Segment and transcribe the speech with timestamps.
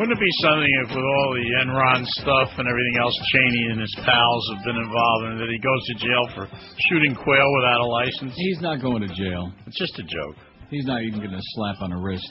[0.00, 3.80] Wouldn't it be something if, with all the Enron stuff and everything else, Cheney and
[3.84, 6.48] his pals have been involved in, that he goes to jail for
[6.88, 8.32] shooting quail without a license?
[8.34, 9.52] He's not going to jail.
[9.68, 10.40] It's just a joke.
[10.72, 12.24] He's not even getting a slap on the wrist.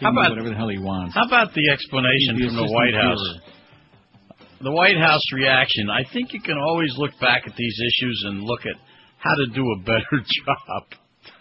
[0.00, 1.14] He How about- whatever the hell he wants.
[1.14, 3.22] How about the explanation He's from the White House?
[3.22, 4.66] Führer.
[4.66, 5.90] The White House reaction.
[5.90, 8.74] I think you can always look back at these issues and look at
[9.18, 10.82] how to do a better job.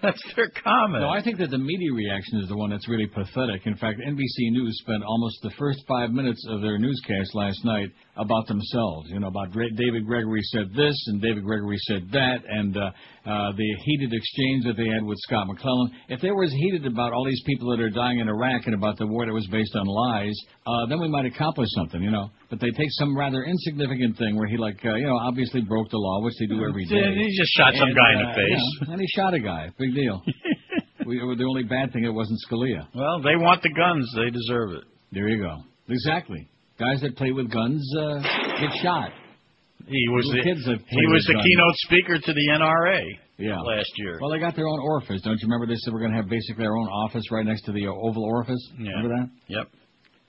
[0.03, 1.03] That's their comment.
[1.03, 3.65] No, I think that the media reaction is the one that's really pathetic.
[3.65, 7.89] In fact, NBC News spent almost the first five minutes of their newscast last night
[8.17, 9.09] about themselves.
[9.09, 12.89] You know, about David Gregory said this and David Gregory said that, and uh,
[13.25, 15.91] uh, the heated exchange that they had with Scott McClellan.
[16.09, 18.73] If they were as heated about all these people that are dying in Iraq and
[18.73, 22.01] about the war that was based on lies, uh, then we might accomplish something.
[22.01, 25.17] You know, but they take some rather insignificant thing where he, like, uh, you know,
[25.17, 27.01] obviously broke the law, which they do every day.
[27.15, 28.87] He just shot some And, guy in the uh, face.
[28.87, 29.69] know, and he shot a guy.
[29.79, 30.21] Big deal.
[31.05, 32.87] we, the only bad thing it wasn't Scalia.
[32.93, 34.11] Well, they want the guns.
[34.15, 34.83] They deserve it.
[35.11, 35.57] There you go.
[35.89, 36.47] Exactly.
[36.79, 38.19] Guys that play with guns uh,
[38.59, 39.11] get shot.
[39.87, 41.43] He was Little the kids that he was the guns.
[41.45, 43.01] keynote speaker to the NRA
[43.37, 43.59] Yeah.
[43.61, 44.19] last year.
[44.21, 45.21] Well, they got their own orifice.
[45.23, 47.63] Don't you remember they said we're going to have basically our own office right next
[47.65, 48.61] to the Oval Orifice?
[48.79, 48.91] Yeah.
[48.91, 49.29] Remember that?
[49.47, 49.67] Yep.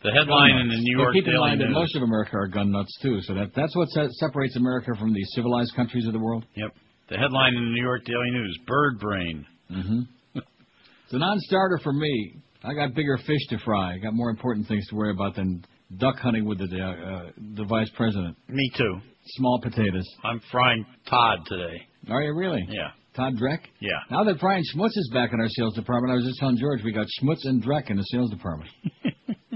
[0.03, 1.75] The headline in the New York keep in Daily mind that News.
[1.75, 3.19] most of America are gun nuts too.
[3.23, 6.45] So that that's what separates America from the civilized countries of the world.
[6.55, 6.71] Yep.
[7.09, 9.47] The headline in the New York Daily News: Bird brain.
[9.71, 10.39] Mm-hmm.
[10.39, 12.37] it's a non-starter for me.
[12.65, 13.95] I got bigger fish to fry.
[13.95, 15.65] I got more important things to worry about than
[15.99, 18.37] duck hunting with the uh, uh, the vice president.
[18.49, 18.99] Me too.
[19.37, 20.09] Small potatoes.
[20.25, 21.81] I'm frying Todd today.
[22.11, 22.67] Are you really?
[22.69, 22.91] Yeah.
[23.15, 23.59] Todd Dreck?
[23.81, 23.91] Yeah.
[24.11, 26.83] Now that Brian Schmutz is back in our sales department, I was just telling George
[26.83, 28.71] we got Schmutz and Dreck in the sales department.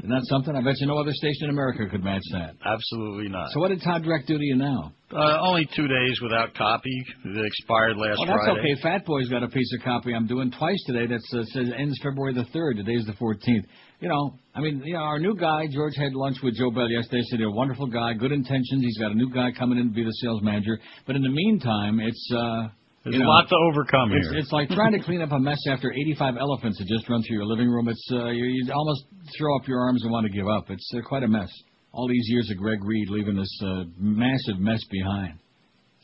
[0.07, 0.55] Isn't that something?
[0.55, 2.55] I bet you no other station in America could match that.
[2.65, 3.51] Absolutely not.
[3.51, 4.93] So what did Todd Dreck do to you now?
[5.11, 6.95] Uh, only two days without copy.
[7.25, 8.61] It expired last Oh, that's Friday.
[8.73, 8.83] okay.
[8.83, 11.99] Fat Boy's got a piece of copy I'm doing twice today that uh, says ends
[12.05, 12.77] February the 3rd.
[12.77, 13.67] Today's the 14th.
[13.99, 16.89] You know, I mean, you know, our new guy, George had lunch with Joe Bell
[16.89, 17.23] yesterday.
[17.29, 18.85] Said he's a wonderful guy, good intentions.
[18.85, 20.79] He's got a new guy coming in to be the sales manager.
[21.09, 22.69] But in the meantime, it's, uh,
[23.07, 24.39] There's a lot to overcome It's, here.
[24.39, 27.37] it's like trying to clean up a mess after 85 elephants that just run through
[27.37, 27.89] your living room.
[27.89, 29.05] It's uh, you, you almost
[29.39, 30.71] throw up your arms and want to give up.
[30.71, 31.49] It's uh, quite a mess.
[31.93, 35.39] All these years of Greg Reed leaving this uh, massive mess behind.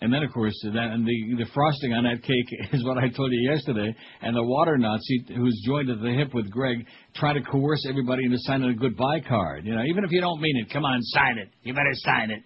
[0.00, 3.08] And then, of course, that, and the the frosting on that cake is what I
[3.08, 3.94] told you yesterday.
[4.20, 6.86] And the water Nazi who's joined at the hip with Greg,
[7.16, 9.64] trying to coerce everybody into signing a goodbye card.
[9.66, 11.48] You know, even if you don't mean it, come on, sign it.
[11.62, 12.42] You better sign it.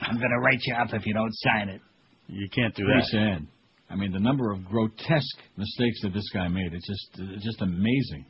[0.00, 1.80] I'm going to write you up if you don't sign it.
[2.28, 3.06] You can't do Pretty that.
[3.10, 3.46] sad.
[3.90, 7.60] I mean, the number of grotesque mistakes that this guy made, it's just it's just
[7.60, 8.24] amazing.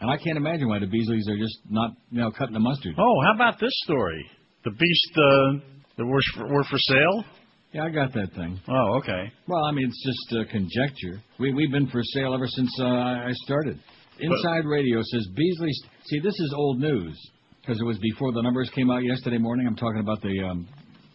[0.00, 2.94] And I can't imagine why the Beasleys are just not, you know, cutting the mustard.
[2.98, 4.28] Oh, how about this story?
[4.64, 7.24] The beast uh, that were for, were for sale.
[7.72, 8.60] Yeah, I got that thing.
[8.68, 9.32] Oh, okay.
[9.48, 11.22] Well, I mean, it's just uh, conjecture.
[11.38, 13.80] We we've been for sale ever since uh, I started.
[14.20, 15.72] Inside Radio says Beasley.
[16.06, 17.18] See, this is old news
[17.60, 19.66] because it was before the numbers came out yesterday morning.
[19.66, 20.68] I'm talking about the um,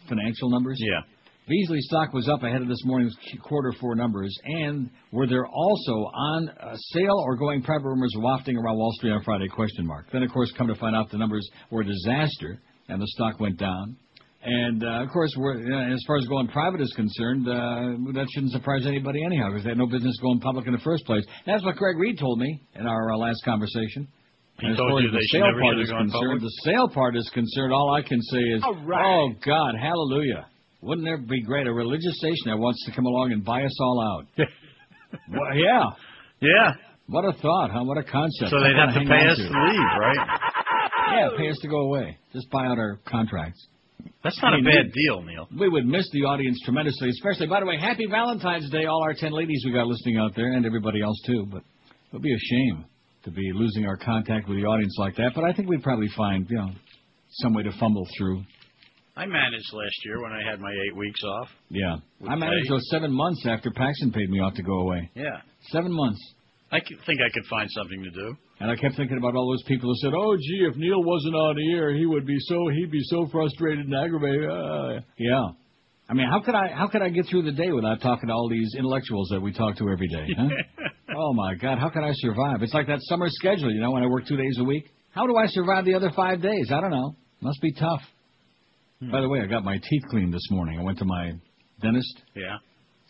[0.08, 0.76] financial numbers.
[0.80, 1.00] Yeah.
[1.50, 5.92] Beasley stock was up ahead of this morning's quarter four numbers, and were there also
[6.14, 9.48] on uh, sale or going private rumors wafting around Wall Street on Friday?
[9.48, 10.06] Question mark.
[10.12, 13.40] Then, of course, come to find out the numbers were a disaster, and the stock
[13.40, 13.96] went down.
[14.44, 17.52] And uh, of course, we're, uh, as far as going private is concerned, uh,
[18.14, 21.04] that shouldn't surprise anybody anyhow, because they had no business going public in the first
[21.04, 21.24] place.
[21.46, 24.06] That's what Greg Reed told me in our uh, last conversation.
[24.60, 26.40] He And as told far you as the they should sale part is concerned, public?
[26.42, 29.04] the sale part is concerned, all I can say is, All right.
[29.04, 30.46] oh God, hallelujah!
[30.82, 33.76] Wouldn't there be great a religious station that wants to come along and buy us
[33.80, 34.26] all out?
[35.28, 35.84] well, yeah,
[36.40, 36.72] Yeah.
[37.06, 37.84] what a thought, huh?
[37.84, 38.50] What a concept.
[38.50, 40.40] So they'd have to pay us to leave, right?
[41.12, 42.16] Yeah, pay us to go away.
[42.32, 43.66] Just buy out our contracts.
[44.24, 45.48] That's not I a mean, bad deal, Neil.
[45.58, 49.12] We would miss the audience tremendously, especially, by the way, happy Valentine's Day, all our
[49.12, 51.46] 10 ladies we got listening out there, and everybody else too.
[51.50, 52.84] But it would be a shame
[53.24, 55.32] to be losing our contact with the audience like that.
[55.34, 56.70] But I think we'd probably find, you know,
[57.42, 58.42] some way to fumble through.
[59.16, 61.48] I managed last year when I had my eight weeks off.
[61.68, 61.96] Yeah.
[62.28, 65.10] I managed those seven months after Paxton paid me off to go away.
[65.14, 65.40] Yeah.
[65.70, 66.20] Seven months.
[66.72, 68.36] I think I could find something to do.
[68.60, 71.34] And I kept thinking about all those people who said, "Oh, gee, if Neil wasn't
[71.34, 75.48] on air, he would be so he'd be so frustrated and aggravated." Uh, yeah.
[76.08, 78.34] I mean, how could I how could I get through the day without talking to
[78.34, 80.26] all these intellectuals that we talk to every day?
[80.36, 80.48] Huh?
[81.16, 82.62] oh my God, how can I survive?
[82.62, 84.84] It's like that summer schedule, you know, when I work two days a week.
[85.12, 86.70] How do I survive the other five days?
[86.72, 87.16] I don't know.
[87.40, 88.02] Must be tough.
[89.00, 90.78] By the way, I got my teeth cleaned this morning.
[90.78, 91.32] I went to my
[91.80, 92.58] dentist Yeah.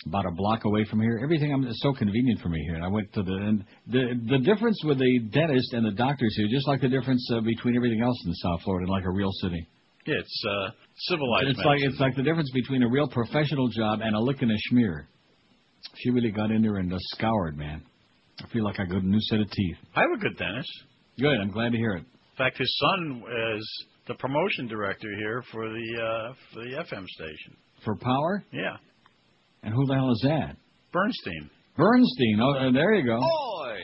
[0.06, 1.18] about a block away from here.
[1.22, 2.76] Everything I'm, is so convenient for me here.
[2.76, 6.34] And I went to the and the the difference with the dentist and the doctors
[6.36, 9.10] here, just like the difference uh, between everything else in South Florida, and like a
[9.10, 9.66] real city.
[10.06, 10.70] Yeah, it's uh,
[11.08, 11.48] civilized.
[11.48, 14.50] It's like it's like the difference between a real professional job and a lick and
[14.52, 15.06] a schmear.
[15.96, 17.82] She really got in there and uh, scoured, man.
[18.42, 19.76] I feel like I got a new set of teeth.
[19.96, 20.70] I have a good dentist.
[21.18, 21.36] Good.
[21.42, 22.04] I'm glad to hear it.
[22.04, 23.22] In fact, his son
[23.56, 27.56] is the promotion director here for the uh, for the FM station.
[27.84, 28.42] For power?
[28.52, 28.76] Yeah,
[29.62, 30.56] And who the hell is that?
[30.92, 31.48] Bernstein.
[31.76, 32.38] Bernstein.
[32.42, 33.18] Oh, uh, there you go.
[33.20, 33.78] Boy!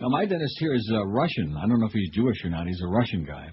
[0.00, 1.56] Now, my dentist here is uh, Russian.
[1.56, 2.66] I don't know if he's Jewish or not.
[2.66, 3.48] He's a Russian guy.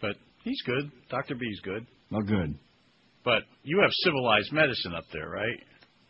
[0.00, 0.90] But he's good.
[1.10, 1.36] Dr.
[1.36, 1.86] B's good.
[2.10, 2.54] Well, good.
[3.24, 5.58] But you have civilized medicine up there, right?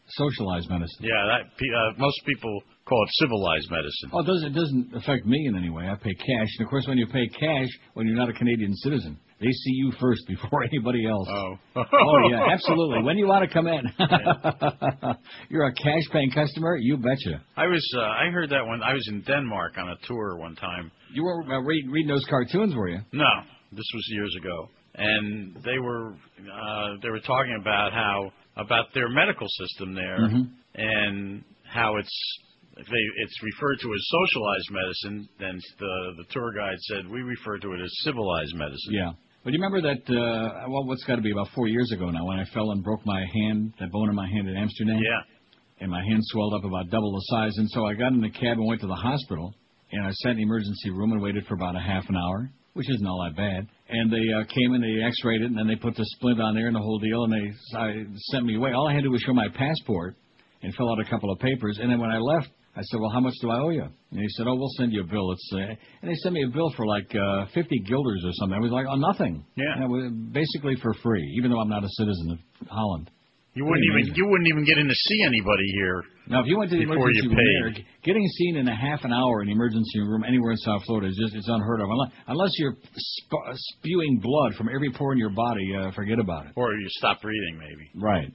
[0.08, 1.04] Socialized medicine.
[1.04, 4.11] Yeah, that pe- uh, most people call it civilized medicine.
[4.12, 5.84] Oh, it doesn't, it doesn't affect me in any way.
[5.88, 6.49] I pay cash.
[6.58, 9.73] And, of course, when you pay cash, when you're not a Canadian citizen, they see
[9.73, 11.29] you first before anybody else.
[11.31, 11.55] Oh.
[11.76, 13.02] Oh, yeah, absolutely.
[13.02, 13.82] When you want to come in.
[15.49, 16.76] you're a cash paying customer?
[16.76, 17.43] You betcha.
[17.56, 20.55] I was uh, I heard that when I was in Denmark on a tour one
[20.56, 20.90] time.
[21.12, 23.00] You weren't uh, read, reading those cartoons, were you?
[23.12, 23.25] No,
[23.73, 29.08] this was years ago, and they were uh, they were talking about how about their
[29.08, 30.50] medical system there Mhm.
[30.75, 32.38] and how it's
[32.76, 35.28] they it's referred to as socialized medicine.
[35.38, 38.92] Then the the tour guide said we refer to it as civilized medicine.
[38.92, 39.12] Yeah.
[39.44, 42.24] But you remember that, uh, well, what's got to be about four years ago now
[42.24, 45.00] when I fell and broke my hand, that bone in my hand in Amsterdam?
[45.02, 45.82] Yeah.
[45.82, 47.52] and my hand swelled up about double the size.
[47.58, 49.52] And so I got in the cab and went to the hospital,
[49.90, 52.50] and I sat in the emergency room and waited for about a half an hour,
[52.74, 53.66] which isn't all that bad.
[53.88, 56.54] And they uh, came and they X-rayed it, and then they put the splint on
[56.54, 58.72] there and the whole deal, and they I, sent me away.
[58.72, 60.14] All I had to do was show my passport
[60.62, 61.78] and fill out a couple of papers.
[61.82, 64.20] And then when I left, I said, "Well, how much do I owe you?" And
[64.20, 65.58] he said, "Oh, we'll send you a bill." It's uh,
[66.00, 68.56] and they sent me a bill for like uh, 50 guilders or something.
[68.56, 69.74] I was like, "Oh, nothing." Yeah.
[69.76, 73.10] And it was basically for free, even though I'm not a citizen of Holland.
[73.54, 74.14] You wouldn't even amazing.
[74.16, 76.02] you wouldn't even get in to see anybody here.
[76.28, 79.04] Now, if you went to the emergency you room there, getting seen in a half
[79.04, 81.88] an hour in the emergency room anywhere in South Florida is just it's unheard of.
[81.90, 86.46] Unless, unless you're sp- spewing blood from every pore in your body, uh, forget about
[86.46, 86.52] it.
[86.56, 87.90] Or you stop breathing, maybe.
[87.94, 88.32] Right.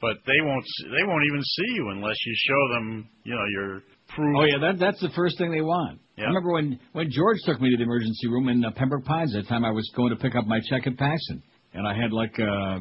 [0.00, 0.64] But they won't.
[0.84, 4.36] They won't even see you unless you show them, you know, your proof.
[4.38, 6.00] Oh yeah, that that's the first thing they want.
[6.16, 6.24] Yeah.
[6.24, 9.32] I remember when when George took me to the emergency room in uh, Pembroke Pines.
[9.34, 11.42] That time I was going to pick up my check at Paxton,
[11.74, 12.78] and I had like uh,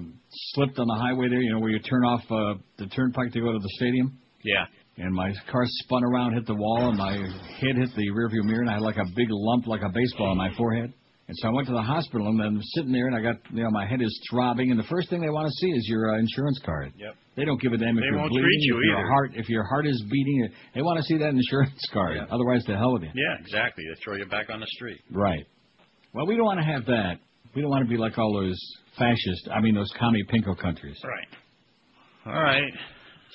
[0.53, 1.41] slipped on the highway there.
[1.41, 4.17] You know where you turn off uh, the turnpike to go to the stadium.
[4.43, 4.65] Yeah.
[4.95, 8.61] and my car spun around, hit the wall, and my head hit the rearview mirror,
[8.61, 10.93] and I had like a big lump, like a baseball, on my forehead.
[11.29, 13.61] And so I went to the hospital, and I'm sitting there, and I got, you
[13.61, 16.15] know, my head is throbbing, and the first thing they want to see is your
[16.15, 16.91] uh, insurance card.
[16.97, 17.13] Yep.
[17.35, 19.31] They don't give a damn if They you're won't bleeding, treat you if your heart,
[19.35, 20.49] if your heart is beating.
[20.73, 22.15] They want to see that insurance card.
[22.15, 22.25] Yeah.
[22.33, 23.11] Otherwise, the hell with you.
[23.13, 23.83] Yeah, exactly.
[23.87, 25.01] They throw you back on the street.
[25.11, 25.45] Right.
[26.15, 27.19] Well, we don't want to have that.
[27.55, 28.57] We don't want to be like all those
[28.97, 30.97] fascist, I mean, those commie pinko countries.
[31.03, 31.27] Right.
[32.35, 32.73] All right.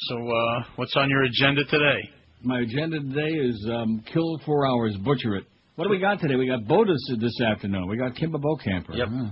[0.09, 2.11] So, uh, what's on your agenda today?
[2.43, 5.45] My agenda today is um, kill four hours, butcher it.
[5.77, 6.37] What do we got today?
[6.37, 7.89] We got Bodas this afternoon.
[7.89, 8.97] We got Kimba Bokamper.
[8.97, 9.09] Yep.
[9.11, 9.31] Huh.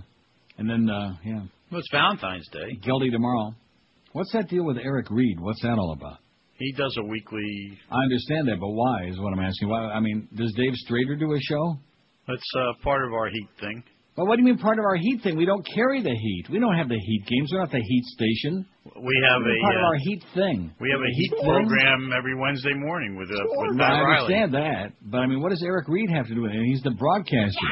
[0.59, 1.41] And then, uh, yeah,
[1.71, 2.77] Well, it's Valentine's Day.
[2.83, 3.55] Guilty tomorrow.
[4.13, 5.39] What's that deal with Eric Reid?
[5.41, 6.19] What's that all about?
[6.59, 7.79] He does a weekly.
[7.91, 9.69] I understand that, but why is what I'm asking.
[9.69, 9.79] Why?
[9.87, 11.77] I mean, does Dave Strader do a show?
[12.29, 13.83] That's uh, part of our heat thing.
[14.15, 15.37] But what do you mean part of our heat thing?
[15.39, 16.45] We don't carry the heat.
[16.51, 17.49] We don't have the heat games.
[17.51, 18.67] We're not the heat station.
[18.85, 20.71] We have We're a part of uh, our heat thing.
[20.81, 24.35] we have a heat program every Wednesday morning with uh, with No, Pat I Riley.
[24.35, 26.63] understand that, but I mean, what does Eric Reid have to do with it?
[26.65, 27.71] He's the broadcaster.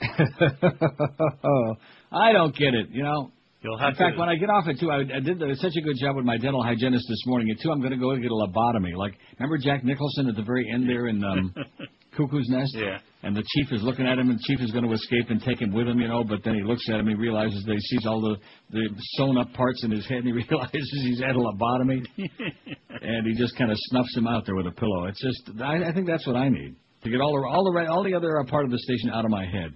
[2.12, 2.88] I don't get it.
[2.90, 3.32] You know.
[3.64, 4.18] You'll have In fact, to.
[4.20, 6.24] when I get off at two, I, I did the, such a good job with
[6.24, 7.48] my dental hygienist this morning.
[7.50, 8.96] At two, I'm going to go get a lobotomy.
[8.96, 11.54] Like, remember Jack Nicholson at the very end there in um,
[12.16, 12.74] Cuckoo's Nest?
[12.76, 12.98] yeah.
[13.24, 15.40] And the chief is looking at him, and the chief is going to escape and
[15.40, 16.24] take him with him, you know.
[16.24, 18.36] But then he looks at him, he realizes that he sees all the
[18.70, 22.02] the sewn up parts in his head, and he realizes he's had a lobotomy,
[23.00, 25.06] and he just kind of snuffs him out there with a pillow.
[25.06, 26.74] It's just, I, I think that's what I need
[27.04, 29.24] to get all the all the all the other uh, part of the station out
[29.24, 29.72] of my head,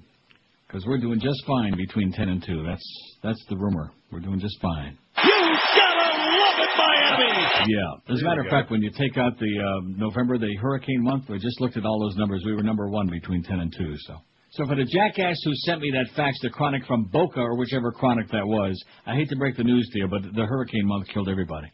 [0.66, 2.64] because we're doing just fine between ten and two.
[2.66, 3.92] That's that's the rumor.
[4.10, 4.98] We're doing just fine.
[5.22, 7.35] You gotta love it, Miami!
[7.68, 8.14] Yeah.
[8.14, 11.24] As a matter of fact, when you take out the um, November, the hurricane month,
[11.28, 12.42] we just looked at all those numbers.
[12.44, 13.94] We were number one between 10 and 2.
[14.06, 14.14] So,
[14.50, 17.92] so for the jackass who sent me that fax, the chronic from Boca or whichever
[17.92, 21.08] chronic that was, I hate to break the news to you, but the hurricane month
[21.12, 21.68] killed everybody.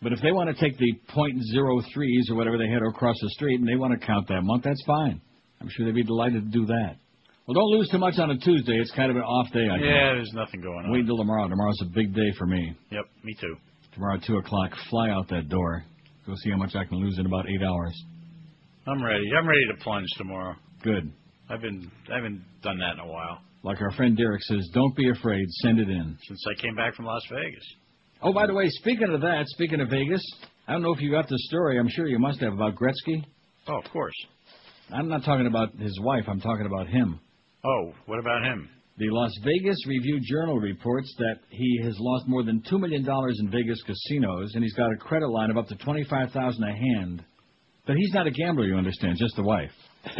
[0.00, 3.58] But if they want to take the .03s or whatever they had across the street
[3.58, 5.20] and they want to count that month, that's fine.
[5.60, 6.96] I'm sure they'd be delighted to do that.
[7.46, 8.74] Well, don't lose too much on a Tuesday.
[8.74, 9.66] It's kind of an off day.
[9.66, 9.86] I think.
[9.86, 10.92] Yeah, there's nothing going on.
[10.92, 11.48] Wait until tomorrow.
[11.48, 12.76] Tomorrow's a big day for me.
[12.92, 13.56] Yep, me too.
[13.98, 15.82] Tomorrow at 2 o'clock, fly out that door.
[16.24, 18.00] Go see how much I can lose in about eight hours.
[18.86, 19.24] I'm ready.
[19.36, 20.54] I'm ready to plunge tomorrow.
[20.84, 21.10] Good.
[21.50, 24.94] I've been I haven't done that in a while Like our friend Derek says, don't
[24.94, 26.16] be afraid, send it in.
[26.28, 27.64] since I came back from Las Vegas.
[28.22, 30.22] Oh, by the way, speaking of that, speaking of Vegas,
[30.68, 31.76] I don't know if you got the story.
[31.80, 33.24] I'm sure you must have about Gretzky.
[33.66, 34.14] Oh, of course.
[34.92, 36.22] I'm not talking about his wife.
[36.28, 37.18] I'm talking about him.
[37.64, 38.68] Oh, what about him?
[38.98, 43.38] The Las Vegas Review Journal reports that he has lost more than two million dollars
[43.40, 46.72] in Vegas casinos, and he's got a credit line of up to twenty-five thousand a
[46.74, 47.24] hand.
[47.86, 49.70] But he's not a gambler, you understand, just the wife.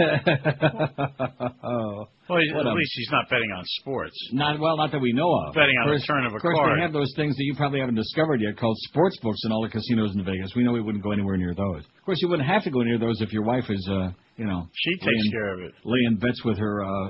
[2.28, 4.14] Well, he's, at a- least he's not betting on sports.
[4.32, 5.54] Not well, not that we know of.
[5.54, 6.76] Betting on of the course, turn of a Of course, card.
[6.78, 9.62] they have those things that you probably haven't discovered yet called sports books in all
[9.62, 10.52] the casinos in Vegas.
[10.54, 11.84] We know we wouldn't go anywhere near those.
[11.84, 14.46] Of course, you wouldn't have to go near those if your wife is, uh, you
[14.46, 15.72] know, She takes laying, care of it.
[15.84, 17.08] laying bets with her uh,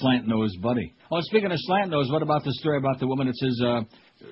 [0.00, 0.94] slant nosed buddy.
[1.10, 3.80] Oh, speaking of slant nose, what about the story about the woman that says uh,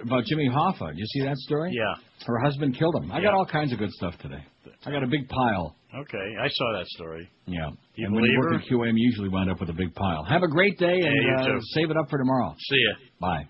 [0.02, 0.88] about Jimmy Hoffa?
[0.90, 1.70] Did you see that story?
[1.72, 1.94] Yeah.
[2.26, 3.10] Her husband killed him.
[3.10, 3.24] I Yeah.
[3.24, 4.44] got all kinds of good stuff today.
[4.86, 5.74] I got a big pile.
[5.94, 7.28] Okay, I saw that story.
[7.46, 7.70] Yeah.
[7.94, 8.58] You and when you believe work her?
[8.60, 10.24] at QM, you usually wind up with a big pile.
[10.24, 12.54] Have a great day and you uh, save it up for tomorrow.
[12.58, 12.94] See ya.
[13.20, 13.46] Bye.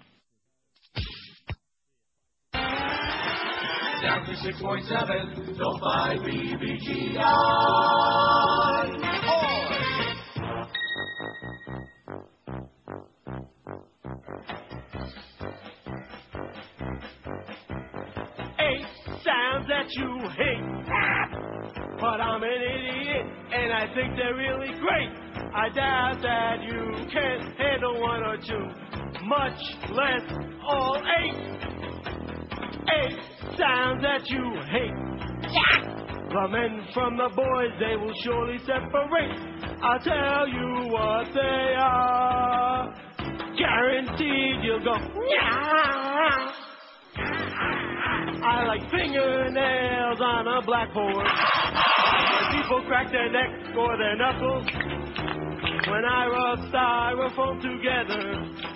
[4.02, 7.24] Down to 6.7, don't buy BBGI.
[14.04, 14.12] Eight
[19.24, 20.60] sounds that you hate.
[21.98, 25.08] But I'm an idiot, and I think they're really great.
[25.54, 28.68] I doubt that you can handle one or two,
[29.24, 29.58] much
[29.90, 30.20] less
[30.68, 31.34] all eight.
[32.92, 33.18] Eight
[33.56, 34.92] sounds that you hate.
[36.28, 39.54] The men from the boys, they will surely separate.
[39.82, 43.13] I'll tell you what they are.
[43.56, 44.94] Guaranteed you'll go,
[45.28, 46.52] yeah.
[48.44, 51.26] I like fingernails on a blackboard.
[51.26, 54.66] When people crack their neck or their knuckles.
[55.88, 58.74] When I rub styrofoam together.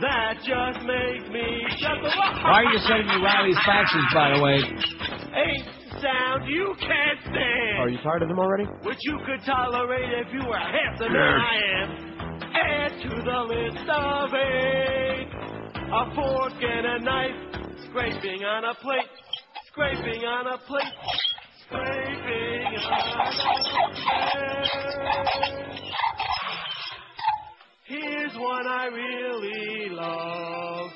[0.00, 2.10] That just makes me chuckle.
[2.44, 4.62] Why are you sending me Riley's faxes, by the way?
[5.34, 5.64] Eight
[6.00, 7.78] sound you can't stand.
[7.80, 8.64] Are you tired of them already?
[8.84, 12.07] Which you could tolerate if you were half the man I am.
[12.60, 15.28] Add to the list of eight.
[15.92, 17.36] A fork and a knife.
[17.88, 19.10] Scraping on a plate.
[19.68, 20.82] Scraping on a plate.
[21.66, 23.32] Scraping on a
[25.30, 25.78] plate.
[27.84, 30.90] Here's one I really love.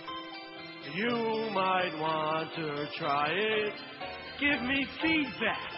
[0.95, 3.73] You might want to try it.
[4.41, 5.73] Give me feedback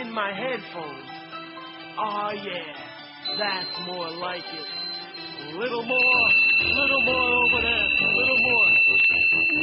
[0.00, 1.10] in my headphones.
[1.98, 2.74] Oh yeah,
[3.38, 4.87] that's more like it.
[5.38, 6.28] A little more,
[6.64, 8.70] little more over there, a little more.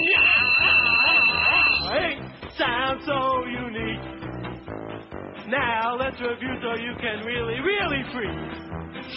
[0.07, 0.55] Yeah!
[1.91, 2.15] Hey,
[2.57, 3.99] sounds so unique.
[5.49, 8.31] Now let's review so you can really, really freak.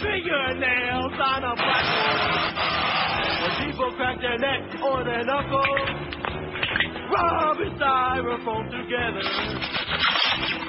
[0.03, 2.53] Fingernails on a blackboard.
[3.41, 5.79] When people crack their neck or their knuckles,
[7.09, 9.23] rubbing styrofoam together.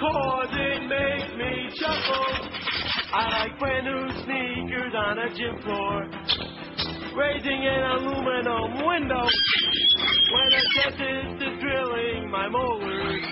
[0.00, 2.69] Cause it makes me chuckle.
[3.12, 6.06] I like brand new sneakers on a gym floor.
[7.18, 9.26] Raising an aluminum window.
[9.26, 13.24] When a dentist is drilling my molars.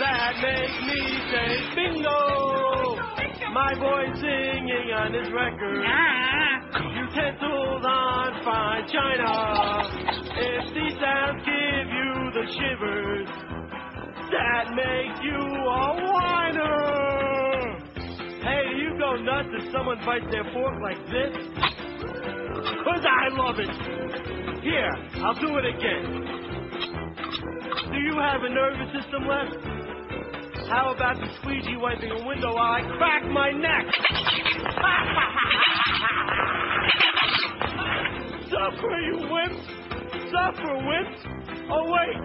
[0.00, 2.96] That makes me say bingo.
[3.52, 5.84] My boy singing on his record.
[6.96, 9.84] Utensils on fine china.
[10.40, 13.28] If these sounds give you the shivers,
[14.32, 17.09] that makes you a whiner.
[19.10, 21.34] Do nuts if someone bites their fork like this?
[22.84, 23.68] Cause I love it.
[24.62, 24.92] Here,
[25.24, 26.22] I'll do it again.
[27.90, 29.56] Do you have a nervous system left?
[30.68, 33.86] How about the squeegee wiping a window while I crack my neck?
[38.48, 39.66] Suffer, you wimps!
[40.30, 41.20] Suffer, wimps!
[41.68, 42.16] Oh, wait!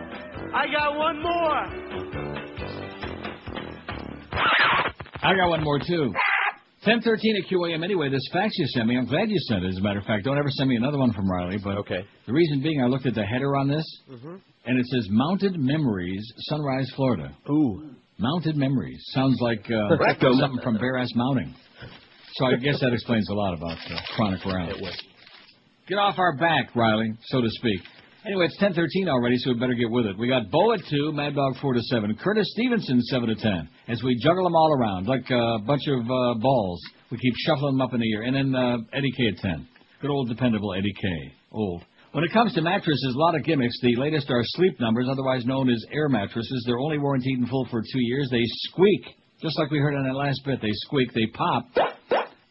[0.53, 1.65] I got one more!
[5.23, 6.13] I got one more too.
[6.85, 7.83] 1013 at QAM.
[7.83, 9.69] Anyway, this fax you sent me, I'm glad you sent it.
[9.69, 11.57] As a matter of fact, don't ever send me another one from Riley.
[11.63, 12.05] But Okay.
[12.27, 14.35] the reason being, I looked at the header on this, Mm-hmm.
[14.65, 17.35] and it says Mounted Memories, Sunrise, Florida.
[17.49, 17.89] Ooh.
[18.19, 21.53] Mounted Memories sounds like uh, something from Bear Ass Mounting.
[22.35, 24.73] So I guess that explains a lot about uh, Chronic Round.
[25.87, 27.79] Get off our back, Riley, so to speak.
[28.25, 30.17] Anyway, it's 10:13 already, so we better get with it.
[30.17, 33.69] We got Bo at two, Mad Dog four to seven, Curtis Stevenson seven to ten.
[33.87, 37.77] As we juggle them all around like a bunch of uh, balls, we keep shuffling
[37.77, 38.23] them up in the air.
[38.23, 39.67] And then uh, Eddie K at ten.
[40.01, 41.07] Good old dependable Eddie K.
[41.51, 41.83] Old.
[42.13, 43.77] When it comes to mattresses, a lot of gimmicks.
[43.81, 46.63] The latest are sleep numbers, otherwise known as air mattresses.
[46.65, 48.27] They're only warranted in full for two years.
[48.31, 49.05] They squeak,
[49.39, 50.61] just like we heard on that last bit.
[50.61, 51.67] They squeak, they pop,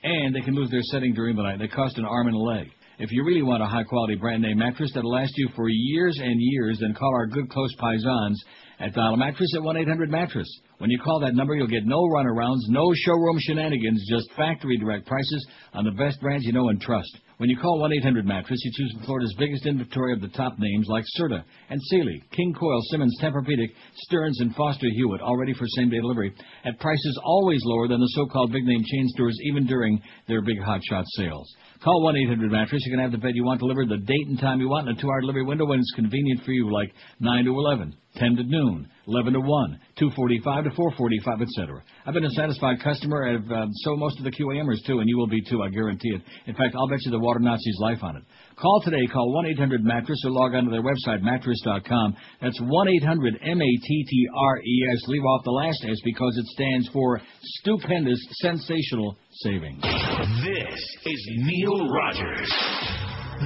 [0.05, 1.59] and they can lose their setting during the night.
[1.59, 2.69] They cost an arm and a leg.
[2.97, 6.17] If you really want a high quality brand name mattress that'll last you for years
[6.23, 8.37] and years, then call our good close paisans
[8.79, 10.49] at Dial Mattress at 1 800 Mattress.
[10.79, 15.07] When you call that number, you'll get no runarounds, no showroom shenanigans, just factory direct
[15.07, 17.19] prices on the best brands you know and trust.
[17.39, 20.87] When you call 1-800 Mattress, you choose from Florida's biggest inventory of the top names
[20.89, 23.71] like Serta and Sealy, King Coil, Simmons, Tempur-Pedic,
[24.07, 26.33] Stearns, and Foster Hewitt, all ready for same-day delivery
[26.65, 31.05] at prices always lower than the so-called big-name chain stores, even during their big hotshot
[31.17, 31.53] sales.
[31.85, 32.81] Call 1-800-Mattress.
[32.87, 34.97] You can have the bed you want delivered the date and time you want in
[34.97, 38.43] a two-hour delivery window when it's convenient for you, like 9 to 11, 10 to
[38.43, 41.83] noon, 11 to 1, 2.45 to 4.45, etc.
[42.07, 45.19] I've been a satisfied customer, and uh, so most of the QAMers, too, and you
[45.19, 46.23] will be, too, I guarantee it.
[46.47, 48.23] In fact, I'll bet you the Water Nazi's life on it.
[48.57, 49.05] Call today.
[49.13, 52.15] Call 1-800-Mattress or log on to their website, mattress.com.
[52.41, 55.09] That's 1-800-M-A-T-T-R-E-S.
[55.09, 59.83] Leave off the last S because it stands for stupendous, sensational savings.
[59.83, 62.53] This is Neil Rogers.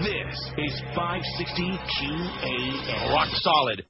[0.03, 3.13] This is 560 QAM.
[3.15, 3.87] Rock solid.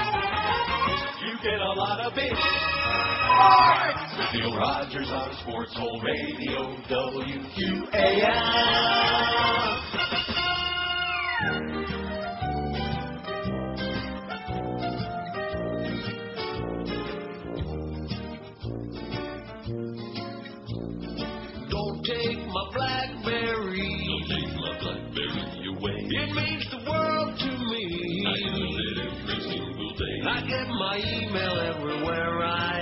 [0.00, 2.32] You get a lot of it.
[4.16, 8.30] With Neil Rogers on Sports Hole Radio, WQAM.
[28.26, 30.16] I use it every single day.
[30.26, 32.73] I get my email everywhere I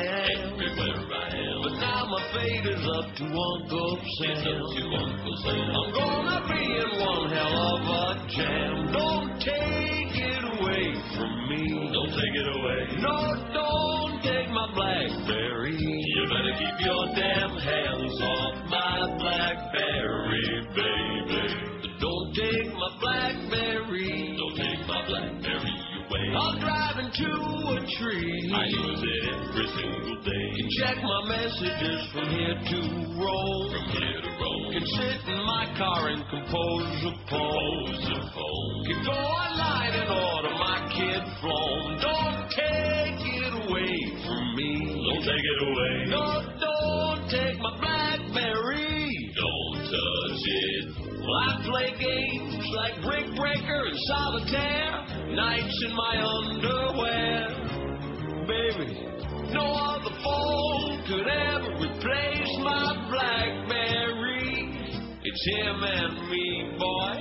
[2.33, 5.69] fate is up to Uncle It's up to Uncle Sam.
[5.69, 8.93] I'm gonna be in one hell of a jam.
[8.93, 11.62] Don't take it away from me.
[11.93, 12.81] Don't take it away.
[13.05, 13.17] No,
[13.53, 15.77] don't take my blackberry.
[15.77, 21.45] You better keep your damn hands off my BlackBerry, baby.
[22.01, 24.32] Don't take my blackberry.
[26.35, 28.53] I'll drive into a tree.
[28.57, 30.47] I use it every single day.
[30.57, 32.79] Can check my messages from here to
[33.21, 33.69] Rome.
[33.69, 34.73] From here to Rome.
[34.73, 37.85] Can sit in my car and compose a poem.
[37.85, 38.73] Compose a poem.
[38.89, 42.01] Can go online and order my kid flown.
[42.01, 43.93] Don't take it away
[44.25, 44.73] from me.
[45.05, 45.95] Don't take it away.
[46.09, 49.33] No, don't take my blackberry.
[49.37, 51.12] Don't touch it.
[51.21, 55.01] Well, I play games like Brick Breaker and Solitaire.
[55.34, 57.49] Nights in my underwear.
[58.47, 59.08] Baby,
[59.52, 64.76] no other phone could ever replace my Blackberry.
[65.25, 67.16] It's him and me, boy.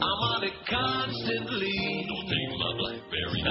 [0.00, 2.06] I'm on it constantly.
[2.08, 3.42] Don't take my BlackBerry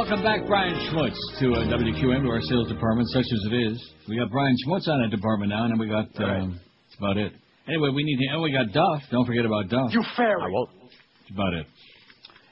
[0.00, 3.76] Welcome back, Brian Schmutz, to uh, WQM, to our sales department, such as it is.
[4.08, 7.18] We got Brian Schmutz on that department now, and then we got, um, that's about
[7.18, 7.34] it.
[7.68, 9.02] Anyway, we need to, and we got Duff.
[9.10, 9.92] Don't forget about Duff.
[9.92, 10.40] You fairy.
[10.40, 10.70] I won't.
[10.80, 11.66] That's about it.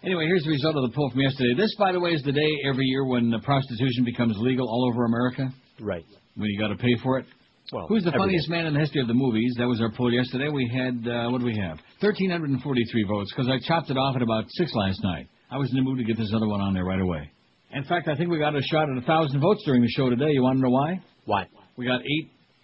[0.05, 1.55] Anyway, here's the result of the poll from yesterday.
[1.57, 4.93] This, by the way, is the day every year when uh, prostitution becomes legal all
[4.93, 5.49] over America,
[5.81, 6.05] Right.
[6.37, 7.25] when you got to pay for it.
[7.73, 9.55] Well, Who's the every funniest man in the history of the movies?
[9.57, 10.51] That was our poll yesterday.
[10.51, 11.79] We had, uh, what do we have?
[12.05, 15.29] 1,343 votes, because I chopped it off at about 6 last night.
[15.51, 17.31] I was in the mood to get this other one on there right away.
[17.73, 20.09] In fact, I think we got a shot at a 1,000 votes during the show
[20.09, 20.31] today.
[20.33, 21.01] You want to know why?
[21.27, 21.45] Why?
[21.77, 22.05] We got 8,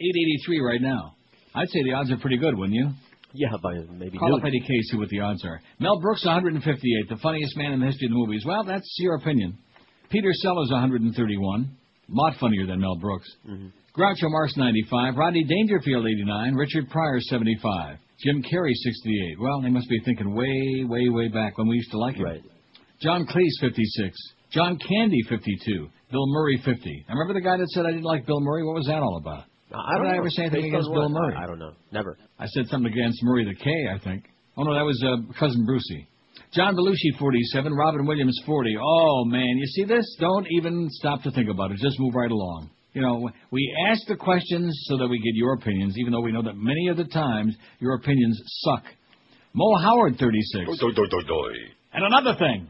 [0.01, 1.15] 883 right now.
[1.55, 2.91] I'd say the odds are pretty good, wouldn't you?
[3.35, 4.45] Yeah, by maybe Call up.
[4.45, 5.61] Eddie K, see what the odds are.
[5.81, 8.45] Mel Brooks, 158, the funniest man in the history of the movies.
[8.47, 9.59] Well, that's your opinion.
[10.11, 11.69] Peter Sellers, 131.
[12.09, 13.29] A lot funnier than Mel Brooks.
[13.49, 13.73] Mhm.
[13.97, 15.17] Groucho Marx, 95.
[15.17, 16.55] Rodney Dangerfield, 89.
[16.55, 17.99] Richard Pryor, 75.
[18.23, 19.41] Jim Carrey, 68.
[19.41, 22.25] Well, they must be thinking way, way, way back when we used to like him.
[22.25, 22.43] Right.
[23.01, 24.17] John Cleese, 56.
[24.55, 25.89] John Candy, 52.
[26.11, 27.07] Bill Murray, 50.
[27.09, 28.63] I remember the guy that said I didn't like Bill Murray.
[28.65, 29.45] What was that all about?
[29.75, 30.19] I don't Did I know.
[30.19, 31.09] ever say anything Based against Bill?
[31.09, 31.35] Murray?
[31.35, 31.73] I, I don't know.
[31.91, 32.17] Never.
[32.39, 34.25] I said something against Murray the K, I think.
[34.57, 36.07] Oh, no, that was uh, Cousin Brucey.
[36.53, 37.73] John Belushi, 47.
[37.75, 38.77] Robin Williams, 40.
[38.81, 40.07] Oh, man, you see this?
[40.21, 41.79] Don't even stop to think about it.
[41.79, 42.71] Just move right along.
[42.93, 46.31] You know, we ask the questions so that we get your opinions, even though we
[46.31, 48.85] know that many of the times your opinions suck.
[49.53, 50.81] Mo Howard, 36.
[51.93, 52.69] And another thing.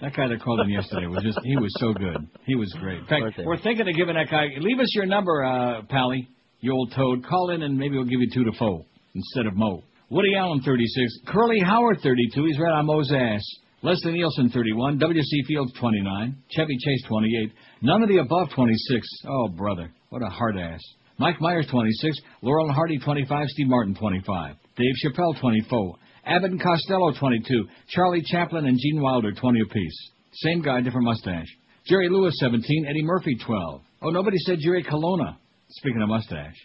[0.00, 2.28] That guy that called in yesterday was just, he was so good.
[2.46, 2.98] He was great.
[2.98, 6.28] In fact, we're thinking of giving that guy, leave us your number, uh, Pally,
[6.60, 7.24] you old toad.
[7.26, 9.82] Call in and maybe we'll give you two to foe instead of Mo.
[10.10, 11.18] Woody Allen, 36.
[11.26, 12.44] Curly Howard, 32.
[12.44, 13.42] He's right on Mo's ass.
[13.82, 15.42] Leslie Nielsen 31, W.C.
[15.46, 17.52] Fields 29, Chevy Chase 28,
[17.82, 19.06] none of the above 26.
[19.28, 20.80] Oh, brother, what a hard ass.
[21.18, 26.62] Mike Myers 26, Laurel and Hardy 25, Steve Martin 25, Dave Chappelle 24, Abbott and
[26.62, 30.10] Costello 22, Charlie Chaplin and Gene Wilder 20 apiece.
[30.32, 31.48] Same guy, different mustache.
[31.86, 33.80] Jerry Lewis 17, Eddie Murphy 12.
[34.02, 35.38] Oh, nobody said Jerry Colonna.
[35.68, 36.56] Speaking of mustache.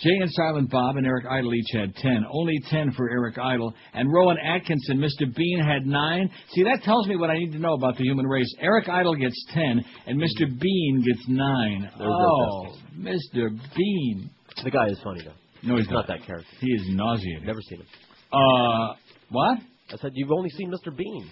[0.00, 2.24] Jay and Silent Bob and Eric Idle each had 10.
[2.30, 3.74] Only 10 for Eric Idle.
[3.94, 5.34] And Rowan Atkinson, Mr.
[5.34, 6.30] Bean, had 9.
[6.50, 8.52] See, that tells me what I need to know about the human race.
[8.60, 10.46] Eric Idle gets 10, and Mr.
[10.60, 11.90] Bean gets 9.
[11.98, 13.50] They're oh, Mr.
[13.76, 14.30] Bean.
[14.62, 15.32] The guy is funny though.
[15.68, 16.18] No, he's not not.
[16.18, 16.48] that character.
[16.60, 17.44] He is nauseating.
[17.44, 17.86] Never seen him.
[18.32, 18.94] Uh,
[19.30, 19.58] what?
[19.92, 20.94] I said you've only seen Mr.
[20.96, 21.28] Bean.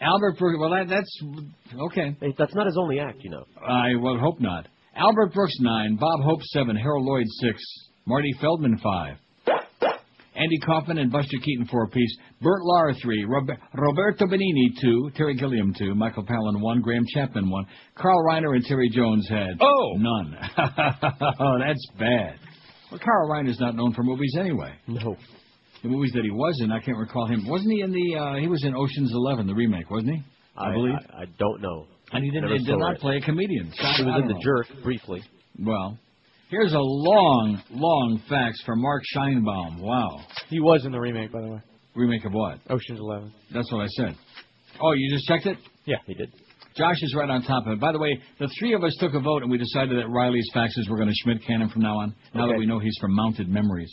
[0.00, 0.58] Albert Brooks.
[0.60, 1.22] Well, that, that's
[1.90, 2.16] okay.
[2.20, 3.44] Hey, That's not his only act, you know.
[3.66, 4.66] I would hope not.
[4.96, 7.62] Albert Brooks nine, Bob Hope seven, Harold Lloyd six,
[8.06, 9.16] Marty Feldman five,
[10.36, 15.34] Andy Kaufman and Buster Keaton four apiece, Bert Lahr three, Rob- Roberto Benigni two, Terry
[15.34, 17.64] Gilliam two, Michael Palin one, Graham Chapman one,
[17.96, 19.94] Carl Reiner and Terry Jones had Oh.
[19.96, 20.36] none.
[20.58, 22.38] oh, that's bad.
[22.90, 24.72] Well, Carl Reiner's not known for movies anyway.
[24.86, 25.16] No.
[25.82, 27.46] The movies that he was in, I can't recall him.
[27.46, 28.16] Wasn't he in the?
[28.18, 30.22] Uh, he was in Ocean's Eleven, the remake, wasn't he?
[30.56, 30.94] I, believe.
[31.16, 31.86] I, I don't know.
[32.12, 33.00] and he did, never he did saw not it.
[33.00, 33.72] play a comedian.
[33.76, 34.40] So He was don't in The.
[34.42, 35.22] Jerk briefly.
[35.64, 35.96] Well,
[36.50, 39.80] here's a long, long fax from Mark Scheinbaum.
[39.80, 40.20] Wow.
[40.48, 41.60] He was in the remake, by the way.
[41.94, 42.58] Remake of what?
[42.70, 43.32] Ocean's Eleven.
[43.52, 44.16] That's what I said.
[44.82, 45.58] Oh, you just checked it?
[45.84, 46.32] Yeah, he did.
[46.76, 47.80] Josh is right on top of it.
[47.80, 50.48] By the way, the three of us took a vote and we decided that Riley's
[50.54, 52.14] faxes were going to Schmidt cannon from now on.
[52.34, 53.92] Now that we know he's from Mounted Memories.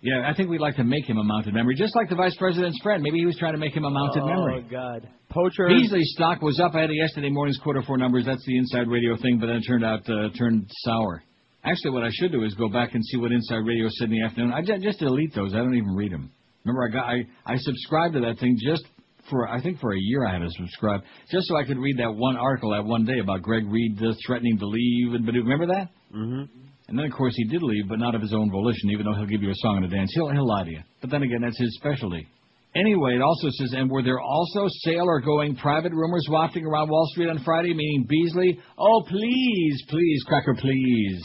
[0.00, 2.36] Yeah, I think we'd like to make him a mounted memory, just like the vice
[2.36, 3.02] president's friend.
[3.02, 4.64] Maybe he was trying to make him a mounted oh memory.
[4.66, 5.08] Oh God.
[5.30, 5.68] Poacher.
[5.68, 8.24] Beasley's stock was up ahead of yesterday morning's quarter four numbers.
[8.26, 11.22] That's the inside radio thing, but then it turned out uh, turned sour.
[11.64, 14.18] Actually, what I should do is go back and see what inside radio said in
[14.18, 14.52] the afternoon.
[14.52, 15.54] I ju- just delete those.
[15.54, 16.30] I don't even read them.
[16.64, 18.84] Remember, I got I, I subscribed to that thing just
[19.30, 21.00] for I think for a year I had to subscribe
[21.30, 24.12] just so I could read that one article that one day about Greg Reed uh,
[24.26, 25.14] threatening to leave.
[25.14, 25.88] And but remember that?
[26.14, 26.60] Mm-hmm.
[26.88, 28.90] And then of course he did leave, but not of his own volition.
[28.90, 30.80] Even though he'll give you a song and a dance, he'll he'll lie to you.
[31.00, 32.28] But then again, that's his specialty.
[32.76, 37.06] Anyway, it also says, and were there also sailor going private rumors wafting around Wall
[37.12, 38.58] Street on Friday, meaning Beasley?
[38.76, 41.22] Oh, please, please, Cracker, please.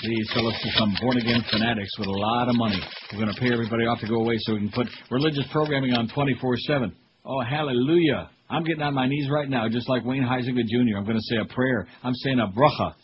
[0.00, 2.80] Please sell us to some born again fanatics with a lot of money.
[3.12, 5.92] We're going to pay everybody off to go away so we can put religious programming
[5.92, 6.96] on 24 7.
[7.26, 8.30] Oh, hallelujah.
[8.48, 10.96] I'm getting on my knees right now, just like Wayne Huizenga Jr.
[10.96, 11.86] I'm going to say a prayer.
[12.02, 12.94] I'm saying a bracha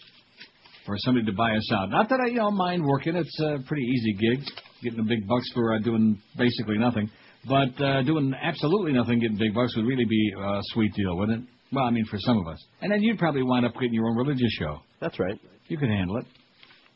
[0.91, 1.89] for somebody to buy us out.
[1.89, 3.15] Not that I, you know, mind working.
[3.15, 4.41] It's a pretty easy gig,
[4.83, 7.09] getting the big bucks for uh, doing basically nothing.
[7.47, 11.45] But uh, doing absolutely nothing, getting big bucks would really be a sweet deal, wouldn't
[11.45, 11.49] it?
[11.73, 12.59] Well, I mean, for some of us.
[12.83, 14.81] And then you'd probably wind up getting your own religious show.
[15.01, 15.39] That's right.
[15.69, 16.27] You could handle it.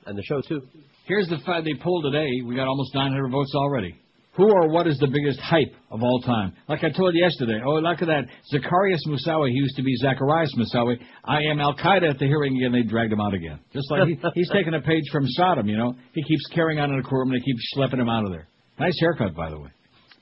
[0.07, 0.63] And the show too.
[1.07, 2.29] Here's the fact they polled today.
[2.45, 3.95] We got almost 900 votes already.
[4.37, 6.55] Who or what is the biggest hype of all time?
[6.69, 7.61] Like I told you yesterday.
[7.65, 8.25] Oh, look at that.
[8.53, 9.51] Zacarias Moussaoui.
[9.51, 10.99] He used to be Zacarias Moussaoui.
[11.25, 12.73] I am Al Qaeda at the hearing again.
[12.73, 13.61] They dragged him out again.
[13.73, 15.95] Just like he, he's taking a page from Saddam, you know.
[16.15, 17.33] He keeps carrying on in the courtroom.
[17.33, 18.49] They keep schlepping him out of there.
[18.81, 19.71] Nice haircut, by the way.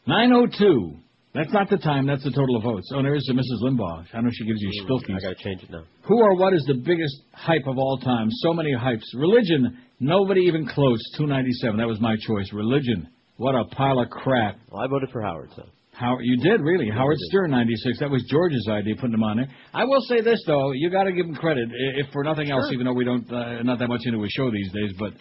[0.07, 0.99] 902.
[1.35, 2.07] That's not the time.
[2.07, 2.91] That's the total of votes.
[2.95, 3.63] Oh, there's uh, Mrs.
[3.63, 4.05] Limbaugh.
[4.13, 5.23] I know she gives you I spilkies.
[5.23, 5.85] gotta change it now.
[6.03, 8.29] Who or what is the biggest hype of all time?
[8.31, 9.05] So many hypes.
[9.15, 10.99] Religion, nobody even close.
[11.17, 11.79] 297.
[11.79, 12.53] That was my choice.
[12.53, 13.09] Religion.
[13.43, 14.57] What a pile of crap.
[14.71, 15.65] Well, I voted for Howard, so.
[15.93, 16.89] How you did really?
[16.89, 17.27] Howard did.
[17.29, 17.99] Stern 96.
[17.99, 19.49] That was George's idea putting him on there.
[19.75, 22.71] I will say this though, you got to give him credit if for nothing else,
[22.73, 25.13] even though we don't uh, not that much into his show these days, but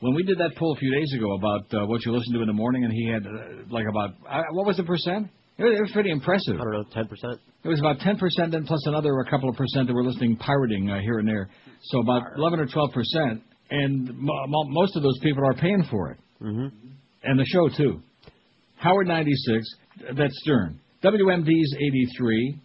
[0.00, 2.40] when we did that poll a few days ago about uh, what you listen to
[2.40, 3.30] in the morning, and he had uh,
[3.70, 5.28] like about uh, what was the percent?
[5.58, 6.54] It was, it was pretty impressive.
[6.56, 7.38] I don't know, ten percent.
[7.64, 8.16] It was about 10%,
[8.52, 11.50] then plus another a couple of percent that were listening pirating uh, here and there.
[11.82, 13.42] So about 11 or 12%.
[13.70, 16.18] And mo- mo- most of those people are paying for it.
[16.40, 16.88] Mm-hmm.
[17.22, 18.00] And the show, too.
[18.76, 19.66] Howard 96,
[20.16, 20.80] that's Stern.
[21.02, 22.60] WMD's 83.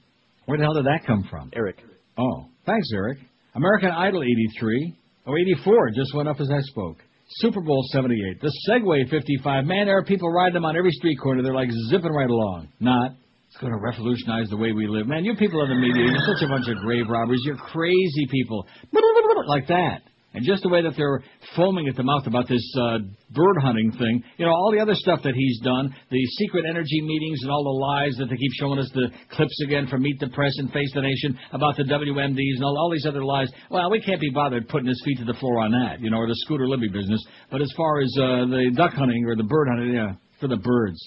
[0.46, 1.52] Where the hell did that come from?
[1.56, 1.78] Eric.
[2.18, 3.18] Oh, thanks, Eric.
[3.56, 4.96] American Idol 83.
[5.26, 6.98] Oh, 84 just went up as I spoke.
[7.38, 8.42] Super Bowl 78.
[8.42, 9.66] The Segway 55.
[9.66, 11.42] Man, there are people riding them on every street corner.
[11.42, 12.68] They're like zipping right along.
[12.80, 13.12] Not.
[13.48, 15.08] It's going to revolutionize the way we live.
[15.08, 17.40] Man, you people in the media, you're such a bunch of grave robbers.
[17.46, 18.68] You're crazy people.
[19.46, 20.02] Like that.
[20.34, 21.22] And just the way that they're
[21.56, 22.98] foaming at the mouth about this uh,
[23.30, 27.02] bird hunting thing, you know, all the other stuff that he's done, the secret energy
[27.02, 30.20] meetings and all the lies that they keep showing us, the clips again from Meet
[30.20, 33.48] the Press and Face the Nation about the WMDs and all, all these other lies.
[33.70, 36.18] Well, we can't be bothered putting his feet to the floor on that, you know,
[36.18, 37.24] or the Scooter Libby business.
[37.52, 40.58] But as far as uh, the duck hunting or the bird hunting, yeah, for the
[40.58, 40.98] birds.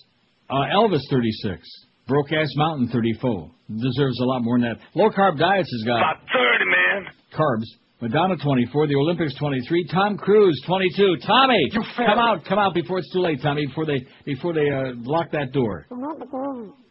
[0.49, 1.61] Uh, Elvis 36.
[2.07, 3.51] Broke Ass Mountain 34.
[3.83, 4.79] Deserves a lot more than that.
[4.95, 7.13] Low carb diets has got About 30, man.
[7.35, 7.67] carbs.
[7.99, 11.17] Madonna 24, the Olympics 23, Tom Cruise 22.
[11.27, 14.69] Tommy, you come out, come out before it's too late, Tommy, before they before they
[14.69, 15.87] uh, lock that door.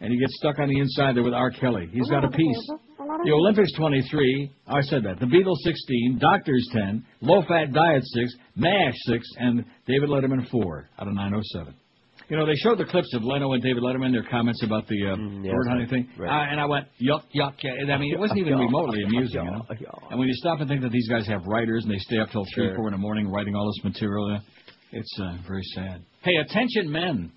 [0.01, 1.51] And he gets stuck on the inside there with R.
[1.51, 1.87] Kelly.
[1.93, 2.69] He's got a piece.
[3.23, 5.19] The Olympics 23, I said that.
[5.19, 10.89] The Beatles 16, Doctors 10, Low Fat Diet 6, MASH 6, and David Letterman 4
[10.99, 11.75] out of 907.
[12.29, 15.11] You know, they showed the clips of Leno and David Letterman, their comments about the
[15.11, 16.09] uh, Mm, yes, bird hunting thing.
[16.17, 16.29] right.
[16.29, 17.53] Uh, and I went, yuck, yuck.
[17.63, 17.93] yeah.
[17.93, 19.65] I mean, it wasn't even remotely amusing, you know.
[20.09, 22.29] And when you stop and think that these guys have writers and they stay up
[22.31, 22.75] till 3, Sure.
[22.75, 24.39] 4 in the morning writing all this material, uh,
[24.91, 26.03] it's uh, very sad.
[26.23, 27.31] Hey, attention men.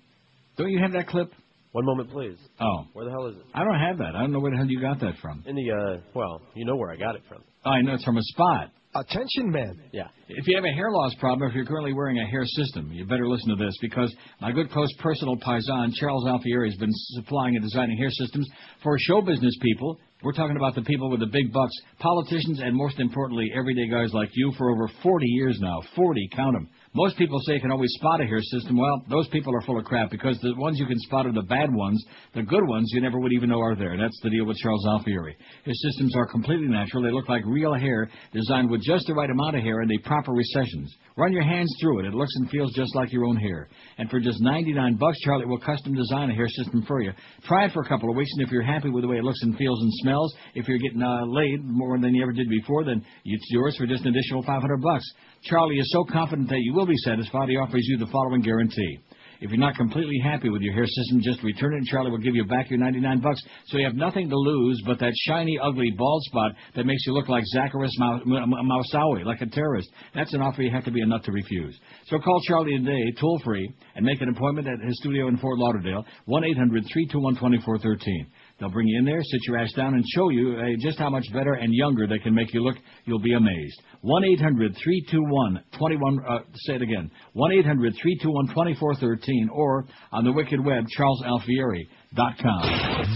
[0.57, 1.31] Don't you have that clip?
[1.71, 2.37] One moment, please.
[2.59, 3.43] Oh, Where the hell is it?
[3.53, 4.15] I don't have that.
[4.15, 5.43] I don't know where the hell you got that from.
[5.45, 7.43] In the, uh, well, you know where I got it from.
[7.63, 8.71] Oh, I know it's from a spot.
[8.95, 9.79] Attention men.
[9.93, 10.07] Yeah.
[10.27, 13.05] If you have a hair loss problem, if you're currently wearing a hair system, you
[13.05, 17.55] better listen to this because my good close personal paisan, Charles Alfieri, has been supplying
[17.55, 18.49] and designing hair systems
[18.81, 19.99] for show business people.
[20.23, 24.11] We're talking about the people with the big bucks, politicians, and most importantly, everyday guys
[24.11, 25.81] like you for over 40 years now.
[25.95, 26.67] 40, count 'em.
[26.95, 28.75] Most people say you can always spot a hair system.
[28.75, 31.43] Well, those people are full of crap because the ones you can spot are the
[31.43, 32.03] bad ones.
[32.33, 33.95] The good ones you never would even know are there.
[33.95, 35.35] That's the deal with Charles Alfieri.
[35.65, 37.03] His systems are completely natural.
[37.03, 39.99] They look like real hair, designed with just the right amount of hair and the
[39.99, 40.91] proper recessions.
[41.15, 42.05] Run your hands through it.
[42.07, 43.67] It looks and feels just like your own hair.
[43.99, 47.11] And for just 99 bucks, Charlie will custom design a hair system for you.
[47.43, 49.23] Try it for a couple of weeks, and if you're happy with the way it
[49.23, 52.49] looks and feels and smells, if you're getting uh, laid more than you ever did
[52.49, 55.05] before, then it's yours for just an additional 500 bucks.
[55.43, 58.99] Charlie is so confident that you will be satisfied, he offers you the following guarantee.
[59.41, 62.17] If you're not completely happy with your hair system, just return it and Charlie will
[62.17, 63.41] give you back your 99 bucks.
[63.67, 67.13] So you have nothing to lose but that shiny, ugly bald spot that makes you
[67.13, 69.89] look like Zacarias Mou- M- M- Moussaoui, like a terrorist.
[70.13, 71.79] That's an offer you have to be a nut to refuse.
[72.07, 75.57] So call Charlie today, toll free, and make an appointment at his studio in Fort
[75.57, 78.25] Lauderdale, 1-800-321-2413.
[78.59, 81.09] They'll bring you in there, sit your ass down, and show you uh, just how
[81.09, 82.75] much better and younger they can make you look.
[83.05, 83.81] You'll be amazed.
[84.03, 92.61] 1-800-321-21, uh, say it again, 1-800-321-2413, or on the wicked web, charlesalfieri.com.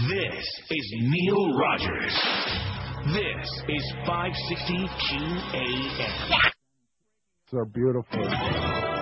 [0.08, 2.14] This is Neil Rogers.
[3.12, 6.52] This is 560 QAM.
[7.50, 8.93] So beautiful.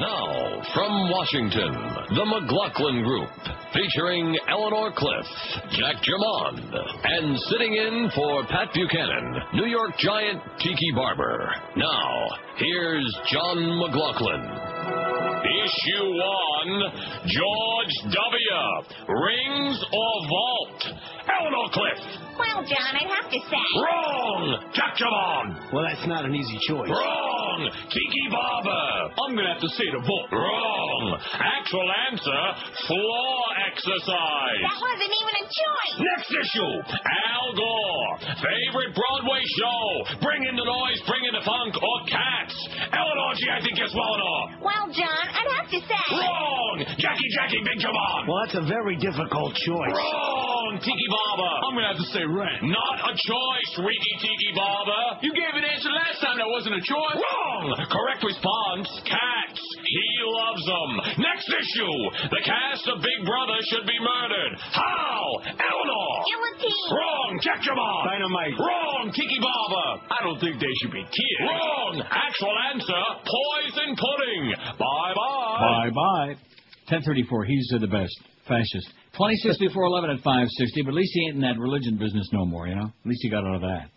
[0.00, 1.72] Now, from Washington,
[2.16, 3.28] the McLaughlin Group,
[3.74, 5.28] featuring Eleanor Clift,
[5.72, 6.72] Jack Germond,
[7.04, 11.52] and sitting in for Pat Buchanan, New York Giant Tiki Barber.
[11.76, 12.26] Now,
[12.56, 14.40] here's John McLaughlin.
[15.60, 16.92] Issue one,
[17.26, 18.56] George W.
[19.08, 20.84] Rings or vault?
[21.38, 22.21] Eleanor Clift.
[22.38, 23.66] Well, John, I'd have to say.
[23.76, 24.72] Wrong!
[24.72, 25.72] Jack Germond.
[25.72, 26.88] Well, that's not an easy choice.
[26.88, 27.60] Wrong!
[27.92, 29.12] Tiki Barber!
[29.20, 30.28] I'm gonna have to say the vote.
[30.32, 31.04] Wrong!
[31.36, 32.40] Actual answer,
[32.88, 33.36] floor
[33.68, 34.62] exercise!
[34.64, 35.94] That wasn't even a choice.
[36.00, 38.10] Next issue, Al Gore.
[38.40, 39.84] Favorite Broadway show.
[40.24, 42.56] Bring in the noise, bring in the funk, or cats.
[42.96, 44.48] Eleanor G, I think you're swallowing off.
[44.64, 46.04] Well, John, I'd have to say.
[46.16, 46.76] Wrong!
[46.96, 48.24] Jackie Jackie Big Jamon.
[48.24, 49.92] Well, that's a very difficult choice.
[49.92, 50.80] Wrong!
[50.80, 51.52] Tiki Barber.
[51.68, 52.62] I'm gonna have to say rent.
[52.66, 55.22] Not a choice, Riki Tiki Barber.
[55.22, 57.18] You gave an answer last time that wasn't a choice.
[57.18, 57.64] Wrong!
[57.90, 59.60] Correct response, cats.
[59.82, 60.90] He loves them.
[61.20, 61.94] Next issue,
[62.32, 64.52] the cast of Big Brother should be murdered.
[64.72, 65.42] How?
[65.46, 66.10] Eleanor.
[66.26, 66.88] Guillotine.
[66.94, 68.02] Wrong, Jack Jamon.
[68.08, 68.56] Dynamite.
[68.58, 69.88] Wrong, Tiki Barber.
[70.08, 71.48] I don't think they should be killed.
[71.50, 71.94] Wrong.
[72.08, 74.44] Actual answer, poison pudding.
[74.78, 75.58] Bye bye.
[75.60, 76.32] Bye bye.
[76.88, 77.44] 1034.
[77.44, 78.31] He's the best.
[78.48, 78.88] Fascist.
[79.16, 82.44] 26 before 11 at 560, but at least he ain't in that religion business no
[82.44, 82.86] more, you know?
[82.86, 83.88] At least he got out of that.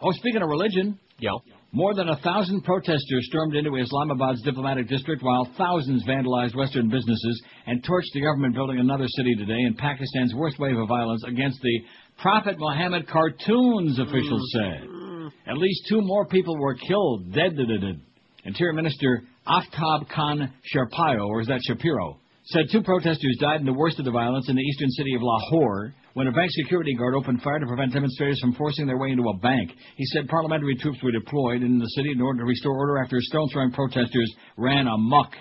[0.00, 1.30] Oh, speaking of religion, Yeah.
[1.72, 7.42] more than a thousand protesters stormed into Islamabad's diplomatic district while thousands vandalized Western businesses
[7.66, 11.22] and torched the government building in another city today in Pakistan's worst wave of violence
[11.24, 11.80] against the
[12.18, 15.28] Prophet Muhammad cartoons, officials mm-hmm.
[15.28, 18.00] said At least two more people were killed, dead, dead, dead, dead.
[18.44, 23.72] Interior Minister Aftab Khan Sherpao, or is that Shapiro, said two protesters died in the
[23.72, 27.14] worst of the violence in the eastern city of Lahore when a bank security guard
[27.14, 29.72] opened fire to prevent demonstrators from forcing their way into a bank.
[29.96, 33.16] He said parliamentary troops were deployed in the city in order to restore order after
[33.20, 35.32] stone-throwing protesters ran amok.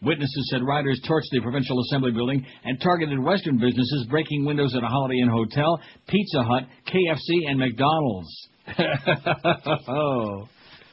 [0.00, 4.82] Witnesses said rioters torched the provincial assembly building and targeted Western businesses, breaking windows at
[4.82, 8.48] a Holiday Inn hotel, Pizza Hut, KFC, and McDonald's.
[9.88, 10.48] oh,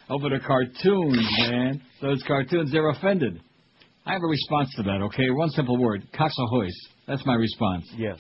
[0.10, 1.82] over the cartoons, man.
[2.02, 3.42] Those cartoons, they're offended.
[4.06, 5.30] I have a response to that, okay?
[5.30, 6.08] One simple word.
[6.14, 6.74] Coxahoys.
[7.08, 7.86] That's my response.
[7.98, 8.18] Yes.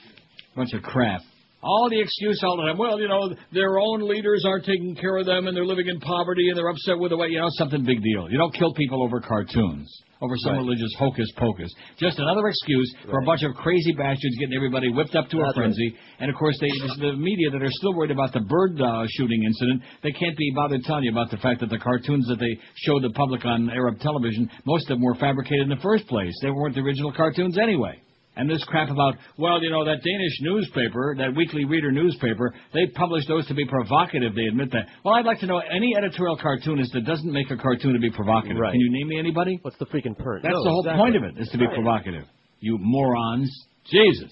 [0.55, 1.21] Bunch of crap.
[1.63, 2.77] All the excuse all the time.
[2.77, 5.99] Well, you know, their own leaders aren't taking care of them and they're living in
[5.99, 8.29] poverty and they're upset with the way, you know, something big deal.
[8.29, 9.91] You don't kill people over cartoons.
[10.21, 10.60] Over some Right.
[10.60, 11.71] religious hocus pocus.
[11.97, 15.45] Just another excuse for a bunch of crazy bastards getting everybody whipped up to a
[15.45, 15.63] That's right.
[15.63, 15.95] frenzy.
[16.19, 19.43] And of course, they, the media that are still worried about the bird uh, shooting
[19.43, 22.57] incident, they can't be bothered telling you about the fact that the cartoons that they
[22.75, 26.34] showed the public on Arab television, most of them were fabricated in the first place.
[26.41, 27.99] They weren't the original cartoons anyway.
[28.35, 32.87] And this crap about, well, you know, that Danish newspaper, that Weekly Reader newspaper, they
[32.95, 34.33] publish those to be provocative.
[34.35, 34.87] They admit that.
[35.03, 38.09] Well, I'd like to know any editorial cartoonist that doesn't make a cartoon to be
[38.09, 38.57] provocative.
[38.57, 38.71] Right.
[38.71, 39.59] Can you name me anybody?
[39.63, 40.43] What's the freaking point?
[40.43, 41.01] That's No, the whole exactly.
[41.03, 41.75] point of it, is to be Right.
[41.75, 42.23] provocative.
[42.61, 43.51] You morons.
[43.91, 44.31] Jesus.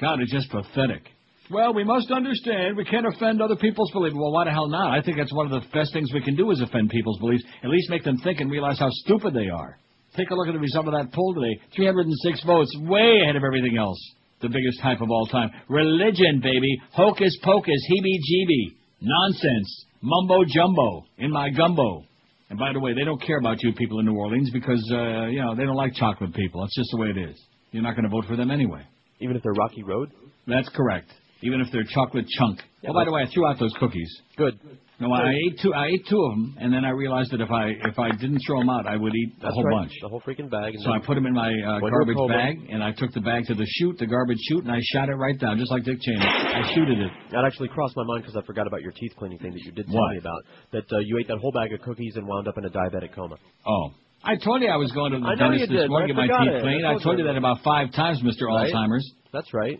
[0.00, 1.02] God, it's just pathetic.
[1.48, 4.16] Well, we must understand we can't offend other people's beliefs.
[4.16, 4.90] Well, why the hell not?
[4.98, 7.44] I think that's one of the best things we can do is offend people's beliefs.
[7.62, 9.78] At least make them think and realize how stupid they are.
[10.16, 11.60] Take a look at the result of that poll today.
[11.74, 13.98] 306 votes, way ahead of everything else.
[14.40, 15.50] The biggest hype of all time.
[15.68, 16.78] Religion, baby.
[16.92, 18.76] Hocus pocus, heebie-jeebie.
[19.00, 19.84] Nonsense.
[20.02, 21.04] Mumbo jumbo.
[21.18, 22.04] In my gumbo.
[22.48, 25.26] And by the way, they don't care about you people in New Orleans because, uh,
[25.26, 26.60] you know, they don't like chocolate people.
[26.62, 27.36] That's just the way it is.
[27.72, 28.82] You're not going to vote for them anyway.
[29.20, 30.12] Even if they're Rocky Road?
[30.46, 31.10] That's correct.
[31.42, 32.60] Even if they're chocolate chunk.
[32.82, 34.10] Yeah, oh, by the way, I threw out those cookies.
[34.36, 34.58] Good.
[34.98, 35.74] No, I ate two.
[35.74, 38.40] I ate two of them, and then I realized that if I if I didn't
[38.46, 39.84] throw them out, I would eat a That's whole right.
[39.84, 39.92] bunch.
[40.00, 40.72] The whole freaking bag.
[40.80, 43.54] So I put them in my uh, garbage bag, and I took the bag to
[43.54, 46.24] the chute, the garbage chute, and I shot it right down, just like Dick Cheney.
[46.24, 47.12] I shooted it.
[47.30, 49.72] That actually crossed my mind because I forgot about your teeth cleaning thing that you
[49.72, 50.12] did tell What?
[50.12, 50.40] me about.
[50.72, 53.14] That uh, you ate that whole bag of cookies and wound up in a diabetic
[53.14, 53.36] coma.
[53.66, 53.90] Oh.
[54.24, 56.26] I told you I was going to the dentist this did, morning to get my
[56.26, 56.86] teeth cleaned.
[56.86, 58.46] I I told you that about five times, Mr.
[58.48, 58.72] Right?
[58.72, 59.04] Alzheimer's.
[59.32, 59.78] That's right.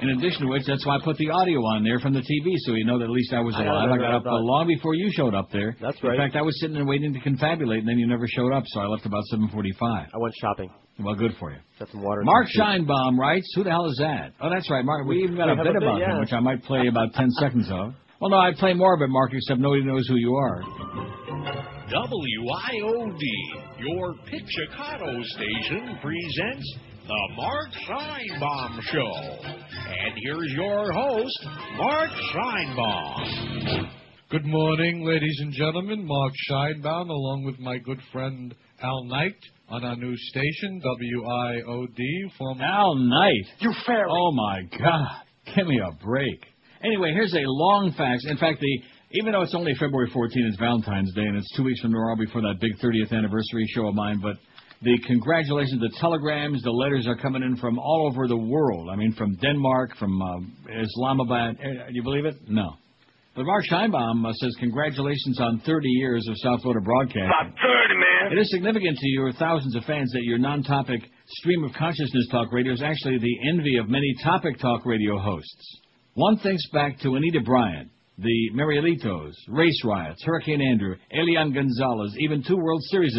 [0.00, 2.54] In addition to which, that's why I put the audio on there from the TV,
[2.66, 3.74] so you know that at least I was I alive.
[3.74, 4.30] I remember got up that.
[4.30, 5.76] uh, long before you showed up there.
[5.80, 6.14] That's right.
[6.14, 8.62] In fact, I was sitting there waiting to confabulate, and then you never showed up,
[8.66, 10.08] so I left about 7:45.
[10.14, 10.70] I went shopping.
[11.00, 11.58] Well, good for you.
[11.80, 12.20] Got some water.
[12.20, 12.86] and Mark some soup.
[12.88, 15.06] Scheinbaum writes, "Who the hell is that?" Oh, that's right, Mark.
[15.06, 16.20] We even got We a bit a bit, about him, yeah.
[16.20, 17.94] which I might play about ten seconds of.
[18.20, 20.62] Well, no, I'd play more of it, Mark, except nobody knows who you are.
[21.90, 23.22] WIOD,
[23.78, 26.76] your Pizzicato station, presents
[27.08, 29.12] The Mark Scheinbaum Show.
[29.40, 31.46] And here's your host,
[31.78, 33.90] Mark Scheinbaum.
[34.30, 36.06] Good morning, ladies and gentlemen.
[36.06, 39.38] Mark Scheinbaum, along with my good friend Al Knight,
[39.70, 41.98] on our new station, WIOD,
[42.36, 43.46] from Al Knight.
[43.60, 44.04] You fairy.
[44.06, 45.22] Oh my God!
[45.56, 46.44] Give me a break.
[46.84, 48.22] Anyway, here's a long fax.
[48.26, 51.64] In fact, the even though it's only February 14th, it's Valentine's Day, and it's two
[51.64, 54.20] weeks from tomorrow before that big 30th anniversary show of mine.
[54.22, 54.36] But
[54.82, 58.88] the congratulations, the telegrams, the letters are coming in from all over the world.
[58.92, 61.56] I mean, from Denmark, from uh, Islamabad.
[61.60, 62.36] Eh, Do you believe it?
[62.48, 62.74] No.
[63.34, 67.24] But Mark Scheinbaum uh, says congratulations on 30 years of South Florida broadcasting.
[67.24, 68.32] About 30, man.
[68.32, 72.52] It is significant to your thousands of fans that your non-topic stream of consciousness talk
[72.52, 75.80] radio is actually the envy of many topic talk radio hosts.
[76.14, 82.42] One thinks back to Anita Bryant, the Marielitos, Race Riots, Hurricane Andrew, Elian Gonzalez, even
[82.42, 83.14] two World Series,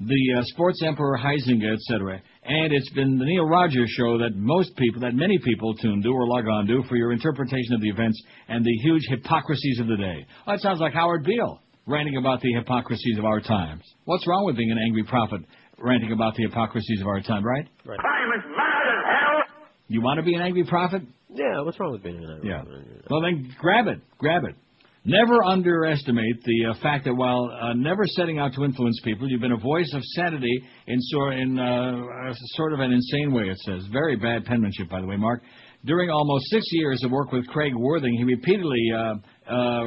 [0.00, 2.22] the uh, Sports Emperor Huizenga, etc.
[2.44, 6.08] And it's been the Neil Rogers show that most people, that many people tune to
[6.08, 9.88] or log on to for your interpretation of the events and the huge hypocrisies of
[9.88, 10.26] the day.
[10.46, 13.82] Well, that sounds like Howard Beale ranting about the hypocrisies of our times.
[14.04, 15.42] What's wrong with being an angry prophet
[15.78, 17.68] ranting about the hypocrisies of our time, right?
[17.84, 17.98] Right.
[17.98, 19.66] Crime is mad as hell.
[19.88, 21.02] You want to be an angry prophet?
[21.32, 22.68] Yeah, what's wrong with being an angry prophet?
[22.72, 23.02] Yeah.
[23.10, 24.00] Well, then grab it.
[24.18, 24.56] Grab it.
[25.04, 29.40] Never underestimate the uh, fact that while uh, never setting out to influence people, you've
[29.40, 30.98] been a voice of sanity in,
[31.32, 33.86] in uh, a sort of an insane way, it says.
[33.90, 35.42] Very bad penmanship, by the way, Mark.
[35.86, 39.14] During almost six years of work with Craig Worthing, he repeatedly uh,
[39.50, 39.84] uh,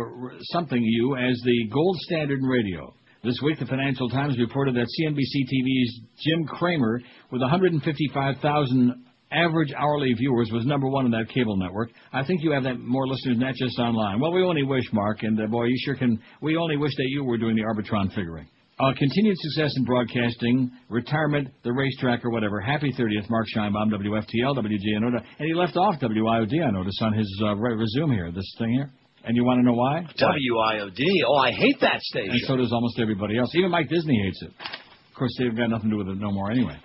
[0.51, 2.91] something you as the gold standard in radio.
[3.23, 6.99] This week, the Financial Times reported that CNBC TV's Jim Cramer,
[7.31, 11.89] with 155,000 average hourly viewers, was number one in that cable network.
[12.11, 14.19] I think you have that more listeners than that just online.
[14.19, 16.19] Well, we only wish, Mark, and uh, boy, you sure can.
[16.41, 18.47] We only wish that you were doing the Arbitron figuring.
[18.79, 22.59] Uh, continued success in broadcasting, retirement, the racetrack, or whatever.
[22.59, 27.41] Happy 30th, Mark Scheinbaum, WFTL, WGNO, and he left off WIOD, I noticed, on his
[27.45, 28.91] uh, resume here, this thing here.
[29.25, 30.05] And you want to know why?
[30.19, 31.01] WIOD.
[31.27, 32.31] Oh, I hate that station.
[32.31, 33.53] And so does almost everybody else.
[33.55, 34.49] Even Mike Disney hates it.
[34.49, 36.75] Of course, they've got nothing to do with it no more anyway.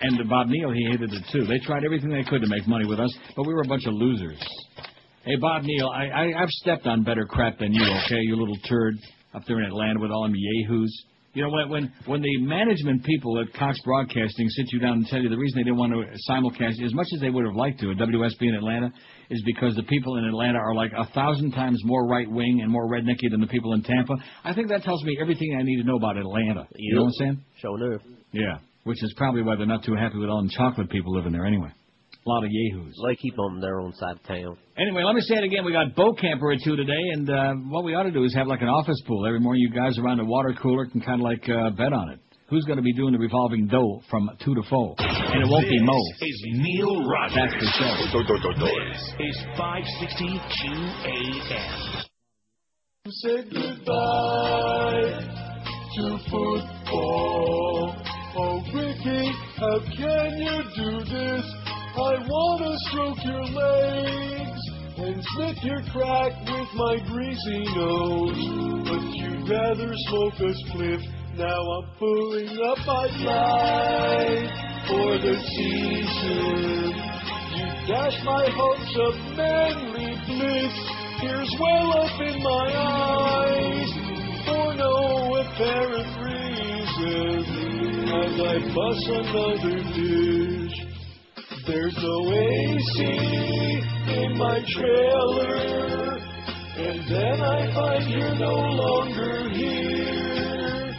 [0.00, 1.44] And Bob Neal, he hated it too.
[1.46, 3.86] They tried everything they could to make money with us, but we were a bunch
[3.86, 4.38] of losers.
[5.24, 8.58] Hey, Bob Neal, I, I, I've stepped on better crap than you, okay, you little
[8.68, 8.94] turd
[9.34, 11.04] up there in Atlanta with all them yahoos.
[11.34, 15.06] You know, when, when when the management people at Cox Broadcasting sit you down and
[15.06, 17.56] tell you the reason they didn't want to simulcast as much as they would have
[17.56, 18.92] liked to at WSB in Atlanta
[19.30, 22.70] is because the people in Atlanta are like a thousand times more right wing and
[22.70, 24.14] more rednecky than the people in Tampa.
[24.44, 26.68] I think that tells me everything I need to know about Atlanta.
[26.76, 27.44] You know what I'm saying?
[27.60, 28.02] Show enough.
[28.30, 31.32] Yeah, which is probably why they're not too happy with all the chocolate people living
[31.32, 31.68] there anyway.
[32.26, 32.94] A lot of yahoos.
[33.06, 34.56] They keep on their own side of town.
[34.78, 35.64] Anyway, let me say it again.
[35.64, 38.46] We got Bokamper at two today, and uh, what we ought to do is have
[38.46, 39.62] like an office pool every morning.
[39.62, 42.20] You guys around the water cooler can kind of like uh, bet on it.
[42.48, 44.94] who's going to be doing the revolving door from two to four.
[44.98, 45.98] And it won't be Mo.
[46.20, 47.36] This is Neil Rogers.
[47.36, 47.96] That's for sure.
[48.56, 52.04] This is 560 QAM.
[53.06, 55.12] Say goodbye
[55.96, 58.03] to football.
[58.36, 61.46] Oh, Ricky, how can you do this?
[61.94, 64.60] I want to stroke your legs
[64.98, 68.42] and sniff your crack with my greasy nose.
[68.90, 70.98] But you'd rather smoke a spliff.
[71.38, 74.50] Now I'm pulling up my life
[74.90, 76.90] for the season.
[77.54, 80.74] You dash my hopes of manly bliss.
[81.20, 83.90] Tears well up in my eyes
[84.44, 87.63] for no apparent reason.
[88.14, 90.76] As I bust another dish,
[91.66, 92.96] there's no AC
[94.06, 95.56] in my trailer,
[96.76, 100.94] and then I find you're no longer here.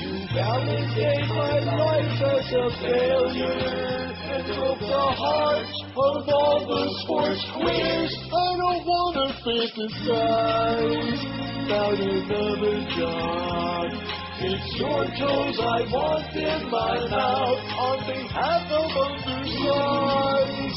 [0.00, 3.96] You validate my life as a failure
[4.32, 8.12] and broke the hearts of all the sports queers.
[8.32, 11.20] I don't wanna fantasize
[11.66, 14.25] about another job.
[14.38, 20.76] It's your toes I want in my mouth on behalf of undersized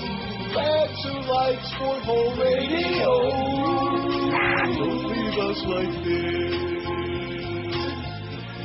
[0.56, 3.12] lads who like sport hole radio.
[4.80, 6.56] Don't leave us like this.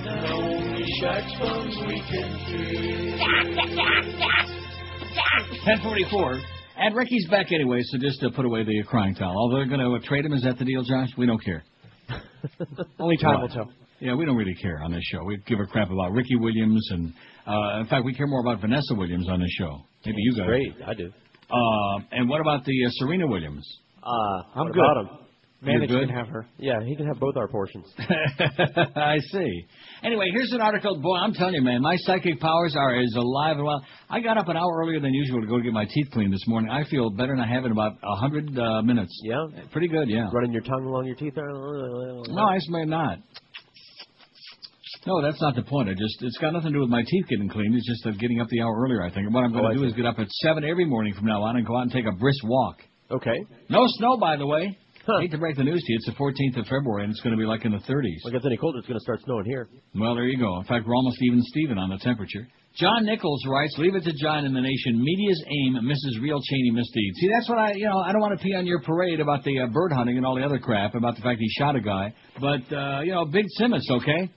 [0.05, 2.31] Now only Shaq's funds we can
[5.65, 6.41] Ten forty-four.
[6.77, 9.35] And Ricky's back anyway, so just to put away the crying towel.
[9.37, 11.09] Although they're going to trade him, is that the deal, Josh?
[11.17, 11.65] We don't care.
[13.01, 13.73] Only time will tell.
[14.01, 15.23] Yeah, we don't really care on this show.
[15.25, 17.13] We give a crap about Ricky Williams, and
[17.47, 19.81] uh, in fact, we care more about Vanessa Williams on this show.
[20.05, 20.47] Maybe you guys.
[20.47, 21.11] Great, I do.
[21.51, 23.67] Uh, and what about the uh, Serena Williams?
[24.03, 24.09] Uh,
[24.55, 24.81] I'm what good.
[24.85, 25.19] about him?
[25.63, 26.09] Manage You're good?
[26.09, 26.47] can have her.
[26.59, 27.87] Yeah, he can have both our portions.
[28.97, 29.65] I see.
[30.03, 31.01] Anyway, here's an article.
[31.01, 33.83] Boy, I'm telling you, man, my psychic powers are as alive and well.
[34.11, 36.47] I got up an hour earlier than usual to go get my teeth cleaned this
[36.47, 36.71] morning.
[36.71, 39.19] I feel better than I have in about a hundred uh, minutes.
[39.25, 40.27] Yeah, Pretty good, yeah.
[40.35, 41.33] running your tongue along your teeth.
[41.37, 43.21] No, I may not.
[45.07, 45.89] No, that's not the point.
[45.89, 47.75] I just it's got nothing to do with my teeth getting cleaned.
[47.75, 49.03] It's just of getting up the hour earlier.
[49.03, 49.27] I think.
[49.27, 51.13] And what I'm going Oh, to I do is get up at seven every morning
[51.15, 52.79] from now on and go out and take a brisk walk.
[53.11, 53.45] Okay.
[53.69, 54.77] No snow, by the way.
[55.07, 55.99] i Hate to break the news to you.
[56.01, 58.25] It's the 14th of February, and it's going to be like in the 30s.
[58.25, 59.69] Well, it gets any colder, it's going to start snowing here.
[59.95, 60.59] Well, there you go.
[60.59, 62.49] In fact, we're almost even Steven on the temperature.
[62.77, 64.99] John Nichols writes, "Leave it to John and the nation.
[64.99, 68.37] Media's aim misses real Cheney misdeeds." See, that's what I, you know, I don't want
[68.37, 70.97] to pee on your parade about the uh, bird hunting and all the other crap
[70.97, 74.29] about the fact he shot a guy, but uh, you know, Big Simmons, okay?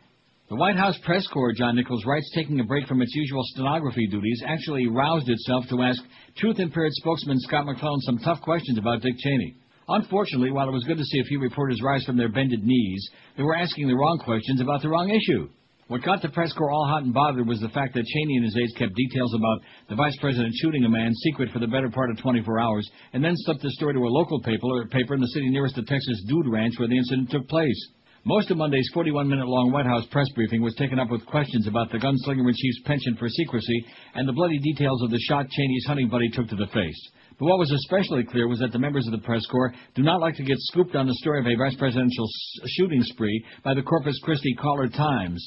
[0.49, 4.07] The White House press corps, John Nichols writes, taking a break from its usual stenography
[4.07, 6.01] duties, actually roused itself to ask
[6.37, 9.57] truth-impaired spokesman Scott McClellan some tough questions about Dick Cheney.
[9.89, 13.09] Unfortunately, while it was good to see a few reporters rise from their bended knees,
[13.35, 15.49] they were asking the wrong questions about the wrong issue.
[15.89, 18.45] What got the press corps all hot and bothered was the fact that Cheney and
[18.45, 21.89] his aides kept details about the vice president shooting a man secret for the better
[21.89, 25.19] part of 24 hours, and then slipped the story to a local paper, paper in
[25.19, 27.89] the city nearest to Texas Dude Ranch where the incident took place.
[28.26, 31.97] Most of Monday's 41-minute-long White House press briefing was taken up with questions about the
[31.97, 36.47] gunslinger-in-chief's penchant for secrecy and the bloody details of the shot Cheney's hunting buddy took
[36.49, 37.09] to the face.
[37.39, 40.20] But what was especially clear was that the members of the press corps do not
[40.20, 43.74] like to get scooped on the story of a vice presidential s- shooting spree by
[43.74, 45.45] the Corpus Christi Caller Times.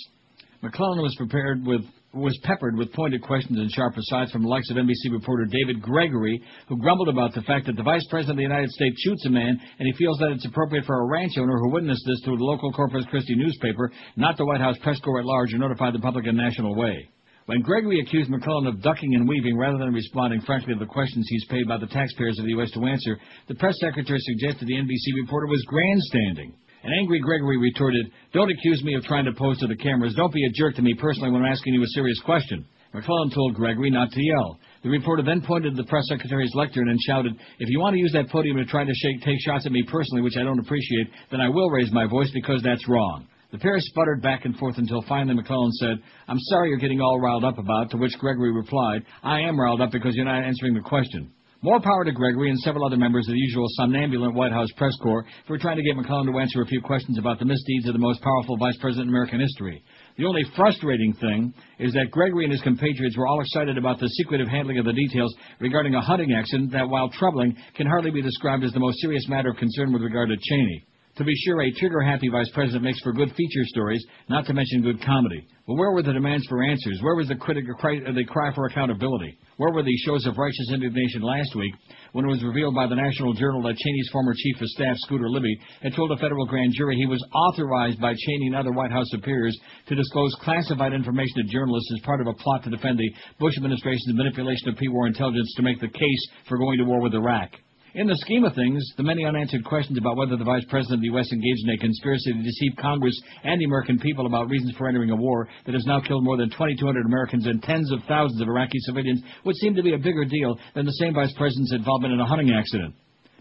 [0.63, 1.83] McClellan was prepared with
[2.13, 5.81] was peppered with pointed questions and sharp asides from the likes of NBC reporter David
[5.81, 9.27] Gregory, who grumbled about the fact that the Vice President of the United States shoots
[9.27, 12.21] a man, and he feels that it's appropriate for a ranch owner who witnessed this
[12.25, 15.59] through the local Corpus Christi newspaper, not the White House press corps at large, to
[15.59, 17.09] notify the public in a national way.
[17.47, 21.27] When Gregory accused McClellan of ducking and weaving rather than responding frankly to the questions
[21.29, 22.71] he's paid by the taxpayers of the U.S.
[22.73, 26.55] to answer, the press secretary suggested the NBC reporter was grandstanding.
[26.83, 30.15] An angry Gregory retorted, Don't accuse me of trying to pose to the cameras.
[30.17, 32.65] Don't be a jerk to me personally when I'm asking you a serious question.
[32.95, 34.59] McClellan told Gregory not to yell.
[34.83, 38.01] The reporter then pointed to the press secretary's lectern and shouted, If you want to
[38.01, 40.59] use that podium to try to shake, take shots at me personally, which I don't
[40.59, 43.27] appreciate, then I will raise my voice because that's wrong.
[43.53, 47.21] The pair sputtered back and forth until finally McClellan said, I'm sorry you're getting all
[47.21, 50.75] riled up about, to which Gregory replied, I am riled up because you're not answering
[50.75, 51.33] the question.
[51.63, 54.97] More power to Gregory and several other members of the usual somnambulant White House press
[55.03, 57.93] corps for trying to get McClellan to answer a few questions about the misdeeds of
[57.93, 59.85] the most powerful vice president in American history.
[60.17, 64.09] The only frustrating thing is that Gregory and his compatriots were all excited about the
[64.09, 68.23] secretive handling of the details regarding a hunting accident that, while troubling, can hardly be
[68.23, 70.87] described as the most serious matter of concern with regard to Cheney.
[71.21, 74.81] To be sure, a trigger-happy vice president makes for good feature stories, not to mention
[74.81, 75.47] good comedy.
[75.67, 76.99] But where were the demands for answers?
[77.03, 79.37] Where was the, critic, uh, the cry for accountability?
[79.59, 81.75] Where were the shows of righteous indignation last week
[82.13, 85.29] when it was revealed by the National Journal that Cheney's former chief of staff, Scooter
[85.29, 88.91] Libby, had told a federal grand jury he was authorized by Cheney and other White
[88.91, 92.99] House superiors to disclose classified information to journalists as part of a plot to defend
[92.99, 97.03] the Bush administration's manipulation of pre-war intelligence to make the case for going to war
[97.03, 97.51] with Iraq.
[97.93, 101.01] In the scheme of things, the many unanswered questions about whether the Vice President of
[101.01, 101.27] the U.S.
[101.33, 105.11] engaged in a conspiracy to deceive Congress and the American people about reasons for entering
[105.11, 108.47] a war that has now killed more than 2,200 Americans and tens of thousands of
[108.47, 112.15] Iraqi civilians would seem to be a bigger deal than the same Vice President's involvement
[112.15, 112.95] in a hunting accident.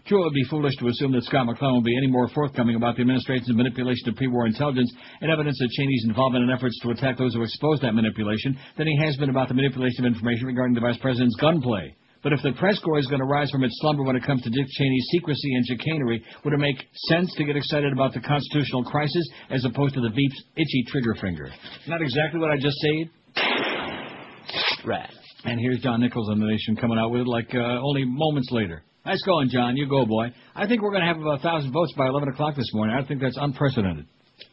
[0.06, 2.74] True, it would be foolish to assume that Scott McClellan will be any more forthcoming
[2.74, 6.90] about the administration's manipulation of pre-war intelligence and evidence of Cheney's involvement in efforts to
[6.90, 10.46] attack those who exposed that manipulation than he has been about the manipulation of information
[10.46, 11.94] regarding the Vice President's gunplay.
[12.22, 14.42] But if the press corps is going to rise from its slumber when it comes
[14.42, 16.76] to Dick Cheney's secrecy and chicanery, would it make
[17.08, 21.14] sense to get excited about the constitutional crisis as opposed to the beep's itchy trigger
[21.14, 21.50] finger?
[21.88, 23.10] Not exactly what I just said.
[24.84, 25.10] Rat.
[25.44, 28.48] And here's John Nichols on the Nation coming out with it like uh, only moments
[28.50, 28.82] later.
[29.06, 29.76] Nice going, John.
[29.76, 30.26] You go, boy.
[30.54, 32.94] I think we're going to have about a thousand votes by 11 o'clock this morning.
[32.94, 34.04] I think that's unprecedented.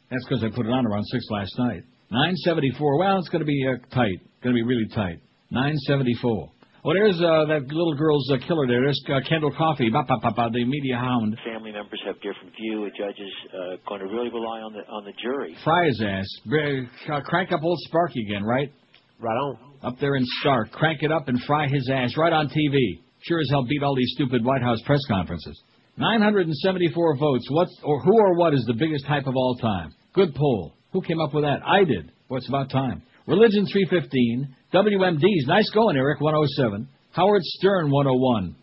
[0.09, 1.83] That's because I put it on around six last night.
[2.11, 2.99] 974.
[2.99, 4.23] Well, it's going to be uh, tight.
[4.41, 5.19] Going to be really tight.
[5.51, 6.49] 974.
[6.85, 8.81] Well, there's uh, that little girl's uh, killer there.
[8.81, 11.37] There's uh, Kendall Coffey, the media hound.
[11.43, 12.85] Family members have different view.
[12.85, 15.57] A judge is uh, going to really rely on the on the jury.
[15.63, 16.27] Fry his ass.
[16.45, 18.71] Uh, crank up old Sparky again, right?
[19.19, 19.57] Right on.
[19.83, 20.71] Up there in Starke.
[20.71, 23.01] Crank it up and fry his ass right on TV.
[23.21, 25.59] Sure as hell beat all these stupid White House press conferences.
[25.97, 27.47] 974 votes.
[27.49, 29.89] What or who or what is the biggest hype of all time?
[30.13, 30.75] Good poll.
[30.93, 31.59] Who came up with that?
[31.65, 32.11] I did.
[32.29, 33.01] Well, it's about time.
[33.25, 34.55] Religion 315.
[34.73, 35.47] WMDs.
[35.47, 36.19] Nice going, Eric.
[36.19, 36.87] 107.
[37.11, 38.55] Howard Stern 101.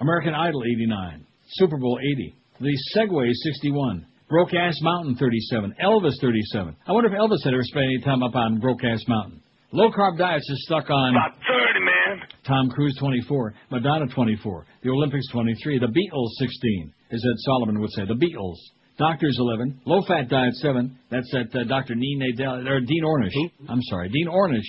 [0.00, 1.26] American Idol 89.
[1.50, 2.34] Super Bowl 80.
[2.60, 4.06] The Segway 61.
[4.28, 5.74] Broke Ass Mountain 37.
[5.82, 6.76] Elvis 37.
[6.86, 9.40] I wonder if Elvis had ever spent any time up on Broke Ass Mountain.
[9.72, 11.14] Low carb diets is stuck on.
[11.14, 12.28] About 30, man.
[12.46, 17.90] Tom Cruise 24, Madonna 24, the Olympics 23, the Beatles 16, as Ed Sullivan would
[17.90, 18.56] say, the Beatles.
[18.98, 20.96] Doctors 11, low fat diet 7.
[21.10, 21.96] That's at uh, Dr.
[21.96, 23.34] Nene Nadell, or Dean Ornish.
[23.68, 24.62] I'm sorry, Dean Ornish.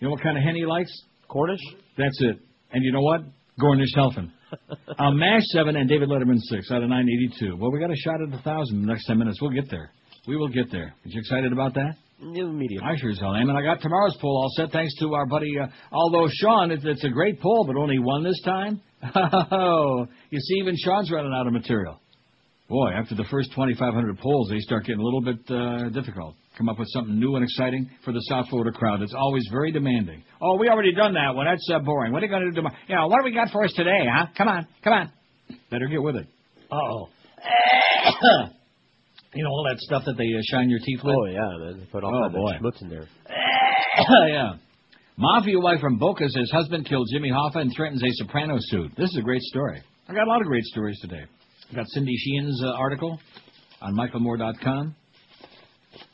[0.00, 0.90] You know what kind of hen he likes?
[1.28, 1.60] Cornish?
[1.96, 2.38] That's it.
[2.72, 3.20] And you know what?
[3.60, 4.30] Gornish Helfen.
[4.98, 7.56] uh, Mash 7 and David Letterman 6 out of 982.
[7.56, 9.38] Well, we got a shot at a 1,000 in the next 10 minutes.
[9.40, 9.90] We'll get there.
[10.26, 10.86] We will get there.
[10.86, 11.96] Are you excited about that?
[12.22, 12.82] Medium.
[12.84, 13.48] I sure as hell am.
[13.48, 16.84] And I got tomorrow's poll all set thanks to our buddy, uh, although Sean, it's,
[16.84, 18.80] it's a great poll, but only one this time.
[19.14, 21.98] Oh, you see, even Sean's running out of material.
[22.68, 26.34] Boy, after the first 2,500 polls, they start getting a little bit uh, difficult.
[26.60, 29.00] Come up with something new and exciting for the South Florida crowd.
[29.00, 30.22] It's always very demanding.
[30.42, 31.46] Oh, we already done that one.
[31.46, 32.12] That's uh, boring.
[32.12, 32.76] What are you going to do tomorrow?
[32.86, 34.26] You know, what do we got for us today, huh?
[34.36, 35.10] Come on, come on.
[35.70, 36.26] Better get with it.
[36.70, 37.08] Uh-oh.
[39.34, 41.14] you know all that stuff that they uh, shine your teeth with?
[41.18, 41.72] Oh yeah.
[41.78, 42.50] They put all Oh, kinds boy.
[42.56, 43.08] of schmutz in there.
[44.28, 44.52] yeah.
[45.16, 48.92] Mafia wife from Boca says husband killed Jimmy Hoffa and threatens a soprano suit.
[48.98, 49.80] This is a great story.
[50.08, 51.22] I got a lot of great stories today.
[51.72, 53.18] I got Cindy Sheehan's uh, article
[53.80, 54.94] on michaelmoore.com.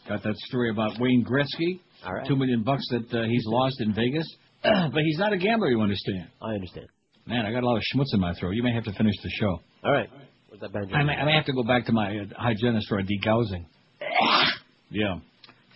[0.09, 1.81] Got that story about Wayne Gretzky.
[2.05, 2.27] All right.
[2.29, 4.27] Two million bucks that uh, he's lost in Vegas.
[4.63, 6.29] but he's not a gambler, you understand.
[6.41, 6.87] I understand.
[7.27, 8.53] Man, I got a lot of schmutz in my throat.
[8.53, 9.61] You may have to finish the show.
[9.85, 10.09] All right.
[10.49, 10.95] What's that banjo?
[10.95, 13.67] I may, I may have to go back to my uh, hygienist for a degaussing.
[14.91, 15.17] yeah.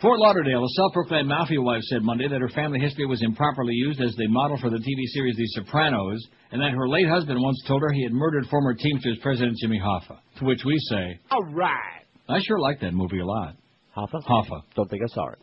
[0.00, 4.00] Fort Lauderdale, a self-proclaimed mafia wife said Monday that her family history was improperly used
[4.00, 7.62] as the model for the TV series The Sopranos, and that her late husband once
[7.66, 10.18] told her he had murdered former Teamsters President Jimmy Hoffa.
[10.38, 12.04] To which we say, All right.
[12.28, 13.56] I sure like that movie a lot.
[13.96, 14.22] Hoffa?
[14.26, 14.62] Hoffa.
[14.76, 15.38] Don't think I saw it.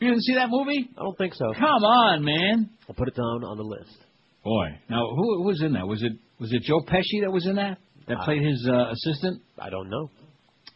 [0.00, 0.88] You didn't see that movie?
[0.98, 1.52] I don't think so.
[1.54, 2.70] Come on, man.
[2.88, 3.96] I'll put it down on the list.
[4.44, 5.86] Boy, now who, who was in that?
[5.86, 7.78] Was it was it Joe Pesci that was in that?
[8.08, 9.40] That Uh, played his uh, assistant?
[9.58, 10.10] I don't know.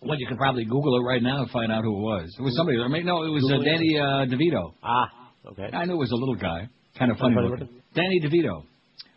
[0.02, 2.36] Well, you can probably Google it right now and find out who it was.
[2.38, 2.78] It was somebody.
[2.80, 4.74] I mean, no, it was uh, Danny uh, DeVito.
[4.84, 5.08] Ah,
[5.50, 5.68] okay.
[5.76, 7.66] I knew it was a little guy, kind of funny Funny looking.
[7.66, 7.82] looking?
[7.96, 8.62] Danny DeVito.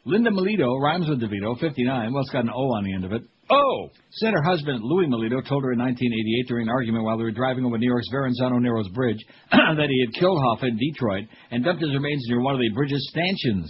[0.06, 2.14] Linda Melito rhymes with DeVito, 59.
[2.14, 3.22] Well, it's got an O on the end of it.
[3.50, 3.90] Oh!
[4.12, 7.32] Said her husband, Louis Melito, told her in 1988 during an argument while they were
[7.32, 11.64] driving over New York's Verrazano Narrows Bridge that he had killed Hoffa in Detroit and
[11.64, 13.70] dumped his remains near one of the bridge's stanchions.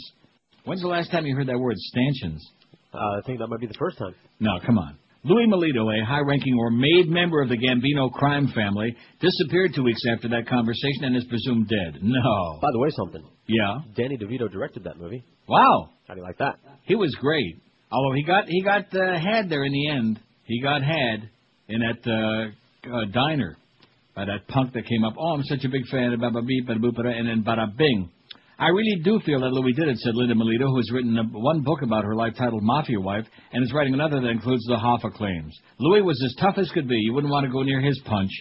[0.66, 2.46] When's the last time you heard that word, stanchions?
[2.94, 4.16] Uh, I think that might be the first time.
[4.40, 4.98] No, come on.
[5.24, 10.02] Louis Melito, a high-ranking or made member of the Gambino crime family, disappeared two weeks
[10.16, 12.00] after that conversation and is presumed dead.
[12.02, 12.60] No.
[12.62, 13.24] By the way, something.
[13.48, 13.80] Yeah.
[13.96, 15.24] Danny DeVito directed that movie.
[15.48, 15.90] Wow.
[16.08, 16.56] How do you like that?
[16.84, 17.58] He was great.
[17.92, 20.20] Although he got he got uh, had there in the end.
[20.44, 21.30] He got had
[21.68, 23.58] in that uh, uh, diner
[24.16, 25.14] by that punk that came up.
[25.18, 28.10] Oh, I'm such a big fan of Baba Beep, Bada and then Bada Bing.
[28.60, 31.24] I really do feel that Louis did it, said Linda Melito, who has written a,
[31.24, 34.76] one book about her life titled Mafia Wife, and is writing another that includes the
[34.76, 35.58] Hoffa claims.
[35.80, 36.98] Louis was as tough as could be.
[36.98, 38.32] You wouldn't want to go near his punch.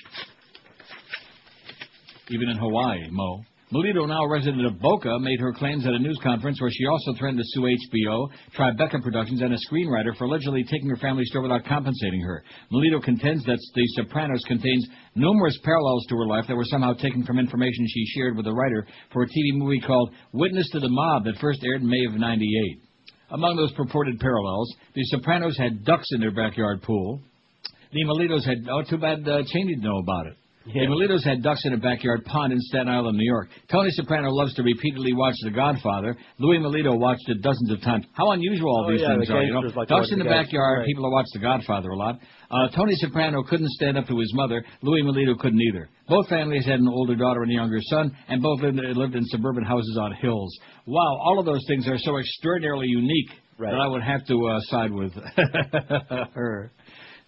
[2.31, 3.45] Even in Hawaii, Mo.
[3.71, 6.87] Melito, now a resident of Boca, made her claims at a news conference where she
[6.87, 11.29] also threatened to sue HBO, Tribeca Productions, and a screenwriter for allegedly taking her family's
[11.29, 12.43] store without compensating her.
[12.71, 17.27] Melito contends that The Sopranos contains numerous parallels to her life that were somehow taken
[17.27, 20.89] from information she shared with a writer for a TV movie called Witness to the
[20.89, 22.81] Mob that first aired in May of 98.
[23.33, 27.21] Among those purported parallels, The Sopranos had ducks in their backyard pool.
[27.93, 30.37] The Melitos had, oh, too bad uh, Cheney didn't know about it.
[30.67, 33.49] The Melitos had ducks in a backyard pond in Staten Island, New York.
[33.73, 36.15] Tony Soprano loves to repeatedly watch The Godfather.
[36.39, 38.05] Louis Melito watched it dozens of times.
[38.13, 39.61] How unusual all Oh, these yeah, things the are, you know.
[39.75, 40.87] like ducks in the the backyard, right.
[40.87, 42.19] people that watch The Godfather a lot.
[42.51, 44.63] Uh, Tony Soprano couldn't stand up to his mother.
[44.83, 45.89] Louis Melito couldn't either.
[46.07, 49.25] Both families had an older daughter and a younger son, and both lived, lived in
[49.27, 50.55] suburban houses on hills.
[50.87, 54.61] Wow, all of those things are so extraordinarily unique that I would have to uh,
[54.69, 55.13] side with
[56.35, 56.71] her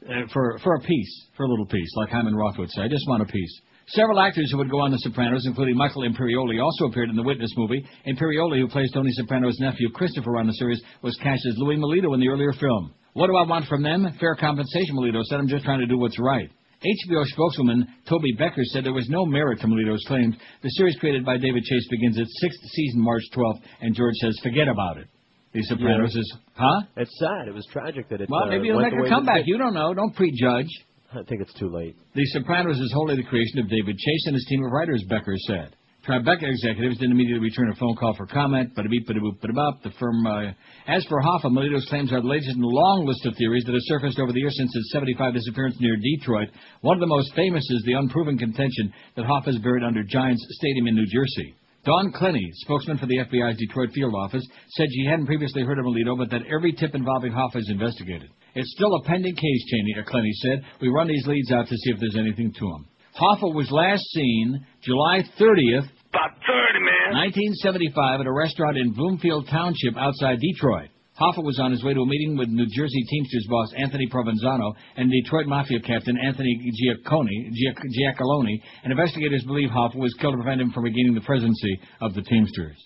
[0.09, 2.83] Uh, for for a piece, for a little piece, like Hyman Roth would say.
[2.83, 3.61] I just want a piece.
[3.89, 7.25] Several actors who would go on The Sopranos, including Michael Imperioli, also appeared in the
[7.25, 7.85] Witness movie.
[8.07, 12.15] Imperioli, who plays Tony Soprano's nephew Christopher on the series, was cast as Louis Melito
[12.15, 12.95] in the earlier film.
[13.15, 14.07] What do I want from them?
[14.21, 15.41] Fair compensation, Melito said.
[15.41, 16.49] I'm just trying to do what's right.
[16.81, 20.37] HBO spokeswoman Toby Becker said there was no merit to Melito's claims.
[20.63, 24.39] The series created by David Chase begins its sixth season March 12th, and George says,
[24.43, 25.09] forget about it.
[25.53, 26.83] The Sopranos is, huh?
[26.97, 27.49] It's sad.
[27.49, 28.29] It was tragic that it.
[28.31, 29.43] Well, uh, maybe it'll went make a way that it comeback.
[29.47, 29.93] You don't know.
[29.95, 30.71] Don't prejudge.
[31.13, 31.97] I think it's too late.
[32.15, 35.35] The Sopranos is wholly the creation of David Chase and his team of writers, Becker
[35.49, 35.75] said.
[36.07, 39.21] Tribeca executives didn't immediately return a phone call for comment, but a beep, but a
[39.21, 39.83] boop, but a bop.
[39.83, 40.53] The firm, uh,
[40.87, 43.73] as for Hoffa, Melito's claims are the latest in a long list of theories that
[43.73, 46.49] have surfaced over the years since his 75 disappearance near Detroit.
[46.81, 50.47] One of the most famous is the unproven contention that Hoffa is buried under Giants
[50.51, 51.55] Stadium in New Jersey.
[51.85, 55.87] Dawn Clenney, spokesman for the FBI's Detroit field office, said she hadn't previously heard of
[55.87, 58.29] Melito, but that every tip involving Hoffa is investigated.
[58.55, 60.63] It's still a pending case, Cheney, uh, Clenney said.
[60.83, 62.87] We run these leads out to see if there's anything to them.
[63.19, 67.17] Hoffa was last seen July 30th, About 30, man.
[67.17, 70.91] 1975, at a restaurant in Bloomfield Township outside Detroit.
[71.21, 74.73] Hoffa was on his way to a meeting with New Jersey Teamsters boss Anthony Provenzano
[74.97, 80.39] and Detroit Mafia captain Anthony Giacconi, Giac- Giacalone, and investigators believe Hoffa was killed to
[80.43, 82.77] prevent him from regaining the presidency of the Teamsters.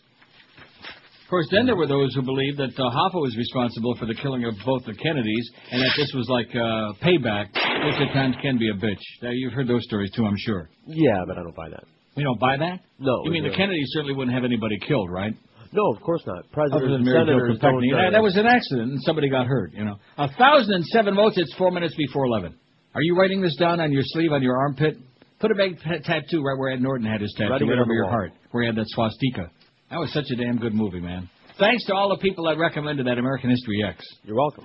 [1.22, 4.14] Of course, then there were those who believed that uh, Hoffa was responsible for the
[4.14, 8.37] killing of both the Kennedys, and that this was like uh, payback, which at times
[8.43, 9.01] can be a bitch.
[9.22, 10.68] Now, you've heard those stories too, I'm sure.
[10.87, 11.85] Yeah, but I don't buy that.
[12.16, 12.80] You don't buy that?
[12.99, 13.24] No.
[13.24, 13.57] You mean the.
[13.57, 15.35] Kennedys certainly wouldn't have anybody killed, right?
[15.74, 16.50] No, of course not.
[16.52, 17.60] Presidents Other and Mary Jo senators Kopechne.
[17.60, 17.82] don't.
[17.84, 19.72] Yeah, that was an accident, and somebody got hurt.
[19.74, 21.36] You know, a thousand and seven votes.
[21.36, 22.54] It's four minutes before eleven.
[22.94, 24.96] Are you writing this down on your sleeve, on your armpit?
[25.40, 27.92] Put a big t- tattoo right where Ed Norton had his tattoo, Writing right over
[27.92, 28.12] your wall.
[28.12, 29.50] heart, where he had that swastika.
[29.90, 31.28] That was such a damn good movie, man.
[31.58, 34.04] Thanks to all the people that recommended that American History X.
[34.22, 34.64] You're welcome.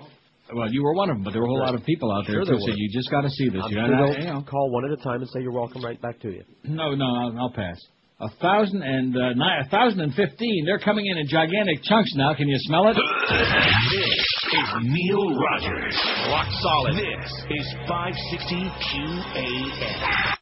[0.53, 1.65] Well, you were one of them, but there were a whole Sure.
[1.67, 2.61] lot of people out there Sure too.
[2.61, 3.61] So you just got to see this.
[3.63, 4.41] I'm you sure gotta, they'll you know.
[4.49, 6.43] call one at a time and say you're welcome right back to you.
[6.63, 7.77] No, no, I'll, I'll pass.
[8.21, 10.65] A thousand and uh, nine, a thousand and fifteen.
[10.65, 12.33] They're coming in in gigantic chunks now.
[12.33, 12.97] Can you smell it?
[12.97, 15.95] This is Neil Rogers.
[16.27, 16.95] Rock solid.
[16.95, 20.35] This is 560 QAM.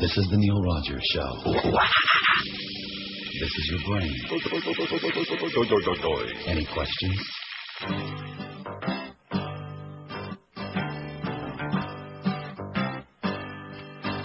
[0.00, 1.28] This is the Neil Rogers Show.
[3.40, 4.14] This is your brain.
[6.46, 7.20] Any questions?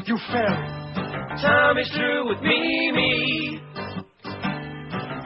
[0.05, 0.82] You failed.
[1.41, 3.59] Tommy's through with Mimi.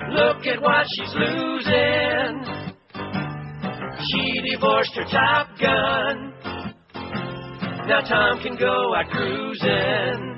[0.09, 2.43] Look at what she's losing.
[4.09, 6.33] She divorced her top gun.
[7.87, 10.37] Now Tom can go out cruising.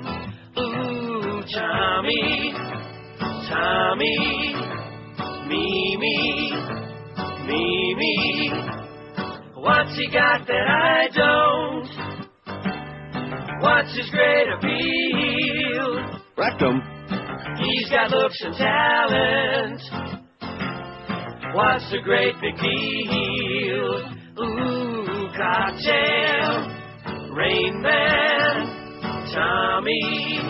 [0.58, 2.52] Ooh, Tommy,
[3.48, 4.54] Tommy,
[5.46, 6.52] Mimi,
[7.46, 8.50] Mimi.
[9.54, 12.19] What's he got that I don't?
[13.60, 16.20] What's his great appeal?
[16.36, 16.80] Rectum.
[17.62, 19.82] He's got looks and talent.
[21.54, 24.14] What's the great big deal?
[24.40, 26.68] Ooh, cocktail,
[27.34, 28.66] Rain Man,
[29.34, 30.40] Tommy,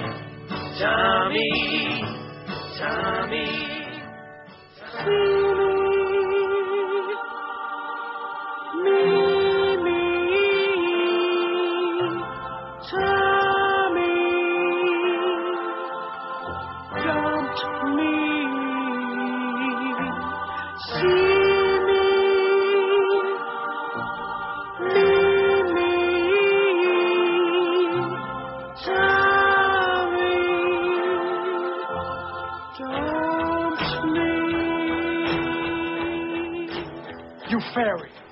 [0.78, 2.02] Tommy,
[2.78, 3.70] Tommy.
[8.90, 9.29] dumped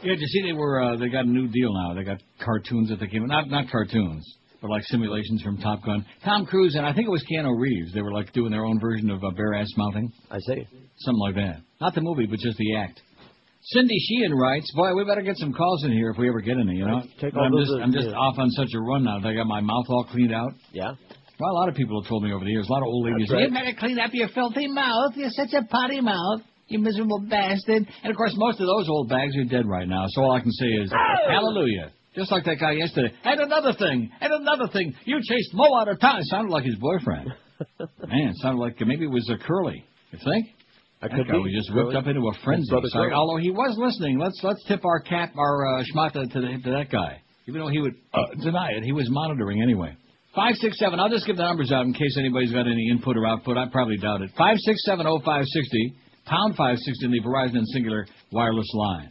[0.02, 1.94] Yeah, did you see they were uh, they got a new deal now.
[1.94, 4.24] They got cartoons that they came not not cartoons,
[4.62, 6.04] but like simulations from Top Gun.
[6.24, 7.92] Tom Cruise and I think it was Keanu Reeves.
[7.92, 10.12] They were like doing their own version of uh, bare ass mounting.
[10.30, 10.66] I see.
[10.98, 11.62] Something like that.
[11.80, 13.00] Not the movie, but just the act.
[13.60, 16.56] Cindy Sheehan writes, "Boy, we better get some calls in here if we ever get
[16.58, 16.76] any.
[16.76, 18.14] You know, Take all I'm those, just I'm just yeah.
[18.14, 19.18] off on such a run now.
[19.18, 20.52] that I got my mouth all cleaned out.
[20.72, 20.92] Yeah.
[21.40, 22.66] Well, a lot of people have told me over the years.
[22.68, 23.28] A lot of old ladies.
[23.28, 23.48] That's right.
[23.48, 25.12] You better clean up your filthy mouth.
[25.16, 26.40] You're such a potty mouth.
[26.68, 27.86] You miserable bastard.
[28.02, 30.04] And of course, most of those old bags are dead right now.
[30.08, 30.92] So all I can say is,
[31.28, 31.92] hallelujah.
[32.14, 33.14] Just like that guy yesterday.
[33.24, 34.10] And another thing.
[34.20, 34.94] And another thing.
[35.04, 36.18] You chased Mo out of town.
[36.20, 37.32] It sounded like his boyfriend.
[38.08, 39.84] Man, it sounded like maybe it was a curly.
[40.12, 40.46] You think?
[41.00, 41.38] I That could guy be.
[41.40, 41.96] was just whipped Curly.
[41.96, 42.68] up into a frenzy.
[42.70, 43.14] Brother Sorry, Curly.
[43.14, 44.18] although he was listening.
[44.18, 47.22] Let's let's tip our cap, our uh, schmata to, the, to that guy.
[47.46, 49.96] Even though he would uh, deny it, he was monitoring anyway.
[50.34, 50.98] Five six seven.
[50.98, 53.56] I'll just give the numbers out in case anybody's got any input or output.
[53.56, 54.30] I probably doubt it.
[54.36, 55.94] Five six seven oh five sixty
[56.28, 59.10] pound five sixty in the Verizon and Cingular wireless line.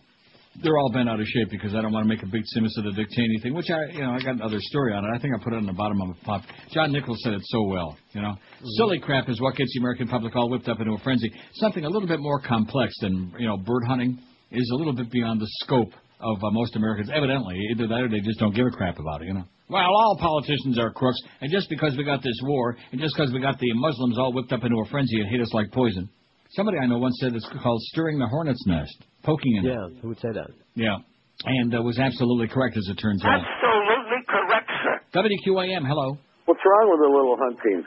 [0.63, 2.75] They're all bent out of shape because I don't want to make a big simus
[2.79, 5.09] of the Dick Cheney thing, which I, you know, I got another story on it.
[5.13, 6.41] I think I put it on the bottom of a pop.
[6.73, 8.33] John Nichols said it so well, you know.
[8.77, 11.31] Silly crap is what gets the American public all whipped up into a frenzy.
[11.53, 14.17] Something a little bit more complex than, you know, bird hunting
[14.51, 17.11] is a little bit beyond the scope of uh, most Americans.
[17.13, 19.43] Evidently, either that or they just don't give a crap about it, you know.
[19.69, 23.31] Well, all politicians are crooks, and just because we got this war, and just because
[23.31, 26.09] we got the Muslims all whipped up into a frenzy and hate us like poison.
[26.57, 29.69] Somebody I know once said it's called stirring the hornet's nest, poking in it.
[29.69, 30.49] Yeah, who would say that?
[30.73, 30.97] Yeah.
[31.45, 33.45] And uh, was absolutely correct, as it turns out.
[33.45, 35.21] Absolutely correct, sir.
[35.21, 36.17] WQAM, hello.
[36.45, 37.83] What's wrong with a little hunting?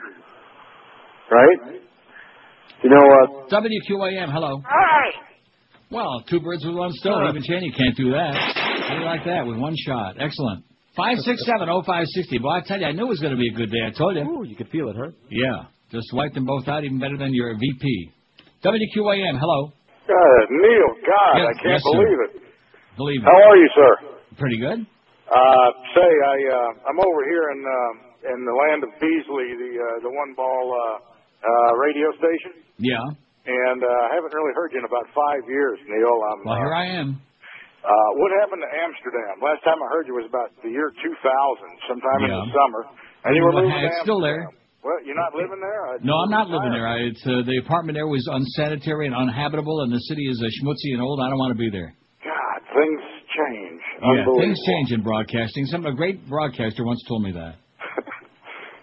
[1.29, 1.81] Right?
[2.81, 3.49] You know what?
[3.51, 4.63] WQAM, hello.
[4.65, 5.19] Hi.
[5.91, 7.27] Well, two birds with one stone.
[7.27, 8.33] Even Cheney can't do that.
[8.33, 10.15] How do you like that with one shot?
[10.17, 10.63] Excellent.
[10.95, 12.37] Five six seven oh five sixty.
[12.37, 13.83] Boy, I tell you, I knew it was going to be a good day.
[13.85, 14.21] I told you.
[14.21, 15.11] Ooh, you could feel it, huh?
[15.29, 15.67] Yeah.
[15.91, 18.11] Just wiped them both out, even better than your VP.
[18.63, 19.73] WQAM, hello.
[20.05, 21.97] God, Neil, God, Yes, I can't yes, sir.
[21.97, 22.31] believe it.
[22.97, 23.45] Believe How it.
[23.49, 23.91] are you, sir?
[24.37, 24.79] Pretty good.
[25.31, 29.71] Uh, say, I uh, I'm over here in uh, in the land of Beasley, the
[29.79, 30.97] uh, the one ball uh,
[31.41, 32.99] uh, radio station, Yeah.
[33.47, 36.13] and uh, I haven't really heard you in about five years, Neil.
[36.35, 37.09] I'm, Well, here uh, I am.
[37.81, 37.89] Uh,
[38.21, 39.41] what happened to Amsterdam?
[39.41, 41.09] Last time I heard you was about the year 2000,
[41.89, 42.81] sometime in the summer,
[43.25, 44.45] and you were moving it's still there.
[44.81, 44.83] Amsterdam.
[44.83, 45.87] Well, you're not living there?
[45.93, 46.87] I- No, I'm not living there.
[46.87, 50.49] I, it's uh, the apartment there was unsanitary and uninhabitable, and the city is uh,
[50.61, 51.19] schmutzy and old.
[51.21, 51.93] I don't want to be there.
[52.23, 53.01] God, things
[53.31, 53.81] change.
[54.01, 55.65] Yeah, things change in broadcasting.
[55.67, 57.55] Some a great broadcaster once told me that.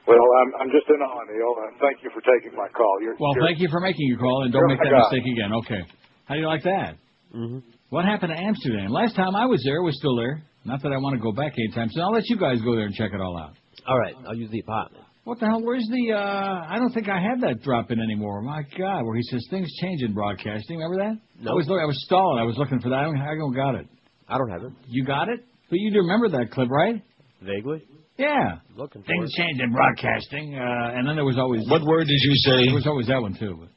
[0.08, 1.52] Well, I'm I'm just in awe, Neil.
[1.84, 2.96] Thank you for taking my call.
[3.02, 4.98] You're, Well, you're, thank you for making your call, and don't make that guy.
[5.04, 5.52] mistake again.
[5.52, 5.82] Okay.
[6.24, 6.96] How do you like that?
[7.36, 7.58] Mm-hmm.
[7.90, 8.88] What happened to Amsterdam?
[8.88, 10.40] Last time I was there, it was still there.
[10.64, 12.02] Not that I want to go back anytime soon.
[12.04, 13.52] I'll let you guys go there and check it all out.
[13.86, 15.04] All right, I'll use the apartment.
[15.28, 15.60] What the hell?
[15.62, 16.12] Where's the?
[16.14, 18.40] uh I don't think I have that drop in anymore.
[18.40, 20.78] My God, where he says things change in broadcasting.
[20.78, 21.16] Remember that?
[21.20, 21.56] I Nope.
[21.56, 22.40] was look- I was stalling.
[22.40, 23.00] I was looking for that.
[23.00, 23.86] I don't, I don't got it.
[24.26, 24.72] I don't have it.
[24.88, 25.40] You got it?
[25.68, 27.02] But you do remember that clip, right?
[27.42, 27.82] Vaguely.
[28.16, 28.56] Yeah.
[28.74, 29.36] Looking for Things it.
[29.38, 32.64] change in broadcasting, uh, and then there was always What word did you say?
[32.66, 33.54] There was always that one too.
[33.60, 33.68] But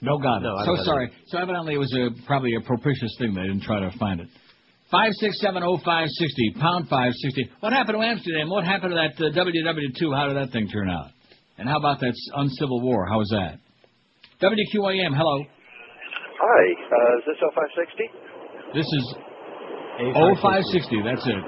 [0.00, 0.42] no, got it.
[0.46, 1.10] No, I so don't have sorry.
[1.26, 3.34] So evidently it was a probably a propitious thing.
[3.34, 4.28] They didn't try to find it.
[4.90, 7.48] Five six seven oh five sixty pound five sixty.
[7.60, 8.50] What happened to Amsterdam?
[8.50, 10.12] What happened to that uh, WW two?
[10.12, 11.10] How did that thing turn out?
[11.58, 13.06] And how about that uncivil war?
[13.06, 13.58] How was that?
[14.42, 15.16] WQAM.
[15.16, 15.44] Hello.
[16.36, 18.24] Hi, uh, is this 0560?
[18.74, 19.14] This is
[20.16, 21.00] oh five sixty.
[21.02, 21.42] That's it.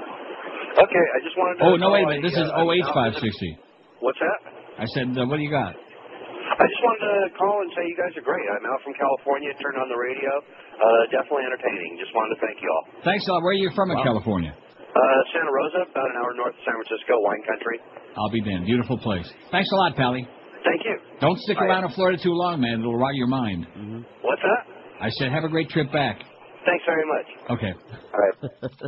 [0.77, 1.65] Okay, I just wanted to.
[1.65, 2.23] Oh no, wait a minute.
[2.23, 3.33] This a, is uh, oh eight five announcement.
[3.33, 3.57] sixty.
[3.99, 4.39] What's that?
[4.81, 5.73] I said, uh, what do you got?
[6.57, 8.41] I just wanted to call and say you guys are great.
[8.49, 10.31] I'm out from California, turned on the radio.
[10.77, 12.01] Uh, definitely entertaining.
[12.01, 12.83] Just wanted to thank you all.
[13.05, 13.45] Thanks a lot.
[13.45, 14.53] Where are you from in California?
[14.57, 14.99] Uh,
[15.29, 17.77] Santa Rosa, about an hour north of San Francisco, wine country.
[18.17, 18.65] I'll be damned.
[18.65, 19.29] Beautiful place.
[19.53, 20.25] Thanks a lot, Pally.
[20.65, 20.97] Thank you.
[21.21, 21.69] Don't stick Bye.
[21.69, 22.81] around in Florida too long, man.
[22.81, 23.67] It'll rot your mind.
[24.25, 24.65] What's that?
[24.97, 26.17] I said, have a great trip back.
[26.67, 27.27] Thanks very much.
[27.57, 27.71] Okay.
[27.71, 28.35] All right.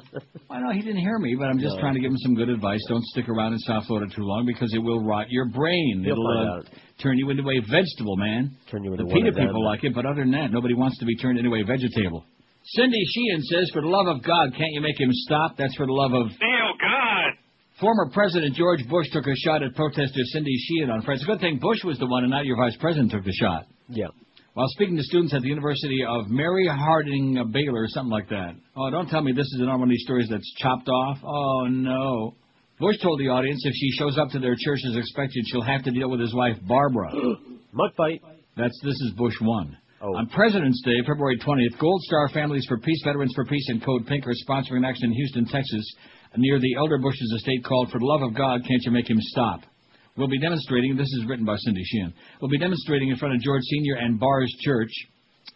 [0.52, 1.82] I know he didn't hear me, but I'm just No.
[1.82, 2.82] trying to give him some good advice.
[2.90, 6.02] Don't stick around in South Florida too long because it will rot your brain.
[6.04, 6.62] He'll It'll uh,
[7.02, 8.52] turn you into a vegetable, man.
[8.70, 9.48] Turn you The into one PETA of them.
[9.48, 12.26] people like it, but other than that, nobody wants to be turned into a vegetable.
[12.76, 15.56] Cindy Sheehan says, for the love of God, can't you make him stop?
[15.58, 16.28] That's for the love of...
[16.28, 17.32] Neil, God.
[17.80, 21.22] Former President George Bush took a shot at protester Cindy Sheehan on Friday.
[21.22, 23.32] It's a good thing Bush was the one and not your vice president took the
[23.32, 23.68] shot.
[23.88, 24.08] Yeah.
[24.60, 28.56] While speaking to students at the University of Mary Hardin-Baylor, or something like that.
[28.76, 31.18] Oh, don't tell me this is another one of these stories that's chopped off.
[31.24, 32.36] Oh, no.
[32.78, 35.86] Bush told the audience if she shows up to their church as expected, she'll have
[35.86, 37.10] to deal with his wife, Barbara.
[37.72, 38.22] Mud fight.
[38.58, 39.78] That's This is Bush 1.
[40.02, 40.18] Oh.
[40.18, 44.08] On President's Day, February 20th, Gold Star Families for Peace, Veterans for Peace, and Code
[44.08, 45.90] Pink are sponsoring an action in Houston, Texas,
[46.36, 49.22] near the elder Bush's estate called For the Love of God, Can't You Make Him
[49.22, 49.62] Stop?
[50.20, 53.42] We'll be demonstrating, this is written by Cindy Sheehan, we'll be demonstrating in front of
[53.42, 53.96] George Sr.
[53.96, 54.92] and Barr's Church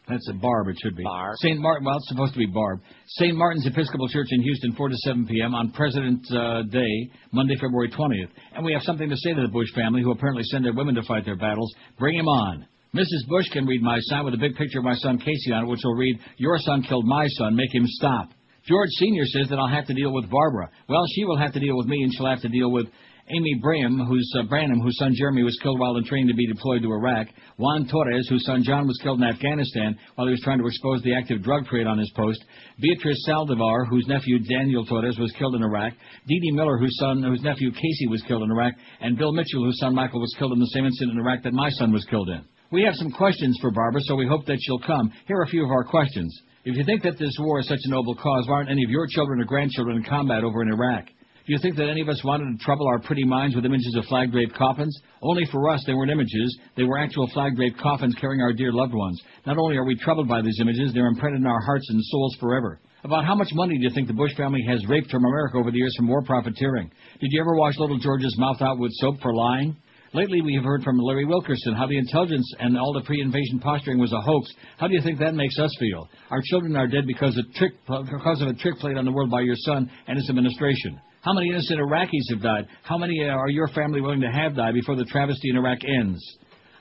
[0.08, 0.70] That's a Barb.
[0.70, 1.04] It should be.
[1.04, 1.36] Barb.
[1.40, 1.60] St.
[1.60, 1.86] Martin.
[1.86, 2.80] Well, it's supposed to be Barb.
[3.08, 3.36] St.
[3.36, 5.54] Martin's Episcopal Church in Houston, 4 to 7 p.m.
[5.54, 8.30] on President's uh, Day, Monday, February 20th.
[8.56, 10.96] And we have something to say to the Bush family, who apparently send their women
[10.96, 11.76] to fight their battles.
[12.00, 12.66] Bring him on.
[12.96, 13.28] Mrs.
[13.28, 15.68] Bush can read my sign with a big picture of my son Casey on it,
[15.68, 17.54] which will read, "Your son killed my son.
[17.54, 18.30] Make him stop."
[18.66, 20.70] George Senior says that I'll have to deal with Barbara.
[20.88, 22.88] Well, she will have to deal with me, and she'll have to deal with
[23.30, 26.46] Amy Branham, whose uh, Branham, whose son Jeremy was killed while in training to be
[26.46, 27.28] deployed to Iraq.
[27.58, 31.02] Juan Torres, whose son John was killed in Afghanistan while he was trying to expose
[31.04, 32.44] the active drug trade on his post.
[32.82, 35.94] Beatrice Saldivar, whose nephew Daniel Torres was killed in Iraq.
[36.28, 39.64] Dee Dee Miller, whose son, whose nephew Casey was killed in Iraq, and Bill Mitchell,
[39.64, 42.04] whose son Michael was killed in the same incident in Iraq that my son was
[42.10, 42.44] killed in.
[42.72, 45.14] We have some questions for Barbara, so we hope that she'll come.
[45.28, 46.38] Here are a few of our questions.
[46.66, 48.90] If you think that this war is such a noble cause, why aren't any of
[48.90, 51.06] your children or grandchildren in combat over in Iraq?
[51.46, 53.94] Do you think that any of us wanted to trouble our pretty minds with images
[53.98, 54.98] of flag draped coffins?
[55.22, 56.58] Only for us, they weren't images.
[56.78, 59.22] They were actual flag draped coffins carrying our dear loved ones.
[59.46, 62.38] Not only are we troubled by these images, they're imprinted in our hearts and souls
[62.40, 62.80] forever.
[63.04, 65.70] About how much money do you think the Bush family has raped from America over
[65.70, 66.90] the years from war profiteering?
[67.20, 69.76] Did you ever wash little George's mouth out with soap for lying?
[70.14, 74.00] Lately, we have heard from Larry Wilkerson how the intelligence and all the pre-invasion posturing
[74.00, 74.50] was a hoax.
[74.78, 76.08] How do you think that makes us feel?
[76.30, 79.30] Our children are dead because of, trick, because of a trick played on the world
[79.30, 81.02] by your son and his administration.
[81.24, 82.68] How many innocent Iraqis have died?
[82.84, 85.78] How many uh, are your family willing to have die before the travesty in Iraq
[86.02, 86.22] ends?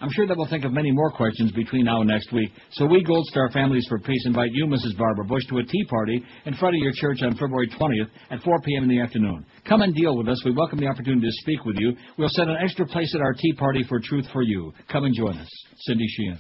[0.01, 2.51] I'm sure that we'll think of many more questions between now and next week.
[2.72, 4.99] So we Gold Star Families for Peace invite you, Mrs.
[4.99, 8.43] Barbara Bush, to a tea party in front of your church on February 20th at
[8.43, 8.82] 4 p.m.
[8.82, 9.47] in the afternoon.
[9.64, 10.43] Come and deal with us.
[10.45, 11.93] We welcome the opportunity to speak with you.
[12.18, 14.72] We'll set an extra place at our tea party for Truth for You.
[14.90, 15.49] Come and join us.
[15.86, 16.38] Cindy Sheehan.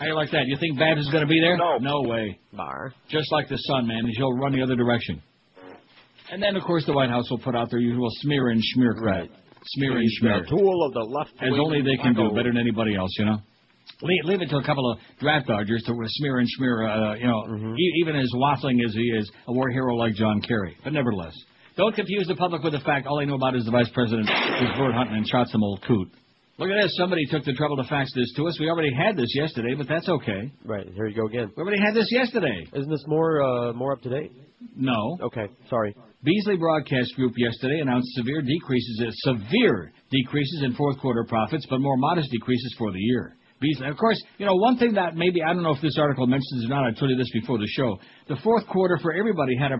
[0.00, 0.46] How you like that?
[0.48, 1.56] You think Babs is going to be there?
[1.56, 1.78] No.
[1.78, 2.40] No way.
[2.52, 2.92] Bar.
[3.08, 4.02] Just like the sun, man.
[4.16, 5.22] He'll run the other direction.
[6.32, 8.96] And then, of course, the White House will put out their usual smear and schmear
[8.96, 9.28] crap.
[9.76, 12.96] Smear and the tool of the left As only they can do, better than anybody
[12.96, 13.38] else, you know.
[14.00, 17.26] Leave, leave it to a couple of draft dodgers to smear and smear, uh, you
[17.26, 17.74] know, Mm-hmm.
[17.78, 20.76] e- even as waffling as he is, a war hero like John Kerry.
[20.82, 21.34] But nevertheless,
[21.76, 24.28] don't confuse the public with the fact all they know about is the vice president
[24.28, 26.08] is bird hunting and shot some old coot.
[26.58, 26.94] Look at this.
[26.96, 28.58] Somebody took the trouble to fax this to us.
[28.58, 30.50] We already had this yesterday, but that's okay.
[30.64, 31.50] Right, here you go again.
[31.56, 32.66] We already had this yesterday.
[32.74, 34.32] Isn't this more uh, more up to date?
[34.76, 35.18] No.
[35.22, 35.94] Okay, sorry.
[36.24, 41.80] Beasley Broadcast Group yesterday announced severe decreases, uh, severe decreases in fourth quarter profits, but
[41.80, 43.34] more modest decreases for the year.
[43.60, 46.28] Beasley, of course, you know one thing that maybe I don't know if this article
[46.28, 46.86] mentions or not.
[46.86, 47.98] I told you this before the show.
[48.28, 49.78] The fourth quarter for everybody had to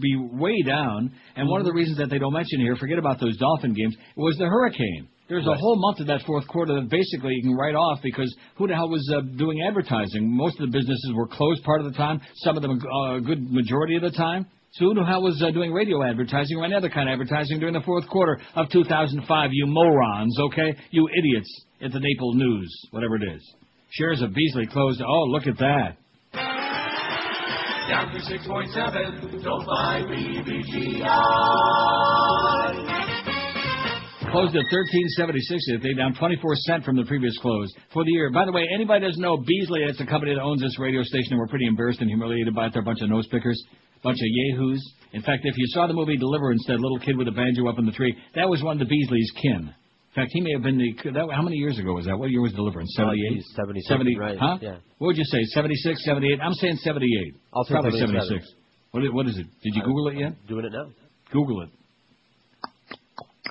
[0.00, 3.20] be way down, and one of the reasons that they don't mention here, forget about
[3.20, 5.08] those Dolphin games, was the hurricane.
[5.28, 8.34] There's a whole month of that fourth quarter that basically you can write off because
[8.56, 10.34] who the hell was uh, doing advertising?
[10.34, 12.20] Most of the businesses were closed part of the time.
[12.36, 14.46] Some of them uh, a good majority of the time.
[14.72, 17.82] So who was uh, doing radio advertising or any other kind of advertising during the
[17.82, 19.50] fourth quarter of 2005?
[19.52, 20.74] You morons, okay?
[20.90, 23.54] You idiots at the Naples News, whatever it is.
[23.90, 25.02] Shares of Beasley closed.
[25.06, 25.98] Oh, look at that.
[26.32, 29.44] Down to 6.7.
[29.44, 31.02] Don't buy BBGI.
[34.32, 38.30] Closed at 1376 They down 24 cent from the previous close for the year.
[38.30, 41.32] By the way, anybody doesn't know Beasley, it's a company that owns this radio station,
[41.32, 42.72] and we're pretty embarrassed and humiliated by it.
[42.72, 43.62] They're a bunch of nose pickers,
[44.02, 44.82] bunch of yahoos.
[45.12, 47.78] In fact, if you saw the movie Deliverance, that little kid with the banjo up
[47.78, 49.68] in the tree, that was one of the Beasley's kin.
[49.68, 50.92] In fact, he may have been the.
[51.12, 52.16] That, how many years ago was that?
[52.18, 52.94] What year was Deliverance?
[52.98, 53.34] Uh, 78?
[53.34, 54.58] geez, 77, 70, right, Huh?
[54.60, 54.76] yeah.
[54.98, 55.40] What would you say?
[55.56, 56.40] 76, 78?
[56.40, 57.34] I'm saying 78.
[57.54, 58.44] I'll say Probably 77.
[58.44, 58.52] 76.
[58.92, 59.46] What is, what is it?
[59.62, 60.32] Did you Google it yet?
[60.48, 60.92] Doing it now.
[61.32, 61.70] Google it.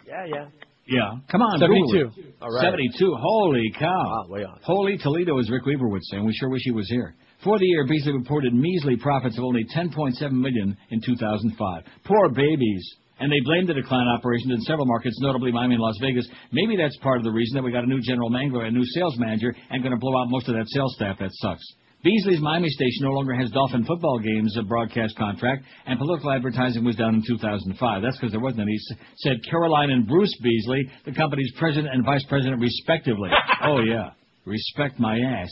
[0.06, 0.46] Yeah, yeah.
[0.88, 1.12] Yeah.
[1.32, 1.82] Come on, 72.
[1.82, 2.36] Google it.
[2.42, 2.64] All right.
[2.64, 3.16] 72.
[3.18, 3.88] Holy cow.
[3.88, 4.60] Wow, way on.
[4.62, 7.16] Holy Toledo, as Rick Weaver would say, and we sure wish he was here.
[7.44, 11.84] For the year, Beasley reported measly profits of only 10.7 million in 2005.
[12.06, 12.96] Poor babies.
[13.20, 16.28] And they blamed the decline in operations in several markets, notably Miami and Las Vegas.
[16.52, 18.86] Maybe that's part of the reason that we got a new general manager, a new
[18.86, 21.18] sales manager, and going to blow out most of that sales staff.
[21.20, 21.64] That sucks.
[22.04, 26.84] Beasley's Miami station no longer has Dolphin football games a broadcast contract, and political advertising
[26.84, 28.02] was down in 2005.
[28.02, 28.78] That's because there wasn't any,
[29.18, 33.30] said Caroline and Bruce Beasley, the company's president and vice president, respectively.
[33.64, 34.12] oh, yeah.
[34.46, 35.50] Respect my ass.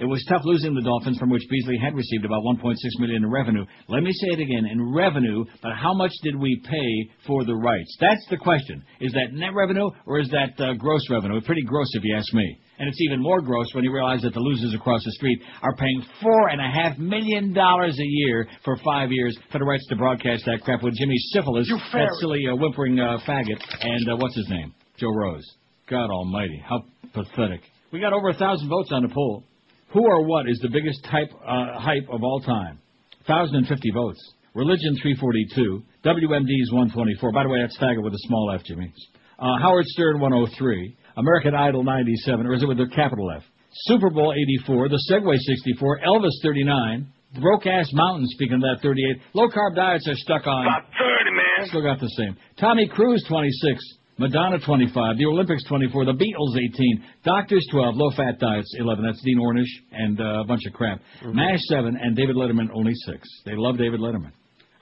[0.00, 3.30] It was tough losing the Dolphins, from which Beasley had received about 1.6 million in
[3.30, 3.66] revenue.
[3.86, 7.54] Let me say it again: in revenue, but how much did we pay for the
[7.54, 7.94] rights?
[8.00, 8.82] That's the question.
[9.02, 11.38] Is that net revenue or is that uh, gross revenue?
[11.42, 12.58] Pretty gross, if you ask me.
[12.78, 15.76] And it's even more gross when you realize that the losers across the street are
[15.76, 19.86] paying four and a half million dollars a year for five years for the rights
[19.88, 24.16] to broadcast that crap with Jimmy Syphilis, that silly uh, whimpering uh, faggot, and uh,
[24.16, 24.72] what's his name?
[24.96, 25.44] Joe Rose.
[25.90, 27.60] God Almighty, how pathetic.
[27.92, 29.44] We got over a thousand votes on the poll.
[29.92, 32.78] Who or what is the biggest type uh, hype of all time?
[33.26, 34.20] 1,050 votes.
[34.54, 35.82] Religion 342.
[36.04, 37.32] WMD's 124.
[37.32, 38.92] By the way, that's faggot with a small f, Jimmy.
[39.38, 40.96] Uh, Howard Stern 103.
[41.16, 43.42] American Idol 97, or is it with a capital F?
[43.86, 49.20] Super Bowl 84, the Segway 64, Elvis 39, Broke Ass Mountain, speaking of that 38.
[49.34, 50.66] Low carb diets are stuck on.
[50.66, 51.68] About 30, man.
[51.68, 52.36] Still got the same.
[52.58, 53.84] Tommy Cruise 26,
[54.20, 59.02] Madonna 25, the Olympics 24, the Beatles 18, Doctors 12, low fat diets 11.
[59.02, 61.00] That's Dean Ornish and uh, a bunch of crap.
[61.24, 63.28] MASH 7 and David Letterman only 6.
[63.46, 64.32] They love David Letterman.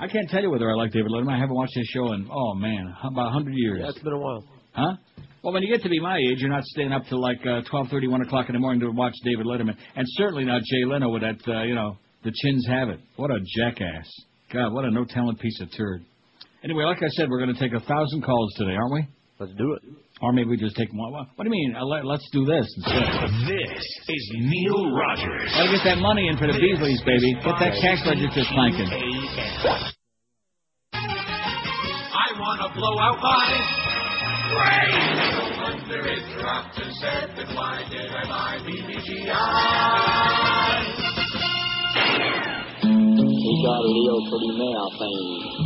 [0.00, 1.34] I can't tell you whether I like David Letterman.
[1.34, 3.78] I haven't watched his show in oh man, about 100 years.
[3.80, 4.42] Yeah, it's been a while.
[4.72, 4.96] Huh?
[5.44, 7.62] Well, when you get to be my age, you're not staying up till like uh,
[7.72, 11.10] 12:30, 1 o'clock in the morning to watch David Letterman, and certainly not Jay Leno
[11.10, 12.98] with that, uh, you know, the chins have it.
[13.14, 14.10] What a jackass!
[14.52, 16.04] God, what a no talent piece of turd.
[16.64, 19.06] Anyway, like I said, we're going to take a thousand calls today, aren't we?
[19.40, 19.82] Let's do it.
[20.20, 21.12] Or maybe we just take one.
[21.12, 21.76] What do you mean?
[21.78, 23.04] Uh, let, let's do this instead.
[23.46, 25.48] This is Neil Rogers.
[25.54, 27.34] Gotta get that money in for the Beasleys, baby.
[27.34, 28.88] Get that cash register clanking.
[30.92, 33.46] I want to blow out my
[34.50, 35.16] brain.
[35.22, 40.67] No wonder it dropped and said that why did I buy BBGI?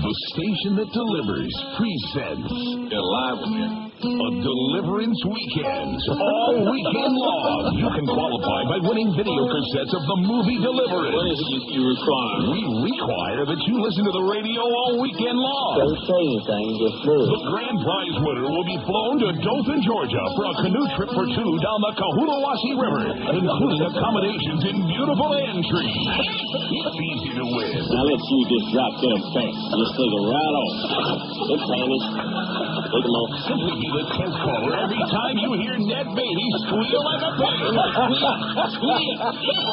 [0.03, 2.53] The station that delivers presents
[2.90, 3.91] Elijah.
[4.03, 5.95] A Deliverance Weekend.
[6.11, 7.71] All weekend long.
[7.79, 11.15] You can qualify by winning video cassettes of the movie Deliverance.
[11.15, 12.51] What is it you, require?
[12.51, 15.87] We require that you listen to the radio all weekend long.
[15.87, 17.31] Don't say anything, just do it.
[17.31, 21.27] The grand prize winner will be flown to Dothan, Georgia for a canoe trip for
[21.39, 23.07] two down the Cahulawassee River,
[23.39, 25.87] including accommodations in beautiful Aintry.
[25.87, 27.71] It's easy to win.
[27.71, 29.63] Now let's see this drop dead fast.
[29.79, 30.75] Just take it right off.
[31.55, 32.82] It's.
[32.93, 33.32] Take them off.
[33.49, 37.57] Simply be the tenth caller every time you hear Ned Beatty squeal like a pig.
[38.76, 39.72] Squeal, squeal.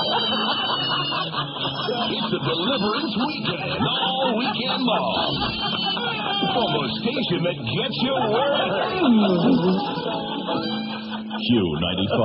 [2.15, 5.35] It's the Deliverance Weekend, all weekend long.
[6.47, 9.03] From the station that gets you where it hurts.
[11.43, 12.23] Q95.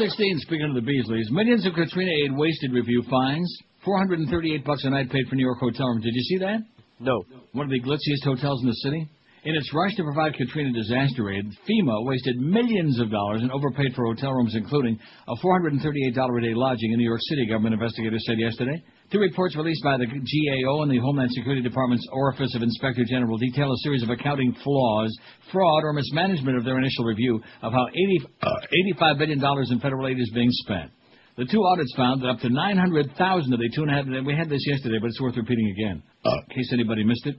[0.00, 3.52] 1116, speaking of the Beasleys, millions of Katrina aid wasted review fines,
[3.84, 6.00] 438 bucks a night paid for New York hotel room.
[6.00, 6.64] Did you see that?
[7.00, 7.24] No.
[7.52, 9.08] One of the glitziest hotels in the city?
[9.44, 13.92] In its rush to provide Katrina disaster aid, FEMA wasted millions of dollars and overpaid
[13.92, 18.22] for hotel rooms, including a $438 a day lodging in New York City, government investigators
[18.24, 18.80] said yesterday.
[19.10, 23.36] Two reports released by the GAO and the Homeland Security Department's Office of Inspector General
[23.36, 25.18] detail a series of accounting flaws,
[25.50, 28.48] fraud, or mismanagement of their initial review of how 80, uh,
[28.94, 30.92] $85 billion in federal aid is being spent.
[31.36, 34.36] The two audits found that up to 900,000 of the two and a half, we
[34.36, 37.36] had this yesterday, but it's worth repeating again, in case anybody missed it.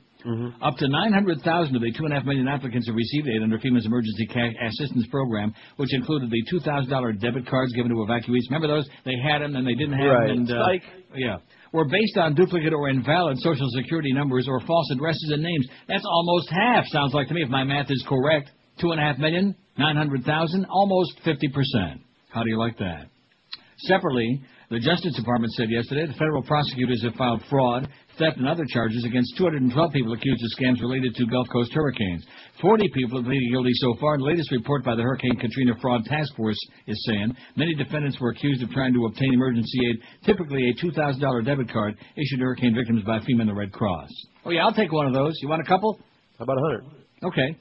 [0.61, 3.59] Up to 900,000 of the two and a half million applicants have received aid under
[3.59, 8.47] FEMA's Emergency Cash Assistance Program, which included the $2,000 debit cards given to evacuees.
[8.49, 8.87] Remember those?
[9.05, 10.27] They had them and they didn't have Right.
[10.27, 10.37] them.
[10.37, 10.83] And, uh, Like-
[11.15, 11.37] yeah.
[11.73, 15.67] Were based on duplicate or invalid social security numbers or false addresses and names.
[15.87, 18.51] That's almost half, sounds like to me, if my math is correct.
[18.79, 22.01] 2.5 million, 900,000, almost fifty percent.
[22.29, 23.07] How do you like that?
[23.77, 28.65] Separately, the Justice Department said yesterday the federal prosecutors have filed fraud, theft, and other
[28.67, 32.25] charges against 212 people accused of scams related to Gulf Coast hurricanes.
[32.61, 34.17] 40 people have pleaded guilty so far.
[34.17, 38.29] The latest report by the Hurricane Katrina Fraud Task Force is saying many defendants were
[38.29, 42.75] accused of trying to obtain emergency aid, typically a $2,000 debit card issued to hurricane
[42.75, 44.09] victims by FEMA and the Red Cross.
[44.45, 45.33] Oh, yeah, I'll take one of those.
[45.41, 45.99] You want a couple?
[46.37, 46.85] How about a hundred?
[47.23, 47.57] Okay.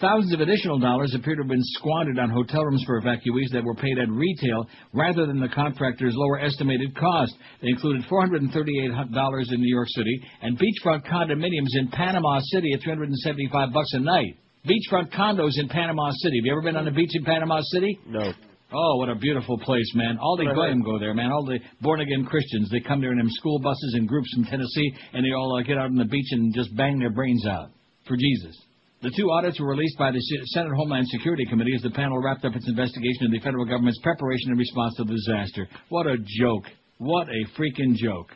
[0.00, 3.62] Thousands of additional dollars appear to have been squandered on hotel rooms for evacuees that
[3.62, 7.32] were paid at retail rather than the contractor's lower estimated cost.
[7.62, 13.72] They included $438 in New York City and beachfront condominiums in Panama City at 375
[13.72, 14.36] bucks a night.
[14.66, 16.38] Beachfront condos in Panama City.
[16.40, 17.96] Have you ever been on the beach in Panama City?
[18.08, 18.32] No.
[18.72, 20.18] Oh, what a beautiful place, man.
[20.20, 20.74] All the Right.
[20.84, 21.30] go there, man.
[21.30, 24.92] All the born-again Christians, they come there in them school buses and groups from Tennessee,
[25.12, 27.70] and they all uh, get out on the beach and just bang their brains out
[28.08, 28.56] for Jesus.
[29.04, 32.42] The two audits were released by the Senate Homeland Security Committee as the panel wrapped
[32.46, 35.68] up its investigation of the federal government's preparation and response to the disaster.
[35.90, 36.64] What a joke.
[36.96, 38.32] What a freaking joke.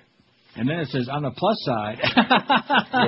[0.57, 1.99] And then it says, on the plus side.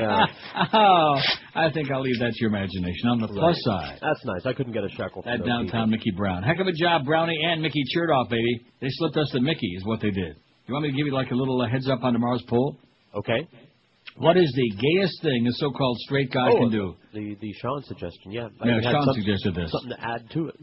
[0.01, 0.27] Yeah.
[0.73, 1.21] oh,
[1.55, 3.09] I think I'll leave that to your imagination.
[3.11, 3.99] On the plus side.
[4.01, 4.47] That's nice.
[4.47, 5.21] I couldn't get a shekel.
[5.23, 6.43] from That downtown Mickey Brown.
[6.43, 8.65] Heck of a job, Brownie and Mickey Chertoff, baby.
[8.81, 10.37] They slipped us the Mickey, is what they did.
[10.67, 12.79] You want me to give you like a little uh, heads up on tomorrow's poll?
[13.13, 13.21] people.
[13.21, 13.49] Okay.
[14.21, 16.95] What is the gayest thing a so-called straight guy oh, can do?
[17.15, 18.31] The the Sean suggestion.
[18.31, 18.49] Yeah.
[18.61, 19.71] I Yeah, Sean suggested this.
[19.73, 20.57] Something to add to it.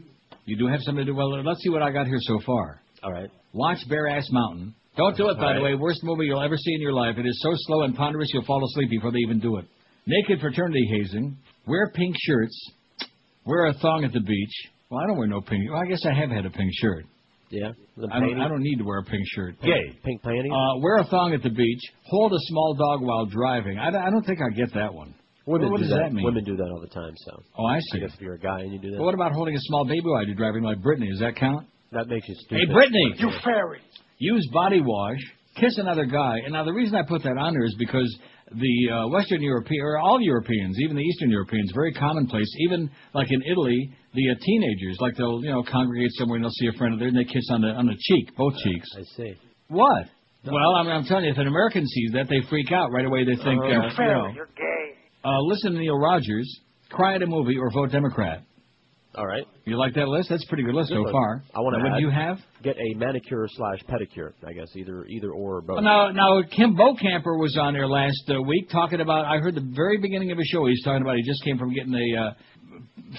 [0.44, 1.14] You do have something to do.
[1.16, 2.80] Well, let's see what I got here so far.
[3.02, 3.28] All right.
[3.52, 4.74] Watch Bare Ass Mountain.
[4.96, 5.74] Don't do it, by All the way.
[5.74, 7.18] Worst movie you'll ever see in your life.
[7.18, 9.64] It is so slow and ponderous you'll fall asleep before they even do it.
[10.06, 11.36] Naked fraternity hazing.
[11.66, 12.70] Wear pink shirts.
[13.44, 14.68] Wear a thong at the beach.
[14.88, 15.68] Well, I don't wear no pink.
[15.70, 17.06] Well, I guess I have had a pink shirt.
[17.50, 17.72] Yeah.
[17.96, 18.40] The I don't.
[18.40, 19.60] I don't need to wear a pink shirt.
[19.62, 19.98] Gay.
[20.04, 20.52] Pink panties.
[20.52, 21.80] Uh, wear a thong at the beach.
[22.04, 23.78] Hold a small dog while driving.
[23.78, 25.14] I, don't- I don't think I get that one.
[25.46, 26.24] Women what do does that mean?
[26.24, 27.14] Women do that all the time.
[27.24, 27.42] So.
[27.56, 28.00] Oh, I I see.
[28.00, 28.98] guess if you're a guy and you do that.
[28.98, 31.08] But what about holding a small baby while you're driving like Brittany?
[31.08, 31.66] Does that count?
[31.92, 32.54] That makes you stupid.
[32.58, 32.74] Hey, stupid.
[32.74, 33.14] Brittany.
[33.16, 33.80] You fairy.
[34.18, 35.18] Use body wash.
[35.56, 36.36] Kiss another guy.
[36.44, 38.14] And now the reason I put that on there is because
[38.52, 42.48] the uh, Western European, or all Europeans, even the Eastern Europeans, very commonplace.
[42.60, 46.50] Even like in Italy, the uh, teenagers, like they'll you know congregate somewhere and they'll
[46.58, 48.88] see a friend of theirs and they kiss on the on the cheek, both cheeks.
[48.96, 49.34] I see.
[49.68, 50.06] What?
[50.44, 53.24] Well, I'm, I'm telling you, if an American sees that, they freak out right away.
[53.24, 54.94] They think, uh, you you fairy, know, you're gay.
[55.24, 58.42] uh, listen to Neil Rogers, cry at a movie, or vote Democrat.
[59.14, 59.42] All right.
[59.64, 60.28] You like that list?
[60.28, 61.12] That's a pretty good list Good so one.
[61.12, 61.42] far.
[61.54, 62.38] I want to What do you have?
[62.62, 64.32] Get a manicure slash pedicure.
[64.46, 65.82] I guess either either or or both.
[65.82, 69.24] Now, now Kim Bokamper was on there last uh, week talking about.
[69.24, 70.66] I heard the very beginning of his show.
[70.66, 72.30] He's talking about he just came from getting a uh,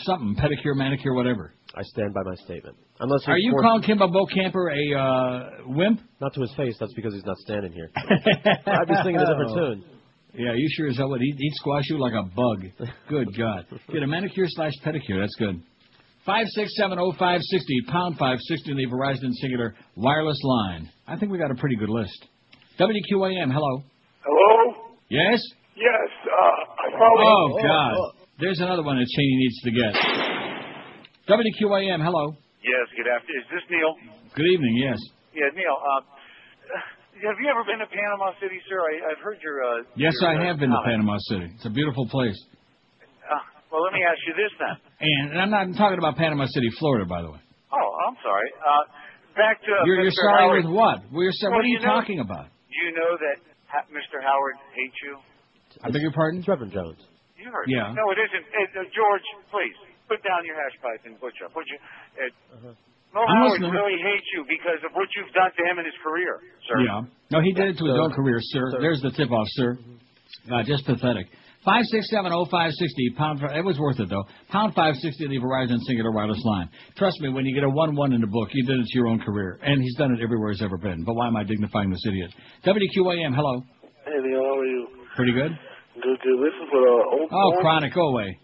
[0.04, 1.54] something pedicure, manicure, whatever.
[1.76, 2.78] I stand by my statement.
[3.00, 6.02] Unless Are you calling calling Kim Bokamper a uh, wimp?
[6.20, 6.76] Not to his face.
[6.80, 7.90] That's because he's not standing here.
[7.96, 9.84] I'd be singing a different tune.
[10.34, 11.22] Yeah, you sure as hell would.
[11.22, 12.90] He'd, he'd squash you like a bug.
[13.08, 13.66] Good God.
[13.92, 15.22] Get a manicure slash pedicure.
[15.22, 15.62] That's good.
[16.26, 20.90] Five six seven oh five sixty pound five sixty in the Verizon Cingular wireless line.
[21.08, 22.28] I think we got a pretty good list.
[22.80, 23.52] WQAM.
[23.52, 23.84] Hello.
[24.24, 24.74] Hello?
[25.10, 25.42] Yes.
[25.76, 27.26] Yes, uh, I probably.
[27.26, 28.19] Oh God.
[28.40, 29.94] There's another one that Cheney needs to get.
[31.28, 32.00] WQAM.
[32.02, 32.34] Hello.
[32.64, 33.42] Yes, good afternoon.
[33.44, 33.92] Is this Neil?
[34.36, 34.76] Good evening.
[34.80, 35.00] Yes.
[35.36, 35.76] Yeah, Neil.
[35.76, 36.02] Uh,
[37.28, 38.80] have you ever been to Panama City, sir?
[38.80, 39.60] I, I've heard your.
[39.64, 40.82] Uh, Yes, your, I uh, have been to.
[40.88, 41.52] Panama City.
[41.56, 42.38] It's a beautiful place.
[43.28, 44.76] Uh, well, let me ask you this then.
[45.04, 47.42] And, and I'm not talking about Panama City, Florida, by the way.
[47.76, 48.50] Oh, I'm sorry.
[48.64, 48.84] Uh,
[49.36, 50.64] back to uh, you're, you're sorry Howard.
[50.66, 50.98] with what?
[51.12, 52.48] We're so, Well, what are you, you know- talking about?
[52.72, 53.38] Do you know that
[53.68, 54.24] ha- Mr.
[54.24, 55.20] Howard hates you?
[55.84, 56.40] I beg your pardon?
[56.40, 57.04] It's Reverend Jones.
[57.40, 57.90] You heard Yeah.
[57.90, 57.96] me.
[57.96, 58.46] No, it isn't.
[58.52, 59.76] Uh, uh, George, please
[60.12, 61.56] put down your hash pipe and butch up.
[61.56, 61.80] Would you?
[62.20, 62.76] Uh,
[63.16, 63.72] Mo I'm Howard listening.
[63.72, 66.78] really hates you because of what you've done to him in his career, sir.
[66.86, 67.02] Yeah.
[67.32, 68.70] No, he did it to his own career, sir.
[68.80, 69.78] There's the tip off, sir.
[70.52, 71.26] Uh, just pathetic.
[71.66, 73.42] Five six seven oh five sixty pound.
[73.44, 74.24] It was worth it though.
[74.50, 76.70] Pound five sixty the Verizon Cingular Wireless line.
[76.98, 78.96] Trust me, when you get a one one in the book, you did it to
[78.98, 81.04] your own career, and he's done it everywhere he's ever been.
[81.04, 82.32] But why am I dignifying this idiot?
[82.66, 83.36] WQAM.
[83.36, 83.64] Hello.
[84.06, 84.88] Hey, Neil, how are you?
[85.16, 85.52] Pretty good.
[86.02, 86.38] Good, good.
[86.40, 87.30] This is for uh, old.
[87.32, 88.40] Oh, old- chronic, go away.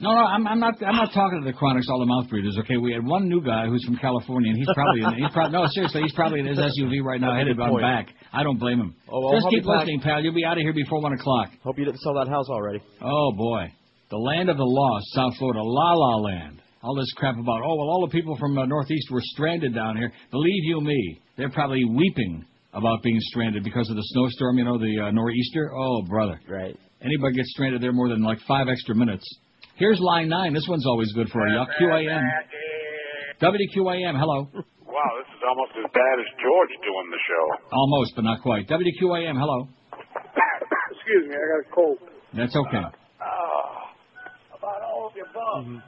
[0.00, 0.74] No, no, I'm, I'm not.
[0.82, 2.58] I'm not talking to the chronics, all the mouth breathers.
[2.66, 5.52] Okay, we had one new guy who's from California, and he's probably in, he's probably
[5.52, 8.08] no, seriously, he's probably in his SUV right now, That's headed on back.
[8.32, 8.94] I don't blame him.
[9.08, 9.86] Oh, well, Just keep be back.
[9.86, 10.20] listening, pal.
[10.20, 11.50] You'll be out of here before one o'clock.
[11.62, 12.80] Hope you didn't sell that house already.
[13.00, 13.70] Oh boy,
[14.10, 16.60] the land of the lost, South Florida, La La Land.
[16.82, 19.96] All this crap about oh well, all the people from the Northeast were stranded down
[19.96, 20.12] here.
[20.32, 22.44] Believe you me, they're probably weeping
[22.74, 24.58] about being stranded because of the snowstorm.
[24.58, 25.72] You know, the uh, nor'easter.
[25.74, 26.40] Oh brother.
[26.48, 26.76] Right.
[27.00, 29.24] Anybody gets stranded there more than like five extra minutes.
[29.76, 30.54] Here's line nine.
[30.54, 31.66] This one's always good for a yuck.
[31.80, 32.22] QAM.
[33.40, 34.18] WQAM.
[34.18, 34.48] Hello.
[34.54, 37.66] Wow, this is almost as bad as George doing the show.
[37.72, 38.68] Almost, but not quite.
[38.68, 39.34] WQAM.
[39.36, 39.68] Hello.
[40.92, 41.98] Excuse me, I got a cold.
[42.32, 42.84] That's okay.
[43.20, 45.64] Oh, about all of the above.
[45.66, 45.78] Mm-hmm.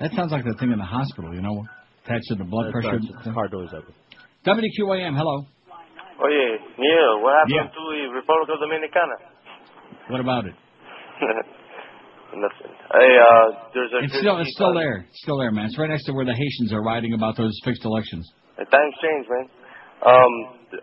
[0.00, 1.34] That sounds like the thing in the hospital.
[1.34, 1.64] You know,
[2.08, 2.98] attached to the blood That's pressure.
[3.04, 3.34] right.
[3.36, 3.92] Car doors open.
[4.48, 5.12] WQAM.
[5.16, 5.44] Hello.
[6.18, 7.68] Oye, Neil, what happened Yeah.
[7.68, 9.16] to the Republic of Dominicana?
[10.08, 10.54] What about it?
[12.28, 12.72] Nothing.
[12.92, 14.04] Hey, uh, there's a.
[14.04, 15.06] It's still, it's still there.
[15.08, 15.66] It's still there, man.
[15.66, 18.28] It's right next to where the Haitians are writing about those fixed elections.
[18.56, 19.46] Hey, Times change, man.
[20.04, 20.32] Um,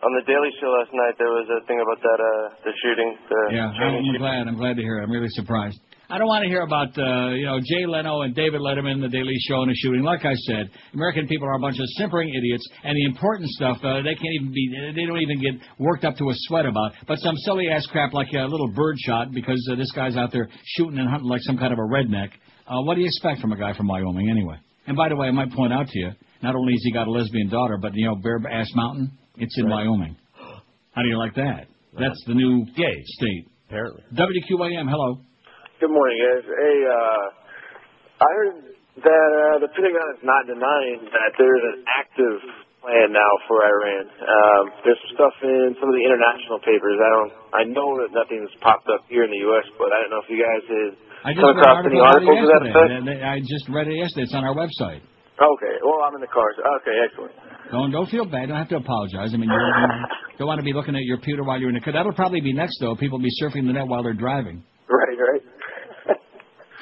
[0.02, 3.16] on the Daily Show last night, there was a thing about that, uh, the shooting.
[3.30, 4.22] The Yeah, Cheney I'm shooting.
[4.22, 4.48] glad.
[4.50, 5.04] I'm glad to hear it.
[5.04, 5.80] I'm really surprised.
[6.08, 9.10] I don't want to hear about uh, you know Jay Leno and David Letterman, the
[9.10, 10.04] Daily Show, and a shooting.
[10.04, 13.78] Like I said, American people are a bunch of simpering idiots, and the important stuff
[13.84, 14.70] uh, they can't even be.
[14.96, 16.94] They don't even get worked up to a sweat about.
[17.08, 20.32] But some silly ass crap like a little bird shot because uh, this guy's out
[20.32, 20.48] there
[20.78, 22.30] shooting and hunting like some kind of a redneck.
[22.68, 24.58] Uh, what do you expect from a guy from Wyoming anyway?
[24.88, 26.12] And by the way, I might point out to you,
[26.44, 29.58] not only has he got a lesbian daughter, but you know Bear Ass Mountain, it's
[29.58, 30.16] in Wyoming.
[30.92, 31.66] How do you like that?
[31.98, 33.48] That's the new gay state.
[33.68, 34.04] Apparently.
[34.14, 35.20] WQAM, hello.
[35.86, 36.42] Good morning, guys.
[36.50, 37.24] Hey, uh,
[38.18, 38.58] I heard
[39.06, 42.42] that uh, the Pentagon is not denying that there's an active
[42.82, 44.10] plan now for Iran.
[44.10, 46.98] Um, there's some stuff in some of the international papers.
[46.98, 47.32] I don't.
[47.54, 50.30] I know that nothing's popped up here in the U.S., but I don't know if
[50.34, 53.22] you guys had I just come read an across any article articles to that effect.
[53.22, 54.26] I just read it yesterday.
[54.26, 55.06] It's on our website.
[55.38, 55.76] Okay.
[55.86, 56.50] Well, I'm in the car.
[56.58, 57.38] so- Okay, excellent.
[57.70, 58.50] Don't don't feel bad.
[58.50, 59.34] Don't have to apologize.
[59.34, 61.78] I mean, you don't, don't want to be looking at your computer while you're in
[61.78, 61.94] the car.
[61.94, 62.98] That'll probably be next though.
[62.98, 64.66] People will be surfing the net while they're driving.
[64.90, 65.35] Right, right.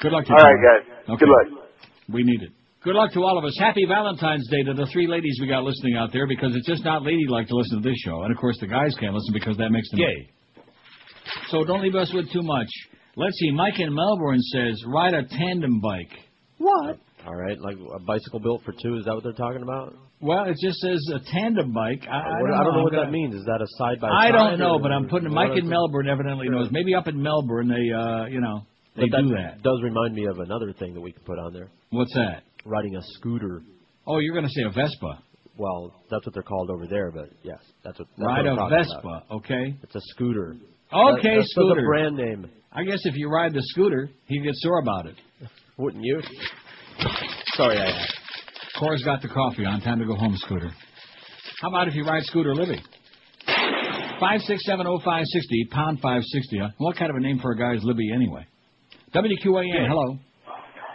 [0.04, 0.36] Good luck to you.
[0.36, 0.84] right, guys.
[1.16, 1.24] Okay.
[1.24, 1.64] Good luck.
[2.12, 2.50] We need it.
[2.84, 3.56] Good luck to all of us.
[3.58, 6.84] Happy Valentine's Day to the three ladies we got listening out there because it's just
[6.84, 8.20] not ladylike to listen to this show.
[8.22, 10.28] And of course, the guys can't listen because that makes them gay.
[11.48, 12.68] So don't leave us with too much.
[13.16, 13.50] Let's see.
[13.52, 16.12] Mike in Melbourne says, ride a tandem bike.
[16.58, 16.98] What?
[17.26, 18.96] All right, like a bicycle built for two.
[18.98, 19.94] Is that what they're talking about?
[20.20, 22.02] Well, it just says a tandem bike.
[22.06, 23.34] I, I don't I don't know I'm what gonna- that means.
[23.34, 24.28] Is that a side by side?
[24.28, 25.66] I don't know, but I'm putting or Mike in?
[25.66, 26.68] Melbourne evidently knows.
[26.70, 29.62] Maybe up in Melbourne they uh you know They But do that.
[29.62, 31.68] Does remind me of another thing that we can put on there.
[31.90, 32.42] What's that?
[32.64, 33.62] Riding a scooter.
[34.06, 35.22] Oh, you're going to say a Vespa.
[35.56, 38.08] Well, that's what they're called over there, but yes, that's what.
[38.16, 39.22] That's Ride what a Vespa, about.
[39.30, 39.74] okay?
[39.82, 40.56] It's a scooter.
[40.92, 41.80] Okay, That- that's scooter.
[41.80, 42.50] the brand name.
[42.72, 45.14] I guess if you ride the scooter, he'd get sore about it.
[45.76, 46.20] Wouldn't you?
[47.54, 48.18] Sorry, I asked.
[48.78, 49.80] Cora's got the coffee on.
[49.80, 50.70] Time to go home, Scooter.
[51.60, 52.82] How about if you ride Scooter Libby?
[54.20, 56.58] Five six seven oh five sixty pound five sixty.
[56.58, 56.70] Huh?
[56.78, 58.44] What kind of a name for a guy is Libby anyway?
[59.14, 59.86] WQAM.
[59.88, 60.18] Hello.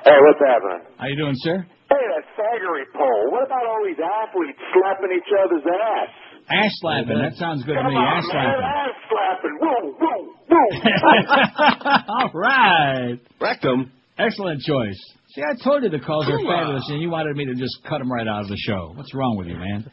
[0.03, 0.81] Hey, what's happening?
[0.97, 1.65] How you doing, sir?
[1.89, 3.31] Hey, that faggery pole.
[3.31, 6.09] What about all these athletes slapping each other's ass?
[6.51, 7.17] Ass slapping.
[7.19, 7.95] That sounds good to me.
[7.95, 8.65] on, Ass man, slapping.
[8.65, 9.55] ass slapping.
[9.61, 10.67] Woo, woo, woo.
[12.19, 13.19] All right.
[13.39, 13.91] Rectum.
[14.17, 14.99] Excellent choice.
[15.39, 17.99] See, I told you the calls are fabulous, and you wanted me to just cut
[17.99, 18.91] them right out of the show.
[18.95, 19.87] What's wrong with you, man?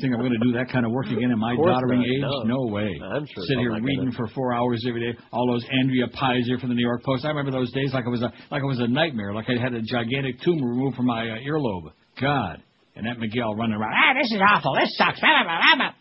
[0.00, 2.22] Think I'm going to do that kind of work again in my doddering age?
[2.46, 2.72] no.
[2.72, 2.96] way.
[3.02, 5.18] I'm sure Sit here reading for four hours every day.
[5.32, 7.24] All those Andrea Peyser from the New York Post.
[7.24, 9.34] I remember those days like it was a like it was a nightmare.
[9.34, 11.92] Like I had a gigantic tumor removed from my uh, earlobe.
[12.20, 12.62] God.
[12.94, 13.92] And that Miguel running around.
[13.92, 14.74] Ah, this is awful.
[14.74, 15.20] This sucks.
[15.20, 15.92] Blah, blah, blah, blah.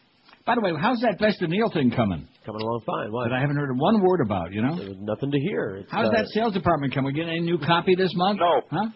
[0.47, 2.25] By the way, how's that Best of Neil thing coming?
[2.45, 3.11] Coming along fine.
[3.11, 3.27] Why?
[3.27, 4.53] That I haven't heard one word about.
[4.53, 4.77] You know.
[4.77, 5.75] There's nothing to hear.
[5.81, 7.13] It's, How's uh, that sales department coming?
[7.13, 8.39] Getting any new copy this month?
[8.39, 8.61] No.
[8.71, 8.87] Huh?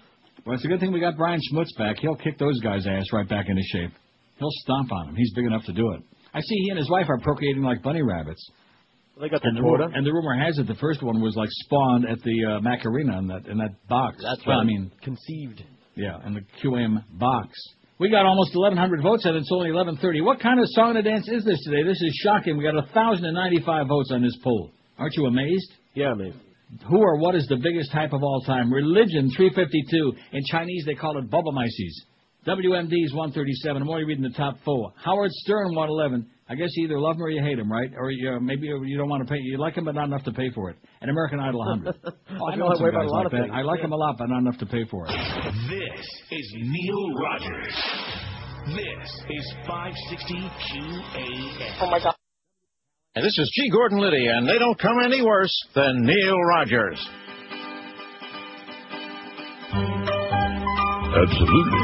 [0.45, 1.97] Well, it's a good thing we got Brian Schmutz back.
[1.99, 3.91] He'll kick those guys' ass right back into shape.
[4.39, 5.15] He'll stomp on them.
[5.15, 6.01] He's big enough to do it.
[6.33, 8.43] I see he and his wife are procreating like bunny rabbits.
[9.19, 9.83] They got the And the, quota.
[9.83, 12.61] rumor, and the rumor has it the first one was like spawned at the uh,
[12.61, 14.17] Macarena in that in that box.
[14.23, 15.63] That's well, I mean, conceived.
[15.95, 17.49] yeah, in the QM box.
[18.01, 20.21] We got almost 1,100 votes, and it's only 11:30.
[20.23, 21.83] What kind of song and dance is this today?
[21.83, 22.57] This is shocking.
[22.57, 24.71] We got 1,095 votes on this poll.
[24.97, 25.71] Aren't you amazed?
[25.93, 26.35] Yeah, amazed.
[26.89, 28.73] Who or what is the biggest type of all time?
[28.73, 30.13] Religion, 352.
[30.33, 31.93] In Chinese, they call it Bubblemices.
[32.47, 33.83] WMD is 137.
[33.83, 34.93] I'm only reading the top four.
[34.95, 36.25] Howard Stern, 111.
[36.51, 37.89] I guess you either love him or you hate him, right?
[37.97, 39.39] Or you, uh, maybe you don't want to pay.
[39.39, 40.75] You like him, but not enough to pay for it.
[40.99, 41.95] And American Idol, 100.
[42.03, 43.37] Oh, I I know some way about guys a lot like of that.
[43.43, 43.85] things, I like yeah.
[43.85, 45.11] him a lot, but not enough to pay for it.
[45.69, 47.75] This is Neil Rogers.
[48.67, 51.77] This is 560 QAM.
[51.79, 52.15] Oh my God.
[53.15, 53.69] And this is G.
[53.71, 56.99] Gordon Liddy, and they don't come any worse than Neil Rogers.
[61.15, 61.79] Absolutely.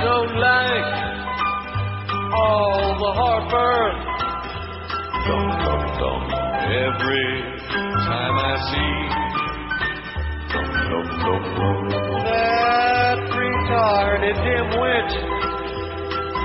[0.00, 1.11] Don't like
[2.32, 3.94] all the heartburn.
[5.26, 6.22] Dum, dum, dum.
[6.72, 7.30] Every
[8.08, 8.96] time I see
[10.52, 12.24] Dum, dum, dum, dum.
[12.24, 15.08] that retarded dimwit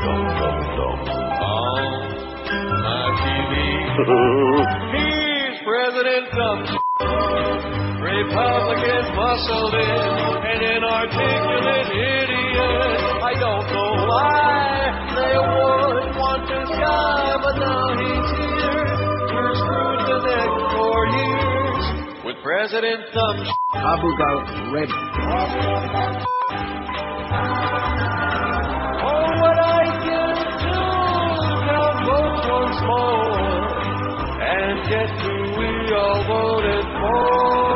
[0.03, 0.99] Dum, dum, dum.
[1.41, 1.83] on
[2.83, 3.53] my TV.
[4.93, 6.65] He's President Trump.
[8.01, 12.99] Republican muscled in, an inarticulate idiot.
[13.23, 14.37] I don't know why
[15.17, 15.76] they would
[16.87, 18.85] want but now he's here.
[19.33, 21.85] We're screwed to neck for years
[22.25, 23.39] with President Thumb.
[23.73, 24.89] Abu Ghraib.
[29.09, 30.79] Oh, what I can do
[31.67, 33.37] count votes once more
[34.41, 37.66] and get who we all voted for.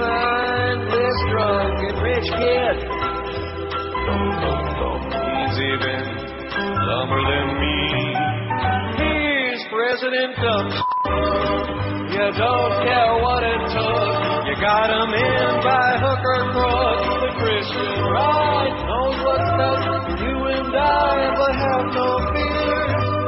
[0.00, 1.20] Mindless
[2.00, 2.76] rich kid.
[5.12, 6.00] He's even
[6.88, 7.76] dumber than me.
[9.68, 10.36] President.
[12.12, 14.12] You don't care what it took.
[14.46, 17.00] You got him in by hook or crook.
[17.20, 19.46] The Christian right knows what's.
[20.22, 22.76] You and I, but have no fear.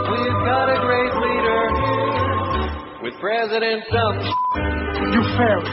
[0.09, 1.88] We've got a great leader
[3.09, 4.17] with President Dumb.
[4.21, 5.65] You fairy.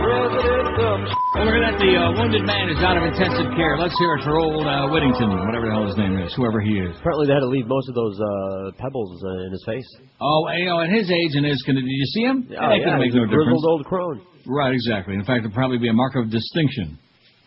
[0.00, 1.02] President Dumb.
[1.36, 1.76] Well, look at that.
[1.76, 3.76] The uh, wounded man is out of intensive care.
[3.76, 6.80] Let's hear it for old uh, Whittington, whatever the hell his name is, whoever he
[6.80, 6.96] is.
[7.00, 9.88] Apparently, they had to leave most of those uh, pebbles uh, in his face.
[10.20, 12.48] Oh, you know, at his age and his, can, did you see him?
[12.56, 13.68] Oh, That yeah, make he's no a grizzled difference.
[13.68, 14.18] old crone.
[14.48, 15.12] Right, exactly.
[15.14, 16.96] In fact, it'll probably be a mark of distinction.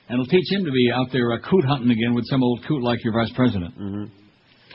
[0.10, 2.62] And it'll teach him to be out there uh, coot hunting again with some old
[2.68, 3.74] coot like your vice president.
[3.74, 4.25] Mm-hmm.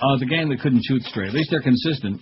[0.01, 1.28] Uh, the gang that couldn't shoot straight.
[1.28, 2.20] At least they're consistent.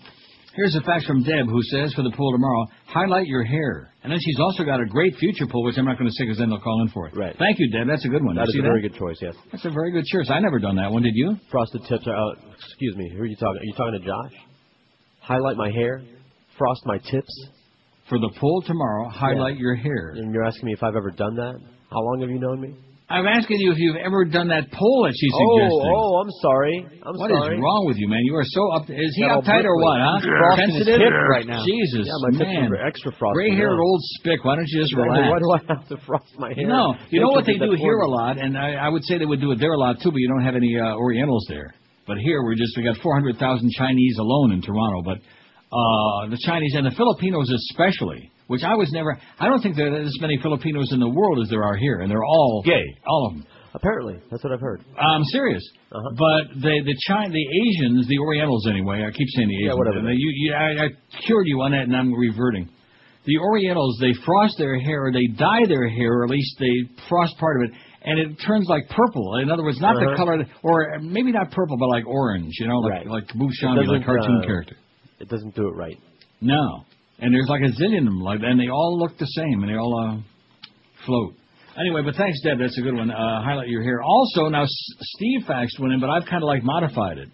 [0.55, 3.93] Here's a fax from Deb who says for the poll tomorrow, highlight your hair.
[4.03, 6.25] And then she's also got a great future poll, which I'm not going to say
[6.25, 7.15] because then they'll call in for it.
[7.17, 7.37] Right.
[7.39, 7.87] Thank you, Deb.
[7.87, 8.35] That's a good one.
[8.35, 9.37] That is a very good choice, yes.
[9.53, 10.27] That's a very good choice.
[10.31, 11.03] I never done that one.
[11.03, 11.37] Did you?
[11.53, 12.39] Frosted tips are out.
[12.59, 13.61] Excuse me, who are you talking?
[13.61, 14.33] Are you talking to Josh?
[15.21, 16.03] Highlight my hair,
[16.57, 17.47] frost my tips.
[18.09, 20.15] For the poll tomorrow, highlight your hair.
[20.17, 21.55] And you're asking me if I've ever done that?
[21.91, 22.75] How long have you known me?
[23.11, 25.93] I'm asking you if you've ever done that poll that she's Oh, suggesting.
[25.97, 26.77] oh, I'm sorry.
[27.09, 27.57] I'm What is sorry.
[27.57, 28.21] wrong with you, man?
[28.23, 28.85] You are so up.
[28.85, 30.21] Is he uptight or what, huh?
[30.21, 30.29] Yeah.
[30.29, 31.65] Frost Sensitive hip right now.
[31.65, 32.69] Jesus, Yeah, my man.
[32.85, 34.45] extra frosty Gray-haired old spick.
[34.45, 35.25] Why don't you just relax?
[35.33, 36.69] Why do I have to frost my hair?
[36.69, 39.25] No, you know what they do here a lot, and I, I would say they
[39.25, 40.11] would do it there a lot too.
[40.13, 41.73] But you don't have any uh, Orientals there.
[42.07, 43.41] But here we're just we got 400,000
[43.73, 45.01] Chinese alone in Toronto.
[45.01, 45.19] But
[45.73, 49.17] uh, the Chinese and the Filipinos especially, which I was never.
[49.39, 52.01] I don't think there are as many Filipinos in the world as there are here,
[52.01, 52.85] and they're all Gay.
[53.07, 53.47] all of them.
[53.75, 54.83] Apparently, that's what I've heard.
[54.99, 55.63] I'm serious.
[55.93, 56.11] Uh-huh.
[56.19, 59.05] But the the China, the Asians, the Orientals anyway.
[59.07, 59.69] I keep saying the Asians.
[59.69, 60.03] Yeah, whatever.
[60.03, 60.89] they- you, you, I, I
[61.27, 62.69] cured you on that, and I'm reverting.
[63.27, 66.73] The Orientals, they frost their hair, or they dye their hair, or at least they
[67.11, 69.37] frost part of it, and it turns like purple.
[69.43, 70.17] In other words, not the Uh-huh.
[70.17, 72.55] color, or maybe not purple, but like orange.
[72.59, 73.07] You know, like Right.
[73.07, 74.77] like It like cartoon uh, character.
[75.21, 75.99] It doesn't do it right.
[76.41, 76.85] No,
[77.19, 79.69] and there's like a zillion of them, like, and they all look the same, and
[79.71, 80.21] they all uh,
[81.07, 81.35] float.
[81.79, 82.59] Anyway, but thanks, Deb.
[82.59, 83.11] That's a good one.
[83.11, 84.03] Uh, highlight your hair.
[84.03, 84.71] Also, now S-
[85.01, 87.29] Steve faxed one in, but I've kind of like modified it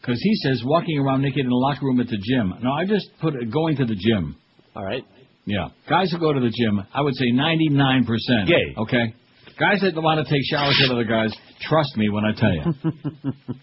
[0.00, 2.52] because he says walking around naked in the locker room at the gym.
[2.62, 4.36] No, I just put it going to the gym.
[4.74, 5.04] All right.
[5.44, 8.74] Yeah, guys who go to the gym, I would say 99 percent Gay.
[8.76, 9.14] Okay,
[9.60, 12.62] guys that want to take showers with other guys, trust me when I tell you.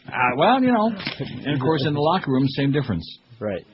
[0.08, 0.88] uh, well, you know,
[1.20, 3.04] and of course in the locker room, same difference.
[3.42, 3.66] Right.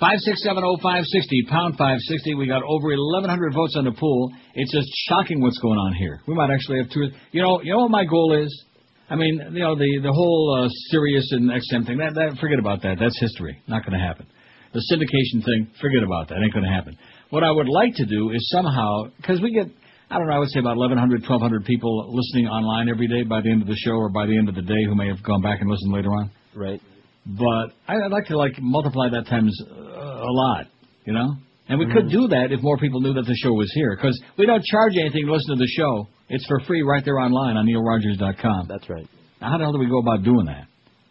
[0.00, 2.34] Five six seven oh five sixty pound five sixty.
[2.34, 4.32] We got over eleven hundred votes on the poll.
[4.54, 6.20] It's just shocking what's going on here.
[6.28, 7.10] We might actually have two.
[7.32, 8.64] You know, you know what my goal is.
[9.10, 11.98] I mean, you know, the the whole uh, Sirius and XM thing.
[11.98, 12.98] That that forget about that.
[13.00, 13.60] That's history.
[13.66, 14.26] Not going to happen.
[14.72, 15.72] The syndication thing.
[15.80, 16.36] Forget about that.
[16.44, 16.96] Ain't going to happen.
[17.30, 19.66] What I would like to do is somehow because we get.
[20.10, 20.34] I don't know.
[20.34, 23.68] I would say about 1,100, 1,200 people listening online every day by the end of
[23.68, 25.68] the show or by the end of the day who may have gone back and
[25.68, 26.30] listened later on.
[26.54, 26.80] Right.
[27.28, 30.66] But I'd like to like multiply that times uh, a lot,
[31.04, 31.36] you know.
[31.68, 34.18] And we could do that if more people knew that the show was here, because
[34.38, 36.08] we don't charge anything to listen to the show.
[36.30, 38.68] It's for free right there online on neilrogers.com.
[38.68, 39.06] That's right.
[39.40, 40.64] Now, how the hell do we go about doing that?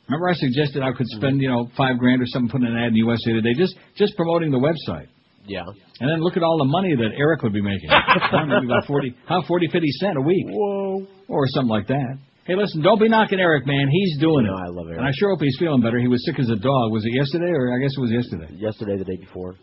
[0.09, 2.89] Remember, I suggested I could spend you know five grand or something putting an ad
[2.89, 5.07] in USA Today, just just promoting the website.
[5.45, 5.63] Yeah.
[5.99, 7.89] And then look at all the money that Eric would be making.
[8.33, 10.45] Maybe about 40, how 40, 50 cent a week.
[10.49, 11.07] Whoa.
[11.29, 12.17] Or something like that.
[12.47, 13.89] Hey, listen, don't be knocking Eric, man.
[13.91, 14.55] He's doing No, it.
[14.55, 14.99] I love Eric.
[14.99, 15.99] And I sure hope he's feeling better.
[15.99, 16.91] He was sick as a dog.
[16.95, 18.47] Was it yesterday, or I guess it was yesterday?
[18.55, 19.55] Yesterday, the day before,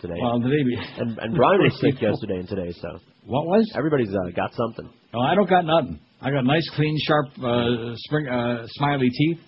[0.00, 0.18] today.
[0.20, 2.98] Well, the day be- and and Brian was sick yesterday and today, so.
[3.24, 3.70] What was?
[3.76, 4.90] Everybody's uh, got something.
[5.14, 6.00] Oh, I don't got nothing.
[6.20, 9.38] I got nice, clean, sharp, uh, spring, uh, smiley teeth,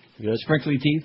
[0.46, 1.02] sprinkly teeth.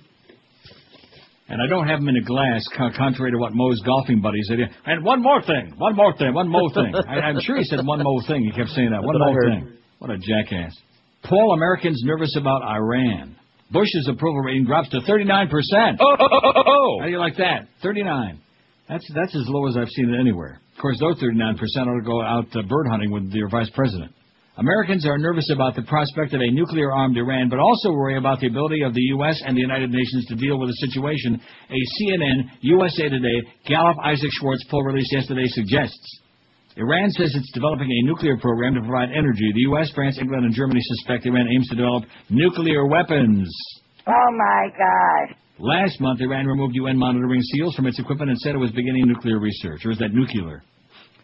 [1.50, 2.62] And I don't have them in a glass,
[2.96, 4.60] contrary to what Mo's golfing buddies said.
[4.86, 6.94] And one more thing, one more thing, one more thing.
[7.10, 8.44] I, I'm sure he said one more thing.
[8.44, 9.02] He kept saying that.
[9.02, 9.78] One That's more thing.
[9.98, 10.74] What a jackass.
[11.24, 13.36] Poll Americans nervous about Iran.
[13.72, 15.48] Bush's approval rating drops to 39%.
[16.00, 16.98] Oh, oh, oh, oh, oh.
[17.00, 17.68] How do you like that?
[17.82, 18.42] 39.
[18.90, 20.60] That's that's as low as I've seen it anywhere.
[20.76, 24.12] Of course, those 39% ought to go out uh, bird hunting with their vice president.
[24.58, 28.48] Americans are nervous about the prospect of a nuclear-armed Iran, but also worry about the
[28.48, 29.42] ability of the U.S.
[29.46, 31.40] and the United Nations to deal with the situation.
[31.70, 36.21] A CNN, USA Today, Gallup Isaac Schwartz poll released yesterday suggests.
[36.78, 39.52] Iran says it's developing a nuclear program to provide energy.
[39.54, 43.52] The U.S., France, England, and Germany suspect Iran aims to develop nuclear weapons.
[44.08, 45.36] Oh my God.
[45.60, 49.04] Last month, Iran removed UN monitoring seals from its equipment and said it was beginning
[49.06, 50.64] nuclear research, or is that nuclear?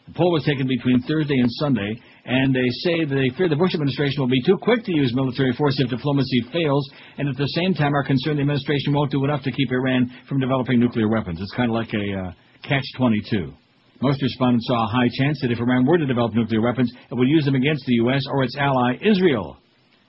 [0.07, 3.55] The poll was taken between Thursday and Sunday, and they say that they fear the
[3.55, 6.87] Bush administration will be too quick to use military force if diplomacy fails,
[7.17, 10.11] and at the same time are concerned the administration won't do enough to keep Iran
[10.29, 11.39] from developing nuclear weapons.
[11.41, 12.31] It's kind of like a uh,
[12.67, 13.53] catch-22.
[14.01, 17.15] Most respondents saw a high chance that if Iran were to develop nuclear weapons, it
[17.15, 18.23] would use them against the U.S.
[18.31, 19.57] or its ally Israel.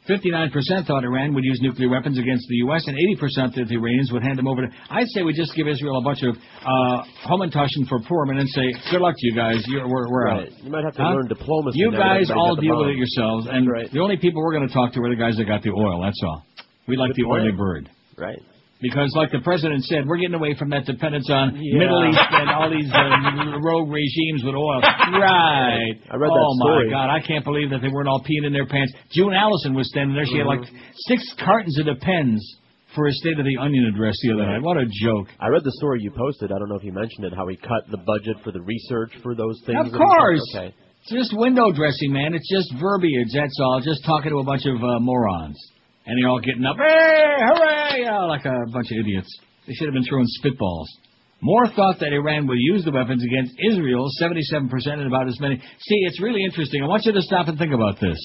[0.09, 0.51] 59%
[0.87, 2.83] thought Iran would use nuclear weapons against the U.S.
[2.87, 4.69] and 80% that the Iranians would hand them over to.
[4.89, 8.47] I'd say we just give Israel a bunch of uh, Homentashen for Purim and then
[8.47, 9.63] say, good luck to you guys.
[9.67, 10.47] You're, we're, we're Right.
[10.49, 10.65] out.
[10.65, 11.11] You might have to Huh?
[11.13, 11.79] learn diplomacy.
[11.79, 14.95] You guys all deal with it yourselves, and the only people we're going to talk
[14.95, 16.01] to are the guys that got the oil.
[16.03, 16.43] That's all.
[16.87, 17.91] We like the oily bird.
[18.17, 18.39] Right.
[18.81, 21.79] Because, like the president said, we're getting away from that dependence on Yeah.
[21.83, 24.79] Middle East and all these uh, rogue regimes with oil.
[24.83, 25.99] Right.
[26.11, 26.87] I read oh that story.
[26.87, 28.93] my God, I can't believe that they weren't all peeing in their pants.
[29.11, 30.27] June Allyson was standing there.
[30.27, 30.79] She had like Mhm.
[31.11, 32.39] six cartons of Depends
[32.95, 34.63] for his State of the Onion address the other night.
[34.63, 35.27] What a joke.
[35.41, 36.53] I read the story you posted.
[36.53, 37.35] I don't know if you mentioned it.
[37.35, 39.87] How he cut the budget for the research for those things.
[39.87, 40.41] Of course.
[40.55, 40.73] Okay.
[41.03, 42.35] It's just window dressing, man.
[42.35, 43.29] It's just verbiage.
[43.35, 43.81] That's all.
[43.81, 45.57] Just talking to a bunch of uh, morons,
[46.09, 49.29] and they're all getting up, hey, hooray, yeah, like a bunch of idiots.
[49.67, 50.89] They should have been throwing spitballs.
[51.41, 55.59] More thought that Iran would use the weapons against Israel, 77% and about as many.
[55.59, 56.83] See, it's really interesting.
[56.83, 58.19] I want you to stop and think about this.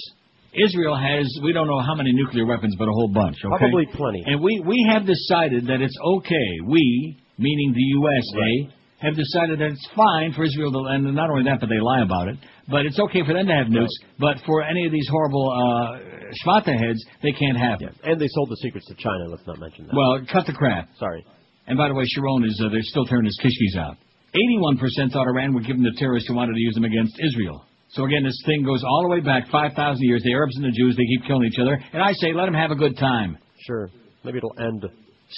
[0.54, 3.58] Israel has, we don't know how many nuclear weapons, but a whole bunch, okay?
[3.58, 4.24] Probably plenty.
[4.26, 8.72] And we, we have decided that it's okay, we, meaning the U.S., eh,
[9.04, 12.02] have decided that it's fine for Israel to, and not only that, but they lie
[12.02, 12.38] about it.
[12.72, 13.92] But it's okay for them to have nukes.
[14.18, 16.00] But for any of these horrible uh,
[16.42, 17.94] schmata heads, they can't have it.
[18.04, 19.28] And they sold the secrets to China.
[19.28, 19.96] Let's not mention that.
[19.96, 20.88] Well, cut the crap.
[20.98, 21.26] Sorry.
[21.68, 23.98] And by the way, Sharon is uh, they're still tearing his kishkis out.
[24.34, 27.66] 81% thought Iran would give them to terrorists who wanted to use them against Israel.
[27.90, 30.24] So again, this thing goes all the way back 5,000 years.
[30.24, 31.78] The Arabs and the Jews, they keep killing each other.
[31.94, 33.38] And I say, let them have a good time.
[33.68, 33.90] Sure.
[34.24, 34.84] Maybe it'll end.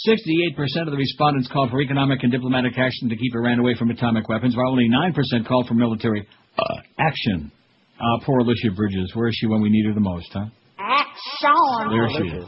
[0.08, 3.90] 68% of the respondents called for economic and diplomatic action to keep Iran away from
[3.90, 6.28] atomic weapons, while only 9% called for military
[6.58, 7.52] uh, action.
[8.00, 9.12] Uh, poor Alicia Bridges.
[9.14, 10.46] Where is she when we need her the most, huh?
[10.78, 11.90] Action.
[11.90, 12.46] There she is.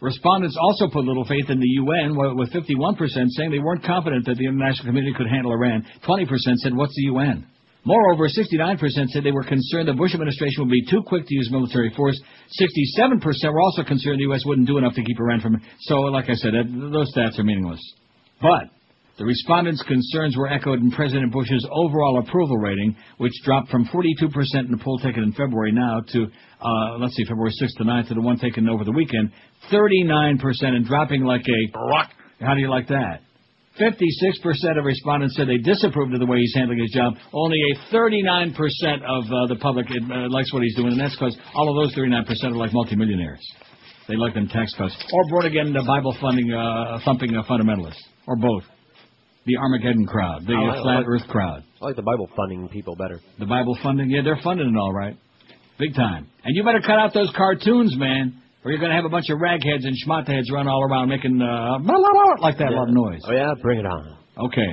[0.00, 4.36] Respondents also put little faith in the UN, with 51% saying they weren't confident that
[4.36, 5.86] the international community could handle Iran.
[6.04, 6.26] 20%
[6.56, 7.46] said, what's the UN?
[7.84, 8.78] Moreover, 69%
[9.08, 12.20] said they were concerned the Bush administration would be too quick to use military force.
[12.60, 14.42] 67% were also concerned the U.S.
[14.46, 15.60] wouldn't do enough to keep Iran from.
[15.80, 17.80] So, like I said, those stats are meaningless.
[18.40, 18.70] But
[19.18, 24.14] the respondents' concerns were echoed in President Bush's overall approval rating, which dropped from 42%
[24.64, 26.26] in the poll taken in February now to,
[26.60, 29.32] uh, let's see, February 6th to 9th to the one taken over the weekend,
[29.70, 32.10] 39% and dropping like a rock.
[32.40, 33.20] How do you like that?
[33.80, 37.14] 56% of respondents said they disapproved of the way he's handling his job.
[37.32, 41.36] Only a 39% of uh, the public uh, likes what he's doing, and that's because
[41.54, 43.40] all of those 39% are like multimillionaires.
[44.08, 44.94] They like them tax cuts.
[45.12, 48.00] Or born again uh, Bible funding, uh, thumping uh, fundamentalists.
[48.26, 48.64] Or both.
[49.46, 50.46] The Armageddon crowd.
[50.46, 51.64] The uh, like- flat like- earth crowd.
[51.80, 53.20] I like the Bible funding people better.
[53.38, 55.16] The Bible funding, yeah, they're funding it all right.
[55.78, 56.28] Big time.
[56.44, 59.28] And you better cut out those cartoons, man, or you're going to have a bunch
[59.30, 62.76] of ragheads and schmata run all around making uh, blah, blah, blah, like that, a
[62.76, 63.20] lot of noise.
[63.26, 64.16] Oh yeah, bring it on.
[64.38, 64.70] Okay.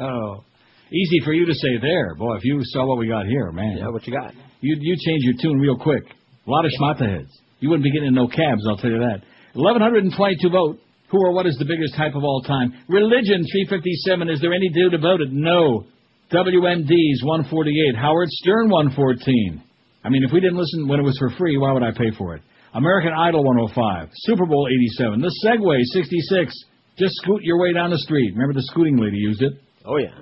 [0.00, 0.44] oh.
[0.92, 2.14] Easy for you to say there.
[2.14, 3.78] Boy, if you saw what we got here, man.
[3.78, 4.34] Yeah, what you got?
[4.60, 6.04] You you change your tune real quick.
[6.04, 7.32] A lot of schmata heads.
[7.60, 9.22] You wouldn't be getting in no cabs, I'll tell you that.
[9.54, 10.78] 1,122 vote.
[11.10, 12.72] Who or what is the biggest hype of all time?
[12.88, 14.28] Religion, 357.
[14.30, 15.28] Is there any dude about it?
[15.30, 15.84] No.
[16.32, 17.96] WMDs, 148.
[17.96, 19.62] Howard Stern, 114.
[20.04, 22.10] I mean, if we didn't listen when it was for free, why would I pay
[22.18, 22.42] for it?
[22.74, 24.08] American Idol, 105.
[24.14, 24.66] Super Bowl,
[24.98, 25.20] 87.
[25.20, 26.54] The Segway, 66.
[26.98, 28.32] Just scoot your way down the street.
[28.32, 29.52] Remember the scooting lady used it?
[29.84, 30.14] Oh yeah.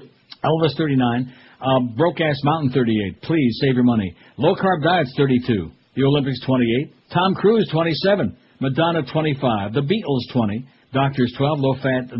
[0.44, 3.22] Elvis 39, uh, Broke Ass Mountain 38.
[3.22, 4.14] Please save your money.
[4.38, 5.70] Low Carb Diets 32.
[5.96, 6.94] The Olympics 28.
[7.12, 8.36] Tom Cruise 27.
[8.60, 9.74] Madonna 25.
[9.74, 10.66] The Beatles 20.
[10.92, 11.58] Doctors 12.
[11.60, 12.10] Low Fat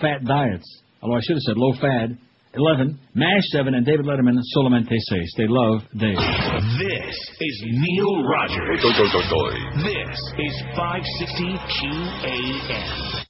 [0.00, 0.82] Fat Diets.
[1.02, 2.18] Although I should have said Low Fad
[2.56, 2.98] 11.
[3.14, 3.74] MASH 7.
[3.74, 5.32] And David Letterman solamente seis.
[5.36, 6.16] They love Dave.
[6.16, 8.80] This is Neil Rogers.
[8.80, 13.24] This is 560 QAM.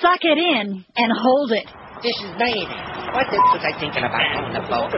[0.00, 1.66] Suck it in and hold it.
[2.02, 2.68] This is Maine.
[3.12, 4.92] What the was I thinking about on the boat?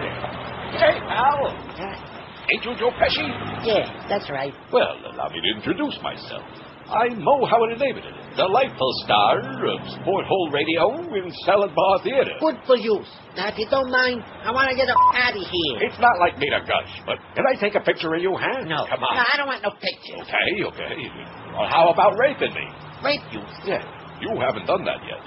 [0.79, 1.55] Hey, Al.
[2.51, 3.29] Ain't you Joe Pesci?
[3.67, 4.53] Yeah, that's right.
[4.73, 6.43] Well, allow me to introduce myself.
[6.89, 8.05] I'm Mo Howard David,
[8.39, 12.39] delightful star of Sport Hole Radio and Salad Bar Theater.
[12.39, 13.03] Good for you.
[13.35, 15.77] Now, if you don't mind, I want to get up out of here.
[15.83, 18.63] It's not like me to gush, but can I take a picture of you, huh?
[18.63, 18.87] No.
[18.87, 19.19] Come on.
[19.19, 20.23] No, I don't want no pictures.
[20.23, 20.95] Okay, okay.
[21.51, 22.67] Well, how about raping me?
[23.03, 23.43] Rape you.
[23.67, 23.83] Yeah,
[24.23, 25.19] you haven't done that yet.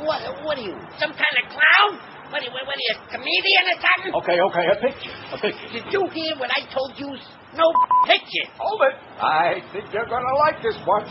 [0.00, 2.00] What, what are you, some kind of clown?
[2.32, 4.12] What, are you- what are you, a comedian or something?
[4.24, 5.68] Okay, okay, a picture, a picture.
[5.68, 7.12] Did you hear what I told you?
[7.54, 7.68] No
[8.08, 8.48] picture.
[8.58, 8.96] Hold it.
[9.22, 11.04] I think you're gonna like this one.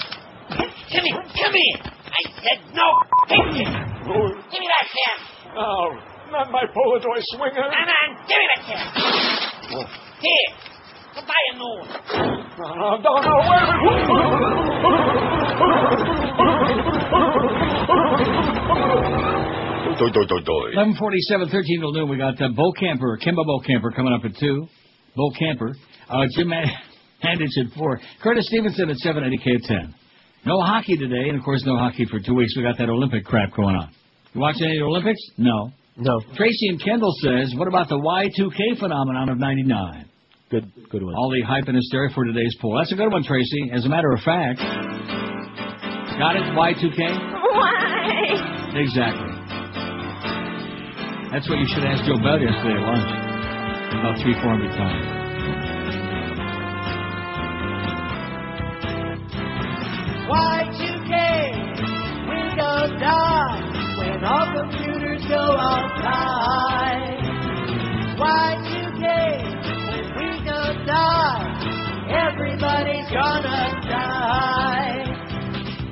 [0.49, 1.79] Come here, come here.
[1.83, 2.87] I said no
[3.27, 3.63] picture.
[3.63, 5.17] Give me that cat.
[5.57, 5.87] Oh,
[6.31, 7.53] not my Polaroid swinger.
[7.55, 8.81] Come on, give me that cat.
[10.21, 10.49] Here,
[11.15, 11.89] go buy a new one.
[12.59, 15.13] No, no, no, no, wait a minute.
[20.13, 22.09] 1147, 13 till noon.
[22.09, 24.67] We got uh, Bokamper, Kimba Bokamper coming up at 2.
[25.17, 25.73] Bokamper.
[26.09, 26.49] Uh, Jim
[27.23, 27.99] Handage at 4.
[28.21, 29.95] Curtis Stevenson at 7, Eddie K at 10.
[30.45, 32.55] No hockey today, and of course no hockey for two weeks.
[32.57, 33.89] We got that Olympic crap going on.
[34.33, 35.19] You watching any Olympics?
[35.37, 35.71] No.
[35.95, 36.19] No.
[36.35, 40.09] Tracy and Kendall says, what about the Y2K phenomenon of 99?
[40.49, 41.15] Good, good one.
[41.15, 42.75] All the hype and hysteria for today's poll.
[42.77, 43.71] That's a good one, Tracy.
[43.73, 44.59] As a matter of fact.
[46.19, 46.43] Got it?
[46.53, 46.99] Y2K?
[47.53, 48.73] Why?
[48.75, 49.29] Exactly.
[51.31, 53.09] That's what you should ask Joe Bell yesterday at lunch.
[53.97, 55.22] About three, four hundred times.
[60.34, 61.14] Y2K,
[62.27, 63.61] Windows die
[63.99, 67.22] when all computers go offline.
[68.18, 69.05] Y2K,
[69.91, 71.45] when Windows die,
[72.10, 73.61] everybody's gonna
[73.93, 75.05] die.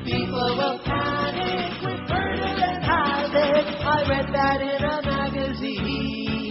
[0.05, 3.65] People will panic with murder and havoc.
[3.85, 6.41] I read that in a magazine,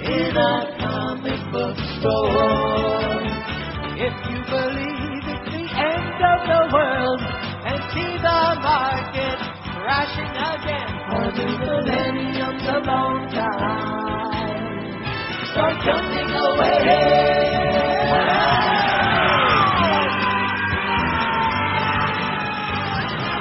[0.00, 3.07] in a comic book store.
[6.18, 9.38] of the world and see the market
[9.78, 10.90] crashing again.
[11.08, 13.98] For the millennium's a long time.
[15.54, 17.38] Start away.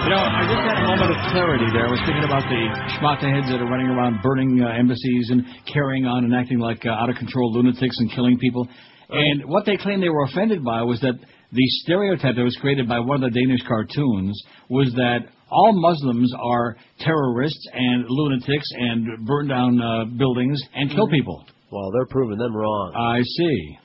[0.07, 1.87] You know, I just had a moment of clarity there.
[1.87, 2.63] I was thinking about the
[2.95, 6.91] schmataheads that are running around burning uh, embassies and carrying on and acting like uh,
[6.91, 8.69] out of control lunatics and killing people.
[9.09, 11.15] And what they claimed they were offended by was that
[11.51, 15.19] the stereotype that was created by one of the Danish cartoons was that
[15.49, 21.45] all Muslims are terrorists and lunatics and burn down uh, buildings and kill people.
[21.71, 22.93] Well, they're proving them wrong.
[22.95, 23.77] I see.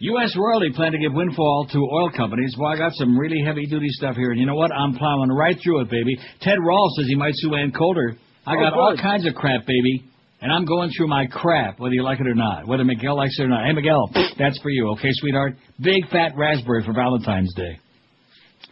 [0.00, 0.36] U.S.
[0.36, 2.54] royalty plan to give windfall to oil companies.
[2.58, 4.72] Well, I got some really heavy-duty stuff here, and you know what?
[4.72, 6.18] I'm plowing right through it, baby.
[6.42, 8.16] Ted Rawls says he might sue Ann Coulter.
[8.46, 10.04] I Oh, got all kinds of crap, baby,
[10.44, 13.34] and I'm going through my crap, whether you like it or not, whether Miguel likes
[13.40, 13.64] it or not.
[13.64, 15.56] Hey, Miguel, that's for you, okay, sweetheart?
[15.80, 17.80] Big fat raspberry for Valentine's Day.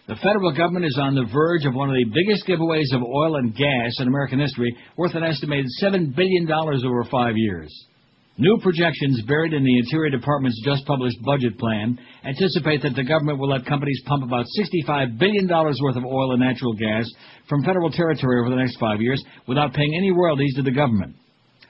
[0.07, 3.36] The federal government is on the verge of one of the biggest giveaways of oil
[3.36, 7.73] and gas in American history, worth an estimated $7 billion over five years.
[8.36, 13.39] New projections buried in the Interior Department's just published budget plan anticipate that the government
[13.39, 17.09] will let companies pump about $65 billion worth of oil and natural gas
[17.49, 21.16] from federal territory over the next five years without paying any royalties to the government.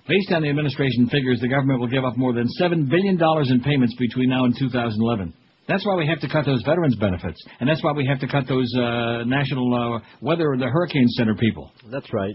[0.09, 3.19] Based on the administration figures, the government will give up more than $7 billion
[3.49, 5.33] in payments between now and 2011.
[5.69, 8.27] That's why we have to cut those veterans benefits, and that's why we have to
[8.27, 11.71] cut those uh, national uh, weather, the hurricane center people.
[11.91, 12.35] That's right.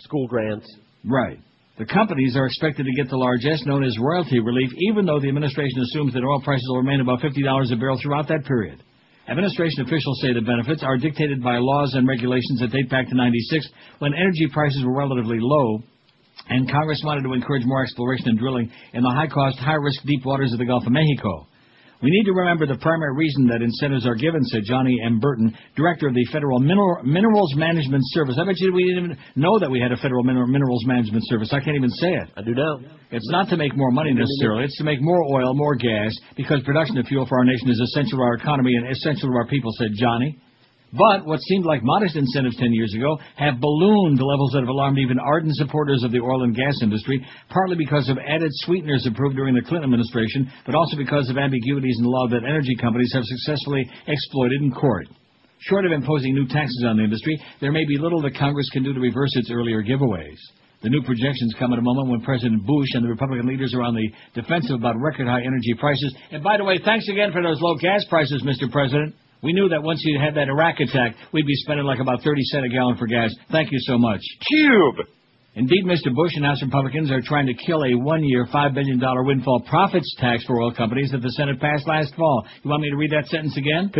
[0.00, 0.66] School grants.
[1.04, 1.38] Right.
[1.78, 5.28] The companies are expected to get the largesse known as royalty relief, even though the
[5.28, 8.82] administration assumes that oil prices will remain above $50 a barrel throughout that period.
[9.28, 13.14] Administration officials say the benefits are dictated by laws and regulations that date back to
[13.14, 13.68] 96,
[14.00, 15.82] when energy prices were relatively low,
[16.48, 20.52] and Congress wanted to encourage more exploration and drilling in the high-cost, high-risk deep waters
[20.52, 21.46] of the Gulf of Mexico.
[22.02, 25.20] We need to remember the primary reason that incentives are given, said Johnnie M.
[25.20, 28.36] Burton, director of the Federal Mineral, Minerals Management Service.
[28.38, 31.24] I bet you we didn't even know that we had a Federal Mineral, Minerals Management
[31.28, 31.48] Service.
[31.52, 32.28] I can't even say it.
[32.36, 32.80] I do now.
[33.10, 34.64] It's not to make more money necessarily.
[34.64, 37.80] It's to make more oil, more gas, because production of fuel for our nation is
[37.80, 40.36] essential to our economy and essential to our people, said Johnny.
[40.94, 44.68] But what seemed like modest incentives 10 years ago have ballooned to levels that have
[44.68, 47.18] alarmed even ardent supporters of the oil and gas industry,
[47.48, 51.96] partly because of added sweeteners approved during the Clinton administration, but also because of ambiguities
[51.98, 55.08] in the law that energy companies have successfully exploited in court.
[55.66, 58.84] Short of imposing new taxes on the industry, there may be little that Congress can
[58.84, 60.38] do to reverse its earlier giveaways.
[60.82, 63.82] The new projections come at a moment when President Bush and the Republican leaders are
[63.82, 66.14] on the defensive about record high energy prices.
[66.30, 68.70] And by the way, thanks again for those low gas prices, Mr.
[68.70, 69.14] President.
[69.44, 72.42] We knew that once you had that Iraq attack, we'd be spending like about 30
[72.44, 73.28] cents a gallon for gas.
[73.52, 74.22] Thank you so much.
[74.48, 75.06] Cube!
[75.54, 76.12] Indeed, Mr.
[76.12, 80.44] Bush and House Republicans are trying to kill a one-year, $5 billion windfall profits tax
[80.46, 82.44] for oil companies that the Senate passed last fall.
[82.62, 83.92] You want me to read that sentence again?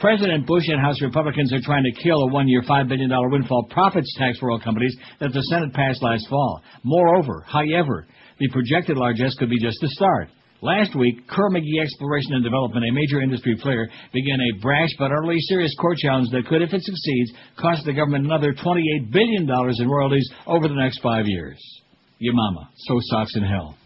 [0.00, 4.12] President Bush and House Republicans are trying to kill a one-year, $5 billion windfall profits
[4.16, 6.62] tax for oil companies that the Senate passed last fall.
[6.82, 8.08] Moreover, however,
[8.40, 10.30] the projected largesse could be just the start.
[10.60, 15.12] Last week, Kerr McGee Exploration and Development, a major industry player, began a brash but
[15.12, 19.48] utterly serious court challenge that could, if it succeeds, cost the government another $28 billion
[19.48, 21.58] in royalties over the next five years.
[22.18, 22.68] Your mama.
[22.76, 23.76] So socks in hell.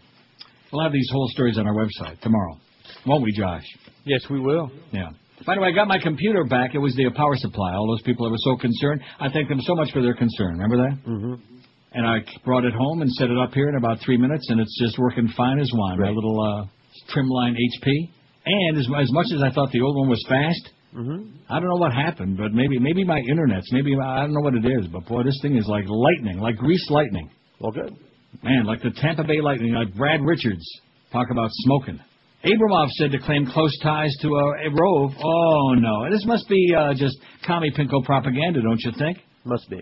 [0.71, 2.57] We'll have these whole stories on our website tomorrow.
[3.05, 3.65] Won't we, Josh?
[4.05, 4.71] Yes, we will.
[4.91, 5.09] Yeah.
[5.45, 6.73] By the way, I got my computer back.
[6.73, 7.73] It was the power supply.
[7.73, 9.01] All those people that were so concerned.
[9.19, 10.57] I thank them so much for their concern.
[10.57, 10.97] Remember that?
[11.05, 11.52] Mm-hmm.
[11.93, 14.59] And I brought it home and set it up here in about three minutes, and
[14.59, 15.99] it's just working fine as wine.
[15.99, 16.65] My little uh,
[17.13, 18.09] Trimline HP.
[18.45, 21.37] And as, as much as I thought the old one was fast, Mm-hmm.
[21.49, 24.53] I don't know what happened, but maybe maybe my internet's maybe I don't know what
[24.53, 27.31] it is, but boy, this thing is like lightning, like grease lightning.
[27.59, 27.95] Well, good.
[28.43, 30.63] Man, like the Tampa Bay Lightning, like Brad Richards.
[31.11, 31.99] Talk about smoking.
[32.45, 35.11] Abramoff said to claim close ties to a, a Rove.
[35.23, 39.17] Oh no, this must be uh, just commie pinko propaganda, don't you think?
[39.45, 39.81] Must be.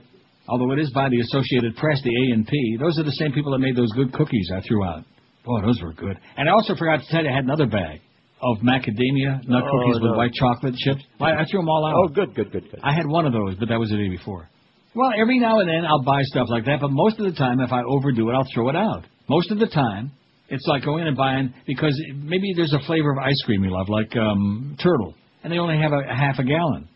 [0.51, 2.77] Although it is by the Associated Press, the A and P.
[2.77, 5.05] Those are the same people that made those good cookies I threw out.
[5.45, 6.19] Boy, those were good.
[6.35, 8.01] And I also forgot to tell you, I had another bag
[8.43, 11.01] of macadamia nut Oh, cookies with white chocolate chips.
[11.21, 11.95] I, I threw them all out.
[11.95, 12.79] Oh, good, good, good, good.
[12.83, 14.49] I had one of those, but that was the day before.
[14.93, 17.61] Well, every now and then I'll buy stuff like that, but most of the time,
[17.61, 19.05] if I overdo it, I'll throw it out.
[19.29, 20.11] Most of the time,
[20.49, 23.87] it's like going and buying because maybe there's a flavor of ice cream you love,
[23.87, 25.15] like um, turtle,
[25.45, 26.89] and they only have a, a half a gallon.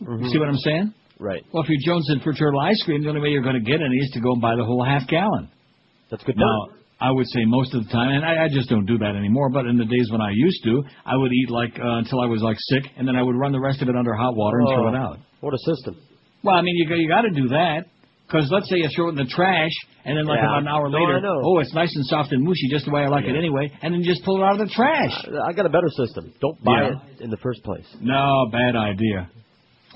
[0.00, 0.94] You see what I'm saying?
[1.20, 1.42] Right.
[1.52, 3.80] Well, if you're jonesing for turtle ice cream, the only way you're going to get
[3.80, 5.48] any is to go and buy the whole half gallon.
[6.10, 6.36] That's good.
[6.36, 6.68] Now,
[7.00, 9.50] I would say most of the time, and I, I just don't do that anymore.
[9.50, 12.26] But in the days when I used to, I would eat like uh, until I
[12.26, 14.58] was like sick, and then I would run the rest of it under hot water
[14.58, 15.18] and throw Oh, it out.
[15.40, 15.96] What a system.
[16.42, 17.86] Well, I mean, you got- you got to do that
[18.26, 19.70] because let's say you throw it in the trash,
[20.04, 20.46] and then like Yeah.
[20.46, 23.02] about an hour No, later, oh, it's nice and soft and mushy, just the way
[23.02, 25.12] I like it anyway, and then you just pull it out of the trash.
[25.46, 26.32] I got a better system.
[26.40, 26.94] Don't buy Yeah.
[27.16, 27.86] it in the first place.
[28.00, 29.28] No, bad idea.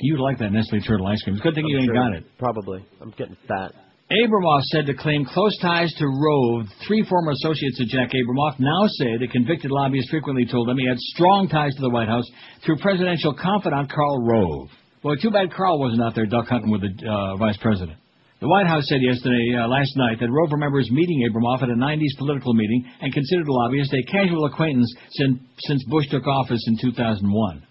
[0.02, 1.36] You'd like that Nestle Turtle ice cream.
[1.36, 2.10] It's a good thing you I'm ain't sure.
[2.10, 2.24] got it.
[2.38, 2.84] Probably.
[3.00, 3.72] I'm getting fat.
[4.10, 6.66] Abramoff said to claim close ties to Rove.
[6.86, 10.86] Three former associates of Jack Abramoff now say the convicted lobbyist frequently told them he
[10.86, 12.28] had strong ties to the White House
[12.66, 14.68] through presidential confidant Karl Rove.
[15.02, 17.98] Boy, too bad Karl wasn't out there duck hunting with the uh, vice president.
[18.40, 21.78] The White House said yesterday, uh, last night, that Rove remembers meeting Abramoff at a
[21.78, 26.62] 90s political meeting and considered the lobbyist a casual acquaintance since, since Bush took office
[26.66, 27.62] in 2001.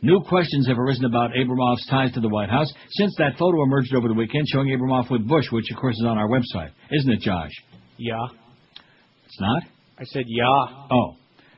[0.00, 3.94] New questions have arisen about Abramoff's ties to the White House since that photo emerged
[3.94, 6.70] over the weekend showing Abramoff with Bush, which of course is on our website.
[6.92, 7.50] Isn't it, Josh?
[7.96, 8.14] Yeah.
[9.26, 9.64] It's not?
[9.98, 10.46] I said yeah.
[10.92, 11.16] Oh.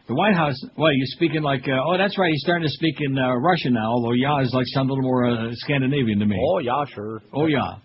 [0.08, 2.96] The White House, well, you're speaking like, uh, oh, that's right, he's starting to speak
[3.00, 6.26] in uh, Russian now, although yeah is like sound a little more uh, Scandinavian to
[6.26, 6.36] me.
[6.50, 7.20] Oh, yeah, sure.
[7.32, 7.76] Oh, yeah.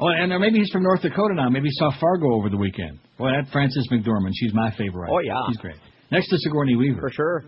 [0.00, 1.48] Oh, and uh, maybe he's from North Dakota now.
[1.50, 2.98] Maybe he saw Fargo over the weekend.
[3.18, 5.10] Boy, that Frances McDormand, she's my favorite.
[5.12, 5.34] Oh, yeah.
[5.48, 5.76] She's great.
[6.10, 7.00] Next to Sigourney Weaver.
[7.00, 7.44] For sure.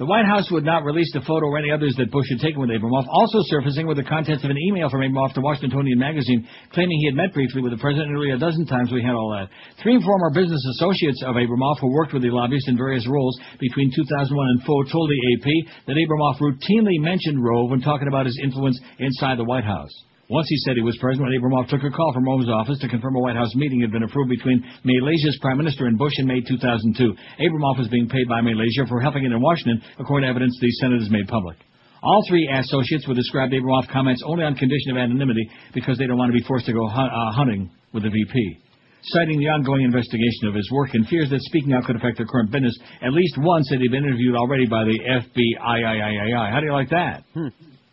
[0.00, 2.56] The White House would not release the photo or any others that Bush had taken
[2.56, 6.48] with Abramoff, also surfacing with the contents of an email from Abramoff to Washingtonian magazine
[6.72, 8.88] claiming he had met briefly with the president nearly a dozen times.
[8.90, 9.52] We had all that.
[9.82, 13.92] Three former business associates of Abramoff who worked with the lobbyist in various roles between
[13.92, 18.40] 2001 and 4 told the AP that Abramoff routinely mentioned Rove when talking about his
[18.42, 19.92] influence inside the White House.
[20.30, 22.88] Once he said he was present when Abramoff took a call from Rove's office to
[22.88, 26.26] confirm a White House meeting had been approved between Malaysia's Prime Minister and Bush in
[26.26, 26.94] May 2002.
[26.94, 30.70] Abramoff was being paid by Malaysia for helping it in Washington, according to evidence the
[30.78, 31.58] Senate has made public.
[32.02, 36.16] All three associates would describe Abramoff comments only on condition of anonymity because they don't
[36.16, 38.62] want to be forced to go uh, hunting with the VP.
[39.02, 42.26] Citing the ongoing investigation of his work and fears that speaking out could affect their
[42.26, 46.52] current business, at least one said he'd been interviewed already by the FBI.
[46.52, 47.24] How do you like that?
[47.34, 47.48] Hmm.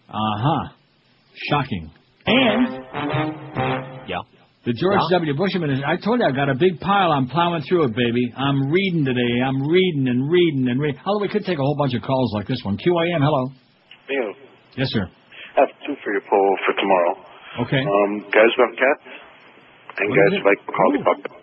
[0.09, 0.69] Uh-huh.
[1.49, 1.91] Shocking.
[2.27, 2.67] And
[4.07, 4.21] Yeah.
[4.65, 5.17] the George Yeah.
[5.17, 5.33] W.
[5.35, 5.87] Bush administration.
[5.89, 7.11] I told you I got a big pile.
[7.11, 8.33] I'm plowing through it, baby.
[8.35, 9.41] I'm reading today.
[9.43, 10.99] I'm reading and reading and reading.
[11.05, 12.77] Although we could take a whole bunch of calls like this one.
[12.77, 13.49] QAM, hello.
[14.09, 14.33] Neil,
[14.75, 15.07] Yes, sir.
[15.57, 17.17] I have two for your poll for tomorrow.
[17.61, 17.79] Okay.
[17.81, 19.03] Um, guys who cats
[19.99, 20.41] and What guys is it?
[20.41, 21.33] who like Macaulay Culkin.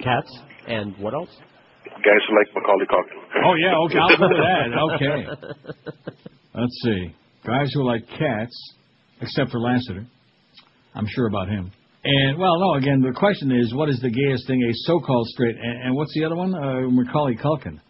[0.00, 1.30] Cats and what else?
[1.84, 3.18] Guys like Macaulay Culkin.
[3.44, 3.98] Oh yeah, okay.
[3.98, 4.72] I'll go with that.
[4.96, 5.26] Okay.
[6.54, 7.14] Let's see.
[7.46, 8.74] Guys who like cats,
[9.20, 10.06] except for Lassiter.
[10.94, 11.72] I'm sure about him.
[12.04, 12.74] And well, no.
[12.74, 15.56] Again, the question is, what is the gayest thing a so-called straight?
[15.56, 16.54] And, and what's the other one?
[16.54, 17.80] Uh, Macaulay Culkin.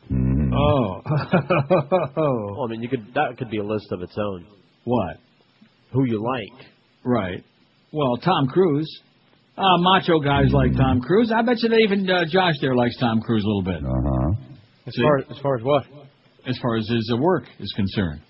[0.55, 1.01] Oh.
[2.15, 4.47] Well, I mean, you could that could be a list of its own.
[4.85, 5.17] What?
[5.93, 6.67] Who you like?
[7.05, 7.45] Right.
[7.93, 9.01] Well, Tom Cruise.
[9.57, 11.33] Uh, macho guys like Tom Cruise.
[11.35, 13.83] I bet you that even uh, Josh there likes Tom Cruise a little bit.
[13.85, 14.33] Uh-huh.
[14.87, 15.03] As See?
[15.03, 15.85] far as far as what?
[16.47, 18.21] As far as his uh, work is concerned.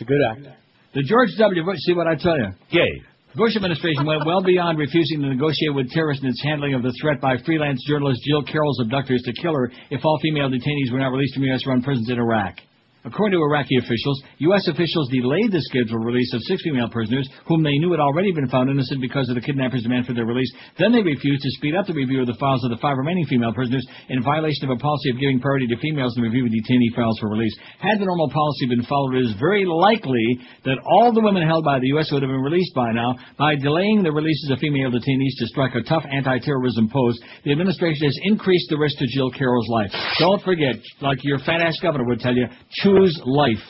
[0.00, 0.56] He's a good actor.
[0.94, 1.64] The George W.
[1.64, 2.48] Bush, see what I tell you?
[2.72, 3.02] Gay.
[3.36, 6.92] Bush administration went well beyond refusing to negotiate with terrorists in its handling of the
[7.00, 10.98] threat by freelance journalist Jill Carroll's abductors to kill her if all female detainees were
[10.98, 12.56] not released from U.S.-run prisons in Iraq.
[13.04, 14.20] According to Iraqi officials,
[14.52, 14.68] U.S.
[14.68, 18.48] officials delayed the scheduled release of six female prisoners whom they knew had already been
[18.48, 20.52] found innocent because of the kidnappers' demand for their release.
[20.76, 23.24] Then they refused to speed up the review of the files of the five remaining
[23.24, 26.92] female prisoners in violation of a policy of giving priority to females in reviewing detainee
[26.94, 27.56] files for release.
[27.80, 30.36] Had the normal policy been followed, it is very likely
[30.68, 32.12] that all the women held by the U.S.
[32.12, 33.16] would have been released by now.
[33.40, 37.16] By delaying the releases of female detainees to strike a tough anti-terrorism pose,
[37.48, 39.92] the administration has increased the risk to Jill Carroll's life.
[40.18, 42.44] Don't forget, like your fat-ass governor would tell you,
[42.90, 43.62] choose life.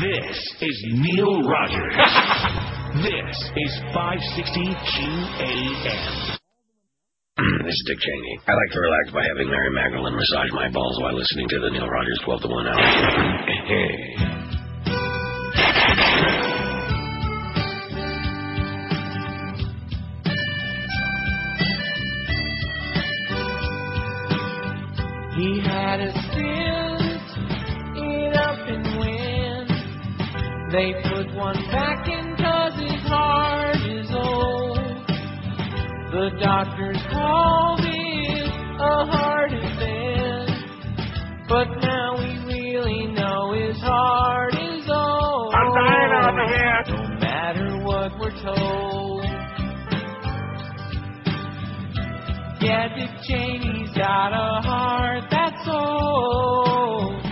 [0.00, 1.94] This is Neil Rogers.
[3.04, 4.64] this is 560
[4.96, 6.38] GAM.
[7.66, 8.38] This is Dick Cheney.
[8.48, 11.70] I like to relax by having Mary Magdalene massage my balls while listening to the
[11.70, 12.80] Neil Rogers 12 to 1 hour.
[25.36, 26.85] He had a stint
[30.70, 34.78] They put one back in 'cause his heart is old.
[36.10, 40.50] The doctors called it a heart event.
[41.48, 45.54] But now we really know his heart is old.
[45.54, 46.82] I'm dying over here.
[46.88, 49.24] No matter what we're told.
[52.60, 57.22] Yeah, Dick Cheney's got a heart that's old.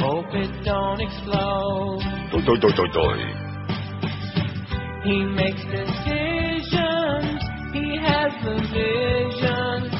[0.00, 2.13] Hope it don't explode.
[5.04, 7.38] He makes decisions.
[7.72, 9.90] He has the vision.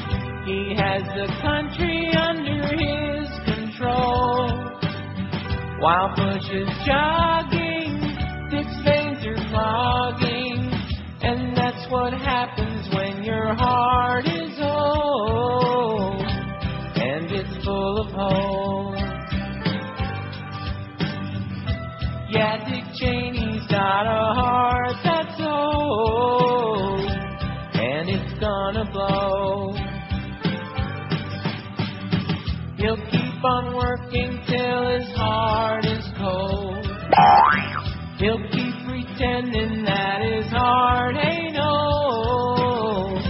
[0.43, 4.51] He has the country under his control.
[5.79, 8.03] While Bush is jogging,
[8.51, 10.71] Dick's veins are clogging.
[11.21, 14.44] And that's what happens when your heart is
[22.35, 26.99] Yeah, Dick Cheney's got a heart that's old.
[27.79, 29.71] And it's gonna blow.
[32.75, 36.85] He'll keep on working till his heart is cold.
[38.17, 43.23] He'll keep pretending that his heart ain't old,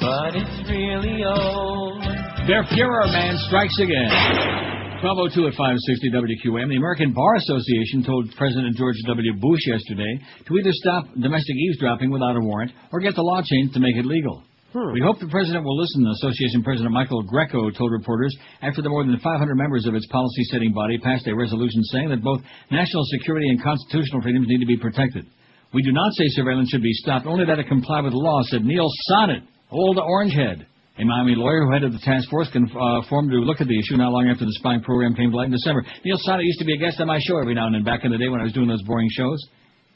[0.00, 2.02] but it's really old.
[2.46, 4.83] Their Fuhrer man strikes again.
[5.04, 6.72] 1202 at 560 WQM.
[6.72, 9.36] The American Bar Association told President George W.
[9.36, 10.16] Bush yesterday
[10.48, 14.00] to either stop domestic eavesdropping without a warrant or get the law changed to make
[14.00, 14.40] it legal.
[14.72, 14.96] Hmm.
[14.96, 18.32] We hope the president will listen, Association President Michael Greco told reporters
[18.64, 22.08] after the more than 500 members of its policy setting body passed a resolution saying
[22.08, 22.40] that both
[22.72, 25.28] national security and constitutional freedoms need to be protected.
[25.74, 28.40] We do not say surveillance should be stopped, only that it comply with the law,
[28.48, 30.64] said Neal Sonnett, old Orangehead,
[30.96, 33.96] a Miami lawyer who headed the task force uh, formed to look at the issue
[33.98, 35.82] not long after the spying program came to light in December.
[36.04, 38.04] Neal Sonnett used to be a guest on my show every now and then back
[38.04, 39.42] in the day when I was doing those boring shows.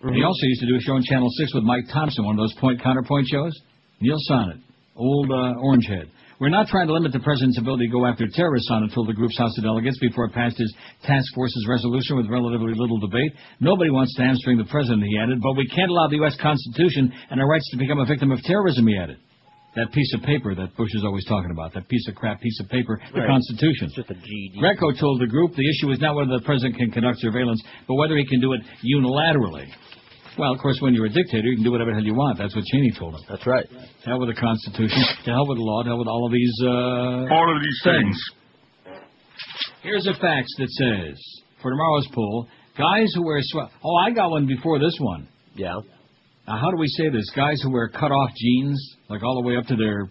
[0.02, 2.34] And he also used to do a show on Channel 6 with Mike Thompson, one
[2.38, 3.54] of those point counterpoint shows.
[4.00, 4.58] Neal Sonnett,
[4.96, 6.10] old uh, Orangehead.
[6.40, 9.12] We're not trying to limit the president's ability to go after terrorists, Sonnett told the
[9.12, 10.72] group's House of Delegates before it passed his
[11.02, 13.32] task force's resolution with relatively little debate.
[13.58, 16.36] Nobody wants to hamstring the president, he added, but we can't allow the U.S.
[16.40, 19.18] Constitution and our rights to become a victim of terrorism, he added.
[19.78, 22.58] That piece of paper that Bush is always talking about, that piece of crap piece
[22.60, 23.28] of paper, the Right.
[23.30, 23.90] Constitution.
[23.94, 24.58] Just a GD.
[24.58, 27.94] Greco told the group the issue is not whether the president can conduct surveillance, but
[27.94, 29.68] whether he can do it unilaterally.
[30.36, 32.38] Well, of course, when you're a dictator, you can do whatever the hell you want.
[32.38, 33.20] That's what Cheney told him.
[33.28, 33.66] That's right.
[33.70, 34.98] To hell with the Constitution.
[35.24, 35.82] To hell with the law.
[35.82, 36.54] To hell with all of these.
[36.62, 38.16] Uh, All of these things.
[39.82, 41.18] Here's a fax that says
[41.62, 43.68] for tomorrow's poll, guys who wear sweat.
[43.84, 45.28] Oh, I got one before this one.
[45.54, 45.74] Yeah.
[46.46, 47.28] Now, how do we say this?
[47.34, 50.08] Guys who wear cut-off jeans, like all the way up to their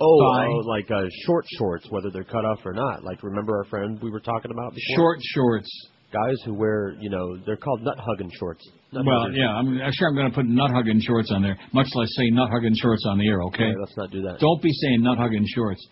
[0.00, 3.02] Oh, oh, like uh, short shorts, whether they're cut off or not.
[3.02, 4.96] Like remember our friend we were talking about before?
[4.96, 5.88] Short shorts.
[6.12, 8.66] Guys who wear, you know, they're called nut hugging shorts.
[8.92, 9.36] Nut well, huggers.
[9.36, 12.08] yeah, I'm, I'm sure I'm going to put nut hugging shorts on there, much less
[12.16, 13.42] say nut hugging shorts on the air.
[13.48, 13.72] Okay.
[13.78, 14.38] Let's not do that.
[14.38, 15.86] Don't be saying nut hugging shorts.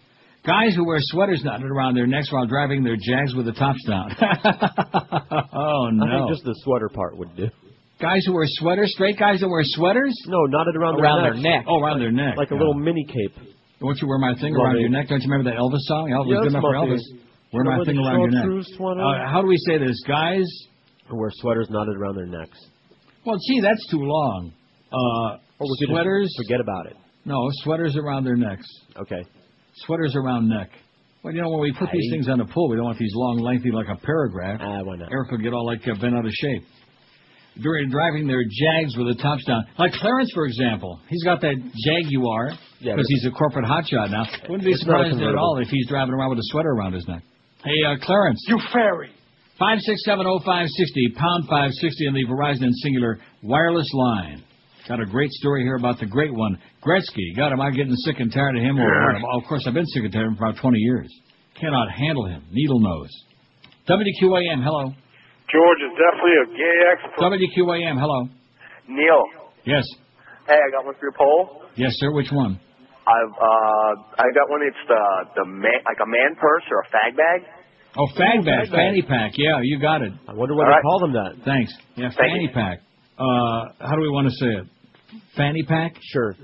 [0.46, 3.84] Guys who wear sweaters knotted around their necks while driving their Jags with the tops
[3.84, 4.14] down.
[5.52, 6.06] oh I no!
[6.06, 7.48] think just the sweater part would do.
[8.01, 10.12] Guys who wear sweaters, straight guys that wear sweaters?
[10.27, 11.64] No, knotted around, Around their, their neck.
[11.66, 12.60] Oh, around their neck, Like a yeah.
[12.60, 13.32] little mini cape.
[13.81, 14.81] Don't you wear my thing Love around it.
[14.81, 15.09] your neck?
[15.09, 16.10] Don't you remember that Elvis song?
[16.12, 17.01] Elvis Yes, good enough for Elvis.
[17.52, 18.64] Wear my thing around your neck.
[18.81, 20.44] Uh, how do we say this, guys?
[21.09, 22.59] Who wear sweaters knotted around their necks.
[23.24, 24.52] Well, gee, that's too long.
[24.93, 26.35] Uh, Or we could just sweaters.
[26.44, 26.97] forget about it.
[27.24, 28.66] No, sweaters around their necks.
[28.97, 29.23] Okay.
[29.86, 30.70] Sweaters around neck.
[31.23, 33.12] Well, you know, when we put these things on the pull, we don't want these
[33.14, 34.60] long, lengthy, like a paragraph.
[34.62, 35.10] Ah, why not?
[35.10, 36.62] Eric will get all like uh, bent out of shape.
[37.60, 41.56] During driving their Jags with the tops down, like Clarence, for example, he's got that
[41.56, 42.50] Jaguar
[42.80, 44.26] because but- he's a corporate hotshot now.
[44.48, 46.70] Wouldn't be It's not a surprised at all if he's driving around with a sweater
[46.70, 47.22] around his neck.
[47.64, 48.44] Hey, uh, Clarence.
[48.46, 49.10] You fairy.
[49.58, 53.90] Five six seven oh five sixty pound five sixty on the Verizon and Cingular wireless
[53.94, 54.42] line.
[54.86, 57.34] Got a great story here about the great one, Gretzky.
[57.34, 58.78] God, am I getting sick and tired of him?
[58.78, 61.08] Or, of course, I've been sick and tired of him for about twenty years.
[61.58, 62.44] Cannot handle him.
[62.52, 63.10] Needle nose.
[63.88, 64.92] WQAM, hello.
[65.52, 67.23] George is definitely a gay expert.
[67.23, 68.28] WQAM, hello.
[68.89, 69.23] Neil,
[69.64, 69.82] Yes,
[70.47, 71.62] hey, I got one for your poll.
[71.77, 72.12] yes, sir.
[72.12, 72.60] Which one?
[73.06, 74.62] I've uh, I got one.
[74.66, 75.02] It's the
[75.43, 77.48] the man, like a man purse or a fag bag.
[77.98, 78.70] Oh, fag bag, fag bag.
[78.70, 79.32] fanny pack.
[79.36, 80.12] Yeah, you got it.
[80.28, 80.82] I wonder why All they right.
[80.82, 81.44] call them that.
[81.44, 81.73] Thanks.
[81.97, 82.55] Yeah, Thank fanny you.
[82.55, 82.78] pack.
[83.18, 84.66] Uh, how do we want to say it?
[85.36, 85.94] Fanny pack?
[86.12, 86.35] Sure.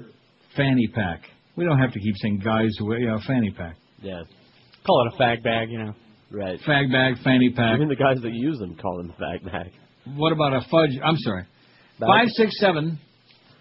[0.57, 1.21] Fanny pack.
[1.57, 3.77] We don't have to keep saying guys who wear, yeah, fanny pack.
[4.01, 4.23] Yeah.
[4.87, 5.93] Call it a fag bag, you know.
[6.33, 6.59] Right.
[6.67, 7.77] Fag bag, fanny pack.
[7.77, 9.73] Even the guys that use them call them fag bag.
[10.17, 10.99] What about a fudge?
[11.05, 11.45] I'm sorry.
[12.01, 12.09] Bag?
[12.09, 12.99] Five six seven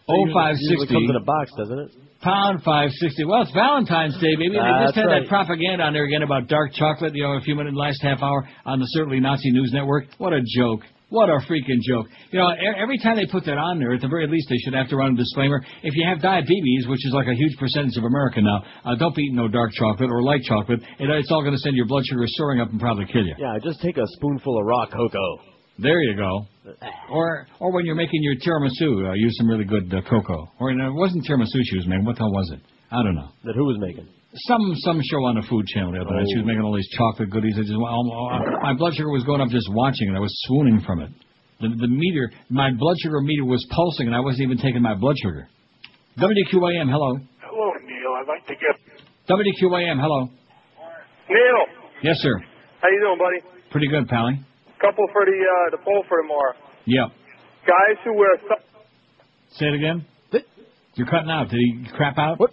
[0.08, 1.92] oh five Usually comes in a box, doesn't it?
[2.22, 3.26] pound five sixty.
[3.26, 4.56] Well, it's Valentine's Day, baby.
[4.56, 5.24] They just had right.
[5.24, 7.14] that propaganda on there again about dark chocolate.
[7.16, 10.06] You know, a few minutes last half hour on the certainly Nazi News Network.
[10.18, 10.82] What a joke.
[11.12, 12.08] What a freaking joke.
[12.32, 12.48] You know,
[12.80, 14.96] every time they put that on there, at the very least, they should have to
[14.96, 15.60] run a disclaimer.
[15.84, 19.14] If you have diabetes, which is like a huge percentage of America now, uh, don't
[19.14, 20.80] be eating no dark chocolate or light chocolate.
[20.80, 23.36] It, it's all going to send your blood sugar soaring up and probably kill you.
[23.38, 25.52] Yeah, just take a spoonful of raw cocoa.
[25.80, 26.48] There you go.
[27.12, 30.50] Or or when you're making your tiramisu, uh, use some really good uh, cocoa.
[30.62, 32.06] Or it wasn't tiramisu she was making.
[32.06, 32.62] What the hell was it?
[32.90, 33.28] I don't know.
[33.44, 34.08] That who was making?
[34.34, 36.26] Some some show on the Food Channel the other night.
[36.32, 36.48] She was Oh.
[36.48, 37.56] making all these chocolate goodies.
[37.60, 38.08] I just um,
[38.64, 40.16] my blood sugar was going up just watching it.
[40.16, 41.12] I was swooning from it.
[41.60, 44.96] The the meter, my blood sugar meter was pulsing, and I wasn't even taking my
[44.96, 45.48] blood sugar.
[46.18, 47.20] WQAM, hello.
[47.44, 48.12] Hello, Neil.
[48.20, 48.76] I'd like to get
[49.28, 50.30] WQAM, hello.
[51.30, 51.62] Neil.
[52.04, 52.40] Yes, sir.
[52.82, 53.40] How you doing, buddy?
[53.70, 54.40] Pretty good, Pally.
[54.80, 56.54] Couple for the uh, the poll for tomorrow.
[56.86, 57.08] Yep.
[57.68, 58.64] Guys who wear th-
[59.60, 60.06] Say it again.
[60.96, 61.50] You're cutting out.
[61.50, 62.38] Did he crap out?
[62.40, 62.52] What?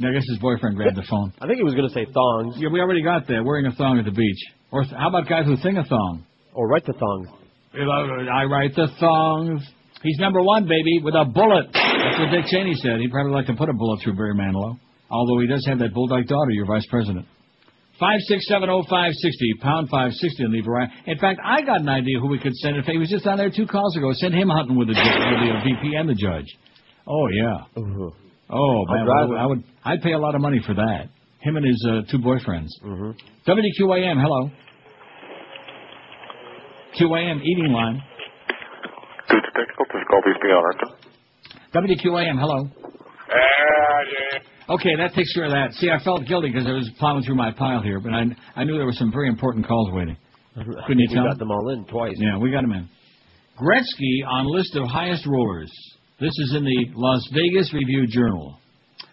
[0.00, 1.32] I guess his boyfriend grabbed the phone.
[1.40, 2.54] I think he was going to say thongs.
[2.58, 3.42] Yeah, we already got that.
[3.44, 4.38] Wearing a thong at the beach.
[4.70, 6.24] Or how about guys who sing a thong?
[6.54, 7.28] Or right the thongs.
[7.74, 9.62] I write the thongs.
[10.02, 11.66] He's number one, baby, with a bullet.
[11.72, 13.00] That's what Dick Cheney said.
[13.00, 14.78] He'd probably like to put a bullet through Barry Manilow.
[15.10, 17.26] Although he does have that bulldog daughter, your vice president.
[17.98, 20.92] Five six seven oh five sixty pound five sixty on the variety.
[21.06, 22.76] In fact, I got an idea who we could send.
[22.76, 25.02] If he was just on there two calls ago, send him hunting with the, with
[25.02, 26.46] the VP and the judge.
[27.08, 27.82] Oh yeah.
[27.82, 28.12] Ooh.
[28.50, 29.64] Oh I'll man, drive I would, I would.
[29.84, 31.08] I'd pay a lot of money for that.
[31.40, 32.68] Him and his uh, two boyfriends.
[32.84, 33.10] Mm-hmm.
[33.46, 34.50] WQAM, hello.
[36.98, 38.02] QAM eating line.
[39.28, 41.94] Good technical, this is Colby speaking on Arthur.
[41.94, 42.70] WQAM, hello.
[44.70, 45.72] Okay, that takes care of that.
[45.74, 48.64] See, I felt guilty because I was plowing through my pile here, but I I
[48.64, 50.16] knew there were some very important calls waiting.
[50.54, 51.24] Couldn't you tell?
[51.24, 52.14] we got them all in twice.
[52.18, 52.88] Yeah, we got him in.
[53.58, 55.70] Gretzky on list of highest rollers.
[56.20, 58.58] This is in the Las Vegas Review Journal.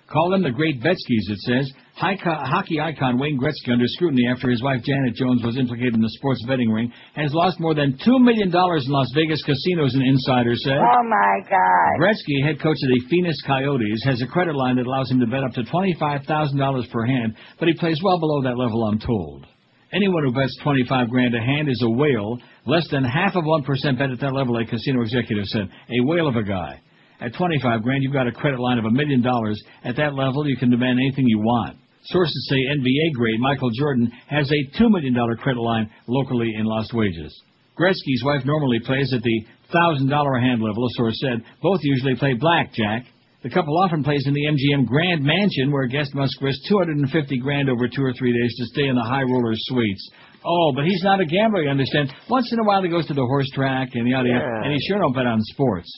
[0.10, 1.72] Call them the Great Betskys, it says.
[1.98, 6.10] Hockey icon Wayne Gretzky, under scrutiny after his wife Janet Jones was implicated in the
[6.18, 10.56] sports betting ring, has lost more than $2 million in Las Vegas casinos, an insider
[10.56, 10.82] said.
[10.82, 12.02] Oh my God.
[12.02, 15.28] Gretzky, head coach of the Phoenix Coyotes, has a credit line that allows him to
[15.28, 19.46] bet up to $25,000 per hand, but he plays well below that level, I'm told.
[19.94, 22.40] Anyone who bets 25 grand a hand is a whale.
[22.66, 23.64] Less than half of 1%
[24.00, 25.70] bet at that level, a casino executive said.
[25.70, 26.82] A whale of a guy.
[27.22, 29.62] At 25 grand, you've got a credit line of a million dollars.
[29.84, 31.78] At that level, you can demand anything you want.
[32.04, 36.94] Sources say NBA grade Michael Jordan has a $2 million credit line locally in Lost
[36.94, 37.34] Wages.
[37.80, 41.44] Gretzky's wife normally plays at the $1,000 hand level, a source said.
[41.62, 43.06] Both usually play blackjack.
[43.44, 47.38] The couple often plays in the MGM Grand Mansion, where a guest must risk 250
[47.40, 50.10] grand over two or three days to stay in the high roller suites.
[50.46, 52.14] Oh, but he's not a gambler, you understand.
[52.30, 54.64] Once in a while he goes to the horse track and yada yada, Yeah.
[54.64, 55.90] and he sure don't bet on sports.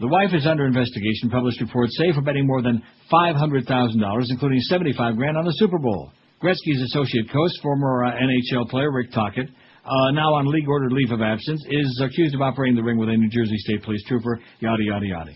[0.00, 1.28] The wife is under investigation.
[1.28, 2.80] Published reports say for betting more than
[3.10, 6.12] five hundred thousand dollars, including seventy-five grand on the Super Bowl.
[6.40, 11.10] Gretzky's associate coach, former uh, NHL player Rick Tocchet, uh, now on league ordered leave
[11.10, 14.38] of absence, is accused of operating the ring with a New Jersey State Police trooper.
[14.60, 15.32] Yada yada yada.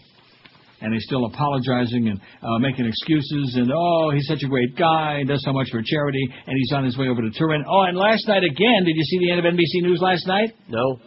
[0.80, 5.18] And he's still apologizing and uh, making excuses and oh he's such a great guy
[5.18, 7.64] and does so much for charity and he's on his way over to Turin.
[7.66, 10.54] Oh and last night again, did you see the end of NBC News last night?
[10.68, 10.98] No.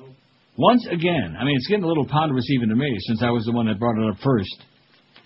[0.57, 3.45] Once again, I mean, it's getting a little ponderous even to me since I was
[3.45, 4.55] the one that brought it up first.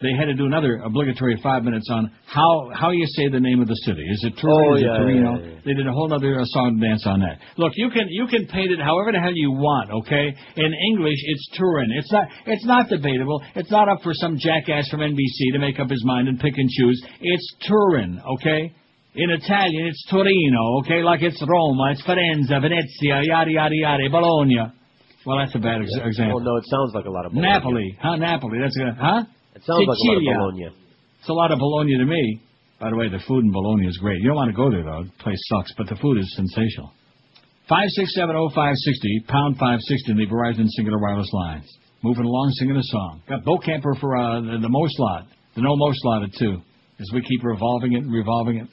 [0.01, 3.59] They had to do another obligatory five minutes on how how you say the name
[3.61, 4.01] of the city.
[4.01, 4.55] Is it Turin?
[4.55, 5.35] Oh, Is yeah, it Torino?
[5.35, 5.59] yeah, yeah.
[5.65, 7.37] They did a whole other uh, song and dance on that.
[7.57, 9.91] Look, you can you can paint it however the hell you want.
[10.07, 11.91] Okay, in English it's Turin.
[11.99, 13.43] It's not it's not debatable.
[13.55, 16.57] It's not up for some jackass from NBC to make up his mind and pick
[16.57, 17.03] and choose.
[17.19, 18.21] It's Turin.
[18.39, 18.73] Okay.
[19.15, 24.71] In Italian, it's Torino, okay, like it's Roma, it's Firenze, Venezia, yada yada yada, Bologna.
[25.29, 26.41] Well, that's a bad ex- example.
[26.41, 27.53] Well, no, it sounds like a lot of Bologna.
[27.53, 28.15] Napoli, huh?
[28.17, 28.57] Napoli.
[28.65, 29.29] That's a huh?
[29.53, 30.73] It sounds like a lot of Bologna.
[31.21, 32.41] It's a lot of Bologna to me.
[32.81, 34.17] By the way, the food in Bologna is great.
[34.25, 35.69] You don't want to go there though; the place sucks.
[35.77, 36.97] But the food is sensational.
[37.69, 41.69] Five six seven oh five sixty pound five sixty in the Verizon Cingular Wireless lines.
[42.01, 43.21] Moving along, singing a song.
[43.29, 46.57] Got Bokamper for uh, the, the Mo slot, the no Mo slotted too.
[46.97, 48.67] As we keep revolving it and revolving it.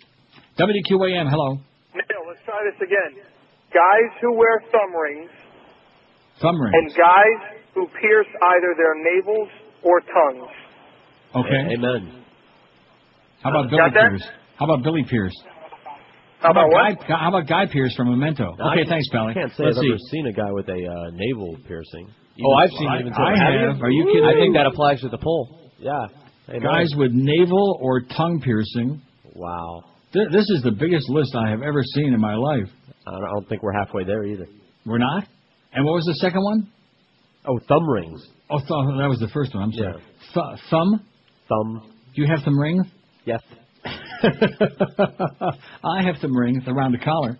[0.56, 1.60] WQAM, hello.
[1.92, 3.20] Neil, let's try this again.
[3.74, 5.30] Guys who wear thumb rings
[6.40, 6.72] Thumb ring.
[6.74, 9.48] and guys who pierce either their navels
[9.82, 10.50] or tongues.
[11.34, 11.74] Okay.
[11.74, 12.24] Amen.
[13.42, 14.22] How about Billy Pierce?
[14.58, 15.34] How about Billy Pierce?
[16.40, 17.02] How about Guy, what?
[17.08, 18.54] How about Guy Pearce from Memento?
[18.58, 19.34] Now, okay, I thanks, Pally.
[19.34, 19.88] can't say Let's I've see.
[19.88, 22.08] ever seen a guy with a uh, navel piercing.
[22.44, 23.40] Oh, I've seen I- even I too.
[23.72, 23.82] have.
[23.82, 25.70] Are you kidding I think that applies to the poll.
[25.78, 26.06] Yeah.
[26.48, 26.62] Amen.
[26.62, 29.00] Guys with navel or tongue piercing.
[29.34, 29.82] Wow.
[30.12, 32.68] Th- This is the biggest list I have ever seen in my life.
[33.06, 34.46] I don't think we're halfway there either.
[34.84, 35.24] We're not?
[35.76, 36.68] And what was the second one?
[37.46, 38.26] Oh, thumb rings.
[38.50, 39.62] Oh, th- oh, that was the first one.
[39.64, 39.94] I'm sorry.
[39.94, 40.00] Yeah.
[40.34, 41.00] Th- thumb?
[41.48, 41.92] Thumb.
[42.14, 42.86] Do you have some rings?
[43.24, 43.42] Yes.
[45.84, 47.38] I have some rings around the collar.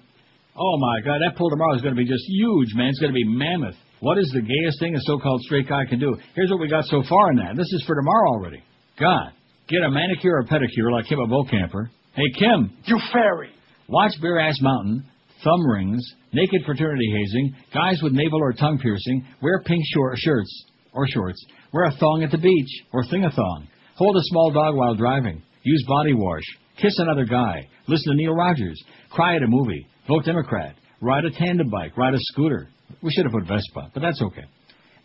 [0.59, 2.89] Oh my God, that pull tomorrow is going to be just huge, man.
[2.89, 3.75] It's going to be mammoth.
[4.01, 6.17] What is the gayest thing a so-called straight guy can do?
[6.35, 7.57] Here's what we got so far in that.
[7.57, 8.63] This is for tomorrow already.
[9.01, 9.33] God,
[9.69, 11.89] get a manicure or pedicure like Kim Bokamper.
[12.15, 13.51] Hey Kim, You fairy.
[13.89, 15.05] watch Bear Ass Mountain,
[15.45, 16.03] thumb rings,
[16.33, 21.45] naked fraternity hazing, guys with navel or tongue piercing, wear pink short shirts or shorts,
[21.73, 24.95] wear a thong at the beach or thing a thong, hold a small dog while
[24.95, 26.45] driving, use body wash,
[26.81, 31.31] kiss another guy, listen to Neil Rogers, cry at a movie, vote Democrat, ride a
[31.31, 32.69] tandem bike, ride a scooter.
[33.03, 34.45] We should have put Vespa, but that's okay.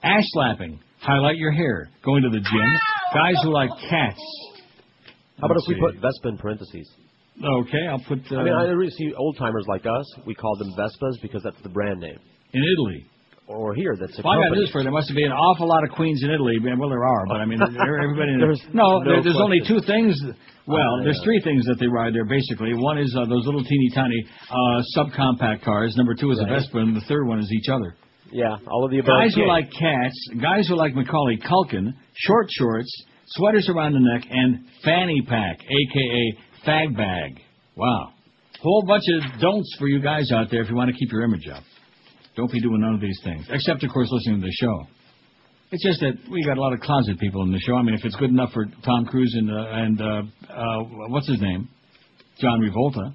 [0.03, 2.79] Ash slapping, highlight your hair, going to the gym,
[3.13, 4.21] guys who like cats.
[5.39, 5.81] How about Let's if we see.
[5.81, 6.91] put Vespa in parentheses?
[7.43, 8.19] Okay, I'll put.
[8.31, 10.05] Uh, I mean, I really see old timers like us.
[10.25, 12.17] We call them Vespas because that's the brand name.
[12.53, 13.05] in Italy.
[13.47, 14.83] Or here, that's a Well, I got news for you.
[14.85, 16.55] There must be an awful lot of queens in Italy.
[16.63, 18.37] Well, there are, but I mean, everybody.
[18.39, 20.15] There's no, no there, there's only two things.
[20.67, 22.71] Well, Oh, there's three things that they ride there basically.
[22.75, 25.95] One is uh, those little teeny tiny uh, subcompact cars.
[25.97, 27.95] Number two is a Vespa, and the third one is each other.
[28.31, 29.19] Yeah, all of the above.
[29.19, 32.89] Guys who like cats, guys who like Macaulay Culkin, short shorts,
[33.27, 37.39] sweaters around the neck, and fanny pack, aka fag bag.
[37.75, 38.13] Wow.
[38.61, 41.23] Whole bunch of don'ts for you guys out there if you want to keep your
[41.23, 41.63] image up.
[42.35, 44.87] Don't be doing none of these things, except of course listening to the show.
[45.71, 47.75] It's just that we got a lot of closet people in the show.
[47.75, 50.21] I mean, if it's good enough for Tom Cruise and uh, and uh,
[50.53, 51.69] uh, what's his name,
[52.39, 53.13] John Revolta,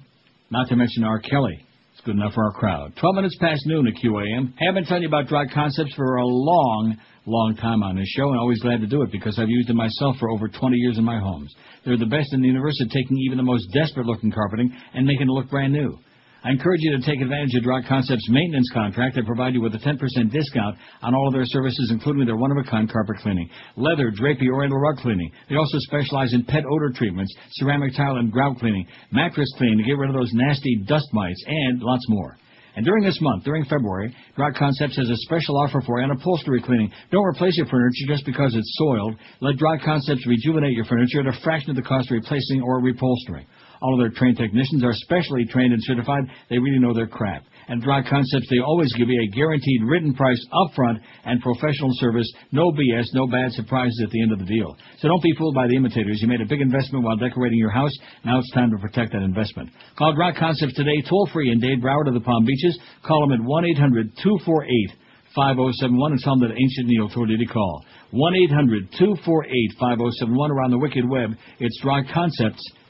[0.49, 1.19] not to mention R.
[1.19, 1.63] Kelly,
[2.07, 2.93] good enough for our crowd.
[3.01, 4.53] Twelve minutes past noon at QAM.
[4.59, 8.29] Have been telling you about Dry Concepts for a long, long time on this show,
[8.29, 10.97] and always glad to do it because I've used them myself for over 20 years
[10.97, 11.53] in my homes.
[11.83, 15.23] They're the best in the universe at taking even the most desperate-looking carpeting and making
[15.23, 15.99] it look brand new.
[16.43, 19.15] I encourage you to take advantage of Dry Concepts maintenance contract.
[19.15, 19.97] They provide you with a 10%
[20.31, 24.97] discount on all of their services, including their one-of-a-kind carpet cleaning, leather, drapey, oriental rug
[24.97, 25.31] cleaning.
[25.49, 29.83] They also specialize in pet odor treatments, ceramic tile and grout cleaning, mattress cleaning to
[29.83, 32.37] get rid of those nasty dust mites, and lots more.
[32.77, 36.61] And during this month, during February, Dry Concepts has a special offer for on upholstery
[36.61, 36.91] cleaning.
[37.11, 39.15] Don't replace your furniture just because it's soiled.
[39.41, 42.79] Let Dry Concepts rejuvenate your furniture at a fraction of the cost of replacing or
[42.83, 43.45] reupholstering.
[43.81, 46.23] All of their trained technicians are specially trained and certified.
[46.49, 47.43] They really know their crap.
[47.67, 51.91] And Dry Concepts, they always give you a guaranteed written price up front and professional
[51.93, 52.31] service.
[52.51, 54.75] No BS, no bad surprises at the end of the deal.
[54.99, 56.19] So don't be fooled by the imitators.
[56.21, 57.91] You made a big investment while decorating your house.
[58.23, 59.69] Now it's time to protect that investment.
[59.97, 62.79] Call Dry Concepts today, toll free in Dade, Broward, or the Palm Beaches.
[63.05, 64.97] Call them at 1 800 248
[65.35, 67.85] 5071 and tell them that Ancient Neil told you to call.
[68.11, 71.31] 1 800 248 5071 or on the wicked web.
[71.59, 71.79] It's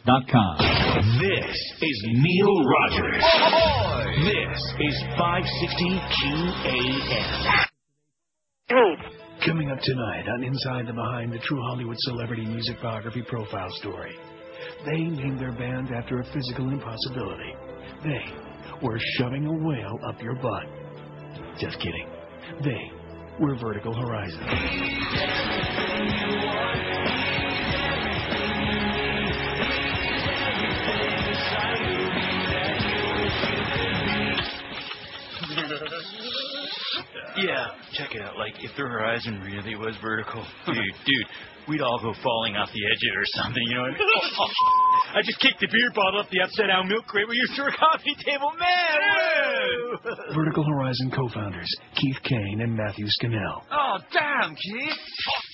[0.07, 0.57] dryconcepts.com.
[1.19, 3.23] This is Neil Rogers.
[3.23, 6.01] Oh, this is 560
[7.09, 7.55] QAM.
[9.45, 14.15] Coming up tonight on Inside the Behind the True Hollywood Celebrity Music Biography Profile Story.
[14.85, 17.53] They named their band after a physical impossibility.
[18.03, 18.25] They
[18.81, 20.65] were shoving a whale up your butt.
[21.59, 22.07] Just kidding.
[22.63, 22.91] They
[23.39, 24.41] were Vertical Horizon.
[37.37, 38.35] Yeah, check it out.
[38.35, 41.27] Like, if the horizon really was vertical, dude, dude,
[41.67, 43.99] we'd all go falling off the edge of it or something, you know what I
[43.99, 44.51] mean?
[45.15, 47.67] I just kicked the beer bottle up the upside down milk crate we used for
[47.67, 48.51] a coffee table.
[48.59, 50.35] Man!
[50.35, 53.63] Vertical Horizon co-founders Keith Kane and Matthew Scannell.
[53.71, 54.99] Oh, damn, Keith.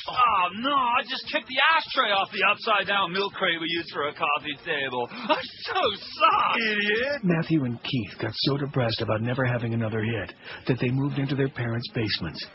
[0.09, 3.91] Oh, no, I just kicked the ashtray off the upside down milk crate we used
[3.93, 5.07] for a coffee table.
[5.11, 5.81] I'm so
[6.19, 7.23] sorry, idiot.
[7.23, 10.33] Matthew and Keith got so depressed about never having another hit
[10.67, 12.45] that they moved into their parents' basements.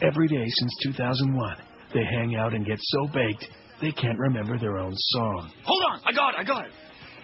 [0.00, 1.56] Every day since 2001,
[1.94, 3.46] they hang out and get so baked
[3.80, 5.52] they can't remember their own song.
[5.64, 6.72] Hold on, I got it, I got it.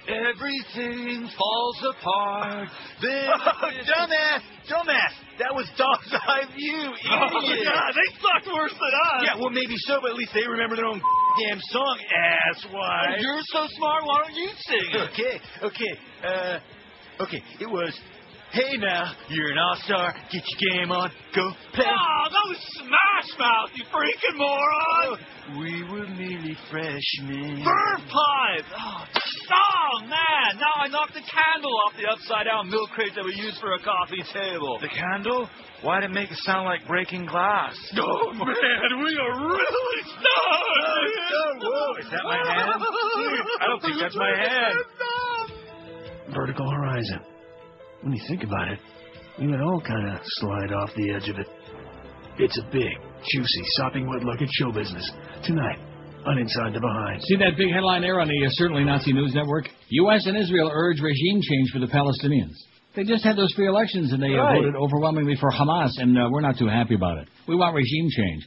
[0.09, 2.68] Everything falls apart.
[3.01, 5.14] This dumbass, dumbass.
[5.39, 7.02] That was Dog's Eye View, idiot.
[7.09, 9.24] Oh, God, they sucked worse than us.
[9.24, 11.01] Yeah, well, maybe so, but at least they remember their own
[11.39, 11.98] damn song,
[12.52, 13.20] asswipe.
[13.20, 15.10] You're so smart, why don't you sing it?
[15.12, 15.93] Okay, okay,
[16.26, 17.43] uh, okay.
[17.60, 17.98] It was,
[18.53, 21.89] hey now, you're an all-star, get your game on, go play.
[21.89, 25.16] Oh, that was Smash Mouth, you freaking moron!
[25.16, 27.65] Oh, we were merely freshmen.
[27.65, 28.69] Burn pipe!
[28.77, 30.61] Oh, oh, man!
[30.61, 33.73] Now I knocked the candle off the upside down milk crate that we used for
[33.73, 34.79] a coffee table.
[34.81, 35.49] The candle?
[35.81, 37.74] Why did it make it sound like breaking glass?
[37.97, 40.62] Oh, man, we are really stuck!
[41.65, 42.83] Whoa, is that my hand?
[43.61, 44.79] I don't think that's my hand.
[46.35, 47.32] Vertical Horizon.
[48.03, 48.79] When you think about it,
[49.39, 51.47] we would all kind of slide off the edge of it.
[52.39, 52.91] It's a big,
[53.31, 55.11] juicy, sopping wet look at show business
[55.45, 55.79] tonight
[56.27, 57.23] on Inside the Behind.
[57.23, 59.69] See that big headline there on the uh, Certainly Nazi News Network?
[59.89, 60.27] U.S.
[60.27, 62.55] and Israel urge regime change for the Palestinians.
[62.95, 64.59] They just had those free elections and they uh, Right.
[64.59, 67.29] voted overwhelmingly for Hamas, and uh, we're not too happy about it.
[67.49, 68.47] We want regime change.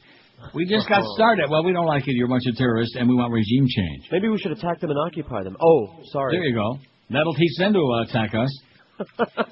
[0.54, 1.48] We just got started.
[1.50, 2.12] Well, we don't like it.
[2.14, 4.04] You're a bunch of terrorists, and we want regime change.
[4.12, 5.56] Maybe we should attack them and occupy them.
[5.60, 6.36] Oh, sorry.
[6.36, 6.78] There you go.
[7.10, 8.50] That'll teach them to uh, attack us.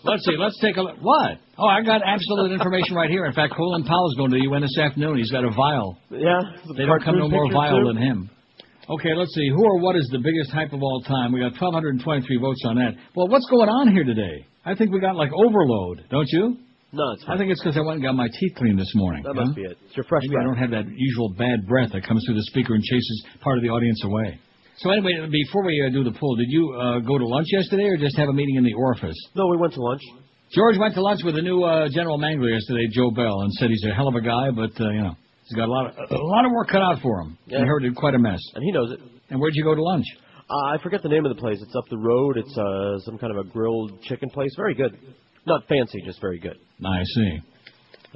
[0.04, 0.36] Let's see.
[0.38, 0.96] Let's take a look.
[1.00, 1.38] What?
[1.58, 3.26] Oh, I got absolute information right here.
[3.26, 5.18] In fact, Colin Powell's going to the UN this afternoon.
[5.18, 5.98] He's got a vial.
[6.10, 6.40] Yeah.
[6.76, 7.84] They don't come no more too?
[7.86, 8.30] than him.
[8.88, 9.48] Okay, let's see.
[9.48, 11.32] Who or what is the biggest hype of all time?
[11.32, 12.92] We got 1,223 votes on that.
[13.16, 14.46] Well, what's going on here today?
[14.64, 16.58] I think we got like overload, don't you?
[16.92, 19.24] No, it's I think it's because I went and got my teeth cleaned this morning.
[19.24, 19.44] That huh?
[19.44, 19.76] must be it.
[19.86, 22.46] It's your fresh Maybe I don't have that usual bad breath that comes through the
[22.54, 24.38] speaker and chases part of the audience away.
[24.78, 27.84] So anyway, before we uh, do the poll, did you uh, go to lunch yesterday
[27.84, 29.16] or just have a meeting in the office?
[29.34, 30.02] No, we went to lunch.
[30.52, 33.70] George went to lunch with the new uh, general manager yesterday, Joe Bell, and said
[33.70, 35.14] he's a hell of a guy, but uh, you know
[35.46, 37.38] he's got a lot of a lot of work cut out for him.
[37.46, 37.62] Yeah.
[37.62, 38.40] I heard it quite a mess.
[38.54, 39.00] And he knows it.
[39.30, 40.06] And where'd you go to lunch?
[40.48, 41.58] Uh, I forget the name of the place.
[41.60, 42.36] It's up the road.
[42.36, 44.50] It's uh, some kind of a grilled chicken place.
[44.56, 44.96] Very good.
[45.46, 46.56] Not fancy, just very good.
[46.84, 47.38] I see.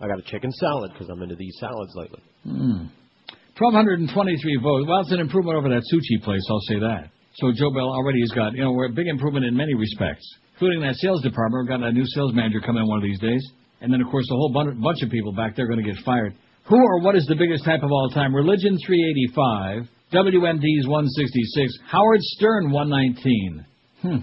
[0.00, 2.22] I got a chicken salad because I'm into these salads lately.
[2.44, 2.84] Hmm.
[3.58, 4.86] 1,223 votes.
[4.88, 7.10] Well, it's an improvement over that Suchi place, I'll say that.
[7.34, 10.26] So Joe Bell already has got, you know, we're a big improvement in many respects,
[10.54, 11.66] including that sales department.
[11.66, 13.42] We've got a new sales manager coming in one of these days.
[13.80, 15.92] And then, of course, a whole bun- bunch of people back there are going to
[15.92, 16.34] get fired.
[16.68, 18.34] Who or what is the biggest type of all time?
[18.34, 23.66] Religion 385, WMD's 166, Howard Stern 119,
[24.02, 24.16] hmm.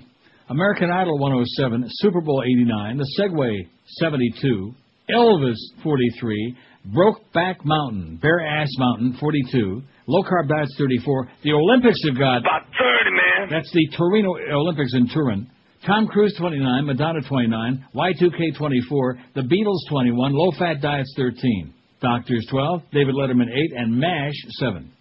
[0.50, 3.68] American Idol 107, Super Bowl 89, The Segway
[4.00, 4.74] 72,
[5.10, 6.58] Elvis 43,
[6.94, 11.30] Brokeback Mountain, Bare Ass Mountain 42, Low Carb Diets 34.
[11.44, 13.50] The Olympics have got About 30, man.
[13.50, 15.50] that's the Torino Olympics in Turin.
[15.86, 22.46] Tom Cruise 29, Madonna 29, Y2K 24, The Beatles 21, Low Fat Diets 13, Doctors
[22.50, 24.92] 12, David Letterman 8, and MASH 7.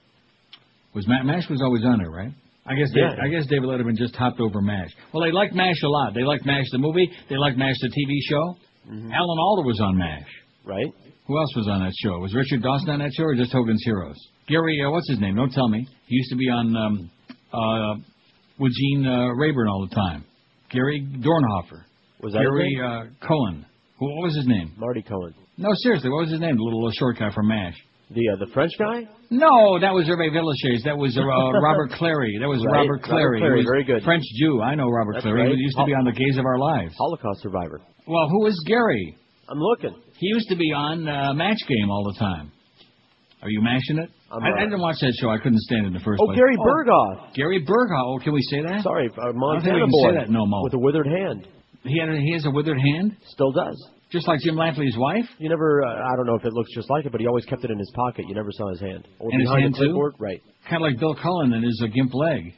[0.95, 2.33] Was Ma- MASH was always on there, right?
[2.67, 3.15] I guess Yeah.
[3.23, 4.89] I guess David Letterman just hopped over MASH.
[5.13, 6.15] Well, they liked MASH a lot.
[6.15, 7.11] They liked MASH the movie.
[7.29, 8.57] They liked MASH the TV show.
[8.91, 9.13] Mm-hmm.
[9.13, 10.29] Alan Alda was on MASH.
[10.65, 10.87] Right.
[11.27, 12.19] Who else was on that show?
[12.19, 14.17] Was Richard Dawson on that show or just Hogan's Heroes?
[14.47, 15.37] Gary, uh, what's his name?
[15.37, 15.87] Don't tell me.
[16.07, 17.11] He used to be on um,
[17.53, 17.95] uh,
[18.59, 20.25] with Gene uh, Rayburn all the time.
[20.71, 21.85] Gary Dornhofer.
[22.21, 22.85] Was that Gary name?
[22.85, 23.65] uh, Cohen.
[23.99, 24.73] Who, what was his name?
[24.77, 25.35] Marty Cohen.
[25.57, 26.57] No, seriously, what was his name?
[26.57, 27.77] The little uh, short guy from MASH.
[28.11, 29.09] The uh, the French guy?
[29.31, 30.85] No, that was Hervé Villechaize.
[30.85, 31.25] That was uh,
[31.65, 32.37] Robert Clary.
[32.39, 32.85] That was Right.
[32.85, 33.25] Robert Clary.
[33.25, 34.03] Robert Clary, He was very good.
[34.05, 34.61] French Jew.
[34.61, 35.41] I know Robert That's Clary.
[35.49, 35.57] right.
[35.57, 36.93] He used to be on The Gaze of Our Lives.
[36.99, 37.81] Holocaust survivor.
[38.07, 39.17] Well, who is Gary?
[39.49, 39.97] I'm looking.
[40.19, 42.53] He used to be on uh, Match Game all the time.
[43.43, 44.11] Are you mashing it?
[44.31, 45.29] I, I uh, didn't watch that show.
[45.29, 46.39] I couldn't stand it in the first Oh, place.
[46.39, 47.35] Gary Burghoff.
[47.35, 48.07] Gary Burghoff.
[48.07, 48.83] Oh, can we say that?
[48.83, 50.63] Sorry, uh, I Montana we boy say that no more.
[50.65, 51.47] with a withered hand.
[51.85, 53.77] He had a, he has a withered hand, Still does.
[54.11, 55.27] just like Jim Lampley's wife.
[55.39, 55.85] You never.
[55.85, 57.71] Uh, I don't know if it looks just like it, but he always kept it
[57.71, 58.25] in his pocket.
[58.27, 59.07] You never saw his hand.
[59.19, 59.93] Or And his hand, too?
[60.19, 60.41] Right.
[60.71, 62.55] Kind of like Bill Cullen and his uh, gimp leg.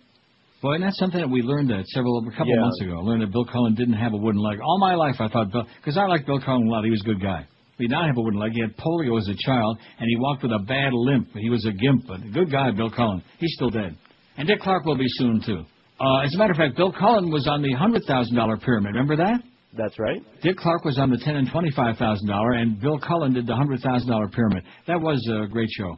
[0.67, 2.61] Boy, and that's something that we learned that several a couple Yeah.
[2.61, 2.99] months ago.
[2.99, 4.59] I Learned that Bill Cullen didn't have a wooden leg.
[4.61, 6.83] All my life, I thought Bill because I liked Bill Cullen a lot.
[6.85, 7.47] He was a good guy.
[7.79, 8.51] He did not have a wooden leg.
[8.53, 11.29] He had polio as a child, and he walked with a bad limp.
[11.37, 13.23] He was a gimp, but a good guy, Bill Cullen.
[13.39, 13.95] He's still dead.
[14.39, 15.65] And Dick Clark will be soon too.
[16.01, 18.93] Uh, as a matter of fact, Bill Cullen was on the hundred thousand dollar pyramid.
[18.95, 19.41] Remember that?
[19.73, 20.21] That's right.
[20.43, 23.55] Dick Clark was on the ten and twenty-five thousand dollar, and Bill Cullen did the
[23.55, 24.65] hundred thousand dollar pyramid.
[24.89, 25.97] That was a great show.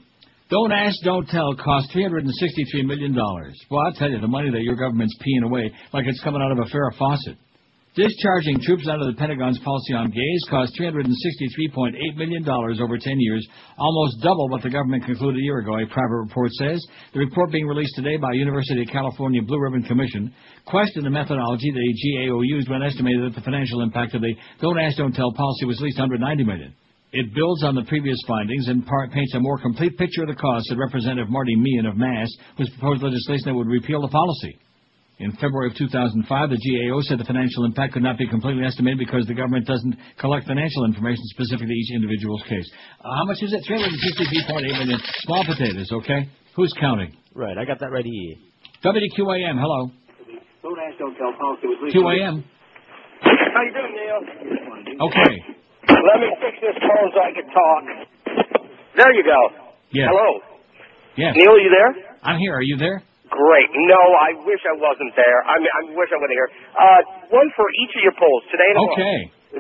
[0.51, 3.55] Don't ask, don't tell cost three hundred and sixty-three million dollars.
[3.71, 6.53] Well, I'll tell you, the money that your government's peeing away like it's coming out
[6.53, 7.37] of a Farrah faucet.
[7.95, 13.47] Discharging troops out of the Pentagon's policy on gays cost $363.8 million over 10 years,
[13.77, 16.81] almost double what the government concluded a year ago, a private report says.
[17.13, 20.33] The report being released today by University of California Blue Ribbon Commission
[20.65, 24.79] questioned the methodology the GAO used when estimated that the financial impact of the Don't
[24.79, 26.75] Ask, Don't Tell policy was at least $190 million.
[27.13, 30.35] It builds on the previous findings and part paints a more complete picture of the
[30.35, 32.29] costs, said Representative Marty Meehan of Mass,
[32.59, 34.59] whose proposed legislation that would repeal the policy.
[35.19, 38.99] In February of 2005, the GAO said the financial impact could not be completely estimated
[39.01, 42.71] because the government doesn't collect financial information specific to each individual's case.
[43.03, 43.65] Uh, how much is it?
[43.67, 45.01] 363.8 million.
[45.27, 46.29] Small potatoes, okay?
[46.55, 47.17] Who's counting?
[47.35, 47.59] Right.
[47.59, 48.37] I got that right here.
[48.85, 49.91] WQAM, hello.
[50.63, 52.05] Don't ask, don't tell policy was legal.
[52.05, 52.45] QAM.
[53.23, 55.09] How you doing, Neil?
[55.09, 55.59] Okay.
[55.89, 57.83] Let me fix this phone so I can talk.
[58.97, 59.41] There you go.
[59.91, 60.09] Yes.
[60.11, 60.29] Hello.
[61.17, 61.33] Yes.
[61.35, 61.93] Neil, are you there?
[62.23, 62.55] I'm here.
[62.55, 63.03] Are you there?
[63.29, 63.69] Great.
[63.89, 65.39] No, I wish I wasn't there.
[65.45, 66.51] I mean, I wish I wasn't here.
[66.73, 67.01] Uh,
[67.35, 68.97] one for each of your polls today and tomorrow.
[68.97, 69.19] Okay.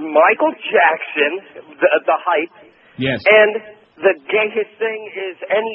[0.08, 1.32] Michael Jackson,
[1.80, 2.54] the, the hype,
[2.98, 3.20] Yes.
[3.24, 3.52] and
[4.04, 5.74] the gayest thing is any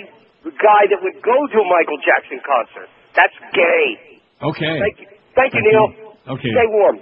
[0.59, 2.89] guy that would go to a Michael Jackson concert.
[3.15, 4.21] That's gay.
[4.43, 4.73] Okay.
[4.79, 5.87] Thank you, Thank you Neil.
[6.35, 6.51] Okay.
[6.51, 6.97] Stay warm.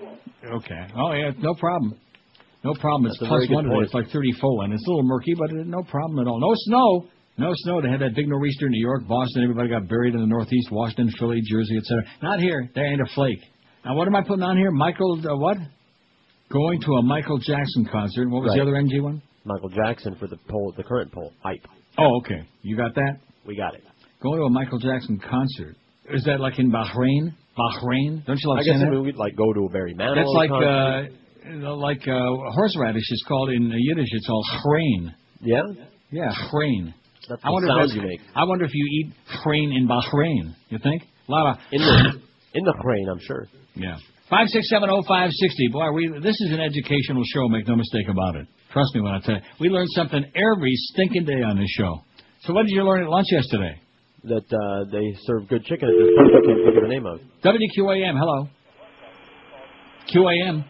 [0.61, 0.83] Okay.
[0.97, 1.97] Oh yeah, no problem.
[2.63, 3.09] No problem.
[3.09, 3.75] It's plus one today.
[3.81, 6.39] It's like 34, and it's a little murky, but uh, no problem at all.
[6.39, 7.09] No snow.
[7.37, 7.81] No snow.
[7.81, 9.43] They had that big nor'easter in New York, Boston.
[9.43, 12.03] Everybody got buried in the Northeast, Washington, Philly, Jersey, etc.
[12.21, 12.69] Not here.
[12.75, 13.39] There ain't a flake.
[13.83, 14.69] Now, what am I putting on here?
[14.69, 15.57] Michael, uh, what?
[16.51, 18.29] Going to a Michael Jackson concert.
[18.29, 19.21] What was the other NG one?
[19.43, 21.33] Michael Jackson for the poll, the current poll.
[21.41, 21.65] Hype.
[21.97, 22.47] Oh, okay.
[22.61, 23.17] You got that?
[23.47, 23.81] We got it.
[24.21, 25.75] Going to a Michael Jackson concert.
[26.13, 27.33] Is that like in Bahrain?
[27.57, 28.25] Bahrain?
[28.25, 28.87] Don't you love I guess that?
[28.87, 30.67] I mean, we'd like go to a Barry Manilow That's like concert.
[30.67, 31.15] uh, you know,
[31.45, 34.09] like uh, horseradish is called in Yiddish.
[34.11, 35.13] It's called chrein.
[35.41, 35.61] Yeah.
[36.11, 36.93] Yeah, chrein.
[37.29, 38.19] That's I wonder sound if you make.
[38.35, 39.13] I wonder if you eat
[39.43, 40.55] chrein in Bahrain.
[40.69, 41.03] You think?
[41.27, 42.21] A lot of In the
[42.53, 43.47] in the crane, I'm sure.
[43.75, 43.97] yeah.
[44.29, 45.67] Five six seven oh five sixty.
[45.71, 47.47] Boy, we this is an educational show.
[47.47, 48.47] Make no mistake about it.
[48.73, 52.01] Trust me when I tell you, we learn something every stinking day on this show.
[52.41, 53.79] So what did you learn at lunch yesterday?
[54.23, 57.05] That uh, they serve good chicken at this place I can't think of the name
[57.05, 57.19] of.
[57.43, 58.17] WQAM.
[58.19, 58.47] Hello.
[60.13, 60.65] QAM.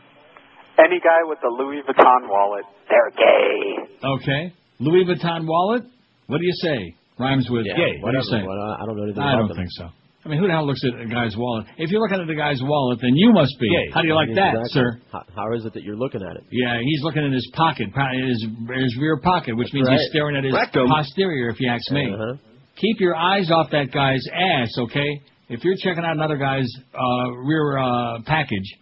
[0.83, 3.97] Any guy with a Louis Vuitton wallet, they're gay.
[4.03, 4.53] Okay.
[4.79, 5.83] Louis Vuitton wallet.
[6.27, 6.95] What do you say?
[7.19, 7.99] Rhymes with Yeah, gay.
[8.01, 8.37] What do you say?
[8.41, 9.57] I don't know anything I about don't them.
[9.57, 9.89] think so.
[10.23, 11.65] I mean, who the hell looks at a guy's wallet?
[11.77, 13.69] If you're looking at the guy's wallet, then you must be.
[13.69, 13.89] Gay.
[13.93, 14.69] How do you like that, Exactly.
[14.73, 15.01] sir?
[15.11, 16.43] How, how is it that you're looking at it?
[16.51, 18.37] Yeah, he's looking in his pocket, pro- his,
[18.77, 19.97] his rear pocket, which That's means right.
[19.97, 20.87] he's staring at his Rectum.
[20.89, 22.13] posterior, if you ask me.
[22.13, 22.37] Uh-huh.
[22.77, 25.09] Keep your eyes off that guy's ass, okay?
[25.49, 28.77] If you're checking out another guy's uh, rear uh, package,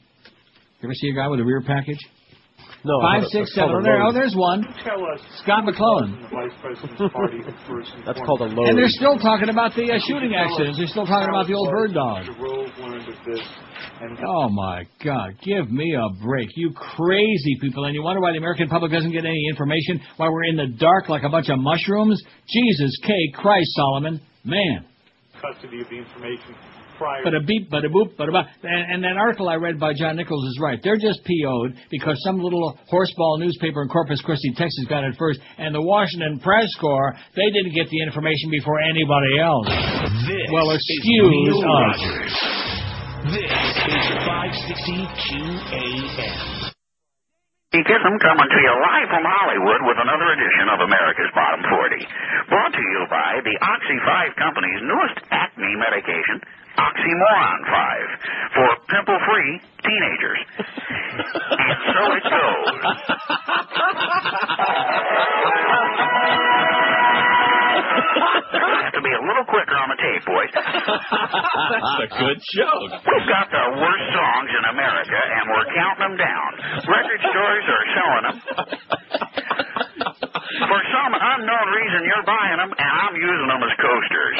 [0.81, 1.99] you ever see a guy with a rear package?
[2.85, 2.95] No.
[3.01, 3.75] Five, a- six, a seven.
[3.75, 4.63] Oh, there, oh, there's one.
[4.87, 5.19] Tell us.
[5.43, 6.15] Scott McClellan.
[6.23, 8.55] The Vice President's party first and That's called a foremost.
[8.57, 8.69] load.
[8.69, 10.77] And they're still talking about the uh, shooting accidents.
[10.79, 12.23] They're still talking about the old bird dog.
[12.25, 13.43] The Rove learned of this,
[13.99, 15.35] and Oh my God!
[15.43, 17.83] Give me a break, you crazy people!
[17.83, 19.99] And you wonder why the American public doesn't get any information?
[20.15, 22.21] Why we're in the dark like a bunch of mushrooms?
[22.47, 23.11] Jesus K.
[23.35, 24.85] Christ, Solomon, man!
[25.41, 26.55] custody of the information
[26.99, 27.23] prior.
[27.23, 28.45] But a beep, but a boop, but a bop.
[28.61, 30.79] And, and that article I read by John Nichols is right.
[30.83, 35.39] They're just PO'd because some little horseball newspaper in Corpus Christi, Texas got it first.
[35.57, 39.67] And the Washington Press Corps, they didn't get the information before anybody else.
[40.27, 41.97] This well, is excuse Neil us.
[42.03, 42.69] Rogers.
[43.31, 46.59] This is 560 QAM.
[47.69, 52.01] Kasem coming to you live from Hollywood with another edition of America's Bottom 40.
[52.49, 56.41] Brought to you by the Oxy 5 Company's newest acne medication,
[56.79, 59.51] Oxymoron 5, for pimple-free
[59.83, 60.39] teenagers.
[60.59, 62.79] and so it goes.
[68.89, 70.51] have to be a little quicker on the tape, boys.
[70.55, 72.91] That's a good joke.
[73.05, 76.49] We've got the worst songs in America, and we're counting them down.
[76.87, 78.37] Record stores are selling them.
[79.99, 84.35] For some unknown reason, you're buying them, and I'm using them as coasters.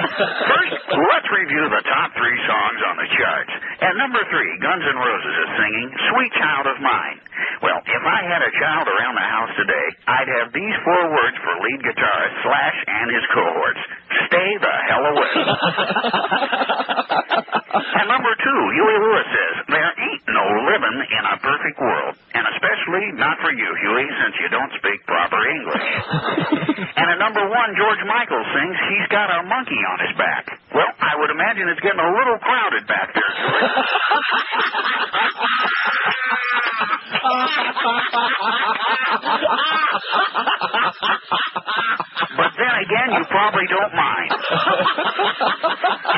[0.48, 3.54] First, let's review the top three songs on the charts.
[3.84, 7.20] At number three, Guns N' Roses is singing "Sweet Child of Mine."
[7.60, 11.36] Well, if I had a child around the house today, I'd have these four words
[11.44, 13.84] for lead guitarist Slash and his cohorts:
[14.32, 15.34] "Stay the hell away."
[17.70, 22.18] and number two, Huey Lewis says, There ain't no living in a perfect world.
[22.34, 25.86] And especially not for you, Huey, since you don't speak proper English.
[26.98, 30.50] and at number one, George Michael sings, He's got a monkey on his back.
[30.74, 33.70] Well, I would imagine it's getting a little crowded back there, George.
[42.80, 44.32] again, you probably don't mind.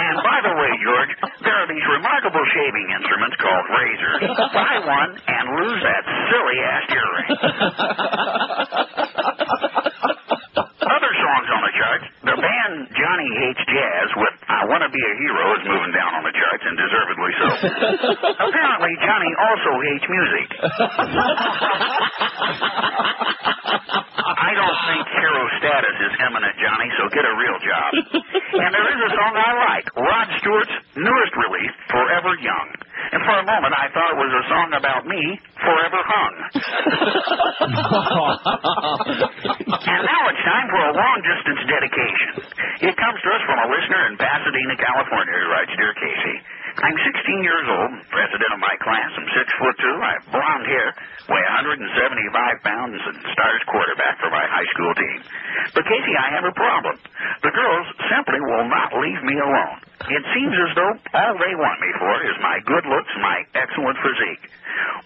[0.05, 1.11] and by the way, George,
[1.41, 4.21] there are these remarkable shaving instruments called razors.
[4.53, 7.29] Buy one and lose that silly ass earring.
[10.81, 12.05] Other songs on the charts.
[12.21, 16.23] The band Johnny Hates Jazz with I Wanna Be a Hero is moving down on
[16.25, 17.47] the charts, and deservedly so.
[18.45, 20.47] Apparently, Johnny also hates music.
[24.41, 27.91] I don't think hero status is eminent, Johnny, so get a real job.
[28.51, 32.67] And there is a song I like, Rod Stewart's newest release, Forever Young.
[33.15, 36.35] And for a moment, I thought it was a song about me, Forever Hung.
[39.71, 42.43] and now it's time for a long distance dedication.
[42.91, 46.43] It comes to us from a listener in Pasadena, California, who writes Dear Casey,
[46.79, 49.11] I'm 16 years old, president of my class.
[49.19, 49.91] I'm six foot two.
[49.99, 50.95] I have blonde hair,
[51.31, 55.19] weigh 175 pounds, and stars quarterback for my high school team.
[55.71, 56.99] But Casey, I have a problem.
[57.41, 59.79] The girls simply will not leave me alone.
[60.11, 63.97] It seems as though all they want me for is my good looks, my excellent
[64.03, 64.43] physique.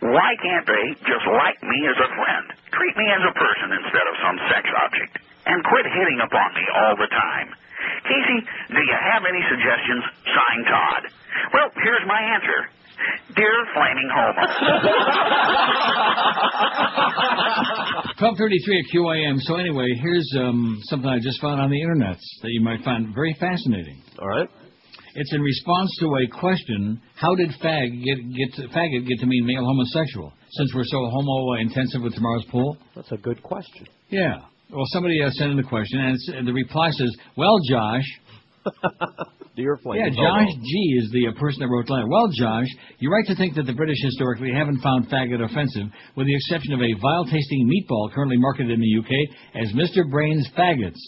[0.01, 2.45] Why can't they just like me as a friend?
[2.73, 5.13] Treat me as a person instead of some sex object.
[5.45, 7.53] And quit hitting upon me all the time.
[8.07, 8.39] Casey,
[8.73, 10.03] do you have any suggestions?
[10.25, 11.03] Signed Todd.
[11.53, 12.69] Well, here's my answer.
[13.35, 14.41] Dear Flaming Homo.
[18.19, 19.39] 1233 at QAM.
[19.41, 23.13] So anyway, here's um, something I just found on the internet that you might find
[23.13, 24.01] very fascinating.
[24.19, 24.49] All right.
[25.15, 29.25] It's in response to a question: How did fag get get to, faggot get to
[29.25, 30.33] mean male homosexual?
[30.51, 32.77] Since we're so homo intensive with tomorrow's pool.
[32.95, 33.87] That's a good question.
[34.09, 34.41] Yeah.
[34.71, 38.05] Well, somebody uh, sent in the question, and, it's, and the reply says, "Well, Josh."
[39.55, 40.03] Dear Flame.
[40.03, 42.07] Yeah, Josh G is the person that wrote the letter.
[42.07, 42.67] Well, Josh,
[42.99, 46.73] you're right to think that the British historically haven't found faggot offensive, with the exception
[46.73, 49.11] of a vile-tasting meatball currently marketed in the UK
[49.55, 50.09] as Mr.
[50.11, 50.99] Brain's Faggots.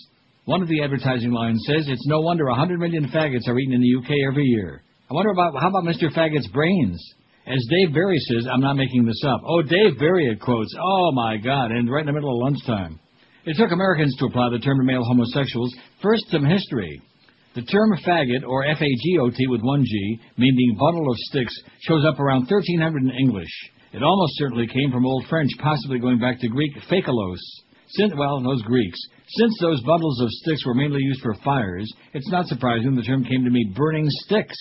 [0.46, 3.82] One of the advertising lines says it's no wonder 100 million faggots are eaten in
[3.82, 4.82] the UK every year.
[5.12, 6.10] I wonder about how about Mr.
[6.10, 7.04] Faggot's brains?
[7.46, 9.42] As Dave Barry says, I'm not making this up.
[9.46, 10.74] Oh, Dave Barry it quotes.
[10.80, 11.72] Oh my God!
[11.72, 13.00] And right in the middle of lunchtime.
[13.46, 15.74] It took Americans to apply the term to male homosexuals.
[16.02, 17.02] First, some history.
[17.58, 22.42] The term faggot, or F-A-G-O-T with one G, meaning bundle of sticks, shows up around
[22.46, 23.50] 1300 in English.
[23.94, 27.42] It almost certainly came from Old French, possibly going back to Greek phakelos.
[27.88, 29.00] Since, well, those Greeks.
[29.40, 33.24] Since those bundles of sticks were mainly used for fires, it's not surprising the term
[33.24, 34.56] came to mean burning sticks.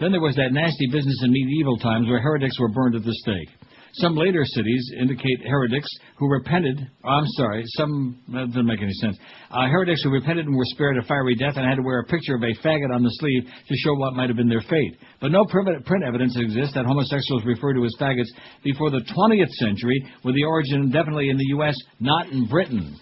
[0.00, 3.12] Then there was that nasty business in medieval times where heretics were burned at the
[3.12, 3.57] stake.
[3.98, 5.88] Some later cities indicate heretics
[6.18, 6.78] who repented.
[7.04, 9.18] Oh, I'm sorry, some that doesn't make any sense.
[9.50, 12.04] Uh, heretics who repented and were spared a fiery death and had to wear a
[12.04, 14.96] picture of a faggot on the sleeve to show what might have been their fate.
[15.20, 18.30] But no print print evidence exists that homosexuals referred to as faggots
[18.62, 22.96] before the 20th century, with the origin definitely in the U.S., not in Britain.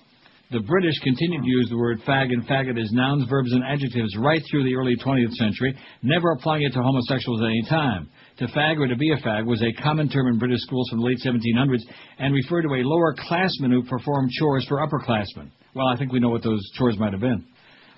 [0.48, 4.16] The British continued to use the word fag and faggot as nouns, verbs, and adjectives
[4.16, 5.74] right through the early 20th century,
[6.05, 8.09] never applying it to homosexuals at any time.
[8.39, 11.01] To fag or to be a fag was a common term in British schools from
[11.01, 11.82] the late 1700s
[12.20, 15.51] and referred to a lower classman who performed chores for upperclassmen.
[15.74, 17.44] Well, I think we know what those chores might have been.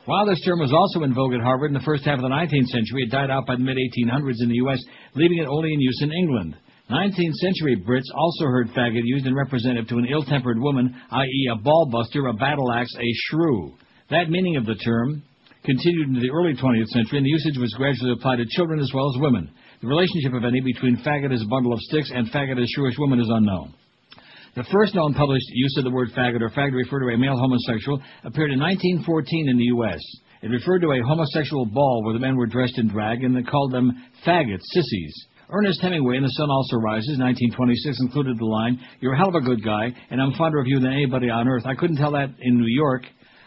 [0.07, 2.29] While this term was also in vogue at Harvard in the first half of the
[2.29, 4.83] 19th century, it died out by the mid 1800s in the U.S.,
[5.15, 6.57] leaving it only in use in England.
[6.91, 11.51] 19th century Brits also heard faggot used in representative to an ill-tempered woman, i.e.
[11.53, 13.75] a ball-buster, a battle axe, a shrew.
[14.11, 15.23] That meaning of the term
[15.65, 18.91] continued into the early 20th century, and the usage was gradually applied to children as
[18.95, 19.51] well as women.
[19.83, 22.99] The relationship, if any, between faggot as a bundle of sticks and faggot as shrewish
[22.99, 23.75] woman is unknown.
[24.57, 27.19] The first known published use of the word faggot or fag to refer to a
[27.19, 30.01] male homosexual appeared in 1914 in the U.S.
[30.41, 33.43] It referred to a homosexual ball where the men were dressed in drag and they
[33.43, 33.93] called them
[34.25, 35.15] faggots, sissies.
[35.51, 39.35] Ernest Hemingway in The Sun Also Rises, 1926, included the line, You're a hell of
[39.35, 41.65] a good guy, and I'm fonder of you than anybody on earth.
[41.65, 43.05] I couldn't tell that in New York.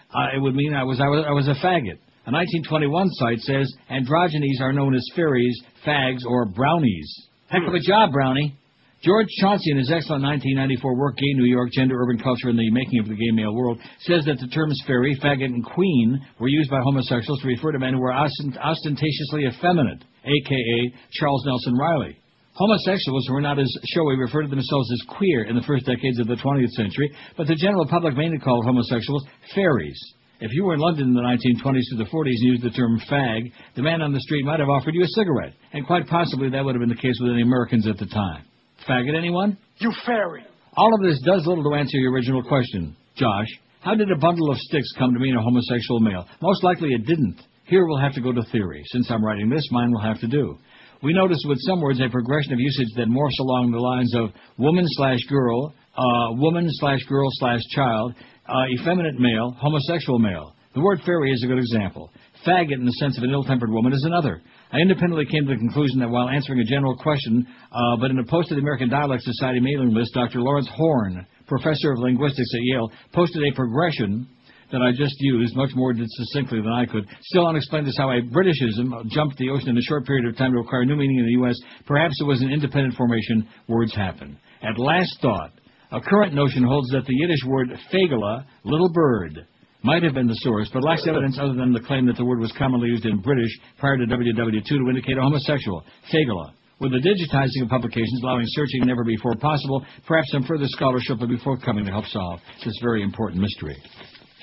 [0.10, 2.02] Uh, it would mean I was, I was, I was a faggot.
[2.26, 5.56] A 1921 site says, Androgynes are known as fairies,
[5.86, 7.30] fags, or brownies.
[7.48, 8.58] Heck of a job, Brownie.
[9.04, 12.70] George Chauncey, in his excellent 1994 work, Gay New York, Gender, Urban Culture, and the
[12.70, 16.48] Making of the Gay Male World, says that the terms fairy, faggot, and queen were
[16.48, 20.94] used by homosexuals to refer to men who were ostent- ostentatiously effeminate, a.k.a.
[21.12, 22.18] Charles Nelson Reilly.
[22.54, 26.28] Homosexuals were not as showy referred to themselves as queer in the first decades of
[26.28, 29.26] the 20th century, but the general public mainly called homosexuals
[29.56, 30.00] fairies.
[30.42, 33.00] If you were in London in the 1920s to the 40s and used the term
[33.10, 36.50] fag, the man on the street might have offered you a cigarette, and quite possibly
[36.50, 38.44] that would have been the case with any Americans at the time.
[38.88, 39.58] Faggot, anyone?
[39.78, 40.44] You fairy.
[40.76, 43.48] All of this does little to answer your original question, Josh.
[43.82, 46.26] How did a bundle of sticks come to mean a homosexual male?
[46.42, 47.42] Most likely it didn't.
[47.72, 48.84] Here we'll have to go to theory.
[48.88, 50.58] Since I'm writing this, mine will have to do.
[51.02, 54.32] We notice with some words a progression of usage that morphs along the lines of
[54.58, 58.14] woman slash girl, uh, woman slash girl slash child,
[58.46, 60.54] uh, effeminate male, homosexual male.
[60.76, 62.12] The word fairy is a good example.
[62.46, 64.42] Faggot, in the sense of an ill-tempered woman, is another.
[64.74, 68.20] I independently came to the conclusion that while answering a general question, uh, but in
[68.20, 70.42] a post to the American Dialect Society mailing list, Dr.
[70.42, 74.28] Laurence Horn, professor of linguistics at Yale, posted a progression
[74.72, 77.06] that I just used much more succinctly than I could.
[77.24, 80.54] Still unexplained is how a Britishism jumped the ocean in a short period of time
[80.54, 81.56] to acquire new meaning in the U.S.
[81.86, 83.48] Perhaps it was an independent formation.
[83.68, 84.38] Words happen.
[84.62, 85.52] At last thought,
[85.92, 89.46] a current notion holds that the Yiddish word fagala, little bird,
[89.84, 92.40] might have been the source, but lacks evidence other than the claim that the word
[92.40, 95.84] was commonly used in British prior to WW2 to indicate a homosexual,
[96.14, 96.54] fagala.
[96.80, 101.28] With the digitizing of publications allowing searching never before possible, perhaps some further scholarship will
[101.28, 103.78] be forthcoming to help solve this very important mystery.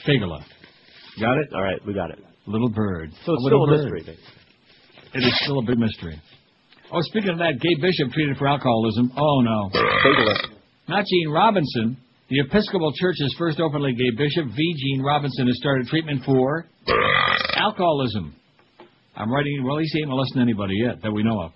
[0.09, 0.41] Fagala.
[1.21, 1.53] Got it?
[1.55, 2.19] All right, we got it.
[2.47, 3.11] Little bird.
[3.27, 3.93] So it's little still a bird.
[4.07, 4.19] mystery.
[5.15, 6.21] It is still a big mystery.
[6.91, 9.13] Oh, speaking of that, Gay Bishop treated for alcoholism.
[9.17, 9.71] Oh, no.
[10.89, 11.99] Not Gene Robinson.
[12.31, 14.75] The Episcopal Church's first openly gay bishop, V.
[14.77, 16.67] Gene Robinson, has started treatment for
[17.57, 18.35] alcoholism.
[19.17, 21.53] I'm writing, well, he ain't molesting anybody yet that we know of.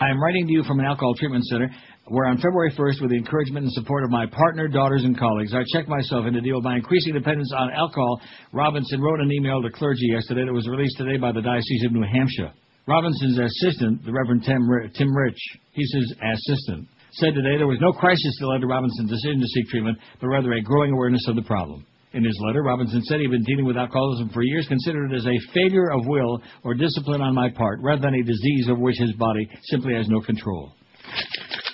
[0.00, 1.70] I am writing to you from an alcohol treatment center
[2.08, 5.54] where on February 1st, with the encouragement and support of my partner, daughters, and colleagues,
[5.54, 8.20] I checked myself in to deal my increasing dependence on alcohol.
[8.52, 11.92] Robinson wrote an email to clergy yesterday that was released today by the Diocese of
[11.92, 12.52] New Hampshire.
[12.86, 15.38] Robinson's assistant, the Reverend Tim Rich,
[15.72, 19.46] he's his assistant, said today there was no crisis that led to Robinson's decision to
[19.46, 21.86] seek treatment, but rather a growing awareness of the problem.
[22.14, 25.26] In his letter, Robinson said he'd been dealing with alcoholism for years, considered it as
[25.26, 28.98] a failure of will or discipline on my part, rather than a disease over which
[28.98, 30.74] his body simply has no control.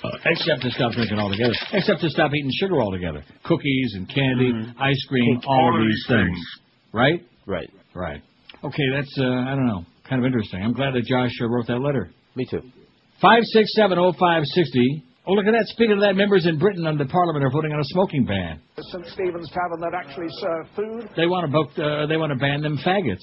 [0.04, 1.54] Uh, except to stop drinking altogether.
[1.72, 3.24] Except to stop eating sugar altogether.
[3.44, 6.38] Cookies and candy, ice cream, all of these things.
[6.92, 7.26] Right?
[7.46, 7.70] Right.
[7.94, 8.22] Right.
[8.62, 10.62] Okay, that's, uh, I don't know, kind of interesting.
[10.62, 12.10] I'm glad that Josh uh, wrote that letter.
[12.36, 12.62] Me too.
[13.22, 15.02] 5670560.
[15.26, 15.66] Oh, look at that.
[15.66, 18.60] Speaking of that, members in Britain under Parliament are voting on a smoking ban.
[18.78, 19.06] St.
[19.08, 21.10] Stephen's Tavern that actually serve food.
[21.16, 23.20] They want to book, uh, they want to ban them faggots.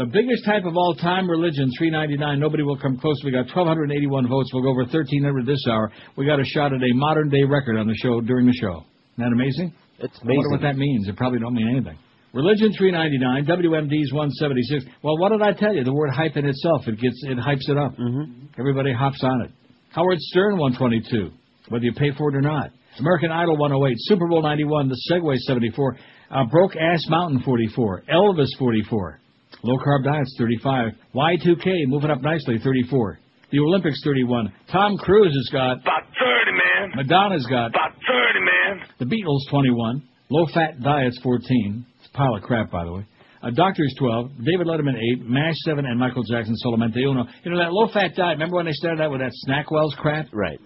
[0.00, 2.40] The biggest type of all time religion, 399.
[2.40, 3.20] Nobody will come close.
[3.22, 4.48] We got 1,281 votes.
[4.48, 5.92] We'll go over 1,300 this hour.
[6.16, 8.80] We got a shot at a modern day record on the show during the show.
[8.80, 9.74] Isn't that amazing?
[9.98, 10.50] It's I wonder amazing.
[10.52, 11.06] what that means.
[11.06, 11.98] It probably don't mean anything.
[12.32, 14.88] Religion 399, WMD's 176.
[15.04, 15.84] Well, what did I tell you?
[15.84, 17.92] The word hype in itself, it gets it hypes it up.
[18.00, 18.56] Mm-hmm.
[18.58, 19.50] Everybody hops on it.
[19.90, 21.28] Howard Stern 122,
[21.68, 22.70] whether you pay for it or not.
[22.98, 25.96] American Idol 108, Super Bowl 91, The Segway 74,
[26.30, 29.20] uh, Broke Ass Mountain 44, Elvis 44,
[29.62, 33.18] Low Carb Diets 35, Y2K moving up nicely 34,
[33.52, 34.52] the Olympics 31.
[34.72, 36.88] Tom Cruise has got About 30, man.
[36.96, 36.96] man.
[36.96, 38.88] Madonna's got About 30, man.
[38.98, 41.84] the Beatles 21, low fat diets 14.
[41.98, 43.06] It's a pile of crap, by the way.
[43.42, 47.24] Uh, Doctors 12, David Letterman 8, MASH 7, and Michael Jackson Solamente Uno.
[47.44, 48.36] You know that low fat diet.
[48.36, 50.26] Remember when they started out with that Snackwell's crap?
[50.32, 50.58] Right.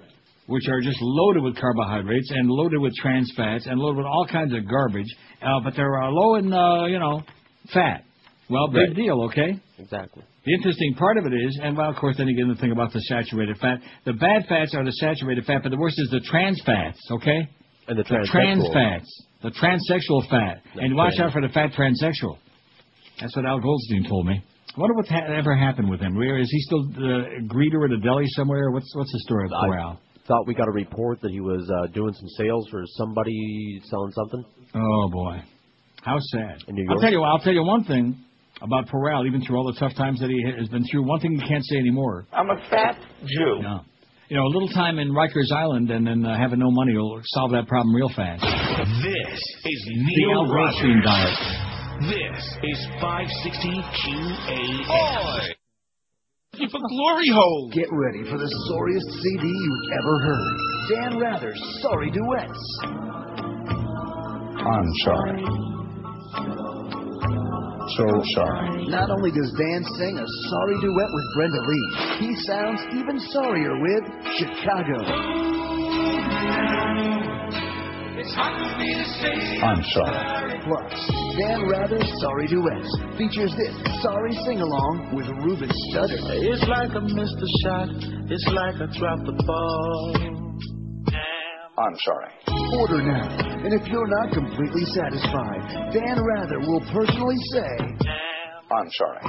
[0.47, 4.27] Which are just loaded with carbohydrates and loaded with trans fats and loaded with all
[4.31, 5.07] kinds of garbage.
[5.41, 7.23] Uh, but they're uh, low in, uh, you know,
[7.73, 8.05] fat.
[8.51, 8.97] Well, big Right.
[8.97, 9.59] deal, okay?
[9.79, 10.23] Exactly.
[10.45, 12.93] The interesting part of it is, and well, of course, then into the thing about
[12.93, 13.81] the saturated fat.
[14.05, 17.49] The bad fats are the saturated fat, but the worst is the trans fats, okay?
[17.89, 18.73] And the trans transsexual.
[18.73, 22.37] fats, the transsexual fat, and watch out for the fat transsexual.
[23.21, 24.43] That's what Al Goldstein told me.
[24.77, 26.15] I wonder what ha- ever happened with him.
[26.17, 28.71] Where is he still a greeter at a deli somewhere?
[28.73, 30.01] What's what's the story of poor Al?
[30.27, 34.11] Thought we got a report that he was uh, doing some sales for somebody selling
[34.13, 34.45] something.
[34.75, 35.41] Oh boy,
[36.03, 36.59] how sad.
[36.91, 37.23] I'll tell you.
[37.23, 38.17] I'll tell you one thing
[38.65, 39.27] about Peral.
[39.27, 41.65] Even through all the tough times that he has been through, one thing you can't
[41.65, 42.27] say anymore.
[42.33, 43.61] I'm a fat Jew.
[43.63, 43.81] No.
[44.29, 47.21] You know, a little time in Rikers Island and then uh, having no money will
[47.25, 48.41] solve that problem real fast.
[48.43, 51.05] This is The Neil Al Goldstein Rogers.
[51.05, 51.61] diet.
[52.09, 52.43] This
[52.73, 55.55] is 560 QAM.
[56.55, 57.71] Keep a glory hole.
[57.75, 60.57] Get ready for the sorriest CD you've ever heard.
[60.89, 62.63] Dan Rather's Sorry Duets.
[64.57, 65.45] I'm sorry.
[67.97, 68.87] So sorry.
[68.89, 71.87] Not only does Dan sing a sorry duet with Brenda Lee,
[72.21, 74.05] he sounds even sorrier with
[74.39, 74.99] Chicago.
[79.63, 80.61] I'm sorry.
[80.65, 82.89] Plus, Dan Rather's Sorry Duets
[83.19, 86.21] features this sorry sing along with Ruben Studdard.
[86.43, 87.89] It's like I missed a shot.
[88.31, 90.44] It's like I dropped the ball.
[91.77, 92.31] I'm sorry.
[92.79, 93.29] Order now,
[93.65, 97.69] and if you're not completely satisfied, Dan Rather will personally say,
[98.71, 99.21] I'm sorry.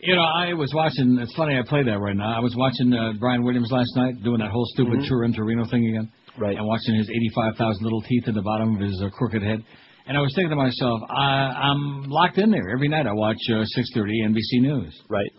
[0.00, 1.18] You know, I was watching.
[1.20, 2.36] It's funny I play that right now.
[2.36, 5.08] I was watching uh, Brian Williams last night doing that whole stupid Mhm.
[5.08, 6.10] Turin Torino thing again.
[6.38, 6.56] Right.
[6.56, 9.64] And watching his 85,000 little teeth at the bottom of his uh, crooked head.
[10.06, 13.06] And I was thinking to myself, I, I'm locked in there every night.
[13.06, 13.64] I watch uh,
[13.96, 14.94] 6:30 NBC News.
[15.08, 15.30] Right.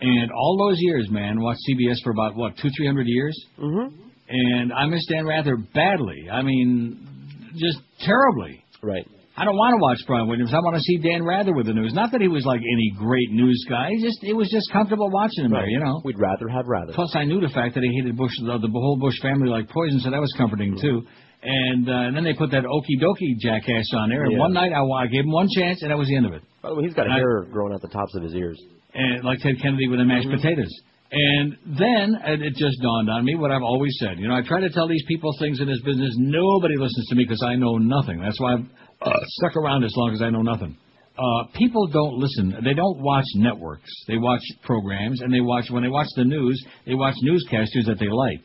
[0.00, 3.36] And all those years, man, watched CBS for about what two, three hundred years.
[3.58, 4.03] Mm-hmm.
[4.28, 6.28] And I miss Dan Rather badly.
[6.32, 8.64] I mean, just terribly.
[8.82, 9.06] Right.
[9.36, 10.54] I don't want to watch Brian Williams.
[10.54, 11.92] I want to see Dan Rather with the news.
[11.92, 13.90] Not that he was like any great news guy.
[13.90, 16.00] He just it was just comfortable watching him there, you know.
[16.04, 16.92] We'd rather have rather.
[16.92, 19.68] Plus, I knew the fact that he hated Bush, the, the whole Bush family like
[19.68, 21.02] poison, so that was comforting too.
[21.42, 24.22] And, uh, and then they put that okey dokey jackass on there.
[24.22, 24.38] And Yeah.
[24.38, 26.42] one night I, I gave him one chance, and that was the end of it.
[26.62, 28.58] By the way, he's got And I- hair growing out the tops of his ears.
[28.94, 30.70] and like Ted Kennedy with the mashed potatoes.
[31.14, 34.18] And then it just dawned on me what I've always said.
[34.18, 36.10] You know, I try to tell these people things in this business.
[36.18, 38.20] Nobody listens to me because I know nothing.
[38.20, 38.66] That's why I've
[39.00, 40.76] uh, stuck around as long as I know nothing.
[41.16, 42.56] Uh, people don't listen.
[42.64, 43.90] They don't watch networks.
[44.08, 46.64] They watch programs, and they watch when they watch the news.
[46.86, 48.42] They watch newscasters that they like.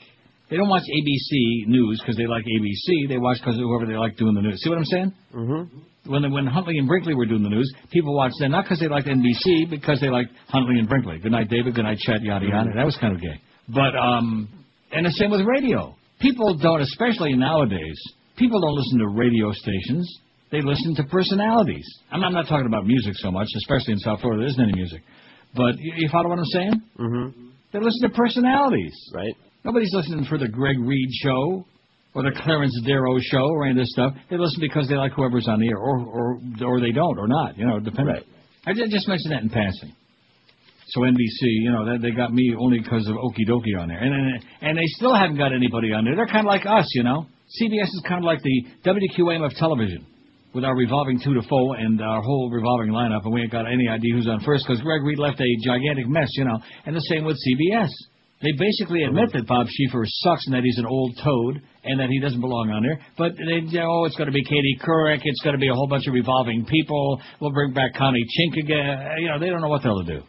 [0.52, 3.08] They don't watch ABC News because they like ABC.
[3.08, 4.62] They watch because whoever they like doing the news.
[4.62, 5.14] See what I'm saying?
[5.34, 5.80] Mm-hmm.
[6.06, 8.88] When when Huntley and Brinkley were doing the news, people watched them not because they
[8.88, 11.20] liked NBC, because they liked Huntley and Brinkley.
[11.20, 11.76] Good night, David.
[11.76, 12.22] Good night, Chet.
[12.22, 12.70] Yada yada.
[12.76, 13.40] That was kind of gay.
[13.68, 14.50] But um,
[14.92, 15.96] and the same with radio.
[16.20, 18.00] People don't, especially nowadays.
[18.38, 20.20] People don't listen to radio stations.
[20.52, 21.86] They listen to personalities.
[22.12, 24.42] I'm not, I'm not talking about music so much, especially in South Florida.
[24.42, 25.02] There isn't any music.
[25.56, 26.74] But you, you follow what I'm saying?
[27.00, 27.50] Mm-hmm.
[27.72, 28.96] They listen to personalities.
[29.14, 29.34] Right.
[29.64, 31.66] Nobody's listening for the Greg Reed show
[32.20, 34.14] or the Clarence Darrow show or any of this stuff.
[34.30, 37.28] They listen because they like whoever's on the air, or or or they don't, or
[37.28, 37.58] not.
[37.58, 38.16] You know, depending.
[38.16, 38.26] Right.
[38.66, 39.96] I ju- just mentioned that in passing.
[40.90, 44.00] So NBC, you know, they, they got me only because of Okie Dokie on there,
[44.00, 46.16] and, and and they still haven't got anybody on there.
[46.16, 47.26] They're kind of like us, you know.
[47.62, 50.06] CBS is kind of like the WQAM of television,
[50.54, 53.66] with our revolving two to four and our whole revolving lineup, and we ain't got
[53.66, 56.60] any idea who's on first because Greg Reed left a gigantic mess, you know.
[56.86, 57.90] And the same with CBS.
[58.42, 62.08] They basically admit that Bob Schieffer sucks and that he's an old toad and that
[62.08, 63.00] he doesn't belong on there.
[63.18, 65.20] But they, you know, oh, it's going to be Katie Couric.
[65.24, 67.20] It's going to be a whole bunch of revolving people.
[67.42, 69.20] We'll bring back Connie Chink again.
[69.20, 70.24] You know, they don't know what they'll do.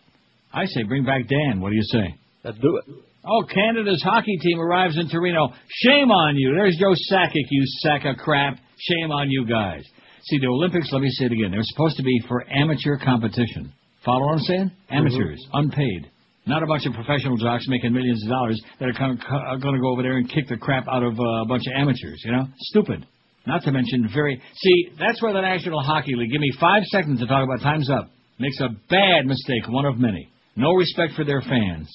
[0.52, 1.60] I say bring back Dan.
[1.60, 2.14] What do you say?
[2.42, 2.94] Let's do it.
[3.24, 5.52] Oh, Canada's hockey team arrives in Torino.
[5.68, 6.54] Shame on you.
[6.56, 8.58] There's Joe Sakic, you sack of crap.
[8.78, 9.84] Shame on you guys.
[10.24, 13.72] See, the Olympics, let me say it again, they're supposed to be for amateur competition.
[14.04, 14.70] Follow what I'm saying?
[14.70, 14.96] Mm-hmm.
[14.96, 16.10] Amateurs, unpaid.
[16.46, 19.92] Not a bunch of professional jocks making millions of dollars that are going to go
[19.92, 22.46] over there and kick the crap out of uh, a bunch of amateurs, you know?
[22.58, 23.06] Stupid.
[23.46, 24.40] Not to mention very.
[24.56, 27.90] See, that's where the National Hockey League, give me five seconds to talk about time's
[27.90, 30.28] up, makes a bad mistake, one of many.
[30.56, 31.90] No respect for their fans.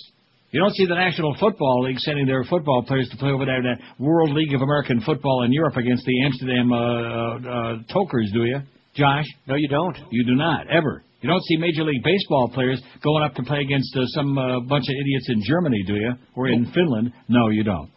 [0.51, 3.57] You don't see the National Football League sending their football players to play over there
[3.57, 7.77] in the World League of American Football in Europe against the Amsterdam uh, uh, uh,
[7.91, 8.61] Tokers, do you,
[8.95, 9.25] Josh?
[9.47, 9.97] No, you don't.
[10.11, 11.03] You do not ever.
[11.25, 14.59] You don't see Major League Baseball players going up to play against uh, some uh,
[14.59, 16.13] bunch of idiots in Germany, do you?
[16.35, 17.13] Or in Finland?
[17.27, 17.89] No, you don't.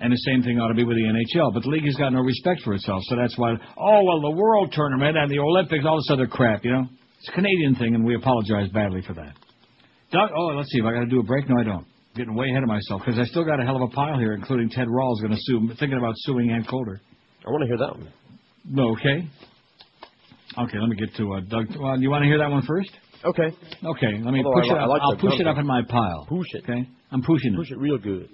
[0.00, 1.54] And the same thing ought to be with the NHL.
[1.54, 3.54] But the league has got no respect for itself, so that's why.
[3.76, 6.88] Oh well, the World Tournament and the Olympics, all this other crap, you know.
[7.20, 9.34] It's a Canadian thing, and we apologize badly for that.
[10.10, 11.48] Doug, oh, let's see if I got to do a break.
[11.48, 11.86] No, I don't.
[12.16, 14.32] Getting way ahead of myself because I still got a hell of a pile here,
[14.32, 17.00] including Ted Rall's going to sue, thinking about suing Ann Coulter.
[17.46, 18.12] I want to hear that one.
[18.68, 19.30] No, okay.
[20.58, 21.66] Okay, let me get to uh, Doug.
[21.78, 22.90] Well, you want to hear that one first?
[23.24, 23.54] Okay.
[23.84, 24.82] Okay, let me Although push I it up.
[24.82, 26.26] I like I'll push it up in my pile.
[26.28, 26.62] Push it.
[26.64, 27.56] Okay, I'm pushing it.
[27.56, 28.28] Push it real good.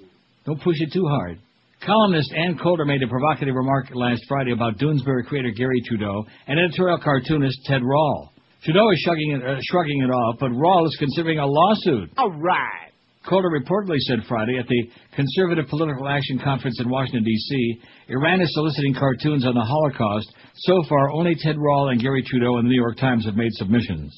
[0.47, 1.39] Don't push it too hard.
[1.85, 6.61] Columnist Ann Coulter made a provocative remark last Friday about Doonesbury creator Garry Trudeau and
[6.61, 8.33] editorial cartoonist Ted Rall.
[8.65, 12.11] Trudeau is shrugging it, uh, shrugging it off, but Rall is considering a lawsuit.
[12.17, 12.91] All right.
[13.29, 18.53] Coulter reportedly said Friday at the Conservative Political Action Conference in Washington, D.C., Iran is
[18.53, 20.33] soliciting cartoons on the Holocaust.
[20.55, 23.53] So far, only Ted Rall and Garry Trudeau in the New York Times have made
[23.53, 24.15] submissions.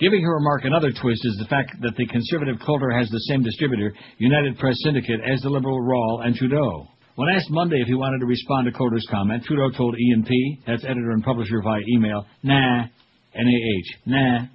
[0.00, 3.42] Giving her remark another twist is the fact that the conservative Coulter has the same
[3.42, 6.86] distributor, United Press Syndicate, as the liberal Rall and Trudeau.
[7.16, 10.84] When asked Monday if he wanted to respond to Coulter's comment, Trudeau told E&P, that's
[10.84, 12.84] editor and publisher via email, nah,
[13.34, 14.46] N-A-H, nah.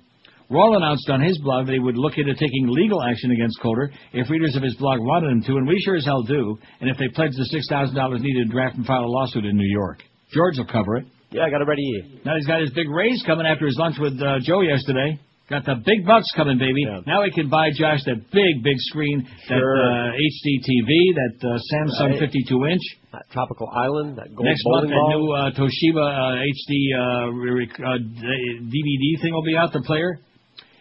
[0.50, 3.92] Rall announced on his blog that he would look into taking legal action against Coulter
[4.14, 6.90] if readers of his blog wanted him to, and we sure as hell do, and
[6.90, 10.02] if they pledge the $6,000 needed to draft and file a lawsuit in New York.
[10.34, 11.06] George will cover it.
[11.32, 12.22] Yeah, I got it ready here.
[12.26, 15.20] Now he's got his big raise coming after his lunch with uh, Joe yesterday.
[15.50, 16.86] Got the big bucks coming, baby.
[17.06, 20.90] Now he can buy Josh that big, big screen, that uh, HD TV,
[21.20, 22.20] that uh, Samsung Right.
[22.20, 22.82] 52 inch.
[23.12, 27.70] That tropical island, that gold Next month, that new uh, Toshiba uh, HD uh, re-
[27.76, 29.74] uh, DVD thing will be out.
[29.74, 30.20] The player.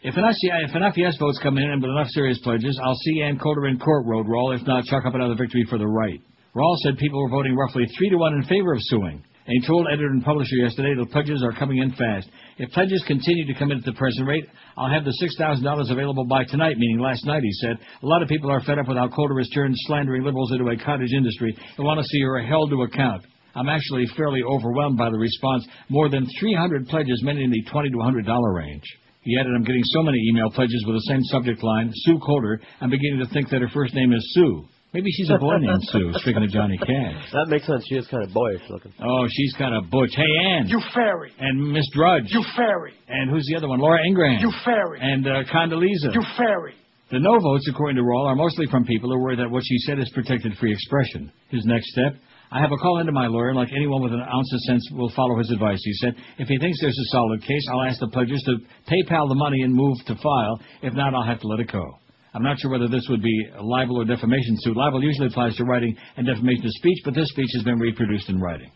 [0.05, 3.23] If enough, if enough yes votes come in and with enough serious pledges, I'll see
[3.23, 4.53] Ann Coulter in court, Road Rall.
[4.53, 6.21] If not, chuck up another victory for the right.
[6.55, 9.23] Rall said people were voting roughly three to one in favor of suing.
[9.47, 12.29] And he told editor and publisher yesterday the pledges are coming in fast.
[12.59, 14.47] If pledges continue to come in at the present rate,
[14.77, 17.77] I'll have the $6,000 available by tonight, meaning last night, he said.
[18.03, 20.69] A lot of people are fed up with how Coulter has turned slandering liberals into
[20.69, 23.25] a cottage industry and want to see her held to account.
[23.55, 25.67] I'm actually fairly overwhelmed by the response.
[25.89, 28.85] More than 300 pledges, many in the 20 to $100 range.
[29.23, 32.61] He added, I'm getting so many email pledges with the same subject line, Sue Coulter.
[32.81, 34.65] I'm beginning to think that her first name is Sue.
[34.93, 37.31] Maybe she's a boy named Sue, speaking of Johnny Cash.
[37.33, 37.83] That makes sense.
[37.89, 38.93] She is kind of boyish looking.
[39.03, 40.11] Oh, she's kind of butch.
[40.15, 40.69] Hey, Ann.
[40.69, 41.33] You fairy.
[41.39, 42.27] And Miss Drudge.
[42.29, 42.93] You fairy.
[43.09, 43.81] And who's the other one?
[43.81, 44.41] Laura Ingraham.
[44.41, 44.99] You fairy.
[45.01, 46.13] And uh, Condoleezza.
[46.13, 46.75] You fairy.
[47.11, 49.79] The no votes, according to Rall, are mostly from people who worry that what she
[49.87, 51.33] said is protected free expression.
[51.49, 52.15] His next step,
[52.51, 54.87] I have a call into my lawyer, and like anyone with an ounce of sense
[54.93, 55.81] will follow his advice.
[55.83, 58.57] He said, if he thinks there's a solid case, I'll ask the pledgers to
[58.93, 60.61] PayPal the money and move to file.
[60.83, 61.85] If not, I'll have to let it go.
[62.35, 64.77] I'm not sure whether this would be a libel or defamation suit.
[64.77, 68.29] Libel usually applies to writing and defamation of speech, but this speech has been reproduced
[68.31, 68.71] in writing.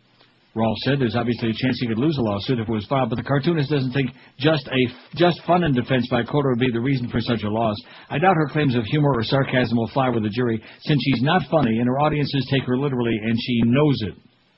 [0.57, 3.11] Rall said there's obviously a chance he could lose a lawsuit if it was filed,
[3.11, 6.73] but the cartoonist doesn't think just a just fun and defense by Coulter would be
[6.73, 7.77] the reason for such a loss.
[8.09, 11.23] I doubt her claims of humor or sarcasm will fly with the jury, since she's
[11.23, 14.15] not funny and her audiences take her literally, and she knows it.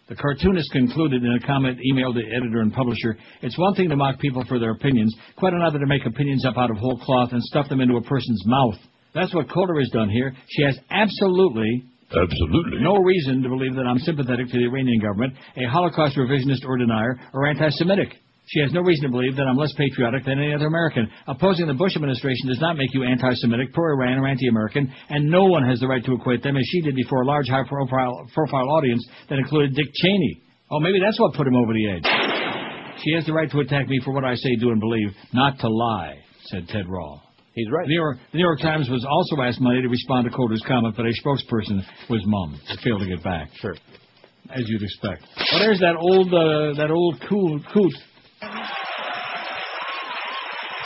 [0.08, 3.96] The cartoonist concluded in a comment emailed to editor and publisher, it's one thing to
[3.96, 7.32] mock people for their opinions, quite another to make opinions up out of whole cloth
[7.32, 8.78] and stuff them into a person's mouth.
[9.14, 10.35] That's what Coulter has done here.
[10.48, 12.80] She has absolutely Absolutely.
[12.80, 16.78] no reason to believe that I'm sympathetic to the Iranian government, a Holocaust revisionist or
[16.78, 18.09] denier, or anti-Semitic.
[18.47, 21.06] She has no reason to believe that I'm less patriotic than any other American.
[21.26, 25.68] Opposing the Bush administration does not make you anti-Semitic, pro-Iran, or anti-American, and no one
[25.68, 29.06] has the right to equate them, as she did before a large, high-profile profile audience
[29.28, 30.43] that included Dick Cheney.
[30.70, 32.05] Oh, maybe that's what put him over the edge.
[33.05, 35.59] She has the right to attack me for what I say, do, and believe, not
[35.59, 36.16] to lie,
[36.47, 37.27] said Ted Rall.
[37.59, 37.86] He's right.
[37.86, 40.62] The New, York, the New York Times was also asked Monday to respond to Coulter's
[40.62, 42.60] comment, but a spokesperson was mum.
[42.70, 43.51] It failed to get back.
[43.55, 43.74] Sure.
[44.55, 45.26] As you'd expect.
[45.36, 47.93] Well, there's that old, uh, that old cool coot.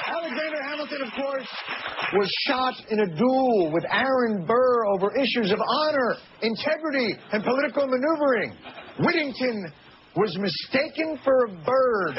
[0.08, 1.48] Alexander Hamilton, of course,
[2.14, 7.86] was shot in a duel with Aaron Burr over issues of honor, integrity, and political
[7.86, 8.56] maneuvering.
[8.98, 9.70] Whittington
[10.16, 12.14] was mistaken for a bird.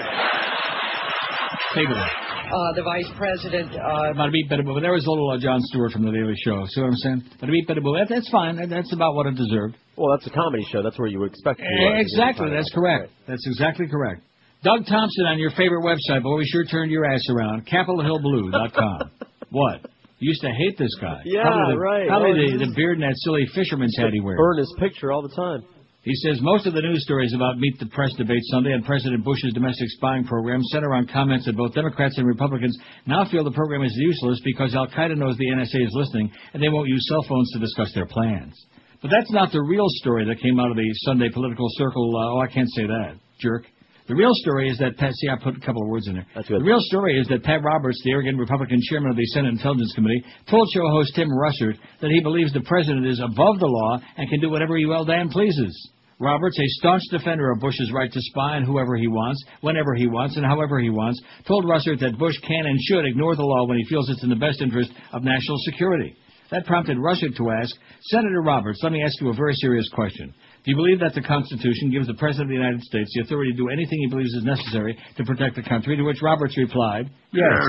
[1.73, 2.32] Take it away.
[2.53, 3.73] Uh, the vice president.
[3.73, 4.77] Uh, Bada beep, bada boo.
[4.79, 6.61] There was a little uh, Jon Stewart from the Daily Show.
[6.69, 7.21] See what I'm saying?
[7.41, 7.97] Bada beep, bada boo.
[7.97, 8.57] That, that's fine.
[8.57, 9.75] That, that's about what it deserved.
[9.97, 10.83] Well, that's a comedy show.
[10.83, 11.59] That's where you would expect.
[11.59, 12.49] to be, Eh, exactly.
[12.53, 13.09] That's correct.
[13.27, 14.21] That's exactly correct.
[14.63, 17.67] Doug Thompson on your favorite website, boy, we sure turned your ass around.
[17.67, 19.11] CapitolHillBlue.com.
[19.49, 19.81] what?
[20.19, 21.19] You used to hate this guy.
[21.25, 22.07] Yeah, probably the, right.
[22.07, 24.37] Probably Oh, the, the beard and that silly fisherman's hat he wears.
[24.37, 25.63] Burn his picture all the time.
[26.03, 29.23] He says most of the news stories about Meet the Press debate Sunday and President
[29.23, 33.51] Bush's domestic spying program center on comments that both Democrats and Republicans now feel the
[33.51, 37.07] program is useless because Al Qaeda knows the NSA is listening and they won't use
[37.07, 38.53] cell phones to discuss their plans.
[39.01, 42.11] But that's not the real story that came out of the Sunday political circle.
[42.13, 43.63] Uh, oh, I can't say that, jerk.
[44.07, 45.13] The real story is that Pat.
[45.15, 46.27] See, I put a couple of words in there.
[46.35, 46.59] That's good.
[46.59, 49.93] The real story is that Pat Roberts, the arrogant Republican chairman of the Senate Intelligence
[49.95, 53.99] Committee, told show host Tim Russert that he believes the president is above the law
[54.17, 55.71] and can do whatever he well damn pleases.
[56.19, 60.07] Roberts, a staunch defender of Bush's right to spy on whoever he wants, whenever he
[60.07, 63.65] wants, and however he wants, told Russert that Bush can and should ignore the law
[63.67, 66.15] when he feels it's in the best interest of national security.
[66.51, 70.33] That prompted Russert to ask, Senator Roberts, let me ask you a very serious question.
[70.63, 73.51] Do you believe that the Constitution gives the President of the United States the authority
[73.51, 75.97] to do anything he believes is necessary to protect the country?
[75.97, 77.67] To which Roberts replied, Yes.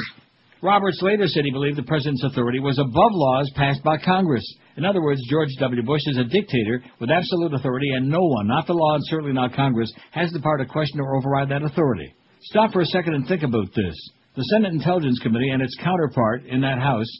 [0.62, 4.44] Roberts later said he believed the President's authority was above laws passed by Congress.
[4.76, 5.82] In other words, George W.
[5.82, 9.32] Bush is a dictator with absolute authority, and no one, not the law and certainly
[9.32, 12.14] not Congress, has the power to question or override that authority.
[12.42, 13.94] Stop for a second and think about this.
[14.36, 17.10] The Senate Intelligence Committee and its counterpart in that House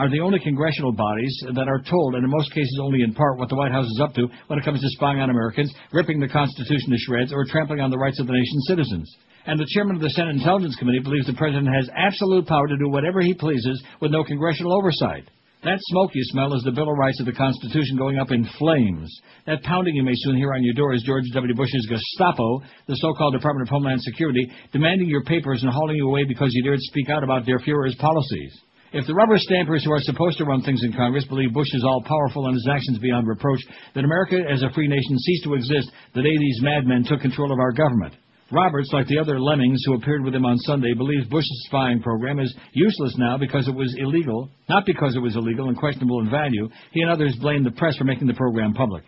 [0.00, 3.36] are the only congressional bodies that are told, and in most cases only in part,
[3.36, 6.18] what the White House is up to when it comes to spying on Americans, ripping
[6.18, 9.14] the Constitution to shreds, or trampling on the rights of the nation's citizens.
[9.44, 12.78] And the chairman of the Senate Intelligence Committee believes the president has absolute power to
[12.78, 15.28] do whatever he pleases with no congressional oversight.
[15.64, 18.48] That smoke you smell is the Bill of Rights of the Constitution going up in
[18.56, 19.12] flames.
[19.44, 21.54] That pounding you may soon hear on your door is George W.
[21.54, 26.24] Bush's Gestapo, the so-called Department of Homeland Security, demanding your papers and hauling you away
[26.24, 28.58] because you dared speak out about their Fuhrer's policies.
[28.92, 31.84] If the rubber stampers who are supposed to run things in Congress believe Bush is
[31.84, 33.60] all powerful and his actions beyond reproach,
[33.94, 37.52] then America as a free nation ceased to exist the day these madmen took control
[37.52, 38.14] of our government.
[38.50, 42.40] Roberts, like the other lemmings who appeared with him on Sunday, believes Bush's spying program
[42.40, 46.28] is useless now because it was illegal, not because it was illegal and questionable in
[46.28, 46.68] value.
[46.90, 49.04] He and others blame the press for making the program public.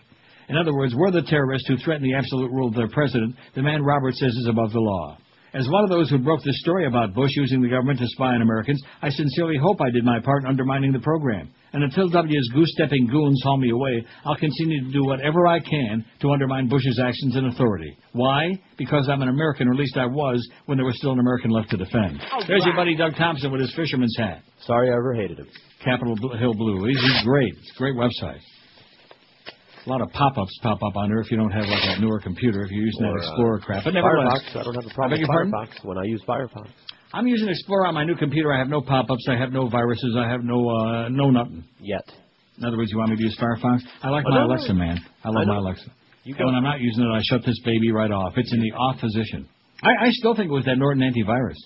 [0.48, 3.62] In other words, we're the terrorists who threaten the absolute rule of their president, the
[3.62, 5.18] man Roberts says is above the law.
[5.54, 8.34] As one of those who broke the story about Bush using the government to spy
[8.34, 11.52] on Americans, I sincerely hope I did my part in undermining the program.
[11.74, 16.06] And until W's goose-stepping goons haul me away, I'll continue to do whatever I can
[16.20, 17.96] to undermine Bush's actions and authority.
[18.12, 18.58] Why?
[18.78, 21.50] Because I'm an American, or at least I was, when there was still an American
[21.50, 22.18] left to defend.
[22.32, 24.42] Oh, There's your buddy Doug Thompson with his fisherman's hat.
[24.66, 25.48] Sorry I ever hated him.
[25.84, 26.86] Capitol Hill Blue.
[26.86, 27.52] He's, he's great.
[27.58, 28.40] It's a great website.
[29.84, 32.20] A lot of pop-ups pop up on there if you don't have like a newer
[32.20, 33.84] computer, if you're using Or, that uh, Explorer crap.
[33.84, 35.52] But nevertheless, Firefox, I don't have a problem with your pardon?
[35.52, 36.68] Firefox when I use Firefox.
[37.12, 38.52] I'm using Explorer on my new computer.
[38.52, 39.26] I have no pop-ups.
[39.28, 40.14] I have no viruses.
[40.16, 41.64] I have no uh, no nothing.
[41.80, 42.04] Yet.
[42.58, 43.80] In other words, you want me to use Firefox?
[44.02, 44.46] I like Oh, my no.
[44.46, 44.98] Alexa, man.
[45.24, 45.90] I love I my Alexa.
[46.24, 48.34] You and when I'm not using it, I shut this baby right off.
[48.36, 49.48] It's in the off position.
[49.82, 51.56] I, I still think it was that Norton antivirus.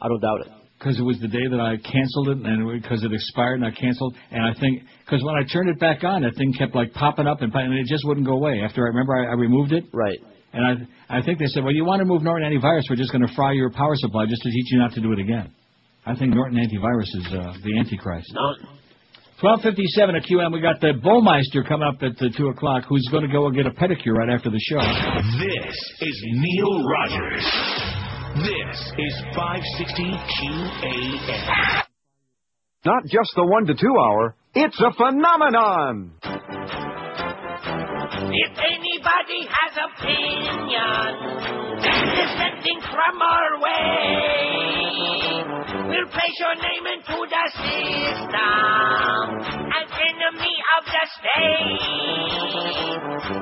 [0.00, 0.52] I don't doubt it.
[0.78, 3.70] Because it was the day that I canceled it, and because it, expired, and I
[3.70, 4.16] canceled.
[4.30, 7.26] And I think because when I turned it back on, that thing kept like popping
[7.26, 8.60] up, and, and it just wouldn't go away.
[8.60, 9.84] After I remember, I, I removed it.
[9.92, 10.18] Right.
[10.52, 12.82] And I I think they said, well, you want to move Norton antivirus?
[12.90, 15.12] We're just going to fry your power supply just to teach you not to do
[15.12, 15.54] it again.
[16.06, 18.30] I think Norton antivirus is uh, the antichrist.
[19.40, 20.52] Twelve fifty-seven at QM.
[20.52, 22.84] We got the Bowmeister coming up at uh, two o'clock.
[22.88, 24.78] Who's going to go and get a pedicure right after the show?
[24.78, 28.03] This is Neil Rogers.
[28.34, 31.82] This is 560 QAM.
[32.84, 36.10] Not just the one to two hour, it's a phenomenon.
[38.34, 41.14] If anybody has opinion
[42.10, 45.23] dissenting from our way,
[45.94, 48.34] we'll place your name into the system
[49.70, 51.78] as enemy of the state.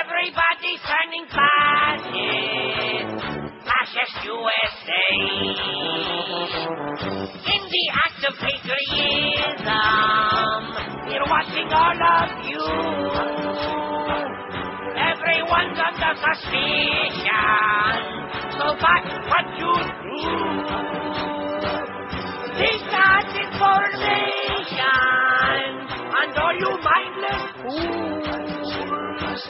[0.03, 3.15] Everybody's turning fascist.
[3.63, 5.07] Fascist USA.
[7.47, 9.71] In the act of patriotism,
[11.07, 13.38] we're watching all of you.
[15.29, 17.21] Everyone's under suspicion.
[18.57, 20.25] So that's what you do.
[22.57, 24.09] Take that information
[26.17, 29.41] and all you mindless fools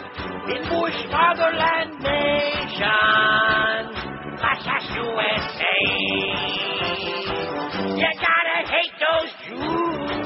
[0.50, 3.81] in Bush Fatherland Nation,
[4.42, 5.78] Fascist USA.
[7.94, 10.18] You gotta hate those Jews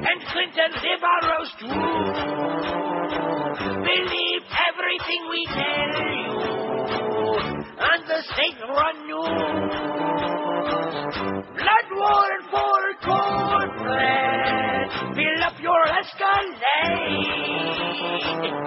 [0.00, 2.87] and Clinton liberals too.
[3.88, 6.36] Believe everything we tell you
[7.80, 9.72] on the state run news.
[11.56, 14.86] Blood war and for cornbread.
[15.16, 16.68] Fill up your Escalade.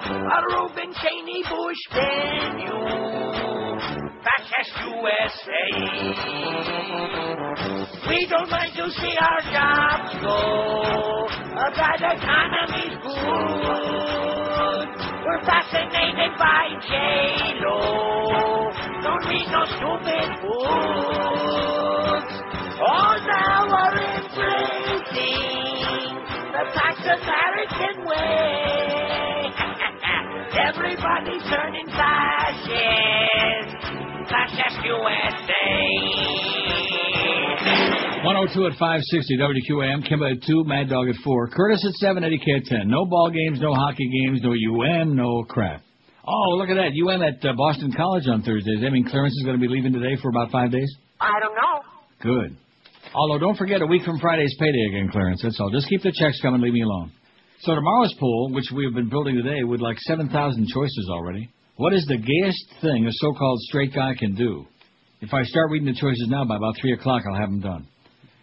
[0.09, 2.77] A Reuben Cheney Bush menu.
[4.25, 5.65] Fascist USA.
[8.09, 10.37] We don't mind to see our jobs go.
[11.57, 14.50] A bad economy's good.
[15.25, 18.71] We're fascinated by J-Lo.
[19.03, 22.33] Don't read no stupid books.
[22.81, 24.91] All now are embracing
[30.53, 32.71] Everybody turning fascist.
[34.29, 35.71] Fascist USA.
[38.21, 42.37] 102 at 560 WQAM, Kimba at 2, Mad Dog at 4, Curtis at 7, Eddie
[42.37, 42.85] K at 10.
[42.85, 45.81] No ball games, no hockey games, no UM, no crap.
[46.21, 46.93] Oh, look at that.
[46.93, 48.77] UM at uh, Boston College on Thursday.
[48.77, 50.85] Does that mean Clarence is going to be leaving today for about five days?
[51.19, 51.81] I don't know.
[52.21, 52.55] Good.
[53.15, 55.41] Although, don't forget, a week from Friday's payday again, Clarence.
[55.41, 55.71] That's all.
[55.71, 56.61] Just keep the checks coming.
[56.61, 57.11] Leave me alone.
[57.61, 60.29] So tomorrow's poll, which we have been building today with like 7,000
[60.67, 61.49] choices already.
[61.77, 64.67] What is the gayest thing a so-called straight guy can do?
[65.21, 67.87] If I start reading the choices now, by about 3 o'clock, I'll have them done.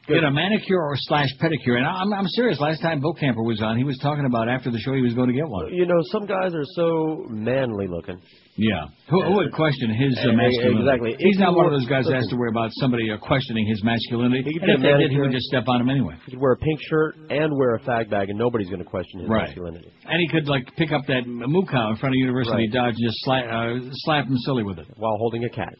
[0.09, 1.77] Get a manicure or slash pedicure.
[1.77, 2.59] And I'm, I'm serious.
[2.61, 5.12] Last time Bill Camper was on, he was talking about after the show he was
[5.15, 5.73] going to get one.
[5.75, 8.19] You know, some guys are so manly looking.
[8.57, 8.87] Yeah.
[9.11, 10.81] Who, who would question his uh, Eh, masculinity?
[10.81, 11.11] exactly.
[11.20, 13.67] He's If not one of those guys that has to worry about somebody uh, questioning
[13.69, 14.43] his masculinity.
[14.51, 16.15] He could And if they did, he would just step on him anyway.
[16.25, 18.89] He could wear a pink shirt and wear a fag bag, and nobody's going to
[18.89, 19.47] question his Right.
[19.47, 19.93] masculinity.
[20.09, 22.73] And he could like pick up that moo cow in front of University Right.
[22.73, 23.78] Dodge and just slap, uh,
[24.09, 24.87] slap him silly with it.
[24.97, 25.75] While holding a cat.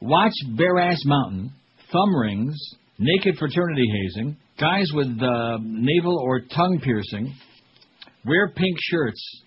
[0.00, 1.50] Watch Bare Ass Mountain,
[1.92, 2.56] Thumb Rings,
[2.98, 7.34] Naked Fraternity Hazing, guys with uh, navel or tongue piercing,
[8.24, 9.42] wear pink shirts,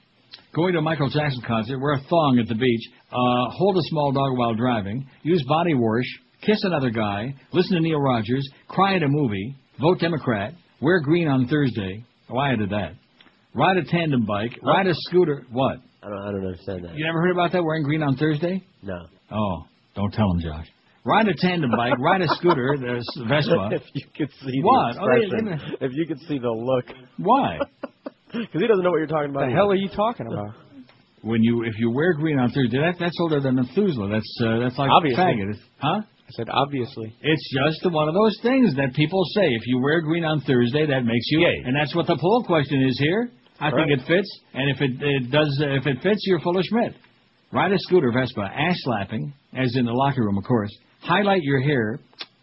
[0.53, 3.83] going to a Michael Jackson concert, wear a thong at the beach, uh, hold a
[3.83, 6.05] small dog while driving, use body wash,
[6.41, 11.27] kiss another guy, listen to Neil Rogers, cry at a movie, vote Democrat, wear green
[11.29, 12.03] on Thursday.
[12.29, 12.93] Oh, I did that.
[13.53, 15.45] Ride a tandem bike, ride a scooter.
[15.51, 15.77] What?
[16.03, 16.95] I don't, I don't understand that.
[16.95, 18.61] You never heard about that, wearing green on Thursday?
[18.83, 19.07] No.
[19.31, 19.63] Oh,
[19.95, 20.67] don't tell him, Josh.
[21.07, 23.69] Ride a tandem bike, ride a scooter, there's Vespa.
[23.71, 24.95] if you could see What?
[24.95, 26.85] the Oh, they- expression, if you could see the look.
[27.17, 27.59] Why?
[28.29, 29.47] Because he doesn't know what you're talking about.
[29.47, 30.53] The hell are you talking about?
[31.21, 34.09] When you if you wear green on Thursday, that, that's older than Methuselah.
[34.11, 35.23] That's uh, that's like Obviously.
[35.23, 36.01] faggot, huh?
[36.03, 37.15] I said obviously.
[37.21, 39.47] It's just one of those things that people say.
[39.47, 42.43] If you wear green on Thursday, that makes you gay, and that's what the poll
[42.45, 43.31] question is here.
[43.61, 43.87] I Right.
[43.87, 46.65] think it fits, and if it, it does, uh, if it fits, you're full of
[46.65, 46.95] Schmidt.
[47.53, 50.69] Ride a scooter, Vespa, ass slapping, as in the locker room, of course.
[51.07, 52.01] Highlight your hair,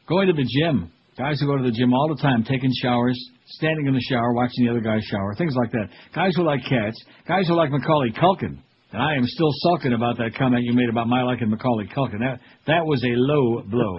[0.09, 0.91] going to the gym.
[1.19, 3.15] Guys who go to the gym all the time, taking showers,
[3.47, 5.91] standing in the shower, watching the other guys shower, things like that.
[6.15, 6.97] Guys who like cats,
[7.29, 8.57] guys who like Macaulay Culkin.
[8.91, 12.21] And I am still sulking about that comment you made about my liking Macaulay Culkin.
[12.21, 13.99] That that was a low blow.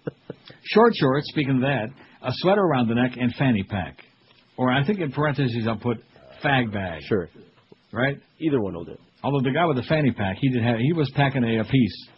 [0.62, 1.86] Short shorts, speaking of that,
[2.22, 3.98] a sweater around the neck and fanny pack.
[4.56, 5.98] Or I think in parentheses I'll put
[6.44, 7.02] fag bag.
[7.08, 7.28] Sure.
[7.92, 8.18] Right?
[8.38, 8.96] Either one will do.
[9.24, 11.64] Although the guy with the fanny pack, he did have he was packing a, a
[11.64, 12.08] piece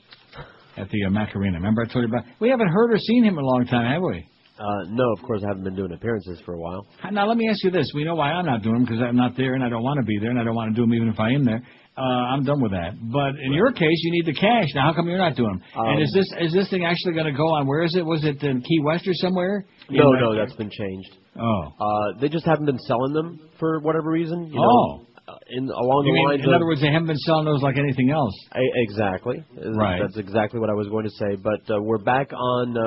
[0.78, 1.57] at the uh, Macarena.
[1.58, 2.24] Remember I told you about?
[2.40, 4.26] We haven't heard or seen him in a long time, have we?
[4.58, 6.84] Uh, no, of course, I haven't been doing appearances for a while.
[7.12, 9.15] Now let me ask you this: We know why I'm not doing them because I'm
[9.16, 10.82] not there and I don't want to be there and I don't want to do
[10.82, 11.62] them even if I am there.
[11.97, 12.92] Uh, I'm done with that.
[13.10, 14.68] But in your case, you need the cash.
[14.74, 15.62] Now, how come you're not doing them?
[15.78, 17.66] Um, and is this is this thing actually going to go on?
[17.68, 18.05] Where is it?
[18.05, 19.65] Was it in Key West or somewhere?
[19.90, 21.10] No, no, that's been changed.
[21.40, 21.62] Oh.
[21.81, 24.47] Uh, they just haven't been selling them for whatever reason.
[24.52, 24.97] You Oh.
[24.98, 25.07] know,
[25.50, 27.62] in along You the mean, lines in of other words, they haven't been selling those
[27.62, 28.34] like anything else.
[28.52, 29.44] I, exactly.
[29.57, 30.00] Uh, Right.
[30.00, 31.36] That's exactly what I was going to say.
[31.36, 32.82] But uh, we're back on uh,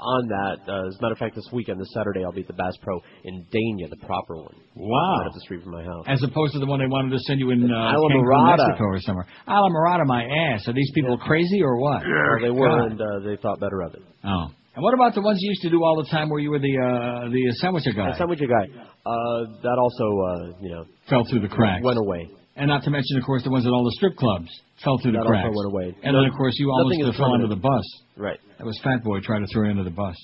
[0.00, 0.58] on that.
[0.66, 2.76] Uh, as a matter of fact, this weekend, this Saturday, I'll be at the Bass
[2.82, 4.54] Pro in Dania, the proper one.
[4.76, 5.18] Wow.
[5.20, 6.04] Right up the street from my house.
[6.06, 9.00] As opposed to the one they wanted to send you in uh, Cancun, Mexico or
[9.00, 9.26] somewhere.
[9.48, 10.66] Islamorada, my ass.
[10.68, 12.02] Are these people crazy or what?
[12.06, 12.92] Well, they were, God.
[12.92, 14.02] and uh, they thought better of it.
[14.24, 14.46] Oh.
[14.78, 16.62] And what about the ones you used to do all the time where you were
[16.62, 18.14] the uh, the sandwich guy?
[18.14, 18.70] The sandwich guy.
[19.02, 21.82] Uh, that also, uh, you know, Fell through the cracks.
[21.82, 22.30] Went away.
[22.54, 24.46] And not to mention, of course, the ones at all the strip clubs
[24.86, 25.50] fell through the That cracks.
[25.50, 25.86] also went away.
[26.06, 27.82] And No- then, of course, you almost nothing is fell under the bus.
[28.16, 28.38] Right.
[28.58, 30.14] That was Fat Boy trying to throw you under the bus.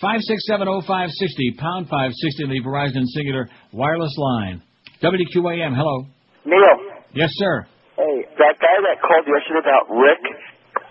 [0.00, 4.62] Five six seven oh five sixty pound five sixty the Verizon Cingular wireless line.
[5.04, 5.76] WQAM.
[5.76, 6.06] Hello.
[6.48, 6.76] Neil,
[7.12, 7.66] Yes, sir.
[8.00, 10.24] hey, that guy that called yesterday about Rick,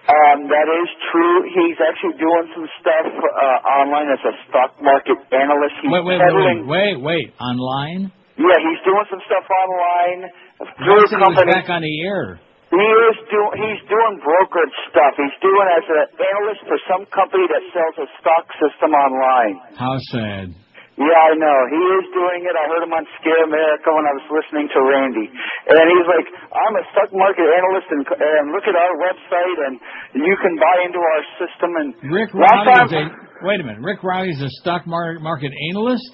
[0.08, 1.38] that is true.
[1.48, 5.80] He's actually doing some stuff uh, online as a stock market analyst.
[5.80, 6.60] He's Wait, wait, wait, peddling.
[6.68, 7.40] wait, wait, wait.
[7.40, 8.12] Online.
[8.36, 10.20] Yeah, he's doing some stuff online
[10.82, 11.54] through a company.
[11.54, 12.42] back on the air.
[12.74, 15.14] He is doing he's doing brokerage stuff.
[15.14, 19.62] He's doing as an analyst for some company that sells a stock system online.
[19.78, 20.58] How sad.
[20.94, 21.58] Yeah, I know.
[21.74, 22.54] He is doing it.
[22.54, 25.26] I heard him on Scare America when I was listening to Randy.
[25.26, 29.74] And he's like, I'm a stock market analyst and, and look at our website and
[30.22, 31.70] you can buy into our system.
[31.82, 33.04] And Rick last Rowley time, is a
[33.42, 33.82] wait a minute.
[33.82, 36.06] Rick Rowley is a stock mar- market analyst.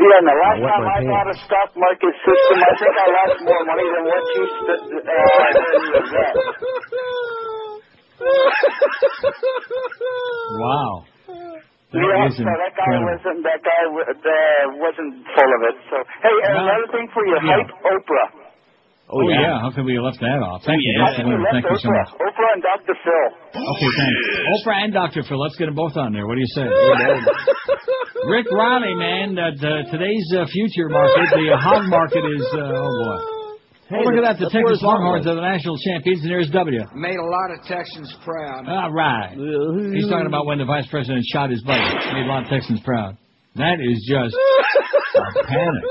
[0.00, 1.12] yeah, and the last I time I pants.
[1.12, 5.04] bought a stock market system, I think I lost more money than what you st-
[5.04, 6.00] uh, than you.
[10.64, 11.04] Wow.
[11.94, 13.06] That yeah, so that guy incredible.
[13.14, 15.76] wasn't that guy w- uh, wasn't full of it.
[15.88, 16.62] So hey, and No.
[16.66, 17.62] another thing for you, Yeah.
[17.62, 18.30] hype Oprah.
[19.14, 19.60] Oh, yeah.
[19.60, 20.64] How could we have left that off?
[20.64, 20.92] Thank you.
[20.98, 22.08] How That's the left Thank you so Oprah?
[22.08, 22.10] much.
[22.24, 22.94] Oprah and Dr.
[23.04, 23.28] Phil.
[23.52, 24.20] Okay, thanks.
[24.64, 25.22] Oprah and Dr.
[25.28, 25.38] Phil.
[25.38, 26.26] Let's get them both on there.
[26.26, 26.64] What do you say?
[28.32, 32.72] Rick Riley, man, uh, the, today's uh, future market, the uh, hog market is, uh,
[32.72, 33.43] oh boy.
[33.94, 36.20] Hey, oh, look at that, the that's where Texas his Longhorns are the national champions,
[36.26, 36.82] and there's W.
[36.98, 38.66] Made a lot of Texans proud.
[38.66, 39.38] All right.
[39.94, 41.78] He's talking about when the vice president shot his buddy.
[42.12, 43.16] Made a lot of Texans proud.
[43.54, 45.82] That is just a panic.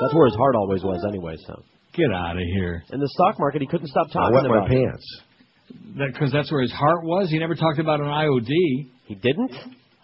[0.00, 1.34] That's where his heart always was, anyway.
[1.46, 1.58] So
[1.94, 2.84] get out of here.
[2.92, 4.86] In the stock market, he couldn't stop talking I talking wet my about it.
[4.86, 5.06] pants.
[6.14, 7.30] Because that's where his heart was.
[7.30, 8.46] He never talked about an IOD.
[9.06, 9.52] He didn't.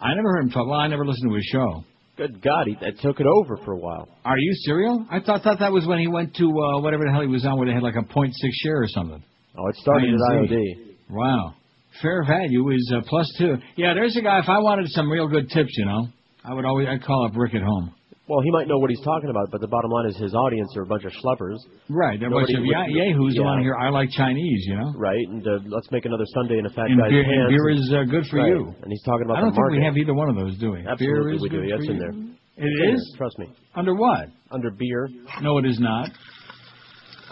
[0.01, 0.67] I never heard him talk.
[0.67, 1.83] Well, I never listened to his show.
[2.21, 4.07] Good God, he that took it over for a while.
[4.23, 5.07] Are you serial?
[5.09, 7.43] I thought thought that was when he went to uh, whatever the hell he was
[7.47, 9.23] on, where they had like a point six share or something.
[9.57, 10.97] Oh, it started at IOD.
[11.09, 11.55] Wow.
[11.99, 13.55] Fair value is uh, plus two.
[13.75, 14.37] Yeah, there's a guy.
[14.37, 16.09] If I wanted some real good tips, you know,
[16.45, 17.95] I would always I'd call up Rick at home.
[18.29, 20.71] Well, he might know what he's talking about, but the bottom line is his audience
[20.77, 21.57] are a bunch of schleppers.
[21.89, 23.43] Right, they're a bunch of ya- would- yahoos yeah.
[23.57, 24.93] to hear I like Chinese, you know.
[24.95, 27.69] Right, and uh, let's make another Sunday in a fat And guy's beer, and beer
[27.71, 28.73] is uh, good for Right, you.
[28.83, 29.79] And he's talking about I don't the think market.
[29.79, 30.79] we have either one of those, do we?
[30.79, 31.61] Absolutely, beer is we do.
[31.69, 32.13] That's in there.
[32.13, 33.09] It It's is?
[33.11, 33.47] there, Trust me.
[33.75, 34.29] Under what?
[34.51, 35.09] Under beer.
[35.41, 36.09] No, it is not.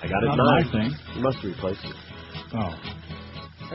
[0.01, 0.27] I got it.
[0.27, 0.91] Not my thing.
[1.15, 1.95] You must replace it.
[2.55, 2.73] Oh.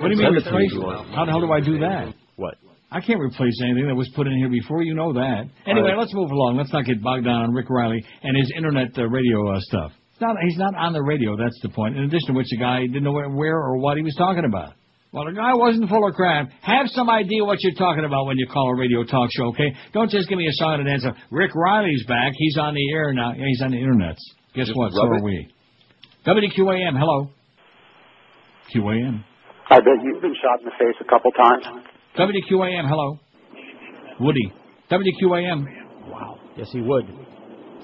[0.01, 0.73] What do you mean Send it to me replace?
[0.83, 1.09] want.
[1.15, 2.13] How the hell do I do that?
[2.37, 2.57] What?
[2.91, 4.83] I can't replace anything that was put in here before.
[4.83, 5.49] You know that.
[5.67, 5.99] Anyway, right.
[5.99, 6.57] let's move along.
[6.57, 9.93] Let's not get bogged down on Rick Riley and his internet uh, radio uh, stuff.
[10.13, 11.37] It's not, he's not on the radio.
[11.37, 11.97] That's the point.
[11.97, 14.45] In addition to which, the guy didn't know where, where or what he was talking
[14.45, 14.75] about.
[15.15, 16.51] Well, the guy wasn't full of crap.
[16.63, 19.75] Have some idea what you're talking about when you call a radio talk show, okay?
[19.93, 21.15] Don't just give me a song and answer.
[21.31, 22.33] Rick Riley's back.
[22.37, 23.33] He's on the air now.
[23.33, 24.17] Yeah, he's on the internet.
[24.55, 24.93] Guess Just what?
[24.93, 25.49] So rub are we.
[26.27, 27.31] WQAM, hello.
[28.75, 29.25] QAM.
[29.71, 31.87] I bet you've been shot in the face a couple times.
[32.15, 33.19] WQAM, hello.
[34.21, 34.47] Woody.
[34.87, 35.67] WQAM.
[36.07, 36.39] Wow.
[36.57, 37.07] Yes, he would.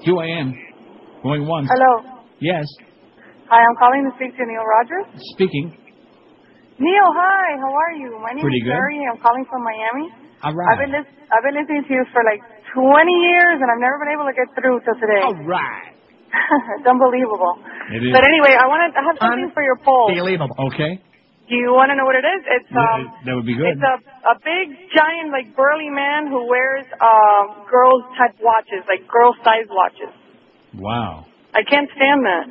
[0.07, 0.55] QAM.
[1.21, 1.67] Going once.
[1.67, 2.23] Hello.
[2.39, 2.63] Yes.
[3.51, 5.19] Hi, I'm calling to speak to Neil Rogers.
[5.35, 5.75] Speaking.
[6.79, 7.59] Neil, hi.
[7.59, 8.15] How are you?
[8.23, 8.79] My name Pretty is good.
[8.79, 9.03] Mary.
[9.11, 10.07] I'm calling from Miami.
[10.41, 12.39] All I've been lis- I've been listening to you for like
[12.71, 15.21] 20 years, and I've never been able to get through till today.
[15.27, 15.91] All right.
[16.79, 17.59] it's unbelievable.
[17.91, 18.15] It is.
[18.15, 20.07] But anyway, I wanted I have something for your poll.
[20.07, 20.55] Unbelievable.
[20.71, 21.10] Okay.
[21.51, 22.41] Do you want to know what it is?
[22.47, 23.11] It's um.
[23.27, 23.75] that would be good.
[23.75, 29.03] It's a a big giant like burly man who wears um girls type watches, like
[29.11, 30.15] girl size watches.
[30.79, 31.27] Wow.
[31.51, 32.45] I can't stand that.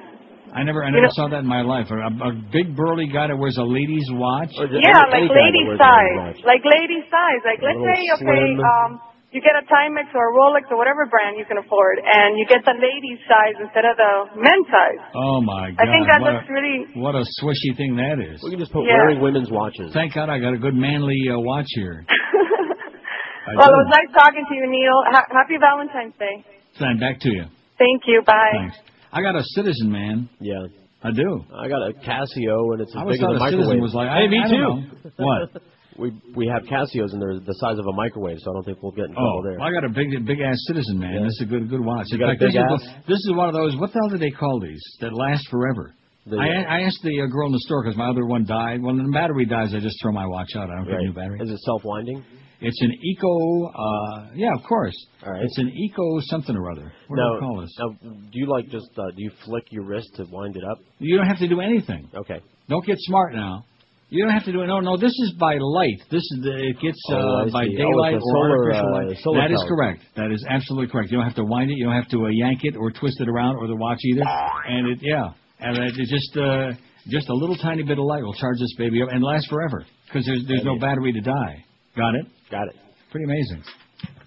[0.53, 1.89] I never, I You never know- saw that in my life.
[1.89, 4.51] A, a big burly guy that wears a lady's watch.
[4.59, 7.41] Yeah, like lady size, like lady size.
[7.47, 8.61] Like let's say okay, slim.
[8.61, 9.01] um,
[9.31, 12.45] you get a Timex or a Rolex or whatever brand you can afford, and you
[12.51, 14.99] get the ladies' size instead of the men's size.
[15.15, 15.79] Oh my God!
[15.79, 16.79] I think that what looks a, really.
[16.99, 18.43] what a swishy thing that is.
[18.43, 18.99] We can just put Yeah.
[19.07, 19.95] wearing women's watches.
[19.95, 22.03] Thank God I got a good manly uh, watch here.
[22.11, 24.99] I Well, it was nice talking to you, Neil.
[25.15, 26.45] Ha- happy Valentine's Day.
[26.79, 27.45] Send back to you.
[27.79, 28.23] Thank you.
[28.27, 28.53] Bye.
[28.53, 28.77] Thanks.
[29.13, 30.29] I got a Citizen, man.
[30.41, 30.67] Yeah.
[31.03, 31.45] I do.
[31.57, 33.95] I got a Casio, and it's as I big as thought a a Citizen was
[33.95, 34.57] like- hey, I- me I too.
[34.59, 35.11] don't know.
[35.17, 35.63] What?
[36.01, 38.83] We we have Casios, and they're the size of a microwave, so I don't think
[38.83, 39.59] we'll get in trouble Oh, there.
[39.59, 41.23] well, I got a big, big ass Citizen, man.
[41.25, 42.07] This is a good, good watch.
[42.11, 42.81] You In got a fact, big this, ass?
[42.83, 43.77] Is, this is one of those.
[43.77, 45.95] What the hell do they call these that last forever?
[46.27, 48.83] The- I, I asked the uh, girl in the store because my other one died.
[48.83, 50.71] When the battery dies, I just throw my watch out.
[50.71, 51.41] I don't get a new battery.
[51.43, 52.23] Is it self-winding?
[52.63, 53.67] It's an eco.
[53.69, 54.95] uh Yeah, of course.
[55.27, 55.43] All right.
[55.43, 56.93] It's an eco something or other.
[57.09, 57.75] What do now, they call this?
[57.79, 57.89] now,
[58.31, 60.79] do you like just uh, do you flick your wrist to wind it up?
[60.99, 62.11] You don't have to do anything.
[62.15, 62.41] Okay.
[62.69, 63.65] Don't get smart now.
[64.11, 64.67] You don't have to do it.
[64.67, 64.97] No, no.
[64.97, 66.03] This is by light.
[66.11, 67.79] This is the, it gets Oh, uh, by see.
[67.79, 69.17] Oh, daylight it's a or solar, artificial uh, light.
[69.23, 70.01] solar That is correct.
[70.17, 71.11] That is absolutely correct.
[71.13, 71.79] You don't have to wind it.
[71.79, 74.23] You don't have to uh, yank it or twist it around or the watch either.
[74.27, 75.31] And it, yeah,
[75.61, 76.73] and it, it just uh,
[77.09, 79.87] just a little tiny bit of light will charge this baby up and last forever
[80.07, 81.65] because there's there's no battery to die.
[81.97, 82.27] Got it?
[82.51, 82.75] Got it.
[83.13, 83.63] Pretty amazing.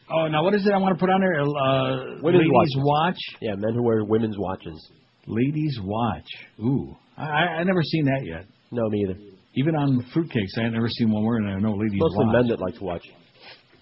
[0.09, 1.41] Oh, now what is it I want to put on there?
[1.41, 2.77] Uh, Women's ladies watches.
[2.77, 3.17] watch.
[3.41, 4.79] Yeah, men who wear women's watches.
[5.27, 6.27] Ladies watch.
[6.61, 8.45] Ooh, I I, I never seen that yet.
[8.71, 9.19] No, me either.
[9.55, 12.33] Even on fruitcakes, I had never seen one wearing a no ladies Mostly watch.
[12.33, 13.03] men that like to watch.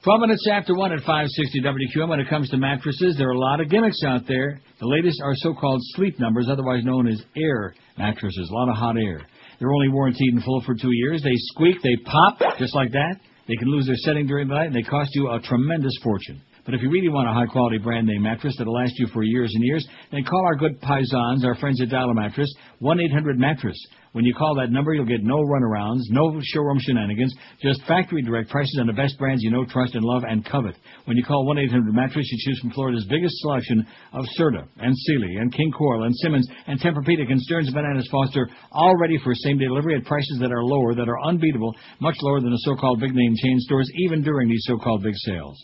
[0.04, 2.10] 12 minutes after 1 at 560 WQM.
[2.10, 4.60] When it comes to mattresses, there are a lot of gimmicks out there.
[4.80, 8.50] The latest are so-called sleep numbers, otherwise known as air mattresses.
[8.50, 9.22] A lot of hot air.
[9.60, 11.22] They're only warranted in full for two years.
[11.22, 13.18] They squeak, they pop, just like that.
[13.48, 16.42] They can lose their setting during the night, and they cost you a tremendous fortune.
[16.64, 19.64] But if you really want a high-quality brand-name mattress that'll last you for years and
[19.64, 23.78] years, then call our good paisans, our friends at Dollar Mattress, 1-800-MATTRESS.
[24.12, 27.34] When you call that number, you'll get no runarounds, no showroom shenanigans,
[27.64, 30.76] just factory direct prices on the best brands you know, trust, and love, and covet.
[31.06, 35.52] When you call 1-800-Mattress, you choose from Florida's biggest selection of Serta, and Sealy, and
[35.54, 39.66] King Koil, and Simmons, and Tempur-Pedic, and Stearns and Bananas Foster, all ready for same-day
[39.66, 43.36] delivery at prices that are lower, that are unbeatable, much lower than the so-called big-name
[43.42, 45.58] chain stores, even during these so-called big sales.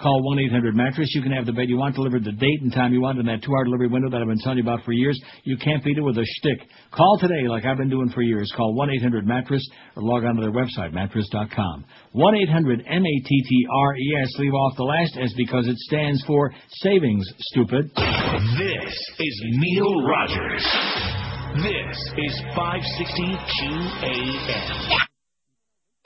[0.00, 1.14] Call 1-800-Mattress.
[1.14, 3.26] You can have the bed you want delivered the date and time you want in
[3.26, 5.20] that two-hour delivery window that I've been telling you about for years.
[5.44, 6.66] You can't beat it with a shtick.
[6.92, 8.52] Call today like I've been doing for years.
[8.56, 11.84] Call 1-800-Mattress or log on to their website, mattress.com.
[12.14, 14.38] 1-800-M-A-T-T-R-E-S.
[14.38, 17.90] Leave off the last S because it stands for savings, stupid.
[17.94, 20.64] This is Neil Rogers.
[21.62, 25.13] This is 560 QAM.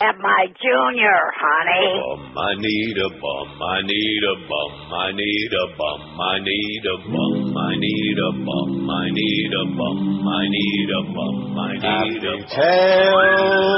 [0.01, 1.91] At my junior, honey.
[1.99, 6.87] Bum, I need a bum, I need a bum, I need a bum, I need
[6.87, 11.75] a bum, I need a bum, I need a bum, I need a bum, I
[11.83, 12.47] need a bum.
[12.47, 13.75] Tales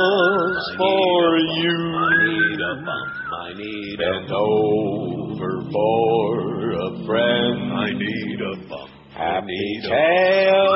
[0.77, 1.73] for you.
[1.97, 3.09] I need a bum,
[3.41, 6.37] I need Bent over for
[6.85, 7.73] a friend.
[7.73, 8.89] I need a bum.
[9.17, 10.69] Happy tales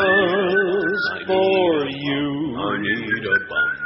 [1.26, 2.56] for you.
[2.56, 3.83] I need a bum.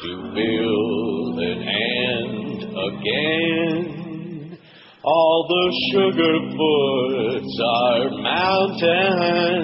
[0.00, 3.80] To build an end again.
[5.04, 9.62] All the sugar foods are mountain.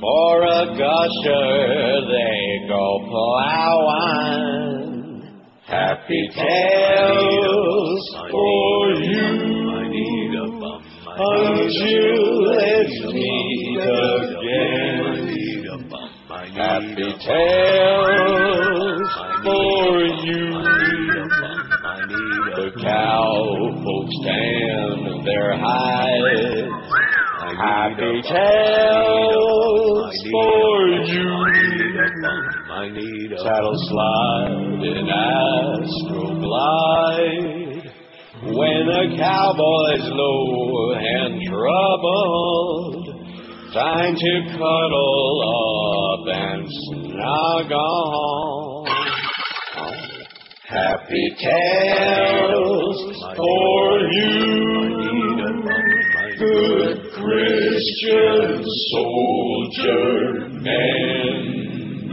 [0.00, 4.48] For a gusher they go plowing.
[5.66, 9.28] Happy tales for you.
[11.18, 15.11] Until let's meet again.
[16.62, 19.08] Happy tales
[19.42, 20.46] for you.
[22.54, 26.70] The cowpokes tan their hides.
[27.58, 30.78] Happy tales for
[31.10, 31.30] you.
[32.70, 37.90] I need a saddle slide in astro glide.
[38.54, 43.01] When a cowboy's low and troubled,
[43.72, 48.86] time to cuddle up and snuggle.
[50.68, 52.98] Happy tales
[53.36, 55.36] for you,
[56.38, 62.10] good Christian soldier men.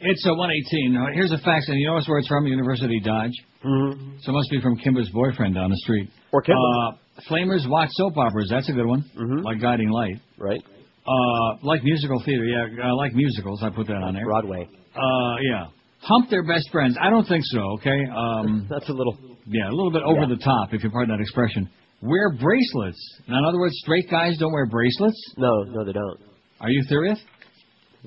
[0.00, 0.96] It's a 118.
[0.96, 2.46] Uh, Here's a fax, and you notice where it's from?
[2.46, 3.32] University Dodge.
[3.64, 4.18] Mm-hmm.
[4.20, 6.10] So it must be from Kimber's boyfriend down the street.
[6.32, 6.60] Or Kimber.
[6.60, 6.92] Uh,
[7.30, 8.48] Flamers watch soap operas.
[8.50, 9.02] That's a good one.
[9.16, 9.40] Mm-hmm.
[9.40, 10.20] Like Guiding Light.
[10.38, 10.62] Right.
[11.06, 12.44] Uh, like musical theater.
[12.44, 13.62] Yeah, I like musicals.
[13.62, 14.24] I put that on there.
[14.24, 14.68] Broadway.
[14.94, 15.66] Uh, yeah.
[16.00, 16.96] Hump their best friends.
[17.00, 17.60] I don't think so.
[17.78, 17.98] Okay.
[18.14, 19.16] Um, That's a little.
[19.46, 20.34] yeah, a little bit over Yeah.
[20.36, 21.68] the top, if you pardon that expression.
[22.02, 22.98] Wear bracelets.
[23.28, 25.16] Now, in other words, straight guys don't wear bracelets.
[25.38, 26.20] No, no, they don't.
[26.60, 27.18] Are you serious?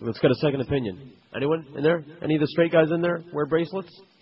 [0.01, 1.11] Let's get a second opinion.
[1.35, 2.03] Anyone in there?
[2.21, 3.89] Any of the straight guys in there wear bracelets?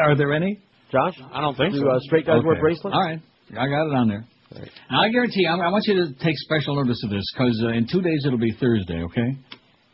[0.00, 0.58] Are there any?
[0.92, 1.14] Josh?
[1.32, 1.90] I don't think Do so.
[1.90, 2.94] uh, straight guys wear bracelets?
[2.94, 3.20] All right.
[3.52, 4.24] I got it on there.
[4.90, 7.60] Now, I guarantee you, I I want you to take special notice of this because
[7.64, 9.36] uh, in two days it'll be Thursday, okay?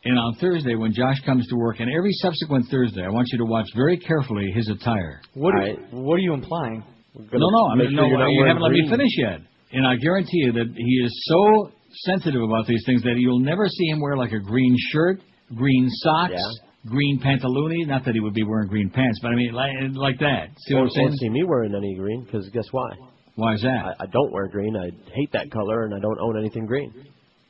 [0.04, 3.38] And on Thursday, when Josh comes to work, and every subsequent Thursday, I want you
[3.38, 5.20] to watch very carefully his attire.
[5.34, 6.82] What are, what are you implying?
[7.14, 9.40] No, no, I mean, sure no, you're not you wearing haven't let me finish yet.
[9.72, 11.70] And I guarantee you that he is so
[12.04, 15.20] sensitive about these things that you'll never see him wear like a green shirt,
[15.54, 16.90] green socks, Yeah.
[16.90, 17.86] green pantaloni.
[17.86, 20.48] Not that he would be wearing green pants, but I mean like, like that.
[20.66, 21.08] See what I'm Won't, saying?
[21.08, 22.90] won't see me wearing any green because guess why?
[23.36, 23.96] Why is that?
[23.98, 24.76] I, I don't wear green.
[24.76, 26.92] I hate that color, and I don't own anything green.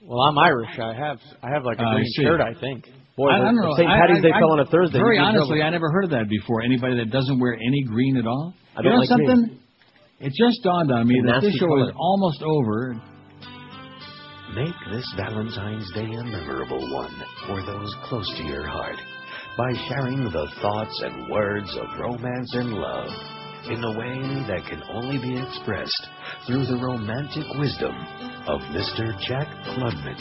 [0.05, 0.79] Well, I'm Irish.
[0.79, 2.23] I have I have like a Uh, green see.
[2.23, 2.41] shirt.
[2.41, 2.87] I think.
[3.17, 3.75] Boy, I, I don't know.
[3.77, 3.89] St.
[3.89, 4.99] I- Patty's I- Day I- fell on a Thursday.
[4.99, 5.63] Very You'd be honestly.
[5.63, 6.63] I never heard of that before.
[6.63, 8.55] Anybody that doesn't wear any green at all.
[8.77, 9.27] I you don't know like something?
[9.47, 9.59] green.
[10.21, 11.91] It just dawned on me that this nasty show color.
[11.91, 13.01] is almost over.
[14.55, 17.15] Make this Valentine's Day a memorable one
[17.47, 18.97] for those close to your heart
[19.57, 23.09] by sharing the thoughts and words of romance and love
[23.71, 26.09] in a way that can only be expressed
[26.47, 27.95] through the romantic wisdom
[28.47, 29.19] of Mr.
[29.21, 30.19] Jack Klugman.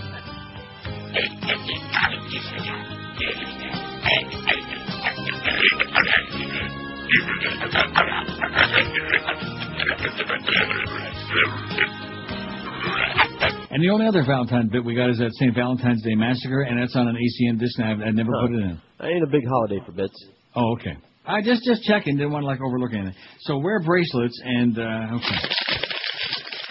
[13.73, 15.55] And the only other Valentine bit we got is that St.
[15.55, 18.47] Valentine's Day Massacre, and that's on an ACN disc, and I've, I've never Huh.
[18.47, 18.81] put it in.
[18.99, 20.13] I ain't a big holiday for bits.
[20.55, 20.97] Oh, okay.
[21.25, 23.14] I just just checking, didn't want to like overlook anything.
[23.41, 24.82] So wear bracelets and uh
[25.16, 25.40] okay.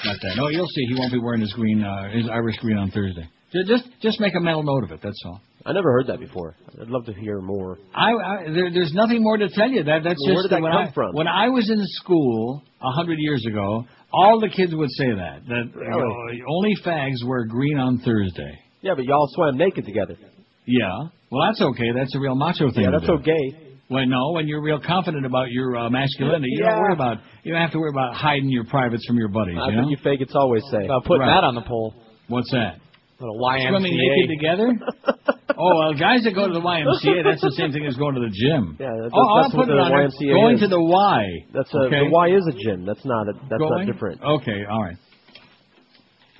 [0.05, 0.33] Not that.
[0.37, 3.29] No, you'll see he won't be wearing his green uh his Irish green on Thursday.
[3.67, 5.41] Just just make a mental note of it, that's all.
[5.67, 6.57] I never heard that before.
[6.81, 7.79] I'd love to hear more.
[7.95, 9.85] I, I there, there's nothing more to tell you.
[9.85, 11.15] That that's Well, just where did that when come I, from?
[11.15, 15.41] When I was in school a hundred years ago, all the kids would say that
[15.49, 16.39] that Really?
[16.39, 18.59] know, only fags wear green on Thursday.
[18.83, 20.17] Yeah, but y'all swam naked together.
[20.65, 20.97] Yeah.
[21.31, 21.93] Well, that's okay.
[21.95, 22.85] That's a real macho thing.
[22.85, 23.70] Yeah, that's okay.
[23.91, 27.53] Well, no, when you're real confident about your uh, masculinity, you don't worry about you
[27.53, 29.57] don't have to worry about hiding your privates from your buddies.
[29.61, 29.89] I you think know?
[29.91, 30.85] you faggots always say.
[30.85, 31.35] About putting Right.
[31.41, 31.95] that on the pole.
[32.29, 32.77] What's that?
[33.19, 33.69] Little YMCA.
[33.69, 34.73] Swimming naked together?
[35.63, 38.21] Oh, well, guys that go to the YMCA, that's the same thing as going to
[38.23, 38.79] the gym.
[38.81, 40.09] Yeah, that's, oh, I'll that's put what it the on there.
[40.09, 40.61] YMCA Going is.
[40.63, 41.27] to the Y.
[41.53, 41.99] That's a, okay?
[42.07, 42.87] the Y is a gym.
[42.87, 43.85] That's not a, that's Going?
[43.87, 44.23] not different.
[44.23, 44.97] Okay, all right.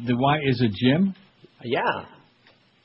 [0.07, 1.15] The Y is a gym?
[1.65, 1.83] Yeah.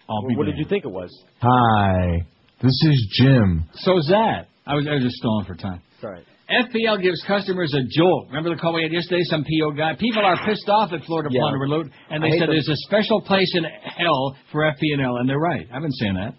[0.09, 1.07] I'll be what did you think it was?
[1.41, 2.25] Hi,
[2.61, 3.69] this is Jim.
[3.75, 4.47] So's that.
[4.67, 5.81] I was, I was just stalling for time.
[6.01, 6.23] Sorry.
[6.49, 8.27] FPL gives customers a jolt.
[8.27, 9.21] Remember the call we had yesterday?
[9.25, 9.95] Some PO guy.
[9.97, 11.41] People are pissed off at Florida Yeah.
[11.41, 12.55] Plunder Loot, and they said them.
[12.55, 13.63] there's a special place in
[13.97, 15.65] hell for FPL, and they're right.
[15.73, 16.33] I've been saying that.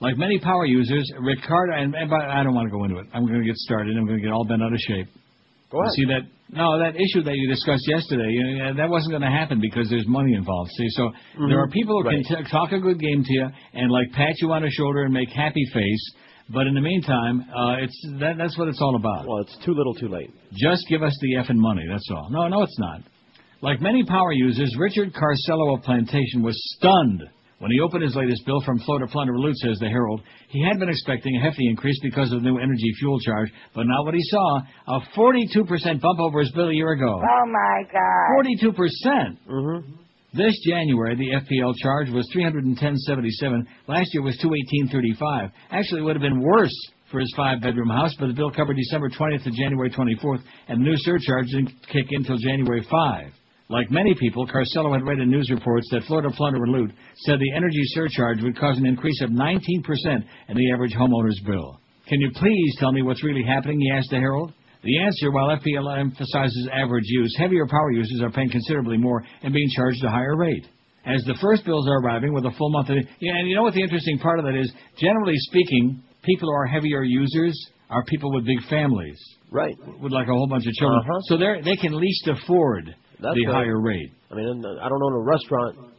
[0.00, 3.06] Like many power users, Ricardo, and, and but I don't want to go into it.
[3.14, 3.96] I'm going to get started.
[3.96, 5.08] I'm going to get all bent out of shape.
[5.70, 5.92] Go ahead.
[5.96, 6.22] You see that?
[6.56, 9.88] No, that issue that you discussed yesterday, you know, that wasn't going to happen because
[9.90, 10.70] there's money involved.
[10.78, 11.58] See, so there mm-hmm.
[11.58, 12.24] are people who Right.
[12.24, 15.02] can t- talk a good game to you and like pat you on the shoulder
[15.02, 16.04] and make happy face,
[16.48, 19.26] but in the meantime, uh, it's that, that's what it's all about.
[19.26, 20.30] Well, it's too little, too late.
[20.52, 21.84] Just give us the effing money.
[21.90, 22.28] That's all.
[22.30, 23.00] No, no, it's not.
[23.62, 27.22] Like many power users, Richard Carcello of Plantation was stunned
[27.58, 30.20] when he opened his latest bill from Florida Plunder Loot, says the Herald.
[30.50, 33.84] He had been expecting a hefty increase because of the new energy fuel charge, but
[33.86, 34.60] not what he saw.
[34.88, 37.20] A 42% bump over his bill a year ago.
[37.22, 38.70] Oh my God.
[38.70, 39.38] 42%.
[39.48, 39.92] Mm-hmm.
[40.36, 43.66] This January, the FPL charge was 310.77.
[43.88, 45.50] Last year was 218.35.
[45.70, 46.76] Actually, it would have been worse
[47.10, 50.84] for his five-bedroom house, but the bill covered December 20th to January 24th, and the
[50.84, 53.32] new surcharge didn't kick in until January 5.
[53.70, 56.90] Like many people, Carcello had read in news reports that Florida Plunder and Loot
[57.24, 59.64] said the energy surcharge would cause an increase of 19%
[60.48, 61.80] in the average homeowner's bill.
[62.08, 63.80] Can you please tell me what's really happening?
[63.80, 64.52] He asked the Herald.
[64.82, 69.52] The answer, while FPL emphasizes average use, heavier power users are paying considerably more and
[69.52, 70.66] being charged a higher rate.
[71.04, 72.96] As the first bills are arriving with a full month of...
[73.20, 74.72] Yeah, and you know what the interesting part of that is?
[74.98, 77.54] Generally speaking, people who are heavier users
[77.90, 79.18] are people with big families.
[79.50, 79.76] Right.
[80.00, 81.00] With like a whole bunch of children.
[81.00, 81.20] Uh-huh.
[81.26, 83.54] So they they can least afford That's the right.
[83.54, 84.10] higher rate.
[84.30, 85.95] I mean, I don't own a restaurant.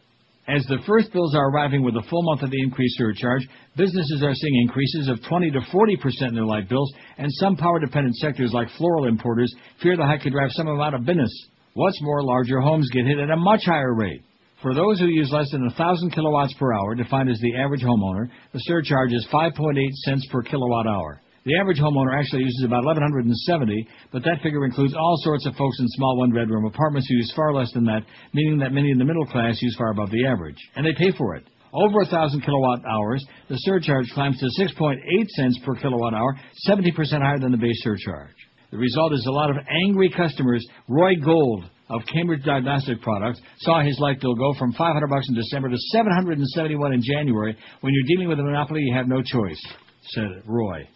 [0.48, 3.46] As the first bills are arriving with a full month of the increased surcharge,
[3.76, 7.58] businesses are seeing increases of 20 to 40 percent in their light bills, and some
[7.58, 9.54] power-dependent sectors like floral importers
[9.84, 11.34] fear the hike could drive some of them out of business.
[11.74, 14.22] What's more, larger homes get hit at a much higher rate.
[14.62, 18.30] For those who use less than 1,000 kilowatts per hour, defined as the average homeowner,
[18.54, 21.22] the surcharge is 5.8 cents per kilowatt hour.
[21.48, 25.80] The average homeowner actually uses about 1,170, but that figure includes all sorts of folks
[25.80, 28.04] in small one-bedroom apartments who use far less than that,
[28.34, 31.16] meaning that many in the middle class use far above the average, and they pay
[31.18, 31.48] for it.
[31.72, 35.00] Over 1,000 kilowatt hours, the surcharge climbs to 6.8
[35.40, 38.36] cents per kilowatt hour, 70% higher than the base surcharge.
[38.72, 40.68] The result is a lot of angry customers.
[40.90, 45.36] Roy Gold of Cambridge Diagnostic Products saw his light bill go from 500 bucks in
[45.36, 47.56] December to 771 in January.
[47.80, 49.66] When you're dealing with a monopoly, you have no choice,
[50.12, 50.90] said Roy.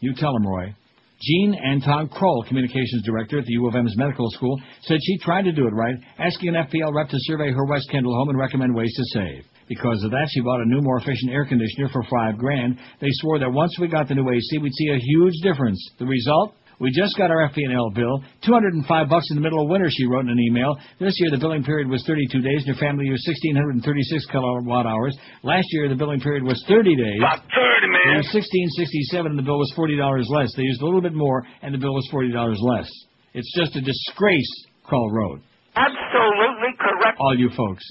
[0.00, 0.74] You tell him, Roy.
[1.22, 5.42] Jean Anton Kroll, communications director at the U of M's medical school, said she tried
[5.42, 8.38] to do it right, asking an FPL rep to survey her West Kendall home and
[8.38, 9.44] recommend ways to save.
[9.68, 12.78] Because of that, she bought a new, more efficient air conditioner for five grand.
[13.00, 15.78] They swore that once we got the new AC, we'd see a huge difference.
[15.98, 16.54] The result?
[16.80, 20.24] We just got our FPL bill, 205 bucks in the middle of winter, she wrote
[20.24, 20.76] in an email.
[20.98, 25.12] This year the billing period was 32 days and her family used 1636 kilowatt hours.
[25.42, 27.20] Last year the billing period was 30 days.
[27.20, 28.16] About 30, It man.
[28.24, 29.92] was 1667 and the bill was $40
[30.32, 30.56] less.
[30.56, 32.32] They used a little bit more and the bill was $40
[32.64, 32.88] less.
[33.34, 34.50] It's just a disgrace,
[34.82, 35.40] Kroll wrote.
[35.76, 37.18] Absolutely correct.
[37.20, 37.84] All you folks.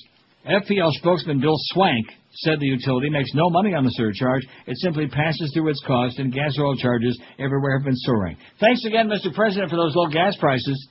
[0.50, 4.44] FPL spokesman Bill Swank said the utility makes no money on the surcharge.
[4.68, 8.38] It simply passes through its cost, and gas oil charges everywhere have been soaring.
[8.60, 9.34] Thanks again, Mr.
[9.34, 10.90] President, for those low gas prices.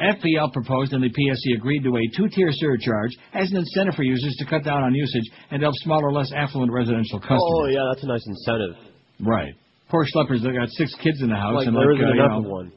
[0.00, 4.34] FPL proposed and the PSC agreed to a two-tier surcharge as an incentive for users
[4.38, 7.42] to cut down on usage and help smaller, less affluent residential customers.
[7.42, 8.76] Oh, yeah, that's a nice incentive.
[9.20, 9.54] Right.
[9.90, 11.56] Poor schleppers that got six kids in the house.
[11.56, 12.72] Like and there like, isn't uh, you enough know, of one.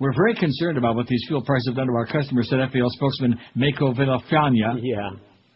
[0.00, 2.88] We're very concerned about what these fuel prices have done to our customers, said FPL
[2.90, 4.80] spokesman Mayco Villafania.
[4.82, 5.10] Yeah.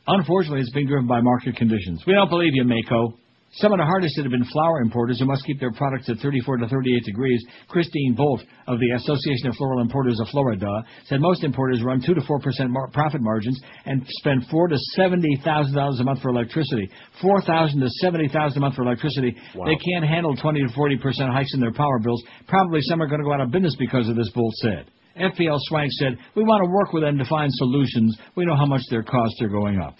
[0.07, 2.02] Unfortunately, it's being driven by market conditions.
[2.07, 3.15] We don't believe you, Mayco.
[3.58, 6.16] Some of the hardest hit have been flour importers who must keep their products at
[6.18, 7.41] 34 to 38 degrees.
[7.68, 10.66] Christine Bolt of the Association of Floral Importers of Florida
[11.07, 14.76] said most importers run 2 to 4 percent mar- profit margins and spend 4 to
[14.97, 16.91] 70 thousand dollars a month for electricity.
[17.23, 19.36] 4 thousand to 70 thousand a month for electricity.
[19.55, 19.66] Wow.
[19.66, 22.24] They can't handle 20 to 40 percent hikes in their power bills.
[22.49, 24.31] Probably some are going to go out of business because of this.
[24.34, 24.91] Bolt said.
[25.17, 28.17] FPL Swank said, "We want to work with them to find solutions.
[28.36, 29.97] We know how much their costs are going up."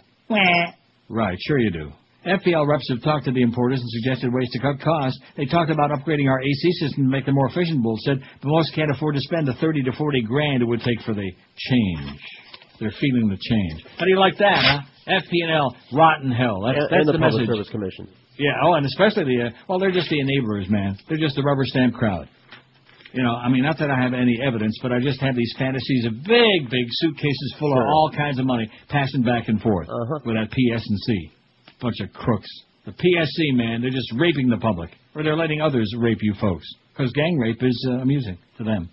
[1.09, 1.93] Right, sure you do.
[2.27, 5.21] FPL reps have talked to the importers and suggested ways to cut costs.
[5.37, 8.49] They talked about upgrading our AC system to make them more efficient, Bull said, but
[8.49, 11.31] most can't afford to spend the 30 to 40 grand it would take for the
[11.59, 12.21] change.
[12.81, 13.85] They're feeling the change.
[13.99, 14.81] How do you like that, huh?
[15.07, 16.63] FP&L, rotten hell.
[16.63, 17.47] That's, and, that's and the, the, Public message.
[17.49, 18.09] Service Commission.
[18.39, 20.97] Yeah, oh, and especially the, uh, well, they're just the enablers, man.
[21.09, 22.29] They're just the rubber stamp crowd.
[23.15, 25.55] You know, I mean, not that I have any evidence, but I just have these
[25.57, 29.89] fantasies of big, big suitcases full of all kinds of money passing back and forth
[29.89, 30.19] Uh-huh.
[30.27, 31.31] with that PS and C.
[31.81, 32.49] Bunch of crooks.
[32.87, 34.91] The PSC, man, they're just raping the public.
[35.15, 36.67] Or they're letting others rape you folks.
[36.93, 38.89] Because gang rape is uh, amusing to them.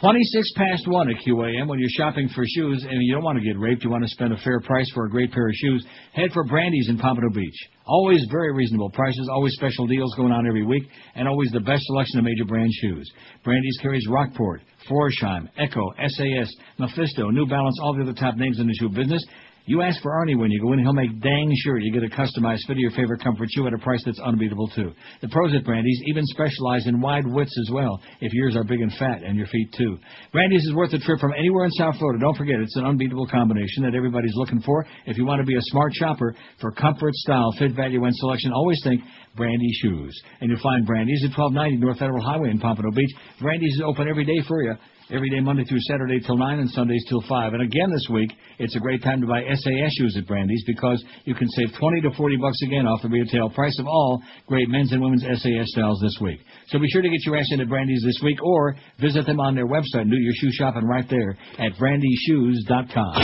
[0.00, 3.44] 26 past 1 at QAM when you're shopping for shoes and you don't want to
[3.44, 5.84] get raped, you want to spend a fair price for a great pair of shoes,
[6.12, 7.56] head for Brandy's in Pompano Beach.
[7.84, 10.84] Always very reasonable prices, always special deals going on every week,
[11.16, 13.10] and always the best selection of major brand shoes.
[13.42, 18.68] Brandy's carries Rockport, Florsheim, Ecco, SAS, Mephisto, New Balance, all the other top names in
[18.68, 19.24] the shoe business.
[19.68, 22.08] You ask for Arnie when you go in, he'll make dang sure you get a
[22.08, 24.92] customized fit of your favorite comfort shoe at a price that's unbeatable too.
[25.20, 28.80] The pros at Brandy's even specialize in wide widths as well, if yours are big
[28.80, 29.98] and fat, and your feet too.
[30.32, 32.18] Brandy's is worth a trip from anywhere in South Florida.
[32.18, 34.86] Don't forget, it's an unbeatable combination that everybody's looking for.
[35.04, 38.52] If you want to be a smart shopper for comfort, style, fit, value, and selection,
[38.54, 39.02] always think
[39.36, 40.18] Brandy Shoes.
[40.40, 43.14] And you'll find Brandy's at 1290 North Federal Highway in Pompano Beach.
[43.38, 44.72] Brandy's is open every day for you.
[45.10, 47.54] Every day, Monday through Saturday till 9 and Sundays till 5.
[47.54, 51.02] And again this week, it's a great time to buy SAS shoes at Brandy's because
[51.24, 54.68] you can save 20 to 40 bucks again off the retail price of all great
[54.68, 56.40] men's and women's SAS styles this week.
[56.66, 59.54] So be sure to get your ass into Brandy's this week or visit them on
[59.54, 63.14] their website and do your shoe shopping right there at brandyshoes.com.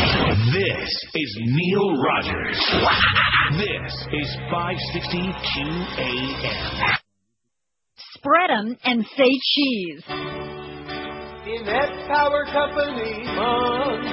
[0.55, 2.59] This is Neil Rogers.
[3.59, 3.93] This
[4.25, 5.19] is 560
[5.53, 6.97] QAM.
[8.17, 10.34] Spread 'em and say cheese.
[11.45, 14.09] In that power company, Montrose.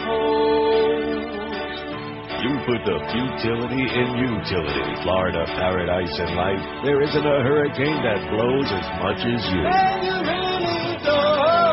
[2.44, 6.60] You put the futility in utility, Florida paradise and life.
[6.84, 9.64] There isn't a hurricane that blows as much as you.
[9.64, 10.72] You really.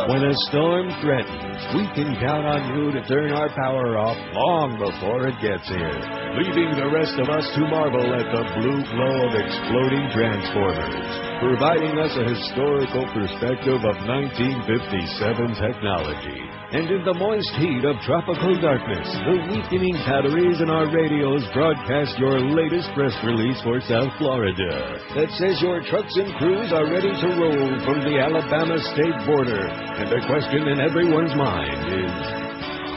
[0.09, 4.81] When a storm threatens, we can count on you to turn our power off long
[4.81, 6.01] before it gets here,
[6.33, 11.95] leaving the rest of us to marvel at the blue glow of exploding transformers, providing
[12.03, 16.41] us a historical perspective of 1957 technology.
[16.75, 22.19] And in the moist heat of tropical darkness, the weakening batteries in our radios broadcast
[22.19, 27.09] your latest press release for South Florida that says your trucks and crews are ready
[27.09, 29.65] to roll from the Alabama state border.
[29.65, 32.23] And the question in everyone's mind is,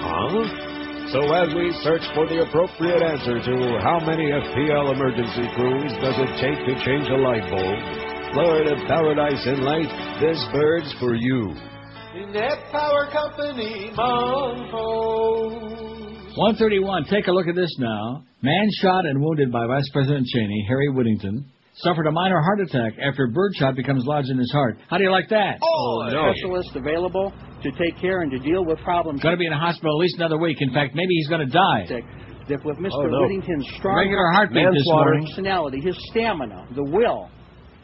[0.03, 0.71] huh?
[1.13, 3.55] So as we search for the appropriate answer to
[3.85, 9.43] how many FPL emergency crews does it take to change a light bulb, Florida Paradise
[9.45, 11.53] and Light, this bird's for you.
[12.15, 15.51] In that power company, Montrose.
[16.37, 17.05] 131.
[17.11, 18.23] Take a look at this now.
[18.41, 22.93] Man shot and wounded by Vice President Cheney, Harry Whittington, suffered a minor heart attack
[23.01, 24.77] after birdshot becomes lodged in his heart.
[24.89, 25.59] How do you like that?
[25.61, 26.31] Oh, oh, no.
[26.31, 29.21] specialist available to take care and to deal with problems.
[29.21, 30.61] Going to be in a hospital at least another week.
[30.61, 31.85] In fact, maybe he's going to die.
[32.47, 32.91] That with Mr.
[32.93, 33.21] Oh, no.
[33.21, 35.25] Whittington's strong Regular heartbeat this morning.
[35.27, 37.29] personality, his stamina, the will,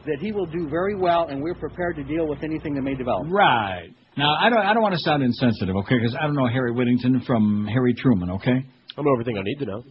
[0.08, 2.96] that he will do very well, and we're prepared to deal with anything that may
[2.96, 3.28] develop.
[3.30, 3.90] Right.
[4.18, 6.72] Now, I don't, I don't want to sound insensitive, okay, because I don't know Harry
[6.72, 8.58] Whittington from Harry Truman, okay?
[8.98, 9.84] I know everything I need to know.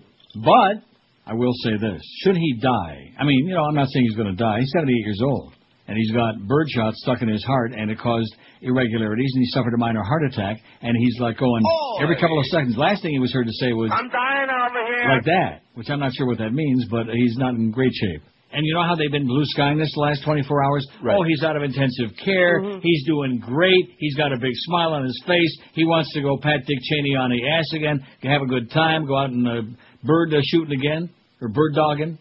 [0.44, 0.82] But
[1.24, 4.16] I will say this: should he die, I mean, you know, I'm not saying he's
[4.16, 4.58] going to die.
[4.60, 5.54] He's 78 years old,
[5.86, 9.74] and he's got birdshot stuck in his heart, and it caused irregularities, and he suffered
[9.74, 11.62] a minor heart attack, and he's like going
[12.02, 12.76] every couple of seconds.
[12.76, 15.08] Last thing he was heard to say was I'm dying over here.
[15.14, 18.22] like that, which I'm not sure what that means, but he's not in great shape.
[18.56, 20.88] And you know how they've been blue skying this the last 24 hours?
[21.06, 22.62] Oh, he's out of intensive care.
[22.80, 23.84] He's doing great.
[23.98, 25.58] He's got a big smile on his face.
[25.74, 29.06] He wants to go pat Dick Cheney on the ass again, have a good time,
[29.06, 29.60] go out and uh,
[30.04, 31.10] bird uh, shooting again,
[31.42, 32.18] or bird dogging.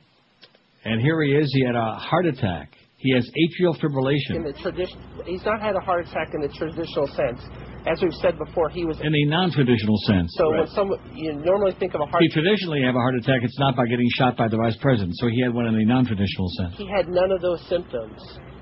[0.84, 1.50] And here he is.
[1.54, 2.74] He had a heart attack.
[2.98, 4.36] He has atrial fibrillation.
[4.36, 5.00] in the tradition.
[5.26, 7.40] He's not had a heart attack in the traditional sense.
[7.86, 9.00] As we've said before, he was.
[9.00, 10.34] In a non-traditional sense.
[10.38, 13.42] so when someone you normally think of a heart, He traditionally have a heart attack.
[13.44, 15.14] It's not by getting shot by the vice president.
[15.18, 16.76] So he had one in a non-traditional sense.
[16.78, 18.18] he had none of those symptoms.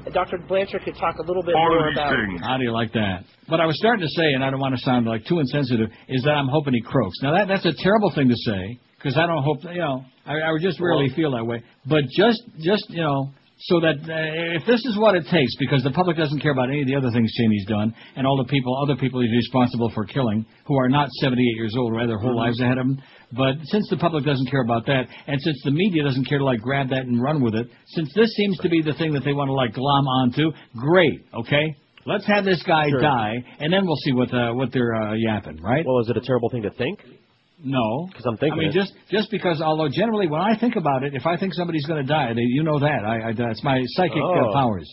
[0.05, 0.37] And Dr.
[0.49, 2.13] Blanchard could talk a little bit more about.
[2.41, 3.23] How do you like that?
[3.47, 5.89] What I was starting to say, and I don't want to sound like too insensitive,
[6.09, 7.15] is that I'm hoping he croaks.
[7.21, 10.03] Now that that's a terrible thing to say because I don't hope you know.
[10.25, 11.63] I, I just rarely feel that way.
[11.85, 13.31] But just just you know.
[13.59, 16.69] So that uh, if this is what it takes, because the public doesn't care about
[16.69, 19.89] any of the other things Cheney's done, and all the people, other people he's responsible
[19.93, 22.37] for killing, who are not 78 years old, right, their whole Mhm.
[22.45, 23.01] lives ahead of them.
[23.31, 26.43] But since the public doesn't care about that, and since the media doesn't care to
[26.43, 29.23] like grab that and run with it, since this seems to be the thing that
[29.23, 31.75] they want to like glom onto, great, okay?
[32.05, 32.99] Let's have this guy Sure.
[32.99, 35.85] die, and then we'll see what uh, what they're uh, yapping, right?
[35.85, 36.99] Well, is it a terrible thing to think?
[37.63, 38.59] No, because I'm thinking.
[38.59, 38.73] I mean, it.
[38.73, 42.05] just just because, although generally when I think about it, if I think somebody's going
[42.05, 43.05] to die, they, you know that.
[43.05, 44.49] I, I that's my psychic Oh.
[44.49, 44.87] uh, powers.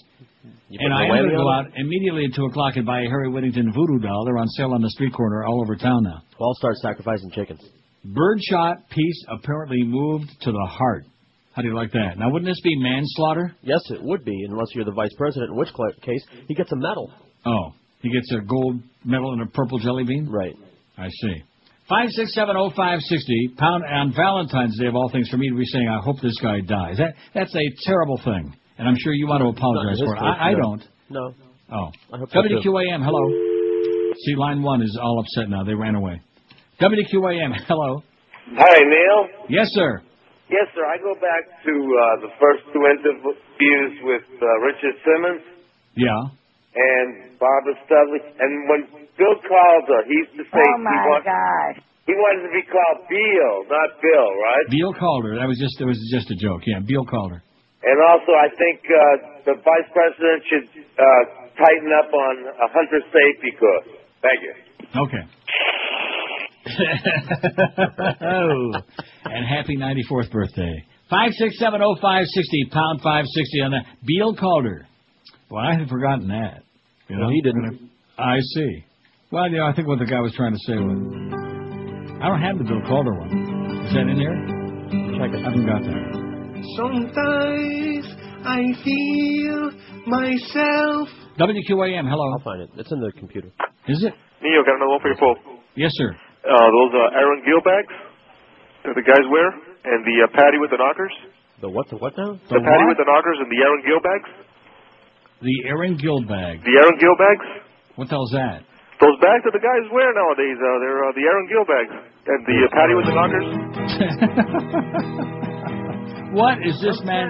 [0.69, 3.09] You and I am going to go out immediately at two o'clock and buy a
[3.09, 4.25] Harry Whittington voodoo doll.
[4.25, 6.23] They're on sale on the street corner all over town now.
[6.39, 7.61] Well, I'll start sacrificing chickens.
[8.05, 11.05] Birdshot piece apparently moved to the heart.
[11.55, 12.17] How do you like that?
[12.17, 13.53] Now, wouldn't this be manslaughter?
[13.63, 15.69] Yes, it would be, unless you're the vice president, in which
[16.03, 17.13] case he gets a medal.
[17.45, 20.29] Oh, he gets a gold medal and a purple jelly bean.
[20.31, 20.55] Right.
[20.97, 21.43] I see.
[21.91, 25.51] Five six seven oh five sixty pound on Valentine's Day of all things for me
[25.51, 26.99] to be saying I hope this guy dies.
[26.99, 30.23] That that's a terrible thing, and I'm sure you want to apologize Not for this
[30.23, 30.41] it.
[30.41, 30.59] I, I no.
[30.63, 30.83] don't.
[31.11, 31.35] No.
[31.73, 31.89] Oh.
[32.15, 32.39] I hope so.
[32.39, 34.15] WQAM, hello.
[34.25, 35.65] See, line one is all upset now.
[35.65, 36.21] They ran away.
[36.81, 38.03] WQAM, hello.
[38.55, 39.47] Hi, Neil.
[39.49, 40.01] Yes, sir.
[40.51, 40.83] Yes, sir.
[40.87, 45.43] I go back to uh, the first two interviews with uh, Richard Simmons
[45.95, 46.11] Yeah.
[46.75, 48.19] and Barbara Studley.
[48.39, 51.77] And when Bill Calder, He's the to say Oh he, my gosh.
[52.09, 54.65] he wanted to be called Beal, not Bill, right?
[54.73, 55.37] Beal Calder.
[55.37, 56.65] That was just that was just a joke.
[56.65, 57.45] Yeah, Beal Calder.
[57.85, 59.01] And also, I think uh,
[59.49, 60.67] the vice president should
[60.97, 61.23] uh,
[61.57, 63.89] tighten up on a hunter safety course.
[64.25, 64.55] Thank you.
[65.05, 65.25] Okay.
[68.21, 68.73] oh,
[69.25, 70.85] and happy 94th birthday.
[71.09, 73.85] Five six seven oh five sixty pound five sixty on that.
[74.07, 74.87] Beal Calder.
[75.51, 76.63] Well, I had forgotten that.
[77.09, 77.91] You know, Well, he didn't.
[78.17, 78.85] I see.
[79.31, 80.99] Well, you know, I think what the guy was trying to say was,
[82.19, 83.31] I don't have the Bill Calder one.
[83.87, 84.35] Is that in there?
[85.23, 85.39] Check it.
[85.39, 86.03] I haven't got that.
[86.75, 88.07] Sometimes
[88.43, 89.71] I feel
[90.11, 91.07] myself.
[91.39, 92.27] WQAM, hello.
[92.35, 92.71] I'll find it.
[92.75, 93.55] It's in the computer.
[93.87, 94.11] Is it?
[94.43, 95.39] Neo, got another one for your poll.
[95.79, 96.11] Yes, sir.
[96.11, 97.95] Uh, those uh, Aaron Gill bags
[98.83, 101.15] that the guys wear, and the uh, patty with the knockers.
[101.63, 101.87] The what?
[101.87, 102.35] The what now?
[102.51, 104.31] The, patty with the knockers and the Aaron Gill bags.
[105.39, 106.67] The Aaron Gill bag.
[106.67, 107.47] The Aaron Gill bags.
[107.95, 108.65] What the hell's that?
[109.01, 111.93] Those bags that the guys wear nowadays, uh, they're uh, the Aaron Gill bags.
[112.29, 113.49] And the uh, patty with the knockers.
[116.33, 117.27] What is this man?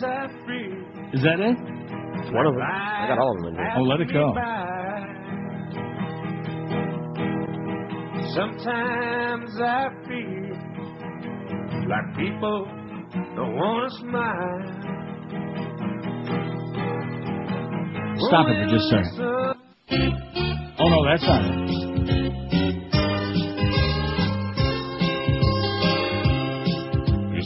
[0.00, 0.72] Sometimes I feel
[1.12, 1.58] Is that it?
[1.60, 2.62] It's one of them.
[2.62, 3.72] I got all of them in here.
[3.76, 4.32] Oh, let it go.
[8.34, 10.56] Sometimes I feel
[11.86, 12.66] like people
[13.36, 14.62] don't want to smile.
[18.26, 20.53] Stop it for just a second.
[20.76, 21.50] Oh no, that's not it.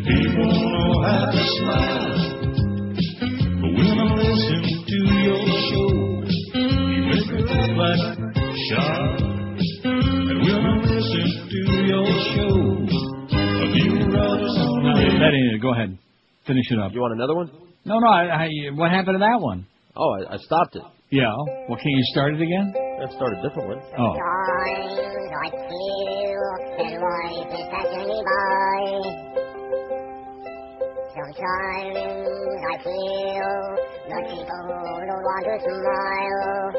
[0.06, 2.16] people know how to smile.
[3.62, 5.90] But when I listen to your show,
[6.92, 7.30] you make
[9.18, 9.21] me.
[15.22, 15.62] That ain't it.
[15.62, 15.98] Go ahead.
[16.46, 16.92] Finish it up.
[16.94, 17.50] You want another one?
[17.86, 18.08] No, no.
[18.08, 19.66] I, I, what happened to that one?
[19.96, 20.84] Oh, I, I stopped it.
[21.12, 21.34] Yeah.
[21.68, 22.74] Well, can you start it again?
[23.00, 23.82] Let's start a different one.
[24.00, 24.16] Oh.
[24.16, 24.96] Sometimes
[25.44, 26.46] I feel
[26.80, 29.32] that life is passing me by.
[31.12, 32.00] Sometimes
[32.64, 33.54] I feel
[34.08, 36.72] that people don't want to smile.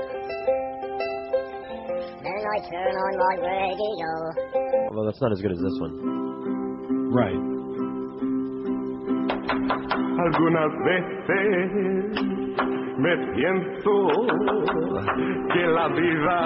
[2.24, 4.10] Then I turn on my radio.
[4.88, 7.12] Although that's not as good as this one.
[7.12, 7.61] Right.
[10.18, 12.22] Algunas veces
[12.98, 13.92] me pienso
[15.52, 16.38] que la vida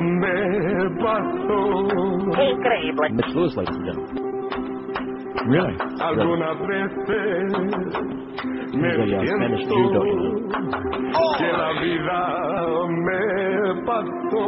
[0.00, 1.60] me pasó.
[2.50, 3.10] Increíble.
[3.10, 4.24] Mitch Lewis, ladies and gentlemen.
[5.46, 5.76] Really?
[6.00, 7.52] Algunas veces
[8.74, 10.64] me He's a uh, Spanish pienso Jew, don't you know?
[11.38, 12.20] que la vida
[12.88, 13.20] me
[13.84, 14.44] pasó.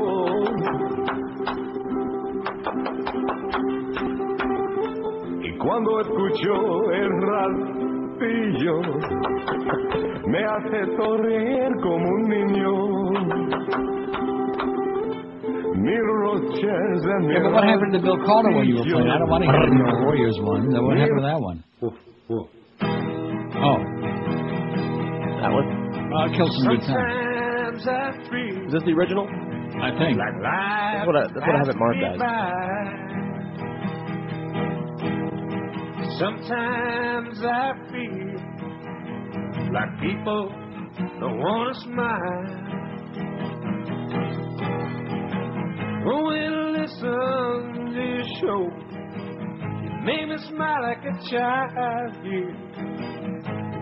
[5.66, 8.80] Y cuando escucho el ratillo,
[10.28, 12.72] me hace sonreír como un niño.
[15.74, 18.84] Mil roches de mi Yeah, but what happened to the Bill Calder one you were
[18.84, 19.10] playing?
[19.10, 20.70] I don't want to hear the Warriors one.
[20.70, 21.64] What happened to that one?
[21.82, 23.78] Oh.
[25.42, 25.66] That one?
[26.14, 27.82] Uh, killed some good time.
[27.82, 29.26] Sometimes I feel Is this the original?
[29.82, 30.16] I think.
[30.16, 33.15] That's what I, that's what I have it marked as.
[36.18, 38.40] Sometimes I feel
[39.70, 40.48] like people
[41.20, 42.66] don't want to smile.
[46.06, 46.40] When we
[46.80, 48.62] listen to your show,
[49.82, 52.24] you make me smile like a child.
[52.24, 52.44] You,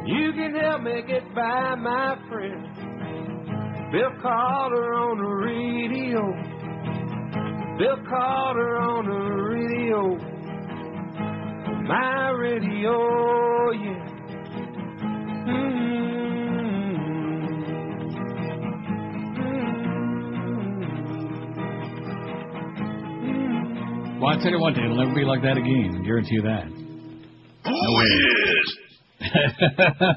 [0.04, 2.66] you can help me get by, my friend.
[3.92, 6.22] Bill Carter on the radio.
[7.78, 10.33] Bill Carter on the radio.
[11.86, 14.10] My radio, yeah.
[24.20, 26.00] Well, I tell you one thing, it'll never be like that again.
[26.00, 26.66] I guarantee you that.
[28.46, 28.78] Is?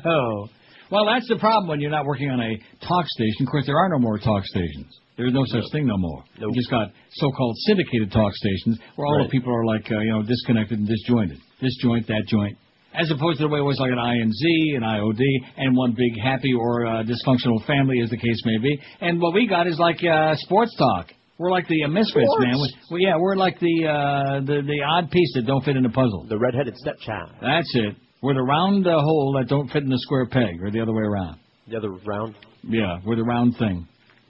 [0.05, 0.47] oh.
[0.89, 2.55] Well, that's the problem when you're not working on a
[2.87, 3.43] talk station.
[3.45, 4.87] Of course, there are no more talk stations.
[5.17, 6.23] There's no such thing no more.
[6.39, 9.27] You just got so-called syndicated talk stations where all Right.
[9.27, 11.39] the people are like, uh, you know, disconnected and disjointed.
[11.61, 12.57] This joint, that joint.
[12.93, 15.21] As opposed to the way it was like an INZ, an IOD,
[15.57, 18.79] and one big happy or uh, dysfunctional family, as the case may be.
[19.01, 21.07] And what we got is like uh, sports talk.
[21.37, 22.43] We're like the uh, misfits, Sports?
[22.45, 22.55] man.
[22.55, 25.83] We, well, yeah, we're like the, uh, the the odd piece that don't fit in
[25.83, 26.25] the puzzle.
[26.27, 27.29] The redheaded stepchild.
[27.41, 27.95] That's it.
[28.23, 30.93] We're the round uh, hole that don't fit in the square peg, or the other
[30.93, 31.39] way around.
[31.69, 32.33] The other round.
[32.63, 33.87] Yeah, we're the round thing.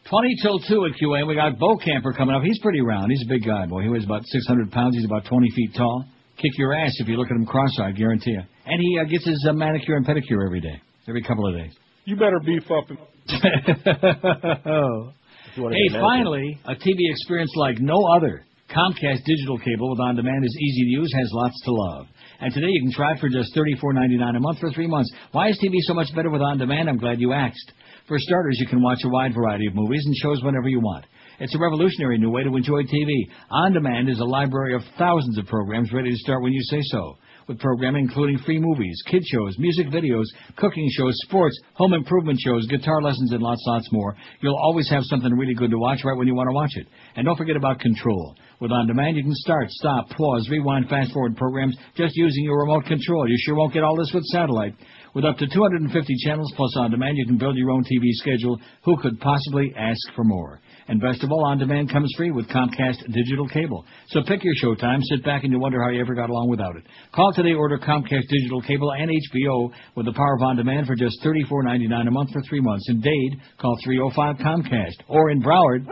[0.10, 1.26] 20 till 2 at QA.
[1.28, 2.42] We got Bokamper coming up.
[2.44, 3.12] He's pretty round.
[3.12, 3.84] He's a big guy, boy.
[3.84, 4.96] He weighs about 600 pounds.
[4.96, 6.06] He's about 20 feet tall.
[6.38, 8.42] Kick your ass if you look at him cross-eyed, I guarantee you.
[8.66, 11.74] And he uh, gets his uh, manicure and pedicure every day, every couple of days.
[12.06, 12.90] You better beef up.
[12.90, 13.00] And...
[14.68, 15.12] oh.
[15.56, 18.46] Hey, finally, a TV experience like no other.
[18.70, 22.06] Comcast digital cable with on-demand is easy to use, has lots to love.
[22.40, 25.12] And today you can try it for just $34.99 a month for three months.
[25.32, 26.90] Why is TV so much better with on-demand?
[26.90, 27.72] I'm glad you asked.
[28.08, 31.06] For starters, you can watch a wide variety of movies and shows whenever you want.
[31.40, 33.30] It's a revolutionary new way to enjoy TV.
[33.52, 36.80] On Demand is a library of thousands of programs ready to start when you say
[36.82, 37.16] so.
[37.48, 40.26] With programming including free movies, kid shows, music videos,
[40.56, 44.16] cooking shows, sports, home improvement shows, guitar lessons, and lots, lots more.
[44.42, 46.88] You'll always have something really good to watch right when you want to watch it.
[47.16, 48.36] And don't forget about control.
[48.60, 52.62] With On Demand, you can start, stop, pause, rewind, fast forward programs just using your
[52.62, 53.30] remote control.
[53.30, 54.74] You sure won't get all this with satellite.
[55.14, 58.60] With up to 250 channels plus On Demand, you can build your own TV schedule.
[58.86, 60.60] Who could possibly ask for more?
[60.88, 63.86] And best of all, On Demand comes free with Comcast digital cable.
[64.10, 66.78] So pick your showtime, sit back, and you wonder how you ever got along without
[66.78, 66.84] it.
[67.14, 70.96] Call today, order Comcast digital cable and HBO with the power of On Demand for
[70.96, 72.88] just $34.99 a month for three months.
[72.90, 75.04] In Dade, call 305 Comcast.
[75.10, 75.86] Or in Broward,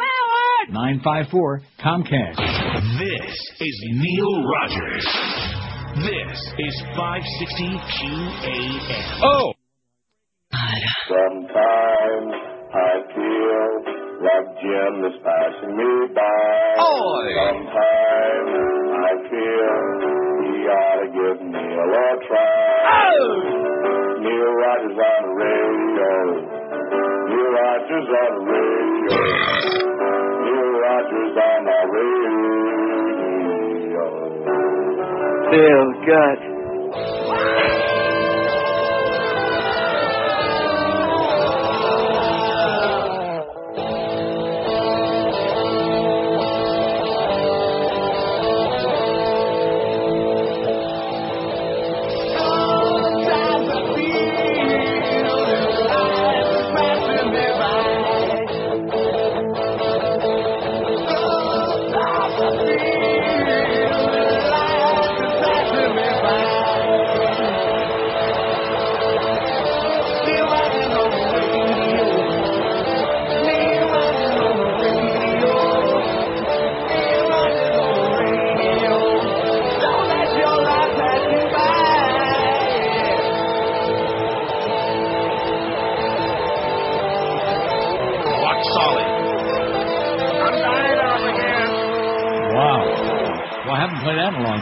[0.70, 2.38] 954 Comcast.
[2.98, 5.06] This is Neil Rogers.
[5.96, 7.64] This is 560
[8.00, 9.20] QAM.
[9.24, 9.54] Oh!
[11.08, 12.34] Sometimes
[12.74, 13.95] I feel
[14.26, 16.82] like Jim is passing me by.
[16.82, 17.26] Oi.
[17.38, 18.54] Sometimes
[19.06, 19.78] I feel
[20.42, 22.90] he ought to give Neil a try.
[22.90, 23.22] Oh!
[24.26, 26.10] Neil Rogers on the radio.
[27.30, 29.22] Neil Rogers on the radio.
[30.42, 34.10] Neil Rogers on the radio.
[35.54, 36.55] Feels good.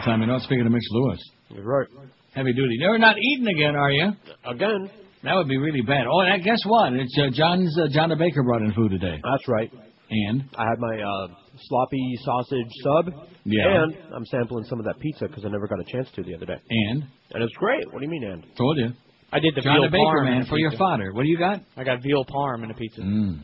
[0.06, 0.22] Time.
[0.22, 1.20] You know, speaking of Mitch Lewis.
[1.50, 1.88] You're right.
[2.34, 2.78] Heavy duty.
[2.80, 4.12] You're not eating again, are you?
[4.46, 4.90] Again.
[5.24, 6.06] That would be really bad.
[6.12, 6.94] Oh, and guess what?
[6.94, 7.78] It's uh, John's.
[7.80, 9.22] Uh, John the Baker brought in food today.
[9.24, 9.72] That's right.
[10.10, 11.28] And I had my uh,
[11.68, 13.14] sloppy sausage sub.
[13.46, 13.84] Yeah.
[13.84, 16.36] And I'm sampling some of that pizza because I never got a chance to the
[16.36, 16.58] other day.
[16.70, 17.86] and And it's great.
[17.92, 18.46] What do you mean, and?
[18.58, 18.90] told you.
[19.32, 20.80] I did the John veal the Baker parm man a for your pizza.
[20.84, 21.14] fodder.
[21.14, 21.62] What do you got?
[21.78, 23.02] I got veal parm in a pizza.
[23.02, 23.40] Mm.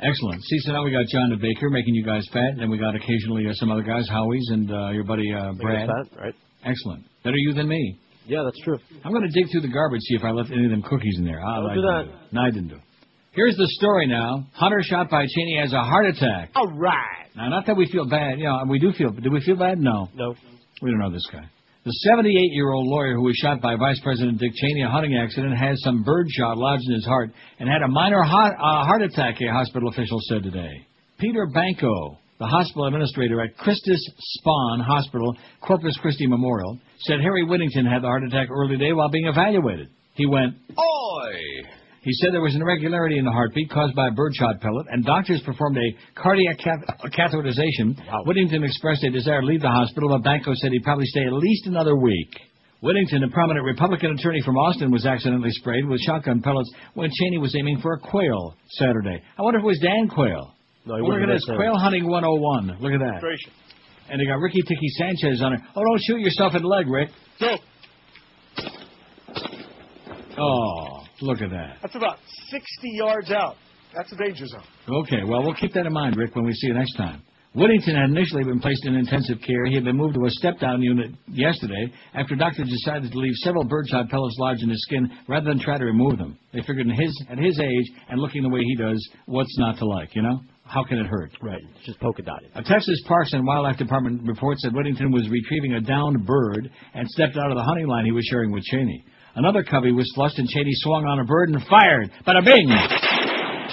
[0.00, 0.42] Excellent.
[0.44, 2.78] See, so now we got John the Baker making you guys fat, and then we
[2.78, 5.88] got occasionally uh, some other guys, Howie's and uh, your buddy uh, Brad.
[5.88, 6.34] That, right?
[6.64, 7.04] Excellent.
[7.24, 7.98] Better you than me.
[8.26, 8.78] Yeah, that's true.
[9.04, 11.16] I'm going to dig through the garbage see if I left any of them cookies
[11.18, 11.40] in there.
[11.44, 12.04] Ah, I do that.
[12.30, 12.78] No, I didn't do.
[13.32, 14.46] Here's the story now.
[14.52, 16.50] Hunter shot by Cheney has a heart attack.
[16.54, 17.26] All right.
[17.36, 18.38] Now, not that we feel bad.
[18.38, 19.10] You know, we do feel.
[19.10, 19.78] Do we feel bad?
[19.78, 20.08] No.
[20.14, 20.34] No.
[20.82, 21.48] We don't know this guy.
[21.84, 25.56] The 78-year-old lawyer who was shot by Vice President Dick Cheney in a hunting accident
[25.56, 29.40] has some birdshot lodged in his heart and had a minor heart, uh, heart attack,
[29.40, 30.86] a hospital official said today.
[31.18, 37.86] Peter Banko, the hospital administrator at Christus Spohn Hospital, Corpus Christi Memorial, said Harry Whittington
[37.86, 39.88] had the heart attack early today while being evaluated.
[40.14, 41.34] He went, Oi!
[42.02, 45.04] He said there was an irregularity in the heartbeat caused by a birdshot pellet, and
[45.04, 47.96] doctors performed a cardiac cath- catheterization.
[48.24, 51.32] Whittington expressed a desire to leave the hospital, but Banko said he'd probably stay at
[51.32, 52.30] least another week.
[52.80, 57.38] Whittington, a prominent Republican attorney from Austin, was accidentally sprayed with shotgun pellets when Cheney
[57.38, 59.20] was aiming for a quail Saturday.
[59.36, 60.54] I wonder if it was Dan Quail.
[60.86, 61.44] No, he look at this.
[61.56, 62.78] Quail Hunting 101.
[62.80, 63.20] Look at that.
[64.10, 65.60] And they got Ricky Tiki Sanchez on it.
[65.74, 67.10] Oh, don't shoot yourself in the leg, Rick.
[67.40, 67.56] No,
[70.38, 71.78] Oh, look at that.
[71.82, 72.18] that's about
[72.50, 73.56] 60 yards out.
[73.94, 74.62] That's a danger zone.
[75.02, 77.22] Okay, well, we'll keep that in mind, Rick, when we see you next time.
[77.54, 79.64] Whittington had initially been placed in intensive care.
[79.64, 83.64] He had been moved to a step-down unit yesterday after doctors decided to leave several
[83.64, 86.38] birdshot pellets lodged in his skin rather than try to remove them.
[86.52, 89.78] They figured in his, at his age and looking the way he does, what's not
[89.78, 90.38] to like, you know?
[90.64, 91.32] How can it hurt?
[91.42, 91.62] Right.
[91.86, 92.50] Just polka dotted.
[92.54, 97.08] A Texas Parks and Wildlife Department report said Whittington was retrieving a downed bird and
[97.08, 99.02] stepped out of the hunting line he was sharing with Cheney.
[99.34, 102.10] Another covey was flushed and Cheney swung on a bird and fired.
[102.26, 102.68] Bada bing!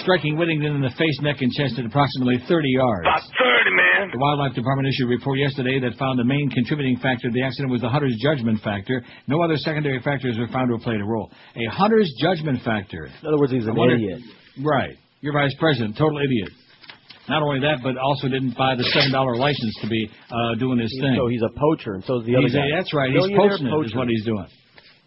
[0.03, 3.08] Striking Whittington in the face, neck, and chest at approximately 30 yards.
[3.08, 4.11] About 30, man.
[4.14, 7.42] The Wildlife Department issued a report yesterday that found the main contributing factor to the
[7.42, 9.03] accident was the hunter's judgment factor.
[9.27, 11.32] No other secondary factors were found to have played a role.
[11.56, 13.06] A hunter's judgment factor.
[13.08, 14.19] In other words, he's an I wonder- idiot.
[14.61, 14.95] Right.
[15.22, 16.50] Your vice president, total idiot.
[17.27, 20.77] Not only that, but also didn't buy the seven dollar license to be uh, doing
[20.77, 21.16] this thing.
[21.17, 22.69] So he's a poacher, and so is the other He's a- guy.
[22.77, 23.09] that's right.
[23.09, 23.98] He's Millionaire poaching it, is poacher.
[23.98, 24.45] what he's doing.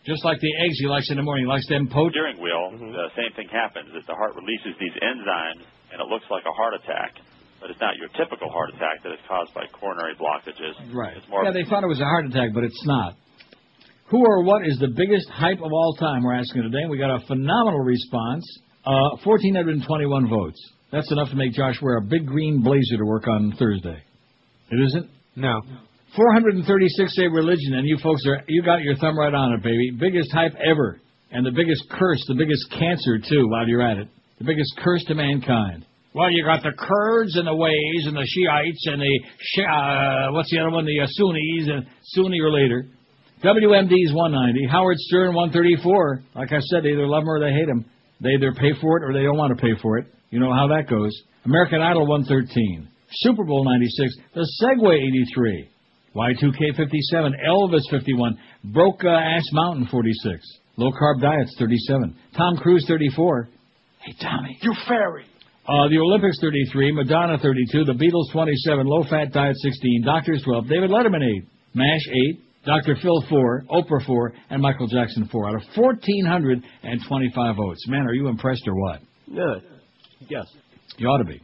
[0.09, 1.45] Just like the eggs he likes in the morning.
[1.45, 2.17] He likes them poached.
[2.17, 3.93] steering wheel, the same thing happens.
[3.93, 7.21] That the heart releases these enzymes, and it looks like a heart attack,
[7.61, 10.73] but it's not your typical heart attack that is caused by coronary blockages.
[10.97, 11.13] Right.
[11.21, 13.21] It's more Yeah, they thought it was a heart attack, but it's not.
[14.09, 16.25] Who or what is the biggest hype of all time?
[16.25, 16.89] We're asking today.
[16.89, 18.49] And we got a phenomenal response.
[18.87, 19.85] Uh, 1,421
[20.31, 20.57] votes.
[20.91, 24.03] That's enough to make Josh wear a big green blazer to work on Thursday.
[24.71, 25.11] It isn't?
[25.37, 25.61] No.
[26.17, 29.91] 436 say religion, and you folks are you got your thumb right on it, baby.
[29.99, 33.49] Biggest hype ever, and the biggest curse, the biggest cancer too.
[33.49, 35.85] While you're at it, the biggest curse to mankind.
[36.15, 39.15] Well, you got the Kurds and the Ways and the Shiites and the
[39.63, 40.87] uh, what's the other one?
[40.87, 42.87] The uh, Sunnis and Sunni or later.
[43.45, 46.25] WMD's 190, Howard Stern 134.
[46.35, 47.85] Like I said, they either love him or they hate him.
[48.21, 50.07] They either pay for it or they don't want to pay for it.
[50.31, 51.13] You know how that goes.
[51.45, 52.89] American Idol 113,
[53.23, 55.71] Super Bowl 96, The Segway 83,
[56.17, 58.39] Y2K 57, Elvis 51,
[58.73, 60.41] Broke uh, Ass Mountain 46,
[60.77, 63.49] Low Carb Diets 37, Tom Cruise 34.
[64.01, 65.25] Hey Tommy, You fairy.
[65.69, 70.67] uh, the Olympics 33, Madonna 32, the Beatles 27, Low Fat Diet 16, Doctors 12,
[70.69, 72.97] David Letterman 8, MASH 8, Dr.
[73.03, 77.89] Phil 4, Oprah 4, and Michael Jackson 4 out of 1,425 votes.
[77.89, 79.01] Man, are you impressed or what?
[79.27, 79.55] Yeah.
[80.29, 80.47] Yes.
[80.97, 81.41] You ought to be.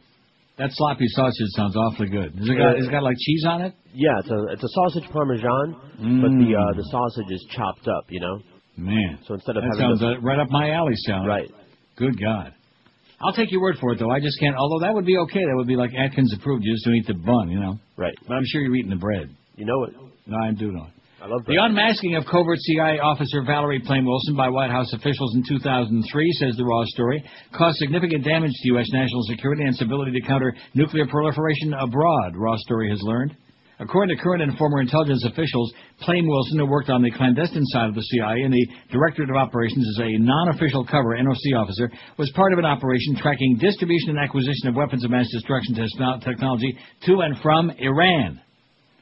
[0.57, 2.33] That sloppy sausage sounds awfully good.
[2.39, 3.73] Has it got, has it got like cheese on it?
[3.93, 6.47] Yeah, it's a it's a sausage parmesan, but Mm.
[6.47, 8.05] the uh, the sausage is chopped up.
[8.09, 8.39] You know.
[8.77, 9.19] Man.
[9.27, 11.27] So instead of That sounds uh, right up my alley, sound.
[11.27, 11.49] Right.
[11.97, 12.53] Good God.
[13.21, 14.11] I'll take your word for it, though.
[14.11, 14.55] I just can't.
[14.57, 15.39] Although that would be okay.
[15.39, 16.63] That would be like Atkins approved.
[16.65, 17.79] You just don't eat the bun, you know.
[17.97, 18.13] Right.
[18.27, 19.29] But I'm sure you're eating the bread.
[19.55, 19.93] You know it.
[20.27, 20.91] No, I do know it.
[21.25, 25.33] I love The unmasking of covert CIA officer Valerie Plame Wilson by White House officials
[25.33, 25.97] in 2003,
[26.37, 27.25] says the Raw story,
[27.57, 28.85] caused significant damage to U.S.
[28.93, 33.35] national security and its ability to counter nuclear proliferation abroad, Raw story has learned.
[33.79, 37.89] According to current and former intelligence officials, Plame Wilson, who worked on the clandestine side
[37.89, 41.89] of the CIA and the Directorate of Operations as a non-official cover NOC officer,
[42.19, 45.73] was part of an operation tracking distribution and acquisition of weapons of mass destruction
[46.21, 48.44] technology to and from Iran.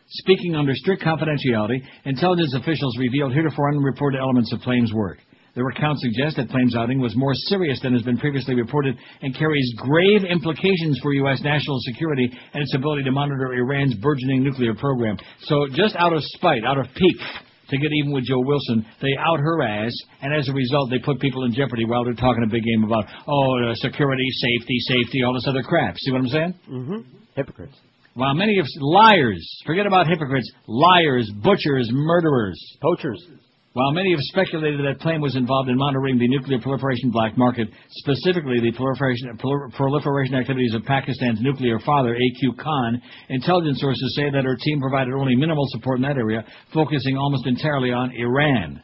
[0.07, 5.19] Speaking under strict confidentiality, intelligence officials revealed heretofore unreported elements of Plame's work.
[5.55, 9.37] Their account suggests that Plame's outing was more serious than has been previously reported and
[9.37, 11.41] carries grave implications for U.S.
[11.43, 15.17] national security and its ability to monitor Iran's burgeoning nuclear program.
[15.41, 17.21] So, just out of spite, out of pique,
[17.69, 20.99] to get even with Joe Wilson, they out her ass, and as a result, they
[20.99, 24.77] put people in jeopardy while they're talking a big game about, oh, uh, security, safety,
[24.79, 25.95] safety, all this other crap.
[25.97, 26.53] See what I'm saying?
[26.69, 26.97] Mm-hmm.
[27.35, 27.77] Hypocrites.
[28.15, 33.25] While many of liars, forget about hypocrites, liars, butchers, murderers, poachers.
[33.73, 37.69] While many have speculated that Plame was involved in monitoring the nuclear proliferation black market,
[37.89, 39.35] specifically the proliferation,
[39.75, 42.53] proliferation activities of Pakistan's nuclear father, A.Q.
[42.61, 47.17] Khan, intelligence sources say that her team provided only minimal support in that area, focusing
[47.17, 48.79] almost entirely on Iran.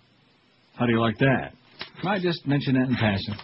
[0.76, 1.54] How do you like that?
[2.02, 3.36] Can I just mention that in passing.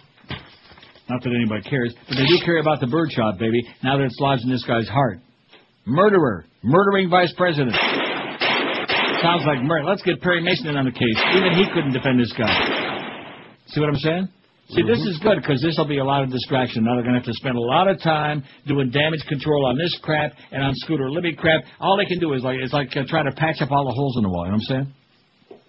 [1.08, 4.18] Not that anybody cares, but they do care about the birdshot, baby, now that it's
[4.18, 5.20] lodged in this guy's heart.
[5.86, 6.44] Murderer.
[6.62, 7.74] Murdering vice president.
[9.22, 9.84] Sounds like murder.
[9.84, 11.18] Let's get Perry Mason in on the case.
[11.34, 12.50] Even he couldn't defend this guy.
[13.68, 14.28] See what I'm saying?
[14.68, 16.82] See, this is good because this will be a lot of distraction.
[16.82, 19.78] Now they're going to have to spend a lot of time doing damage control on
[19.78, 21.62] this crap and on Scooter Libby crap.
[21.78, 23.94] All they can do is like it's like uh, try to patch up all the
[23.94, 24.44] holes in the wall.
[24.44, 24.94] You know what I'm saying?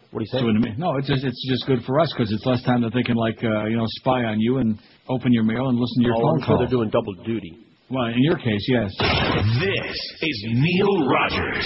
[0.10, 0.78] What do you say?
[0.78, 3.18] No, it's just it's just good for us because it's less time that they can
[3.18, 4.80] like uh, you know spy on you and
[5.10, 6.58] open your mail and listen to your oh, phone I'm sure call.
[6.58, 7.67] they're doing double duty.
[7.90, 8.91] Well, in your case, yes.
[9.61, 11.66] This is Neil Rogers.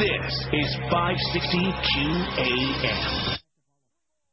[0.00, 1.58] This is 560
[1.92, 3.36] QAM.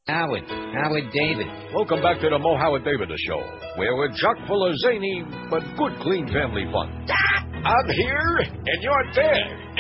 [0.08, 1.48] Howard, Howard David.
[1.76, 3.42] Welcome back to the Mo Howard David Show,
[3.76, 7.06] where we're chock full of zany but good, clean family fun.
[7.12, 7.44] Ah!
[7.68, 9.76] I'm here, and you're there.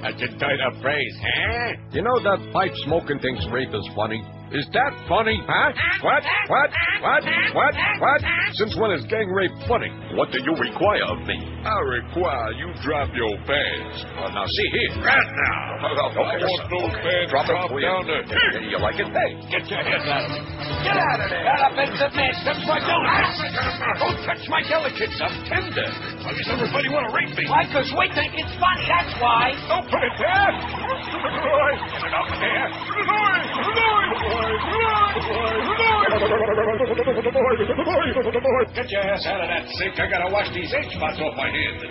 [0.00, 1.72] Such a tight up phrase, huh?
[1.92, 4.24] You know that pipe smoking thing's rape is funny?
[4.52, 5.72] Is that funny, huh?
[6.04, 6.22] What?
[6.52, 6.70] What?
[7.02, 7.22] What?
[7.56, 7.74] What?
[7.74, 8.20] What?
[8.54, 9.88] Since when is gang rape funny?
[10.14, 11.40] What do you require of me?
[11.64, 14.04] I require you drop your pants.
[14.14, 15.00] Well, now see here.
[15.02, 15.58] Right now.
[15.80, 16.70] Oh, oh, oh I okay, want son.
[16.70, 17.88] those oh, pants Drop it, dropped will you?
[17.88, 18.16] down to...
[18.30, 19.08] Yeah, You like it?
[19.10, 20.44] Hey, Get your head out of it.
[20.86, 21.44] get out of there.
[21.50, 22.36] That upends the mess.
[22.46, 23.38] That's my delicates.
[23.98, 25.18] Don't touch my delicates.
[25.18, 25.88] I'm tender.
[26.22, 27.48] Why does everybody want to rape me?
[27.50, 27.66] Why?
[27.66, 28.84] Because we think it's funny.
[28.86, 29.50] That's why.
[29.66, 30.52] Don't put it there.
[31.90, 32.68] Get it up there.
[32.70, 34.33] Get
[38.94, 39.98] your ass out of that sink.
[39.98, 41.82] I gotta wash these ink spots off my hand.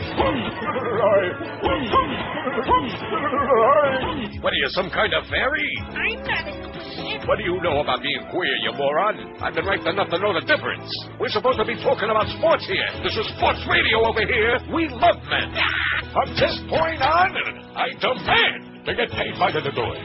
[4.40, 5.68] What are you, some kind of fairy?
[5.92, 9.36] I'm not a What do you know about being queer, you moron?
[9.44, 10.88] I've been right enough to know the difference.
[11.20, 12.88] We're supposed to be talking about sports here.
[13.04, 14.60] This is sports radio over here.
[14.72, 15.52] We love men.
[15.60, 16.14] Ah!
[16.14, 17.36] From this point on,
[17.76, 19.96] I demand to get paid by the door.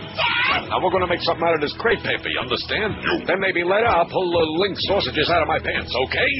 [0.70, 2.94] Now we're going to make something out of this crepe paper, you understand?
[3.26, 6.30] Then maybe later I'll pull the link sausages out of my pants, okay?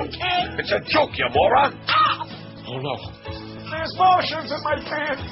[0.04, 0.60] okay.
[0.60, 1.78] It's a joke, you moron.
[1.88, 2.28] Ah.
[2.68, 2.96] Oh no.
[3.70, 5.24] There's motions in my pants.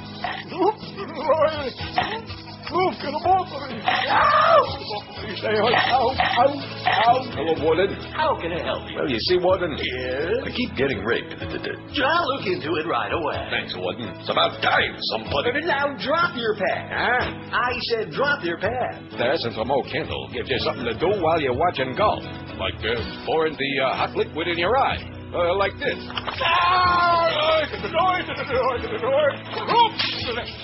[2.67, 3.79] Move, get them off of me.
[3.79, 5.71] Please stay on.
[5.71, 7.17] Ow, ow, ow.
[7.31, 7.95] Hello, Warden.
[8.11, 8.97] How can I help you?
[8.99, 10.43] Well, you see, Warden, Yes?
[10.43, 11.35] I keep getting raped.
[11.39, 13.39] I'll look into it right away.
[13.51, 14.11] Thanks, Warden.
[14.19, 15.63] It's about time somebody.
[15.63, 16.91] Now drop your pad.
[16.91, 17.55] Huh?
[17.55, 19.15] I said drop your pad.
[19.17, 22.23] There, since I'm old gives you something to do while you're watching golf.
[22.59, 25.16] Like uh, pouring the uh, hot liquid in your eye.
[25.37, 26.01] Uh, like this.
[26.41, 27.29] Ah.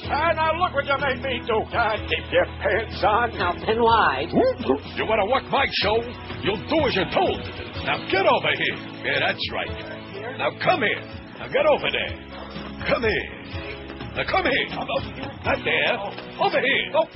[0.09, 1.60] Ah, now look what you made me do.
[1.76, 3.36] Ah, keep your pants on.
[3.36, 4.28] Now, pin wide.
[4.33, 6.01] You want to work my show?
[6.41, 7.36] You'll do as you're told.
[7.84, 8.76] Now get over here.
[9.05, 9.68] Yeah, that's right.
[10.39, 11.05] Now come here.
[11.39, 12.17] Now get over there.
[12.89, 13.72] Come here.
[14.15, 14.68] Now come here.
[14.68, 15.97] Not there.
[16.36, 16.92] Over here.
[16.94, 17.08] Oh.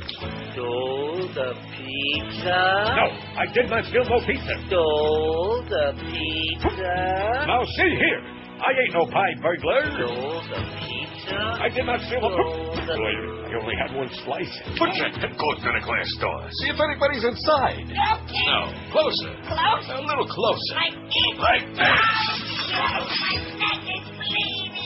[0.52, 2.56] Stole the pizza.
[2.96, 4.56] No, I did not steal no pizza.
[4.66, 7.44] Stole the pizza.
[7.46, 8.22] Now see here.
[8.56, 9.84] I ain't no pie burglar.
[9.92, 11.36] Stole the pizza.
[11.60, 12.30] I did not steal a...
[12.32, 12.96] Stole the...
[12.96, 14.48] Wait, I only had one slice.
[14.78, 16.48] Put your head close to the glass door.
[16.64, 17.84] See if anybody's inside.
[17.92, 18.46] Okay.
[18.48, 19.36] No, closer.
[19.44, 20.00] Closer?
[20.00, 20.74] A little closer.
[20.80, 21.36] Like this.
[21.36, 22.00] Like that.
[22.72, 24.85] Oh, my neck is bleeding.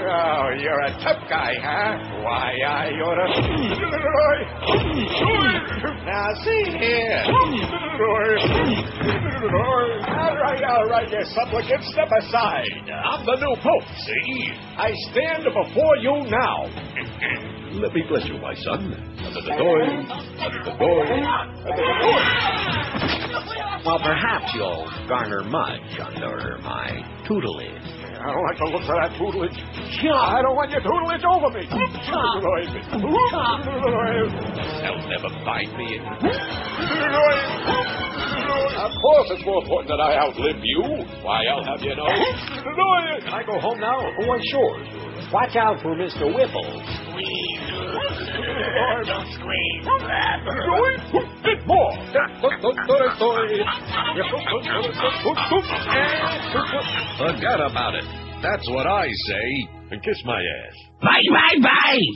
[0.00, 1.98] Oh, you're a tough guy, huh?
[2.22, 3.28] Why, I ought to.
[6.06, 7.24] Now, see here.
[10.08, 12.70] All right, all right, you supplicant, step aside.
[12.90, 14.52] I'm the new pope, see?
[14.76, 16.68] I stand before you now.
[17.72, 18.94] Let me bless you, my son.
[19.20, 19.82] Under the door.
[19.82, 21.04] Under the door.
[21.04, 22.20] Under the door.
[23.84, 27.82] Well, perhaps you'll garner much under my tutelage.
[28.18, 29.54] I don't like the look of that tutelage.
[29.54, 31.62] I don't want your tutelage over me.
[34.82, 36.00] They'll never find me.
[38.78, 40.82] Of course, it's more important that I outlive you.
[41.22, 42.06] Why, I'll have you know.
[43.24, 44.00] Can I go home now?
[44.00, 45.07] Oh, why, sure.
[45.32, 46.26] Watch out for Mr.
[46.34, 46.64] Whipple.
[49.06, 49.84] Don't squeeze.
[51.44, 51.92] Bit more.
[57.18, 58.04] Forget about it.
[58.42, 59.68] That's what I say.
[59.90, 60.74] And kiss my ass.
[61.00, 62.00] Bye, bye, bye.